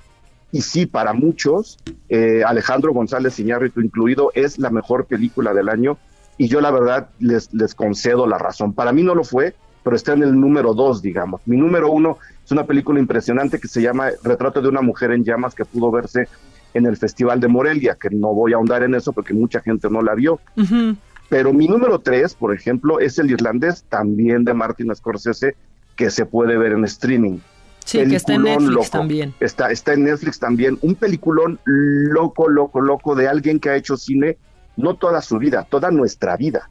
Y 0.53 0.63
sí, 0.63 0.85
para 0.87 1.13
muchos, 1.13 1.79
eh, 2.09 2.43
Alejandro 2.45 2.93
González 2.93 3.39
Iñárritu 3.39 3.81
incluido, 3.81 4.31
es 4.35 4.59
la 4.59 4.71
mejor 4.71 5.07
película 5.07 5.55
del 5.55 5.69
año. 5.69 5.97
Y 6.37 6.49
yo 6.49 6.61
la 6.61 6.71
verdad 6.71 7.09
les 7.19 7.75
concedo 7.75 8.27
la 8.27 8.39
razón. 8.39 8.73
Para 8.73 8.93
mí 8.93 9.03
no 9.03 9.15
lo 9.15 9.25
fue, 9.25 9.55
pero 9.83 9.97
está 9.97 10.13
en 10.13 10.23
el 10.23 10.39
número 10.39 10.75
dos, 10.75 11.03
digamos. 11.03 11.41
Mi 11.47 11.57
número 11.57 11.91
uno 11.91 12.19
es 12.51 12.53
una 12.53 12.67
película 12.67 12.99
impresionante 12.99 13.61
que 13.61 13.69
se 13.69 13.81
llama 13.81 14.11
Retrato 14.25 14.61
de 14.61 14.69
una 14.69 14.81
mujer 14.81 15.13
en 15.13 15.23
llamas 15.23 15.55
que 15.55 15.65
pudo 15.65 15.93
verse 15.93 16.27
en 16.75 16.85
el 16.85 16.97
Festival 16.97 17.39
de 17.39 17.47
Morelia, 17.47 17.95
que 17.95 18.11
no 18.11 18.35
voy 18.35 18.53
a 18.53 18.57
ahondar 18.57 18.83
en 18.83 18.97
eso 18.97 19.13
porque 19.13 19.33
mucha 19.33 19.61
gente 19.61 19.89
no 19.89 20.03
la 20.03 20.17
vio. 20.17 20.41
Ujú. 20.57 20.97
Pero 21.29 21.53
mi 21.53 21.69
número 21.69 22.01
tres, 22.01 22.35
por 22.35 22.53
ejemplo, 22.53 22.99
es 22.99 23.21
el 23.21 23.31
irlandés, 23.31 23.85
también 23.89 24.43
de 24.43 24.53
Martin 24.53 24.93
Scorsese, 24.93 25.55
que 25.95 26.11
se 26.11 26.27
puede 26.27 26.59
ver 26.59 26.73
en 26.73 26.85
streaming. 26.87 27.39
Sí, 27.85 27.99
que 27.99 28.17
está 28.17 28.35
en 28.35 28.43
Peliculón 28.43 28.65
Netflix 28.65 28.75
loco. 28.75 28.99
también. 28.99 29.35
Está, 29.39 29.71
está 29.71 29.93
en 29.93 30.03
Netflix 30.03 30.41
también. 30.41 30.77
Un 30.81 30.97
peliculón 30.97 31.61
loco, 31.65 32.49
loco, 32.49 32.81
loco 32.81 33.15
de 33.15 33.29
alguien 33.29 33.61
que 33.61 33.71
ha 33.71 33.77
hecho 33.77 33.97
cine 33.97 34.39
no 34.77 34.97
toda 34.97 35.23
su 35.23 35.39
vida, 35.39 35.69
toda 35.71 35.93
nuestra 35.93 36.37
vida. 36.37 36.69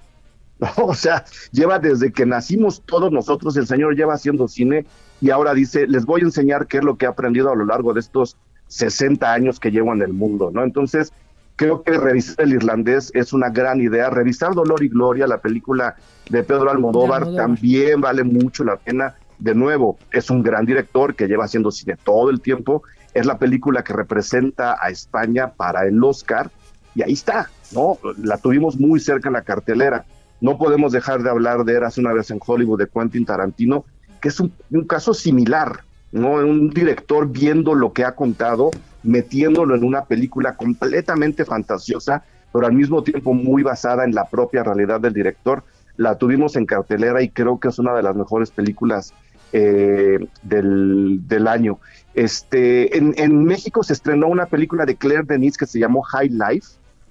¿no? 0.60 0.68
O 0.88 0.94
sea, 0.94 1.24
lleva 1.54 1.80
desde 1.80 2.12
que 2.12 2.26
nacimos 2.26 2.84
todos 2.86 3.14
nosotros, 3.14 3.56
el 3.56 3.66
Señor 3.66 3.96
lleva 3.96 4.16
haciendo 4.16 4.50
cine 4.50 4.86
y 5.22 5.30
ahora 5.32 5.54
dice, 5.54 5.88
les 5.88 6.06
voy 6.06 6.22
a 6.22 6.26
enseñar 6.26 6.68
qué 6.68 6.78
es 6.78 6.84
lo 6.84 6.98
que 6.98 7.06
he 7.06 7.10
aprendido 7.10 7.52
a 7.52 7.56
lo 7.56 7.66
largo 7.66 7.94
de 7.94 8.00
estos 8.00 8.38
60 8.68 9.32
años 9.32 9.60
que 9.60 9.72
llevo 9.72 9.94
en 9.94 10.02
el 10.02 10.14
mundo, 10.14 10.52
¿no? 10.54 10.64
Entonces, 10.64 11.12
creo 11.56 11.84
que 11.84 11.98
revisar 11.98 12.46
el 12.46 12.54
irlandés 12.54 13.12
es 13.14 13.34
una 13.34 13.50
gran 13.50 13.82
idea. 13.82 14.10
Revisar 14.10 14.54
Dolor 14.54 14.82
y 14.84 14.90
Gloria, 14.90 15.28
la 15.28 15.40
película 15.40 15.96
de 16.30 16.44
Pedro 16.44 16.70
Almodóvar, 16.70 17.24
Almodóvar. 17.24 17.46
también 17.46 18.00
vale 18.00 18.24
mucho 18.24 18.64
la 18.64 18.78
pena. 18.78 19.16
De 19.40 19.56
nuevo, 19.56 19.98
es 20.12 20.30
un 20.30 20.44
gran 20.44 20.66
director 20.66 21.16
que 21.16 21.28
lleva 21.28 21.46
haciendo 21.46 21.72
cine 21.72 21.98
todo 22.02 22.30
el 22.30 22.42
tiempo. 22.42 22.84
Es 23.14 23.26
la 23.26 23.38
película 23.38 23.84
que 23.84 23.94
representa 23.94 24.78
a 24.80 24.90
España 24.90 25.54
para 25.54 25.86
el 25.86 26.02
Oscar. 26.04 26.52
Y 26.94 27.04
ahí 27.04 27.14
está, 27.14 27.50
¿no? 27.72 27.98
La 28.22 28.38
tuvimos 28.38 28.80
muy 28.80 29.00
cerca 29.00 29.30
en 29.30 29.34
la 29.34 29.42
cartelera. 29.42 30.06
No 30.42 30.58
podemos 30.58 30.92
dejar 30.92 31.24
de 31.24 31.30
hablar 31.30 31.64
de 31.66 31.74
Eras 31.74 31.98
una 31.98 32.14
vez 32.14 32.32
en 32.32 32.40
Hollywood 32.46 32.80
de 32.80 32.88
Quentin 32.88 33.26
Tarantino, 33.26 33.86
que 34.22 34.30
es 34.30 34.40
un, 34.40 34.52
caso 34.88 35.14
similar, 35.14 35.84
¿no? 36.12 36.34
Un 36.34 36.70
director 36.70 37.30
viendo 37.30 37.76
lo 37.76 37.94
que 37.94 38.06
ha 38.06 38.16
contado, 38.16 38.72
metiéndolo 39.04 39.76
en 39.76 39.84
una 39.84 40.06
película 40.06 40.56
completamente 40.56 41.46
fantasiosa, 41.46 42.24
pero 42.52 42.66
al 42.66 42.74
mismo 42.74 43.04
tiempo 43.04 43.34
muy 43.34 43.64
basada 43.64 44.04
en 44.04 44.14
la 44.14 44.26
propia 44.26 44.64
realidad 44.64 45.00
del 45.00 45.14
director. 45.14 45.64
La 45.98 46.18
tuvimos 46.18 46.56
en 46.56 46.66
cartelera 46.66 47.22
y 47.22 47.30
creo 47.30 47.60
que 47.60 47.68
es 47.68 47.80
una 47.80 47.94
de 47.94 48.04
las 48.04 48.16
mejores 48.16 48.52
películas 48.52 49.14
eh, 49.52 50.20
del, 50.44 51.28
del 51.28 51.48
año. 51.48 51.80
Este, 52.14 52.98
en, 52.98 53.14
en 53.18 53.44
México 53.44 53.84
se 53.84 53.94
estrenó 53.94 54.28
una 54.28 54.46
película 54.46 54.86
de 54.86 54.96
Claire 54.96 55.24
Denis 55.24 55.58
que 55.58 55.66
se 55.66 55.80
llamó 55.80 56.02
High 56.02 56.30
Life, 56.30 56.68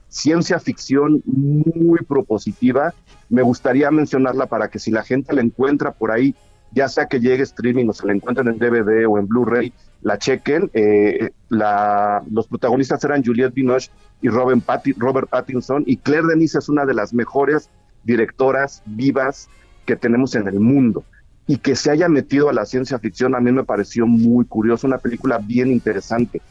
ciencia 0.09 0.59
ficción 0.59 1.23
muy 1.27 1.99
propositiva. 2.01 2.95
Me 3.29 3.43
gustaría 3.43 3.91
mencionarla 3.91 4.47
para 4.47 4.69
que 4.69 4.79
si 4.79 4.91
la 4.91 5.05
gente 5.05 5.35
la 5.35 5.43
encuentra 5.43 5.93
por 5.93 6.11
ahí, 6.11 6.35
ya 6.73 6.89
sea 6.89 7.07
que 7.07 7.21
llegue 7.21 7.43
streaming 7.43 7.89
o 7.89 7.93
se 7.93 8.07
la 8.07 8.13
encuentren 8.13 8.49
en 8.49 8.59
DVD 8.59 9.07
o 9.09 9.19
en 9.19 9.27
Blu-ray, 9.27 9.73
la 10.03 10.19
chequen. 10.19 10.71
Eh, 10.75 11.31
la, 11.49 12.23
los 12.31 12.47
protagonistas 12.47 13.03
eran 13.05 13.25
Juliette 13.25 13.55
Binoche 13.55 13.91
y 14.21 14.29
Robin 14.29 14.61
Patti- 14.61 14.95
Robert 14.97 15.29
Pattinson 15.29 15.83
y 15.87 15.97
Claire 15.97 16.27
Denis 16.29 16.55
es 16.55 16.69
una 16.69 16.85
de 16.85 16.95
las 16.95 17.13
mejores 17.15 17.69
directoras 18.05 18.83
vivas 18.87 19.49
que 19.87 19.97
tenemos 19.97 20.35
en 20.35 20.47
el 20.47 20.61
mundo 20.61 21.05
y 21.47 21.57
que 21.57 21.75
se 21.77 21.91
haya 21.91 22.09
metido 22.09 22.51
a 22.51 22.53
la 22.53 22.67
ciencia 22.67 22.99
ficción 22.99 23.35
a 23.35 23.41
mí 23.41 23.51
me 23.53 23.65
pareció 23.65 24.07
muy 24.07 24.45
curioso, 24.45 24.87
una 24.87 24.99
película 24.99 25.39
bien 25.39 25.69
interesante. 25.73 26.43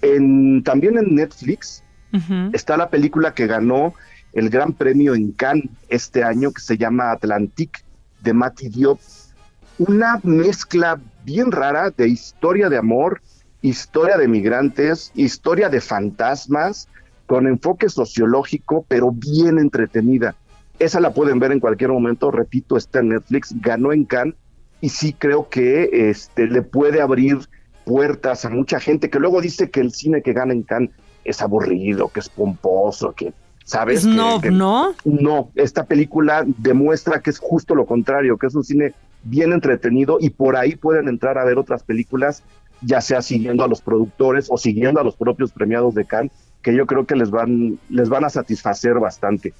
En, 0.00 0.62
también 0.62 0.96
en 0.96 1.14
Netflix 1.16 1.82
Ujú. 2.12 2.50
está 2.52 2.76
la 2.76 2.88
película 2.88 3.34
que 3.34 3.46
ganó 3.48 3.94
el 4.32 4.48
gran 4.48 4.72
premio 4.72 5.14
en 5.14 5.32
Cannes 5.32 5.68
este 5.88 6.22
año 6.22 6.52
que 6.52 6.60
se 6.60 6.78
llama 6.78 7.10
Atlantique 7.10 7.80
de 8.22 8.32
Mati 8.32 8.68
Diop. 8.68 9.00
Una 9.78 10.18
mezcla 10.24 11.00
bien 11.24 11.52
rara 11.52 11.90
de 11.90 12.08
historia 12.08 12.68
de 12.68 12.76
amor, 12.78 13.20
historia 13.62 14.16
de 14.16 14.26
migrantes, 14.28 15.12
historia 15.14 15.68
de 15.68 15.80
fantasmas, 15.80 16.88
con 17.26 17.46
enfoque 17.46 17.88
sociológico, 17.88 18.84
pero 18.88 19.12
bien 19.12 19.58
entretenida. 19.58 20.34
Esa 20.78 21.00
la 21.00 21.12
pueden 21.12 21.38
ver 21.38 21.52
en 21.52 21.60
cualquier 21.60 21.90
momento, 21.90 22.30
repito, 22.30 22.76
está 22.76 23.00
en 23.00 23.10
Netflix, 23.10 23.54
ganó 23.60 23.92
en 23.92 24.04
Cannes 24.04 24.34
y 24.80 24.88
sí 24.88 25.12
creo 25.12 25.48
que 25.48 26.10
este 26.10 26.46
le 26.46 26.62
puede 26.62 27.00
abrir 27.00 27.38
puertas 27.84 28.44
a 28.44 28.50
mucha 28.50 28.80
gente 28.80 29.10
que 29.10 29.18
luego 29.18 29.40
dice 29.40 29.70
que 29.70 29.80
el 29.80 29.92
cine 29.92 30.22
que 30.22 30.32
gana 30.32 30.52
en 30.52 30.62
Cannes 30.62 30.90
es 31.24 31.42
aburrido, 31.42 32.08
que 32.08 32.20
es 32.20 32.28
pomposo, 32.28 33.12
que 33.12 33.32
sabes 33.64 34.00
Es 34.00 34.06
que- 34.06 34.12
snob, 34.12 34.42
que- 34.42 34.50
¿no? 34.50 34.94
no, 35.04 35.50
esta 35.54 35.84
película 35.84 36.44
demuestra 36.46 37.20
que 37.20 37.30
es 37.30 37.38
justo 37.38 37.74
lo 37.74 37.86
contrario, 37.86 38.38
que 38.38 38.46
es 38.46 38.54
un 38.54 38.64
cine 38.64 38.94
bien 39.24 39.52
entretenido 39.52 40.18
y 40.20 40.30
por 40.30 40.56
ahí 40.56 40.76
pueden 40.76 41.08
entrar 41.08 41.38
a 41.38 41.44
ver 41.44 41.58
otras 41.58 41.82
películas, 41.82 42.42
ya 42.80 43.00
sea 43.00 43.22
siguiendo 43.22 43.64
a 43.64 43.68
los 43.68 43.80
productores 43.80 44.48
o 44.50 44.56
siguiendo 44.56 45.00
a 45.00 45.04
los 45.04 45.16
propios 45.16 45.52
premiados 45.52 45.94
de 45.94 46.04
Cannes, 46.04 46.32
que 46.62 46.74
yo 46.74 46.86
creo 46.86 47.06
que 47.06 47.16
les 47.16 47.30
van, 47.30 47.78
les 47.88 48.08
van 48.08 48.24
a 48.24 48.30
satisfacer 48.30 48.94
bastante. 48.94 49.52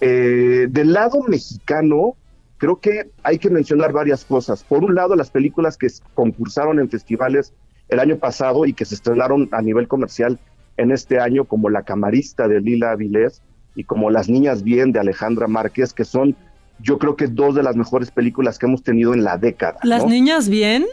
Eh, 0.00 0.66
del 0.70 0.92
lado 0.92 1.22
mexicano, 1.22 2.16
creo 2.58 2.80
que 2.80 3.10
hay 3.22 3.38
que 3.38 3.50
mencionar 3.50 3.92
varias 3.92 4.24
cosas. 4.24 4.64
Por 4.64 4.84
un 4.84 4.94
lado, 4.94 5.16
las 5.16 5.30
películas 5.30 5.76
que 5.76 5.88
concursaron 6.14 6.78
en 6.80 6.90
festivales 6.90 7.52
el 7.88 8.00
año 8.00 8.16
pasado 8.18 8.66
y 8.66 8.72
que 8.72 8.84
se 8.84 8.94
estrenaron 8.94 9.48
a 9.52 9.62
nivel 9.62 9.88
comercial 9.88 10.38
en 10.76 10.90
este 10.90 11.20
año, 11.20 11.44
como 11.44 11.70
La 11.70 11.82
Camarista 11.82 12.48
de 12.48 12.60
Lila 12.60 12.92
Avilés 12.92 13.42
y 13.74 13.84
como 13.84 14.10
Las 14.10 14.28
Niñas 14.28 14.62
Bien 14.62 14.92
de 14.92 15.00
Alejandra 15.00 15.46
Márquez, 15.46 15.92
que 15.92 16.04
son, 16.04 16.36
yo 16.80 16.98
creo 16.98 17.16
que 17.16 17.26
dos 17.26 17.54
de 17.54 17.62
las 17.62 17.76
mejores 17.76 18.10
películas 18.10 18.58
que 18.58 18.66
hemos 18.66 18.82
tenido 18.82 19.14
en 19.14 19.24
la 19.24 19.38
década. 19.38 19.78
¿Las 19.82 20.04
¿no? 20.04 20.10
niñas 20.10 20.48
bien? 20.48 20.84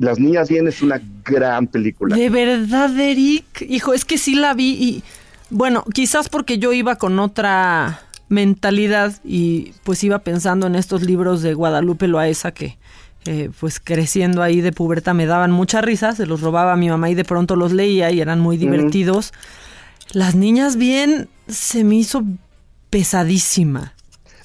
Las 0.00 0.18
Niñas 0.18 0.48
Bien 0.48 0.66
es 0.66 0.80
una 0.80 0.98
gran 1.26 1.66
película. 1.66 2.16
De 2.16 2.30
verdad, 2.30 2.98
Eric. 2.98 3.66
Hijo, 3.68 3.92
es 3.92 4.06
que 4.06 4.16
sí 4.16 4.34
la 4.34 4.54
vi 4.54 4.70
y 4.70 5.04
bueno, 5.50 5.84
quizás 5.92 6.30
porque 6.30 6.58
yo 6.58 6.72
iba 6.72 6.96
con 6.96 7.18
otra 7.18 8.00
mentalidad 8.30 9.12
y 9.24 9.74
pues 9.84 10.02
iba 10.02 10.20
pensando 10.20 10.66
en 10.66 10.74
estos 10.74 11.02
libros 11.02 11.42
de 11.42 11.52
Guadalupe 11.52 12.08
Loaesa 12.08 12.52
que 12.52 12.78
eh, 13.26 13.50
pues 13.60 13.78
creciendo 13.78 14.42
ahí 14.42 14.62
de 14.62 14.72
puberta 14.72 15.12
me 15.12 15.26
daban 15.26 15.50
mucha 15.50 15.82
risa, 15.82 16.12
se 16.12 16.24
los 16.24 16.40
robaba 16.40 16.72
a 16.72 16.76
mi 16.76 16.88
mamá 16.88 17.10
y 17.10 17.14
de 17.14 17.24
pronto 17.24 17.54
los 17.54 17.72
leía 17.72 18.10
y 18.10 18.20
eran 18.20 18.40
muy 18.40 18.56
divertidos. 18.56 19.34
Las 20.12 20.34
niñas 20.34 20.76
bien 20.76 21.28
se 21.46 21.84
me 21.84 21.96
hizo 21.96 22.24
pesadísima. 22.88 23.92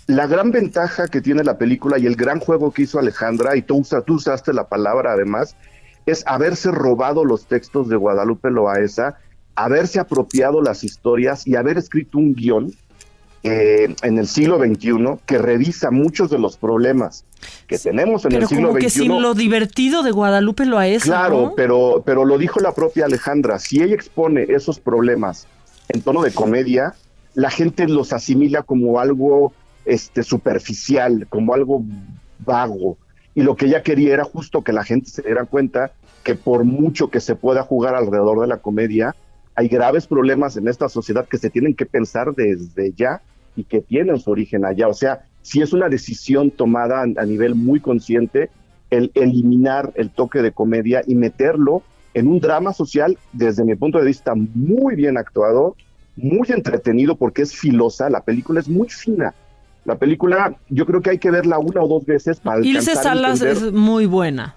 La 0.08 0.28
gran 0.28 0.52
ventaja 0.52 1.08
que 1.08 1.22
tiene 1.22 1.44
la 1.44 1.58
película 1.58 1.98
y 1.98 2.06
el 2.06 2.16
gran 2.16 2.40
juego 2.40 2.72
que 2.72 2.84
hizo 2.84 3.00
Alejandra, 3.00 3.56
y 3.56 3.64
tú, 3.64 3.84
tú 4.06 4.16
usaste 4.16 4.54
la 4.54 4.68
palabra 4.68 5.14
además, 5.14 5.56
es 6.06 6.24
haberse 6.28 6.70
robado 6.72 7.26
los 7.26 7.48
textos 7.48 7.90
de 7.90 7.96
Guadalupe 7.96 8.52
Loaesa, 8.52 9.18
haberse 9.56 10.00
apropiado 10.00 10.62
las 10.62 10.84
historias 10.84 11.48
y 11.48 11.56
haber 11.56 11.78
escrito 11.78 12.20
un 12.20 12.36
guion 12.36 12.72
eh, 13.42 13.96
en 14.04 14.18
el 14.18 14.28
siglo 14.28 14.60
XXI 14.60 15.20
que 15.26 15.38
revisa 15.38 15.92
muchos 15.92 16.30
de 16.30 16.40
los 16.40 16.58
problemas 16.58 17.26
que 17.68 17.78
tenemos 17.78 18.26
en 18.26 18.32
Pero 18.32 18.42
el 18.44 18.48
siglo 18.48 18.68
como 18.70 18.80
que 18.80 18.90
XXI. 18.90 19.00
sin 19.02 19.22
lo 19.22 19.34
divertido 19.34 20.04
de 20.04 20.12
Guadalupe 20.12 20.66
Loaesa, 20.66 21.06
Claro, 21.06 21.42
¿no? 21.42 21.54
pero, 21.56 22.04
pero 22.06 22.26
lo 22.26 22.38
dijo 22.38 22.60
la 22.60 22.74
propia 22.74 23.06
Alejandra, 23.06 23.60
si 23.60 23.82
ella 23.82 23.96
expone 23.96 24.46
esos 24.50 24.80
problemas 24.80 25.48
en 25.90 26.02
tono 26.02 26.22
de 26.22 26.32
comedia, 26.32 26.96
la 27.34 27.50
gente 27.50 27.88
los 27.88 28.14
asimila 28.14 28.64
como 28.64 29.00
algo 29.00 29.54
este, 29.86 30.24
superficial, 30.24 31.28
como 31.30 31.54
algo 31.54 31.84
vago. 32.40 32.98
Y 33.34 33.44
lo 33.44 33.56
que 33.56 33.66
ella 33.66 33.84
quería 33.84 34.14
era 34.14 34.24
justo 34.24 34.64
que 34.64 34.74
la 34.74 34.84
gente 34.84 35.10
se 35.10 35.22
diera 35.22 35.46
cuenta 35.46 35.92
que 36.24 36.36
por 36.36 36.64
mucho 36.64 37.10
que 37.10 37.20
se 37.20 37.36
pueda 37.36 37.64
jugar 37.64 37.96
alrededor 37.96 38.42
de 38.42 38.48
la 38.48 38.58
comedia, 38.58 39.16
hay 39.56 39.68
graves 39.68 40.08
problemas 40.08 40.58
en 40.58 40.68
esta 40.68 40.90
sociedad 40.90 41.28
que 41.28 41.38
se 41.38 41.50
tienen 41.50 41.76
que 41.76 41.86
pensar 41.86 42.34
desde 42.34 42.92
ya 42.94 43.22
y 43.56 43.64
que 43.64 43.82
tienen 43.82 44.20
su 44.20 44.32
origen 44.32 44.66
allá. 44.66 44.88
O 44.88 44.94
sea, 44.94 45.26
si 45.42 45.62
es 45.62 45.74
una 45.74 45.88
decisión 45.88 46.52
tomada 46.52 47.04
a, 47.04 47.26
nivel 47.26 47.56
muy 47.56 47.80
consciente 47.80 48.50
el 48.90 49.12
eliminar 49.14 49.92
el 49.96 50.10
toque 50.10 50.42
de 50.42 50.52
comedia 50.52 51.04
y 51.06 51.16
meterlo 51.16 51.84
en 52.14 52.28
un 52.28 52.40
drama 52.40 52.74
social, 52.74 53.18
desde 53.34 53.64
mi 53.64 53.76
punto 53.76 54.00
de 54.00 54.06
vista, 54.06 54.34
muy 54.36 54.96
bien 54.96 55.18
actuado, 55.18 55.76
muy 56.16 56.48
entretenido 56.50 57.16
porque 57.16 57.44
es 57.44 57.56
filosa, 57.56 58.10
la 58.10 58.22
película 58.22 58.60
es 58.60 58.68
muy 58.68 58.90
fina. 58.90 59.34
La 59.86 59.96
película, 59.96 60.56
yo 60.70 60.86
creo 60.86 61.02
que 61.02 61.12
hay 61.12 61.18
que 61.20 61.32
verla 61.32 61.60
una 61.60 61.82
o 61.82 61.88
dos 61.88 62.06
veces 62.06 62.40
para 62.40 62.60
Ilse 62.60 62.92
alcanzar 62.92 62.98
a 62.98 63.04
Salas 63.04 63.42
entender- 63.42 63.68
es 63.68 63.74
muy 63.74 64.06
buena. 64.08 64.56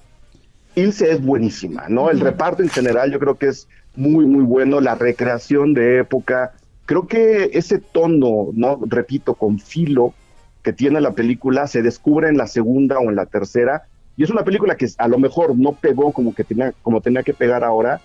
Ilse 0.74 1.10
es 1.10 1.22
buenísima, 1.22 1.88
¿no? 1.88 2.10
El 2.10 2.20
reparto 2.20 2.62
en 2.62 2.68
general 2.70 3.12
yo 3.12 3.18
creo 3.18 3.34
que 3.36 3.48
es 3.48 3.68
muy, 3.94 4.24
muy 4.24 4.44
bueno, 4.44 4.80
la 4.80 4.94
recreación 4.94 5.74
de 5.74 5.98
época, 5.98 6.52
creo 6.86 7.06
que 7.06 7.50
ese 7.52 7.78
tono, 7.78 8.48
¿no? 8.55 8.80
Repito, 8.86 9.34
con 9.34 9.59
filo 9.59 10.14
que 10.62 10.72
tiene 10.72 11.00
la 11.00 11.12
película 11.12 11.66
se 11.66 11.82
descubre 11.82 12.28
en 12.28 12.36
la 12.36 12.46
segunda 12.46 12.98
o 12.98 13.10
en 13.10 13.16
la 13.16 13.26
tercera, 13.26 13.82
y 14.16 14.24
es 14.24 14.30
una 14.30 14.44
película 14.44 14.76
que 14.76 14.88
a 14.98 15.09
lo 15.09 15.18
mejor 15.18 15.56
no 15.59 15.72
pegó 15.72 16.12
como 16.12 16.34
que 16.34 16.44
tenía, 16.44 16.72
como 16.82 17.00
tenía 17.00 17.22
que 17.22 17.34
pegar 17.34 17.64
ahora, 17.64 18.00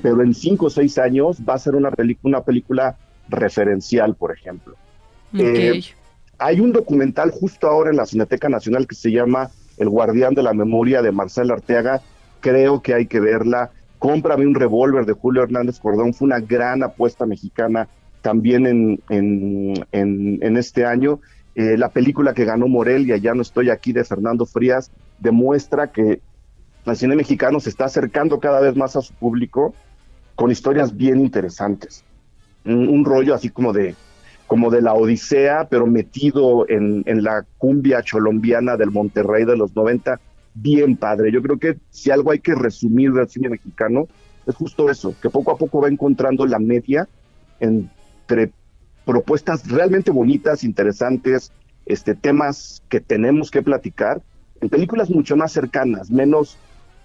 pero 0.00 0.22
en 0.22 0.32
cinco 0.34 0.66
o 0.66 0.70
seis 0.70 0.96
años 0.98 1.38
va 1.46 1.54
a 1.54 1.58
ser 1.58 1.74
una, 1.74 1.90
una 2.22 2.40
película 2.40 2.96
referencial, 3.28 4.14
por 4.14 4.32
ejemplo. 4.32 4.74
Eh, 5.34 5.82
hay 6.44 6.60
un 6.60 6.72
documental 6.72 7.30
justo 7.30 7.68
ahora 7.68 7.90
en 7.90 7.96
la 7.96 8.06
Cineteca 8.06 8.48
Nacional 8.48 8.86
que 8.86 8.94
se 8.96 9.10
llama 9.12 9.50
El 9.78 9.88
Guardián 9.88 10.34
de 10.34 10.42
la 10.42 10.52
Memoria 10.52 11.00
de 11.00 11.12
Marcela 11.12 11.54
Arteaga. 11.54 12.02
Creo 12.40 12.82
que 12.82 12.94
hay 12.94 13.06
que 13.06 13.20
verla. 13.20 13.70
Cómprame 13.98 14.46
un 14.46 14.56
revólver 14.56 15.06
de 15.06 15.12
Julio 15.12 15.44
Hernández 15.44 15.78
Cordón. 15.78 16.12
Fue 16.14 16.26
una 16.26 16.40
gran 16.40 16.82
apuesta 16.82 17.26
mexicana 17.26 17.88
también 18.22 18.66
en, 18.66 19.00
en, 19.08 19.86
en- 19.92 20.56
este 20.56 20.84
año. 20.84 21.20
Eh, 21.54 21.76
la 21.76 21.90
película 21.90 22.34
que 22.34 22.44
ganó 22.44 22.66
Morelia, 22.66 23.16
Ya 23.18 23.34
no 23.34 23.42
estoy 23.42 23.70
aquí, 23.70 23.92
de 23.92 24.04
Fernando 24.04 24.44
Frías, 24.44 24.90
demuestra 25.20 25.92
que 25.92 26.20
el 26.86 26.96
cine 26.96 27.14
mexicano 27.14 27.60
se 27.60 27.68
está 27.70 27.84
acercando 27.84 28.40
cada 28.40 28.60
vez 28.60 28.74
más 28.74 28.96
a 28.96 29.02
su 29.02 29.14
público 29.14 29.74
con 30.34 30.50
historias 30.50 30.96
bien 30.96 31.20
interesantes. 31.20 32.02
Un 32.64 33.04
rollo 33.04 33.34
así 33.34 33.48
como 33.48 33.72
de, 33.72 33.94
como 34.52 34.70
de 34.70 34.82
la 34.82 34.92
Odisea, 34.92 35.66
pero 35.70 35.86
metido 35.86 36.68
en, 36.68 37.04
la 37.24 37.46
cumbia 37.56 38.02
cholombiana 38.02 38.76
del 38.76 38.90
Monterrey 38.90 39.46
de 39.46 39.56
los 39.56 39.74
90, 39.74 40.20
bien 40.52 40.98
padre. 40.98 41.32
Yo 41.32 41.40
creo 41.40 41.58
que 41.58 41.78
si 41.88 42.10
algo 42.10 42.32
hay 42.32 42.40
que 42.40 42.54
resumir 42.54 43.12
del 43.14 43.30
cine 43.30 43.48
mexicano, 43.48 44.08
es 44.46 44.54
justo 44.54 44.90
eso, 44.90 45.14
que 45.22 45.30
poco 45.30 45.52
a 45.52 45.56
poco 45.56 45.80
va 45.80 45.88
encontrando 45.88 46.44
la 46.44 46.58
media 46.58 47.08
entre 47.60 48.52
propuestas 49.06 49.66
realmente 49.70 50.10
bonitas, 50.10 50.64
interesantes, 50.64 51.50
este, 51.86 52.14
temas 52.14 52.82
que 52.90 53.00
tenemos 53.00 53.50
que 53.50 53.62
platicar, 53.62 54.20
en 54.60 54.68
películas 54.68 55.08
mucho 55.08 55.34
más 55.34 55.52
cercanas, 55.52 56.10
menos 56.10 56.58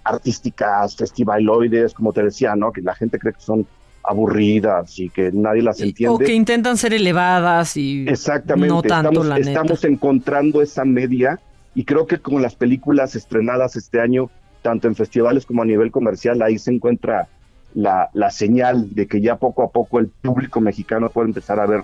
artísticas, 0.04 0.98
festivaloides, 0.98 1.94
como 1.94 2.12
te 2.12 2.24
decía, 2.24 2.58
¿no? 2.58 2.74
Que 2.74 2.82
la 2.82 2.94
gente 2.94 3.18
cree 3.18 3.32
que 3.32 3.40
son 3.40 3.66
aburridas 4.08 4.98
y 5.00 5.10
que 5.10 5.32
nadie 5.34 5.62
las 5.62 5.82
entiende. 5.82 6.16
O 6.16 6.18
que 6.18 6.34
intentan 6.34 6.78
ser 6.78 6.94
elevadas 6.94 7.76
y 7.76 8.08
Exactamente, 8.08 8.74
no 8.74 8.82
tanto, 8.82 9.10
estamos, 9.10 9.28
la 9.28 9.38
neta. 9.38 9.50
estamos 9.50 9.84
encontrando 9.84 10.62
esa 10.62 10.86
media 10.86 11.40
y 11.76 11.84
creo 11.84 12.08
que 12.08 12.20
con 12.20 12.42
las 12.42 12.56
películas 12.56 13.16
estrenadas 13.16 13.76
este 13.76 14.00
año, 14.00 14.30
tanto 14.62 14.88
en 14.88 14.96
festivales 14.96 15.46
como 15.46 15.62
a 15.62 15.66
nivel 15.66 15.92
comercial, 15.92 16.42
ahí 16.42 16.58
se 16.58 16.72
encuentra 16.72 17.28
la, 17.74 18.10
la 18.14 18.32
señal 18.32 18.96
de 18.96 19.08
que 19.08 19.22
ya 19.22 19.36
poco 19.36 19.64
a 19.64 19.72
poco 19.72 20.00
el 20.00 20.08
público 20.08 20.62
mexicano 20.62 21.10
puede 21.10 21.28
empezar 21.28 21.60
a 21.60 21.66
ver 21.66 21.84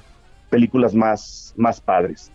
películas 0.50 0.96
más, 0.96 1.54
más 1.58 1.82
padres. 1.82 2.32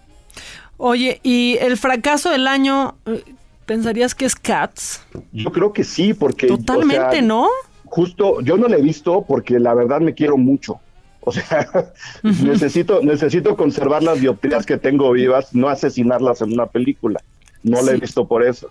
Oye, 0.77 1.21
¿y 1.23 1.57
el 1.61 1.77
fracaso 1.77 2.31
del 2.31 2.47
año 2.47 2.97
eh, 3.07 3.25
pensarías 3.67 4.15
que 4.15 4.27
es 4.27 4.37
Cats? 4.37 5.03
Yo 5.33 5.51
creo 5.51 5.73
que 5.73 5.83
sí, 5.83 6.15
porque... 6.15 6.47
Totalmente, 6.47 7.07
o 7.07 7.11
sea, 7.11 7.23
¿no? 7.23 7.49
Justo, 7.91 8.41
yo 8.43 8.57
no 8.57 8.69
la 8.69 8.77
he 8.77 8.83
visto 8.83 9.25
porque 9.27 9.59
la 9.59 9.75
verdad 9.75 10.01
me 10.01 10.15
quiero 10.15 10.37
mucho. 10.37 10.81
O 11.21 11.33
sea, 11.33 11.69
necesito, 12.23 13.03
necesito 13.03 13.57
conservar 13.57 14.03
las 14.03 14.21
dioptrías 14.21 14.65
que 14.67 14.79
tengo 14.79 15.11
vivas, 15.13 15.55
no 15.55 15.69
asesinarlas 15.69 16.41
en 16.43 16.53
una 16.53 16.67
película. 16.67 17.21
No 17.63 17.83
la 17.83 17.93
he 17.93 17.95
Sí. 17.97 18.01
visto 18.03 18.27
por 18.29 18.45
eso. 18.45 18.71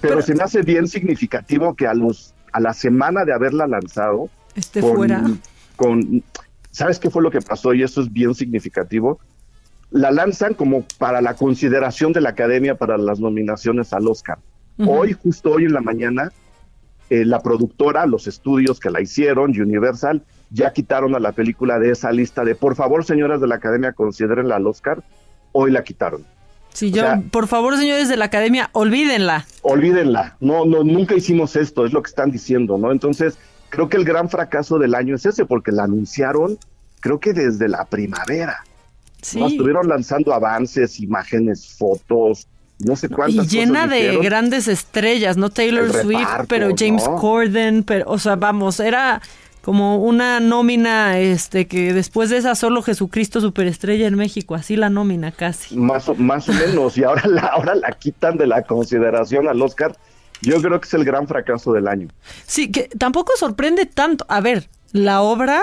Pero, 0.00 0.22
se 0.22 0.34
me 0.34 0.42
hace 0.44 0.62
bien 0.62 0.86
significativo 0.86 1.74
que 1.74 1.86
a 1.86 1.94
los 1.94 2.34
a 2.52 2.60
la 2.60 2.74
semana 2.74 3.24
de 3.24 3.32
haberla 3.32 3.66
lanzado, 3.66 4.28
Esté 4.54 4.82
fuera. 4.82 5.24
con 5.76 6.22
¿sabes 6.70 6.98
qué 6.98 7.08
fue 7.10 7.22
lo 7.22 7.30
que 7.30 7.40
pasó? 7.40 7.72
Y 7.72 7.82
eso 7.82 8.02
es 8.02 8.12
bien 8.12 8.34
significativo. 8.34 9.18
La 9.90 10.10
lanzan 10.10 10.52
como 10.54 10.84
para 10.98 11.20
la 11.22 11.34
consideración 11.34 12.12
de 12.12 12.20
la 12.20 12.30
academia 12.30 12.74
para 12.76 12.98
las 12.98 13.20
nominaciones 13.20 13.92
al 13.94 14.06
Oscar. 14.06 14.38
Hoy, 14.78 15.12
justo 15.14 15.50
hoy 15.52 15.64
en 15.64 15.72
la 15.72 15.80
mañana, 15.80 16.30
eh, 17.10 17.24
la 17.24 17.40
productora, 17.40 18.06
los 18.06 18.26
estudios 18.26 18.80
que 18.80 18.90
la 18.90 19.00
hicieron, 19.00 19.50
Universal, 19.50 20.22
ya 20.50 20.72
quitaron 20.72 21.14
a 21.14 21.18
la 21.18 21.32
película 21.32 21.78
de 21.78 21.90
esa 21.90 22.12
lista 22.12 22.44
de 22.44 22.54
por 22.54 22.74
favor, 22.74 23.04
señoras 23.04 23.40
de 23.40 23.46
la 23.46 23.56
academia, 23.56 23.92
considérenla 23.92 24.56
al 24.56 24.66
Oscar. 24.66 25.02
Hoy 25.52 25.70
la 25.70 25.84
quitaron. 25.84 26.22
O 26.22 26.84
yo, 26.86 27.02
sea- 27.02 27.22
por 27.30 27.46
favor, 27.48 27.76
señores 27.76 28.08
de 28.08 28.16
la 28.16 28.26
academia, 28.26 28.70
olvídenla. 28.72 29.46
Olvídenla, 29.62 30.36
no, 30.40 30.64
no, 30.64 30.82
nunca 30.84 31.14
hicimos 31.14 31.56
esto, 31.56 31.84
es 31.84 31.92
lo 31.92 32.02
que 32.02 32.08
están 32.08 32.30
diciendo, 32.30 32.78
¿no? 32.78 32.92
Entonces, 32.92 33.38
creo 33.68 33.88
que 33.88 33.98
el 33.98 34.04
gran 34.04 34.28
fracaso 34.30 34.78
del 34.78 34.94
año 34.94 35.14
es 35.16 35.26
ese, 35.26 35.44
porque 35.44 35.70
la 35.72 35.84
anunciaron, 35.84 36.58
creo 37.00 37.20
que 37.20 37.32
desde 37.34 37.68
la 37.68 37.84
primavera. 37.84 38.64
Sí. 39.20 39.38
¿no? 39.38 39.46
Estuvieron 39.48 39.88
lanzando 39.88 40.32
avances, 40.32 40.98
imágenes, 40.98 41.76
fotos, 41.76 42.48
no 42.78 42.96
sé 42.96 43.08
Y 43.28 43.40
llena 43.46 43.84
cosas 43.84 43.90
de 43.90 44.16
grandes 44.18 44.68
estrellas, 44.68 45.36
no 45.36 45.50
Taylor 45.50 45.92
Swift, 45.92 46.46
pero 46.48 46.70
James 46.76 47.04
¿no? 47.06 47.16
Corden, 47.16 47.82
pero, 47.84 48.04
o 48.08 48.18
sea, 48.18 48.36
vamos, 48.36 48.80
era 48.80 49.20
Como 49.60 49.98
una 50.02 50.40
nómina, 50.40 51.20
este, 51.20 51.68
que 51.68 51.92
después 51.92 52.30
de 52.30 52.38
esa 52.38 52.56
solo 52.56 52.82
Jesucristo 52.82 53.40
superestrella 53.40 54.08
en 54.08 54.16
México, 54.16 54.56
así 54.56 54.74
la 54.74 54.90
nómina 54.90 55.30
casi. 55.30 55.76
Más 55.76 56.08
o, 56.08 56.16
más 56.16 56.48
o 56.48 56.52
menos, 56.52 56.98
y 56.98 57.04
ahora 57.04 57.28
la, 57.28 57.42
ahora 57.42 57.76
la 57.76 57.92
quitan 57.92 58.36
de 58.36 58.48
la 58.48 58.62
consideración 58.64 59.46
al 59.46 59.62
Oscar. 59.62 59.96
Yo 60.40 60.60
creo 60.60 60.80
que 60.80 60.88
es 60.88 60.94
el 60.94 61.04
gran 61.04 61.28
fracaso 61.28 61.72
del 61.72 61.86
año. 61.86 62.08
Sí, 62.44 62.72
que 62.72 62.88
tampoco 62.98 63.34
sorprende 63.38 63.86
tanto. 63.86 64.26
A 64.28 64.40
ver, 64.40 64.68
la 64.90 65.20
obra, 65.22 65.60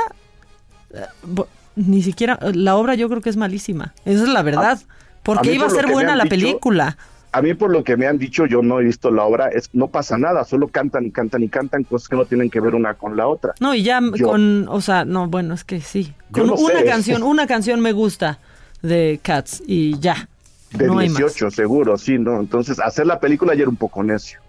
eh, 0.93 1.01
bo- 1.23 1.49
ni 1.75 2.01
siquiera, 2.01 2.39
la 2.53 2.77
obra 2.77 2.95
yo 2.95 3.09
creo 3.09 3.19
que 3.19 3.29
es 3.29 3.35
malísima. 3.35 3.93
Esa 4.05 4.23
es 4.23 4.29
la 4.29 4.41
verdad. 4.41 4.79
a 4.81 4.98
Porque 5.23 5.53
iba 5.53 5.65
a 5.67 5.69
ser 5.69 5.87
buena 5.87 6.15
la 6.15 6.23
dicho- 6.23 6.35
película. 6.35 6.97
A 7.31 7.43
mí, 7.43 7.53
por 7.53 7.69
lo 7.71 7.83
que 7.83 7.95
me 7.95 8.07
han 8.07 8.17
dicho, 8.17 8.47
yo 8.47 8.63
no 8.63 8.79
he 8.79 8.83
visto 8.85 9.11
la 9.11 9.23
obra, 9.23 9.49
es 9.49 9.69
no 9.73 9.87
pasa 9.87 10.17
nada, 10.17 10.43
solo 10.45 10.67
cantan 10.67 11.05
y 11.05 11.11
cantan 11.11 11.43
y 11.43 11.47
cantan 11.49 11.83
cosas 11.83 12.09
que 12.09 12.15
no 12.15 12.25
tienen 12.25 12.49
que 12.49 12.59
ver 12.59 12.73
una 12.73 12.95
con 12.95 13.15
la 13.15 13.27
otra. 13.27 13.53
No, 13.59 13.75
y 13.75 13.83
ya 13.83 14.01
Yo- 14.15 14.27
con, 14.29 14.67
o 14.67 14.81
sea, 14.81 15.05
no, 15.05 15.27
bueno, 15.27 15.53
es 15.53 15.63
que 15.63 15.79
sí. 15.79 16.11
Con 16.31 16.47
no 16.47 16.55
una 16.55 16.79
sé. 16.79 16.85
canción, 16.85 17.21
una 17.21 17.45
canción 17.45 17.81
me 17.81 17.91
gusta 17.91 18.39
de 18.81 19.19
Cats 19.21 19.61
y 19.67 19.99
ya. 19.99 20.27
De 20.71 20.87
no 20.87 20.97
hay 20.97 21.09
más. 21.09 21.17
18, 21.19 21.51
seguro, 21.51 21.97
sí, 21.99 22.17
¿no? 22.17 22.39
Entonces, 22.39 22.79
hacer 22.79 23.05
la 23.05 23.19
película 23.19 23.53
ya 23.53 23.61
era 23.61 23.69
un 23.69 23.75
poco 23.75 24.01
necio. 24.03 24.39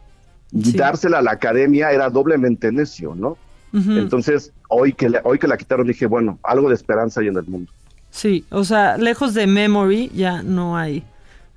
Y 0.53 0.73
dársela 0.73 1.19
a 1.19 1.23
la 1.23 1.33
academia 1.33 1.91
era 1.93 2.09
doblemente 2.09 2.73
necio, 2.73 3.15
¿no? 3.15 3.37
Entonces, 3.73 4.53
hoy 4.69 4.95
que, 4.95 5.09
la- 5.11 5.21
hoy 5.25 5.39
que 5.39 5.47
la 5.47 5.57
quitaron, 5.57 5.87
dije, 5.87 6.07
bueno, 6.07 6.39
algo 6.43 6.69
de 6.71 6.75
esperanza 6.75 7.21
hay 7.21 7.29
en 7.29 7.37
el 7.37 7.45
mundo. 7.45 7.71
Sí, 8.11 8.45
o 8.51 8.65
sea, 8.65 8.97
lejos 8.97 9.35
de 9.35 9.47
Memory 9.47 10.11
ya 10.15 10.43
no 10.43 10.77
hay, 10.77 11.05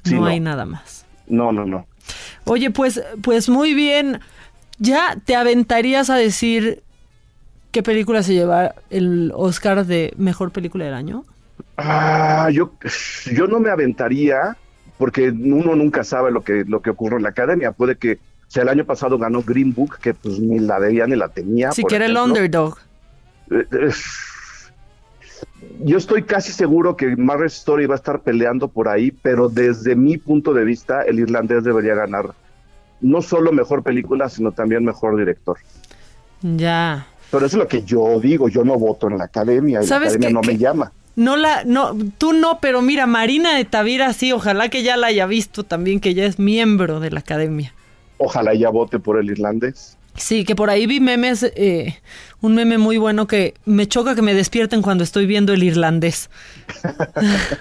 Sí, 0.04 0.16
no, 0.16 0.22
no. 0.22 0.28
hay 0.28 0.40
nada 0.40 0.66
más. 0.66 1.06
No, 1.28 1.52
no, 1.52 1.66
no. 1.66 1.88
Oye, 2.46 2.70
pues, 2.72 3.02
pues 3.22 3.50
muy 3.50 3.74
bien. 3.74 4.20
¿Ya 4.80 5.18
te 5.24 5.36
aventarías 5.36 6.10
a 6.10 6.16
decir 6.16 6.84
qué 7.72 7.84
película 7.84 8.22
se 8.24 8.34
lleva 8.34 8.76
el 8.90 9.32
Oscar 9.36 9.86
de 9.86 10.14
mejor 10.18 10.52
película 10.52 10.86
del 10.86 10.94
año? 10.94 11.24
Ah, 11.78 12.50
yo, 12.52 12.72
yo 13.32 13.48
no 13.48 13.60
me 13.60 13.70
aventaría 13.70 14.58
porque 14.98 15.30
uno 15.30 15.76
nunca 15.76 16.04
sabe 16.04 16.32
lo 16.32 16.44
que, 16.44 16.66
lo 16.68 16.82
que 16.82 16.90
ocurre 16.90 17.18
en 17.18 17.24
la 17.24 17.30
academia. 17.30 17.72
Puede 17.72 17.96
que, 17.98 18.14
o 18.14 18.18
sea, 18.52 18.64
el 18.64 18.70
año 18.70 18.86
pasado 18.86 19.18
ganó 19.18 19.42
Green 19.42 19.74
Book, 19.74 19.98
que 20.00 20.14
pues 20.14 20.40
ni 20.40 20.60
la 20.60 20.80
veía 20.80 21.08
ni 21.08 21.16
la 21.16 21.30
tenía. 21.30 21.72
Si 21.72 21.82
por 21.82 21.90
quiere 21.90 22.06
el 22.06 22.18
underdog. 22.18 22.78
Eh, 23.52 23.66
eh, 23.72 23.92
Yo 25.80 25.98
estoy 25.98 26.24
casi 26.24 26.52
seguro 26.52 26.96
que 26.96 27.16
Marriage 27.16 27.58
Story 27.58 27.86
va 27.86 27.96
a 27.96 27.98
estar 27.98 28.22
peleando 28.22 28.68
por 28.68 28.88
ahí, 28.88 29.12
pero 29.12 29.50
desde 29.50 29.96
mi 29.96 30.18
punto 30.18 30.54
de 30.54 30.64
vista, 30.64 31.02
el 31.04 31.20
irlandés 31.20 31.64
debería 31.64 31.96
ganar 31.96 32.34
no 33.02 33.22
solo 33.22 33.52
mejor 33.52 33.84
película, 33.84 34.30
sino 34.30 34.52
también 34.52 34.84
mejor 34.84 35.18
director. 35.18 35.58
Ya. 36.42 37.08
Pero 37.32 37.46
eso 37.46 37.58
es 37.58 37.64
lo 37.64 37.68
que 37.68 37.84
yo 37.84 38.20
digo, 38.20 38.48
yo 38.50 38.64
no 38.64 38.78
voto 38.78 39.10
en 39.10 39.18
la 39.18 39.26
academia, 39.26 39.80
y 39.80 39.84
la 39.84 39.88
¿Sabes 39.88 40.14
academia 40.14 40.30
no 40.30 40.42
me 40.42 40.58
llama. 40.58 40.92
No 41.16 41.36
la, 41.36 41.64
no, 41.64 41.96
tú 42.18 42.34
no, 42.34 42.60
pero 42.60 42.82
mira, 42.82 43.06
Marina 43.06 43.56
de 43.56 43.66
Tavira 43.66 44.14
sí, 44.14 44.32
ojalá 44.32 44.70
que 44.70 44.82
ya 44.82 44.98
la 44.98 45.08
haya 45.08 45.28
visto 45.28 45.64
también, 45.64 46.00
que 46.00 46.14
ya 46.14 46.26
es 46.26 46.40
miembro 46.40 47.00
de 47.00 47.12
la 47.12 47.20
academia. 47.20 47.74
Ojalá 48.18 48.54
ya 48.54 48.70
vote 48.70 49.00
por 49.00 49.20
el 49.20 49.30
irlandés. 49.30 49.98
Sí, 50.16 50.44
que 50.46 50.56
por 50.56 50.70
ahí 50.70 50.86
vi 50.86 51.00
memes, 51.00 51.44
eh, 51.56 51.96
un 52.42 52.54
meme 52.56 52.78
muy 52.78 52.98
bueno 52.98 53.26
que 53.28 53.56
me 53.66 53.88
choca 53.88 54.14
que 54.16 54.22
me 54.22 54.34
despierten 54.34 54.82
cuando 54.82 55.04
estoy 55.04 55.26
viendo 55.26 55.54
el 55.54 55.64
irlandés. 55.64 56.30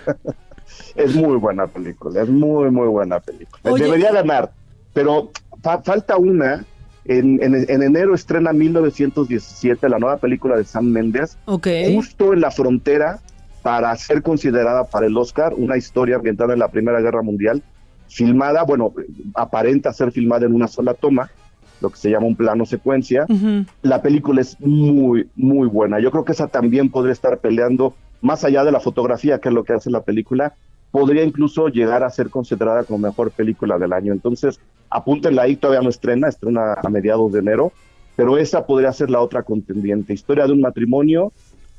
Es 0.95 1.15
muy 1.15 1.37
buena 1.39 1.67
película, 1.67 2.23
es 2.23 2.29
muy, 2.29 2.71
muy 2.71 2.87
buena 2.87 3.19
película. 3.21 3.61
Oye. 3.73 3.85
Debería 3.85 4.13
ganar, 4.13 4.53
pero 4.93 5.31
fa- 5.63 5.83
falta 5.83 6.17
una. 6.17 6.65
En, 7.05 7.43
en- 7.43 7.55
en 7.69 7.83
enero 7.83 8.15
estrena 8.15 8.53
1917, 8.53 9.89
la 9.89 9.99
nueva 9.99 10.19
película 10.19 10.57
de 10.57 10.63
Sam 10.65 10.85
Mendes, 10.85 11.37
Ok. 11.47 11.67
justo 11.95 12.33
en 12.33 12.41
la 12.43 12.51
frontera 12.53 13.19
para 13.63 13.95
ser 13.97 14.23
considerada 14.23 14.85
para 14.85 15.07
el 15.07 15.17
Oscar, 15.17 15.53
una 15.57 15.77
historia 15.77 16.17
ambientada 16.17 16.53
en 16.53 16.61
la 16.61 16.69
Primera 16.69 17.01
Guerra 17.01 17.23
Mundial, 17.23 17.63
filmada, 18.09 18.63
bueno, 18.63 18.93
aparenta 19.35 19.93
ser 19.93 20.13
filmada 20.13 20.47
en 20.47 20.55
una 20.55 20.69
sola 20.69 20.95
toma, 20.95 21.29
lo 21.83 21.91
que 21.91 21.97
se 21.97 22.11
llama 22.11 22.27
un 22.27 22.37
plano 22.37 22.65
secuencia. 22.65 23.27
La 23.83 24.01
película 24.01 24.41
es 24.41 24.59
muy, 24.61 25.29
muy 25.37 25.69
buena. 25.69 26.01
Yo 26.01 26.11
creo 26.11 26.25
que 26.25 26.33
esa 26.33 26.47
también 26.47 26.91
podría 26.91 27.13
estar 27.13 27.39
peleando, 27.39 27.95
más 28.21 28.45
allá 28.45 28.65
de 28.65 28.73
la 28.73 28.81
fotografía, 28.81 29.41
que 29.41 29.49
es 29.49 29.55
lo 29.55 29.65
que 29.65 29.75
hace 29.75 29.91
la 29.91 30.03
película, 30.03 30.55
podría 30.93 31.25
incluso 31.25 31.69
llegar 31.69 32.05
a 32.05 32.11
ser 32.11 32.31
considerada 32.31 32.85
como 32.85 32.99
mejor 32.99 33.33
película 33.33 33.79
del 33.79 33.93
año. 33.93 34.13
Entonces, 34.13 34.61
apúntenla 34.89 35.43
ahí, 35.43 35.57
todavía 35.57 35.83
no 35.83 35.91
estrena, 35.91 36.29
estrena 36.29 36.75
a 36.75 36.89
mediados 36.89 37.33
de 37.33 37.41
enero, 37.41 37.73
pero 38.15 38.39
esa 38.39 38.65
podría 38.67 38.93
ser 38.93 39.11
la 39.11 39.21
otra 39.21 39.43
contendiente. 39.43 40.13
Historia 40.13 40.47
de 40.47 40.53
un 40.53 40.61
matrimonio, 40.61 41.33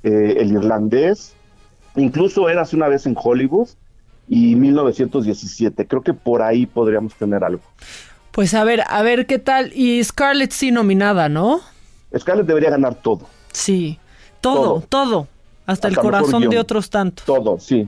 eh, 0.03 0.35
el 0.39 0.51
irlandés, 0.51 1.35
incluso 1.95 2.49
era 2.49 2.61
hace 2.61 2.75
una 2.75 2.87
vez 2.87 3.05
en 3.05 3.15
Hollywood 3.15 3.69
y 4.27 4.55
1917. 4.55 5.85
Creo 5.87 6.01
que 6.01 6.13
por 6.13 6.41
ahí 6.41 6.65
podríamos 6.65 7.13
tener 7.13 7.43
algo. 7.43 7.61
Pues 8.33 8.55
a 8.55 8.63
ver, 8.63 8.83
a 8.87 9.03
ver 9.03 9.27
qué 9.27 9.37
tal. 9.37 9.71
Y 9.75 10.03
Scarlett 10.03 10.51
sí 10.51 10.71
nominada, 10.71 11.29
¿no? 11.29 11.61
Scarlett 12.17 12.47
debería 12.47 12.71
ganar 12.71 12.95
todo. 12.95 13.29
Sí, 13.51 13.99
todo, 14.41 14.81
todo. 14.81 14.87
Todo. 14.89 15.27
Hasta 15.67 15.87
el 15.87 15.93
Hasta 15.93 16.01
corazón 16.01 16.49
de 16.49 16.57
otros 16.57 16.89
tantos. 16.89 17.25
Todo, 17.25 17.59
sí. 17.59 17.87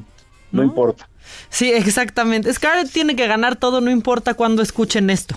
No, 0.52 0.64
importa. 0.64 1.10
Sí, 1.50 1.72
exactamente. 1.72 2.54
Scarlett 2.54 2.92
tiene 2.92 3.16
que 3.16 3.26
ganar 3.26 3.56
todo, 3.56 3.82
no 3.82 3.90
importa 3.90 4.36
cuándo 4.36 4.62
escuchen 4.62 5.10
esto. 5.10 5.36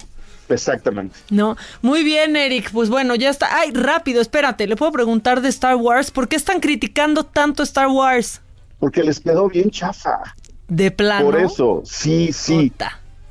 Exactamente. 0.51 1.19
No, 1.31 1.57
muy 1.81 2.05
bien, 2.05 2.37
Eric. 2.37 2.71
Pues 2.71 2.91
bueno, 2.91 3.15
ya 3.15 3.31
está. 3.31 3.49
Ay, 3.57 3.71
rápido, 3.73 4.21
espérate. 4.21 4.67
¿Le 4.67 4.77
puedo 4.77 4.93
preguntar 4.93 5.41
de 5.41 5.49
Star 5.49 5.77
Wars? 5.77 6.11
¿Por 6.11 6.29
qué 6.29 6.37
están 6.37 6.61
criticando 6.61 7.25
tanto 7.25 7.63
Star 7.63 7.89
Wars? 7.89 8.43
Porque 8.79 9.03
les 9.03 9.21
quedó 9.21 9.49
bien 9.49 9.71
chafa. 9.71 10.35
De 10.69 10.91
plano. 10.91 11.25
Por 11.25 11.41
eso, 11.41 11.81
sí, 11.87 12.31
sí. 12.31 12.71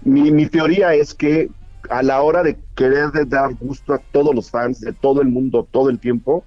Mi, 0.01 0.31
mi 0.31 0.47
teoría 0.47 0.95
es 0.95 1.13
que 1.13 1.49
a 1.89 2.03
la 2.03 2.21
hora 2.21 2.43
de 2.43 2.57
querer 2.75 3.11
de 3.11 3.25
dar 3.25 3.53
gusto 3.55 3.93
a 3.93 3.99
todos 3.99 4.33
los 4.33 4.49
fans 4.49 4.81
de 4.81 4.93
todo 4.93 5.21
el 5.21 5.29
mundo 5.29 5.67
todo 5.69 5.89
el 5.89 5.99
tiempo, 5.99 6.43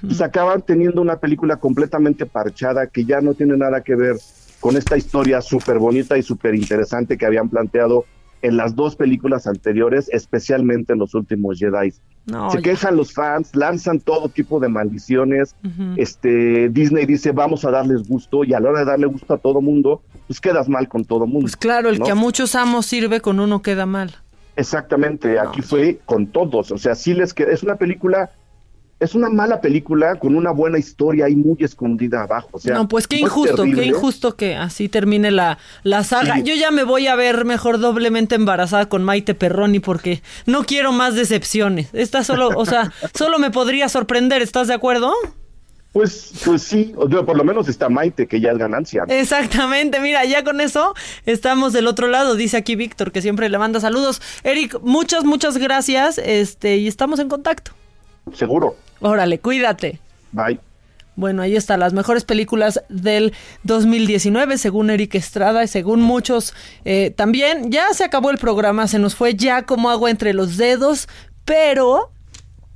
pues 0.00 0.20
acaban 0.22 0.62
teniendo 0.62 1.02
una 1.02 1.16
película 1.16 1.56
completamente 1.56 2.24
parchada 2.24 2.86
que 2.86 3.04
ya 3.04 3.20
no 3.20 3.34
tiene 3.34 3.56
nada 3.56 3.82
que 3.82 3.94
ver 3.94 4.16
con 4.60 4.76
esta 4.76 4.96
historia 4.96 5.42
súper 5.42 5.78
bonita 5.78 6.16
y 6.16 6.22
súper 6.22 6.54
interesante 6.54 7.18
que 7.18 7.26
habían 7.26 7.50
planteado 7.50 8.06
en 8.44 8.58
las 8.58 8.74
dos 8.74 8.94
películas 8.94 9.46
anteriores, 9.46 10.10
especialmente 10.12 10.92
en 10.92 10.98
los 10.98 11.14
últimos 11.14 11.58
Jedi. 11.58 11.94
No, 12.26 12.50
Se 12.50 12.60
quejan 12.60 12.96
los 12.96 13.12
fans, 13.12 13.54
lanzan 13.54 14.00
todo 14.00 14.28
tipo 14.28 14.60
de 14.60 14.68
maldiciones. 14.68 15.54
Este 15.96 16.68
Disney 16.68 17.06
dice 17.06 17.32
vamos 17.32 17.64
a 17.64 17.70
darles 17.70 18.06
gusto 18.06 18.44
y 18.44 18.52
a 18.52 18.60
la 18.60 18.70
hora 18.70 18.78
de 18.80 18.84
darle 18.84 19.06
gusto 19.06 19.34
a 19.34 19.38
todo 19.38 19.60
mundo, 19.60 20.02
pues 20.26 20.40
quedas 20.40 20.68
mal 20.68 20.88
con 20.88 21.04
todo 21.04 21.26
mundo. 21.26 21.40
Pues 21.42 21.56
claro, 21.56 21.88
el 21.88 21.98
¿no? 21.98 22.04
que 22.04 22.10
a 22.10 22.14
muchos 22.14 22.54
amos 22.54 22.86
sirve 22.86 23.20
con 23.20 23.40
uno 23.40 23.62
queda 23.62 23.86
mal. 23.86 24.16
Exactamente, 24.56 25.38
aquí 25.38 25.62
fue 25.62 25.98
con 26.04 26.28
todos, 26.28 26.70
o 26.70 26.78
sea, 26.78 26.94
sí 26.94 27.12
les 27.12 27.34
queda, 27.34 27.50
es 27.50 27.64
una 27.64 27.74
película, 27.74 28.30
es 29.00 29.16
una 29.16 29.28
mala 29.28 29.60
película 29.60 30.14
con 30.16 30.36
una 30.36 30.52
buena 30.52 30.78
historia 30.78 31.26
ahí 31.26 31.34
muy 31.34 31.56
escondida 31.58 32.22
abajo, 32.22 32.50
o 32.52 32.58
sea, 32.60 32.74
no, 32.74 32.86
pues 32.86 33.08
qué 33.08 33.16
injusto, 33.16 33.56
terrible, 33.56 33.82
qué 33.82 33.88
injusto 33.88 34.36
que 34.36 34.54
así 34.54 34.88
termine 34.88 35.32
la, 35.32 35.58
la 35.82 36.04
saga. 36.04 36.36
Sí. 36.36 36.44
Yo 36.44 36.54
ya 36.54 36.70
me 36.70 36.84
voy 36.84 37.08
a 37.08 37.16
ver 37.16 37.44
mejor 37.44 37.80
doblemente 37.80 38.36
embarazada 38.36 38.88
con 38.88 39.02
Maite 39.02 39.34
Perroni 39.34 39.80
porque 39.80 40.22
no 40.46 40.62
quiero 40.62 40.92
más 40.92 41.16
decepciones. 41.16 41.88
Esta 41.92 42.22
solo, 42.22 42.50
o 42.54 42.64
sea, 42.64 42.92
solo 43.12 43.40
me 43.40 43.50
podría 43.50 43.88
sorprender, 43.88 44.40
¿estás 44.40 44.68
de 44.68 44.74
acuerdo? 44.74 45.12
Pues, 45.94 46.32
pues 46.44 46.62
sí, 46.62 46.92
por 46.96 47.36
lo 47.36 47.44
menos 47.44 47.68
está 47.68 47.88
Maite, 47.88 48.26
que 48.26 48.40
ya 48.40 48.50
es 48.50 48.58
ganancia. 48.58 49.04
Exactamente, 49.06 50.00
mira, 50.00 50.24
ya 50.24 50.42
con 50.42 50.60
eso 50.60 50.92
estamos 51.24 51.72
del 51.72 51.86
otro 51.86 52.08
lado, 52.08 52.34
dice 52.34 52.56
aquí 52.56 52.74
Víctor, 52.74 53.12
que 53.12 53.22
siempre 53.22 53.48
le 53.48 53.58
manda 53.58 53.78
saludos. 53.78 54.20
Eric, 54.42 54.80
muchas, 54.82 55.22
muchas 55.22 55.56
gracias, 55.56 56.18
este, 56.18 56.78
y 56.78 56.88
estamos 56.88 57.20
en 57.20 57.28
contacto. 57.28 57.70
Seguro. 58.32 58.74
Órale, 58.98 59.38
cuídate. 59.38 60.00
Bye. 60.32 60.58
Bueno, 61.14 61.42
ahí 61.42 61.54
están 61.54 61.78
las 61.78 61.92
mejores 61.92 62.24
películas 62.24 62.82
del 62.88 63.32
2019, 63.62 64.58
según 64.58 64.90
Eric 64.90 65.14
Estrada 65.14 65.62
y 65.62 65.68
según 65.68 66.00
muchos 66.00 66.54
eh, 66.84 67.12
también. 67.14 67.70
Ya 67.70 67.86
se 67.92 68.02
acabó 68.02 68.32
el 68.32 68.38
programa, 68.38 68.88
se 68.88 68.98
nos 68.98 69.14
fue 69.14 69.36
ya 69.36 69.62
como 69.62 69.90
agua 69.90 70.10
entre 70.10 70.34
los 70.34 70.56
dedos, 70.56 71.08
pero 71.44 72.10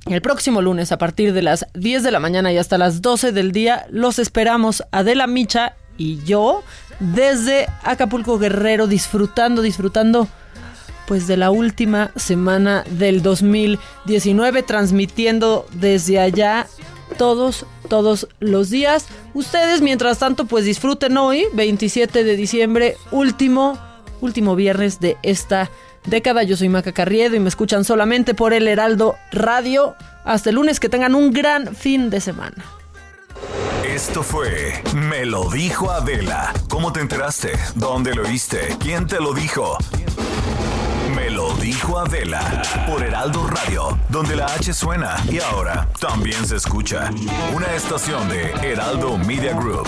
el 0.07 0.21
próximo 0.21 0.61
lunes 0.61 0.91
a 0.91 0.97
partir 0.97 1.33
de 1.33 1.41
las 1.41 1.67
10 1.73 2.03
de 2.03 2.11
la 2.11 2.19
mañana 2.19 2.51
y 2.51 2.57
hasta 2.57 2.77
las 2.77 3.01
12 3.01 3.31
del 3.31 3.51
día 3.51 3.85
los 3.89 4.19
esperamos 4.19 4.83
Adela 4.91 5.27
Micha 5.27 5.75
y 5.97 6.23
yo 6.23 6.63
desde 6.99 7.67
Acapulco 7.83 8.39
Guerrero 8.39 8.87
disfrutando, 8.87 9.61
disfrutando 9.61 10.27
pues 11.07 11.27
de 11.27 11.37
la 11.37 11.51
última 11.51 12.11
semana 12.15 12.83
del 12.91 13.21
2019 13.21 14.63
transmitiendo 14.63 15.65
desde 15.73 16.19
allá 16.19 16.67
todos, 17.17 17.65
todos 17.87 18.27
los 18.39 18.69
días. 18.69 19.07
Ustedes, 19.33 19.81
mientras 19.81 20.19
tanto, 20.19 20.45
pues 20.45 20.65
disfruten 20.65 21.17
hoy, 21.17 21.45
27 21.53 22.23
de 22.23 22.35
diciembre, 22.35 22.95
último, 23.11 23.77
último 24.21 24.55
viernes 24.55 24.99
de 24.99 25.17
esta 25.23 25.71
década. 26.05 26.43
Yo 26.43 26.57
soy 26.57 26.69
Maca 26.69 26.91
Carriedo 26.91 27.35
y 27.35 27.39
me 27.39 27.49
escuchan 27.49 27.83
solamente 27.83 28.33
por 28.33 28.53
el 28.53 28.67
Heraldo 28.67 29.15
Radio. 29.31 29.95
Hasta 30.25 30.49
el 30.49 30.55
lunes, 30.55 30.79
que 30.79 30.89
tengan 30.89 31.15
un 31.15 31.31
gran 31.31 31.75
fin 31.75 32.09
de 32.09 32.21
semana. 32.21 32.63
Esto 33.83 34.21
fue 34.23 34.81
Me 34.93 35.25
lo 35.25 35.49
dijo 35.49 35.91
Adela. 35.91 36.53
¿Cómo 36.69 36.93
te 36.93 36.99
enteraste? 36.99 37.51
¿Dónde 37.75 38.13
lo 38.13 38.23
oíste? 38.23 38.75
¿Quién 38.79 39.07
te 39.07 39.19
lo 39.19 39.33
dijo? 39.33 39.77
Me 41.15 41.29
lo 41.29 41.53
dijo 41.55 41.97
Adela 41.99 42.61
por 42.87 43.03
Heraldo 43.03 43.47
Radio, 43.47 43.97
donde 44.09 44.35
la 44.35 44.45
H 44.45 44.73
suena 44.73 45.15
y 45.29 45.39
ahora 45.39 45.87
también 45.99 46.45
se 46.45 46.57
escucha. 46.57 47.09
Una 47.53 47.73
estación 47.73 48.29
de 48.29 48.51
Heraldo 48.61 49.17
Media 49.17 49.53
Group. 49.53 49.87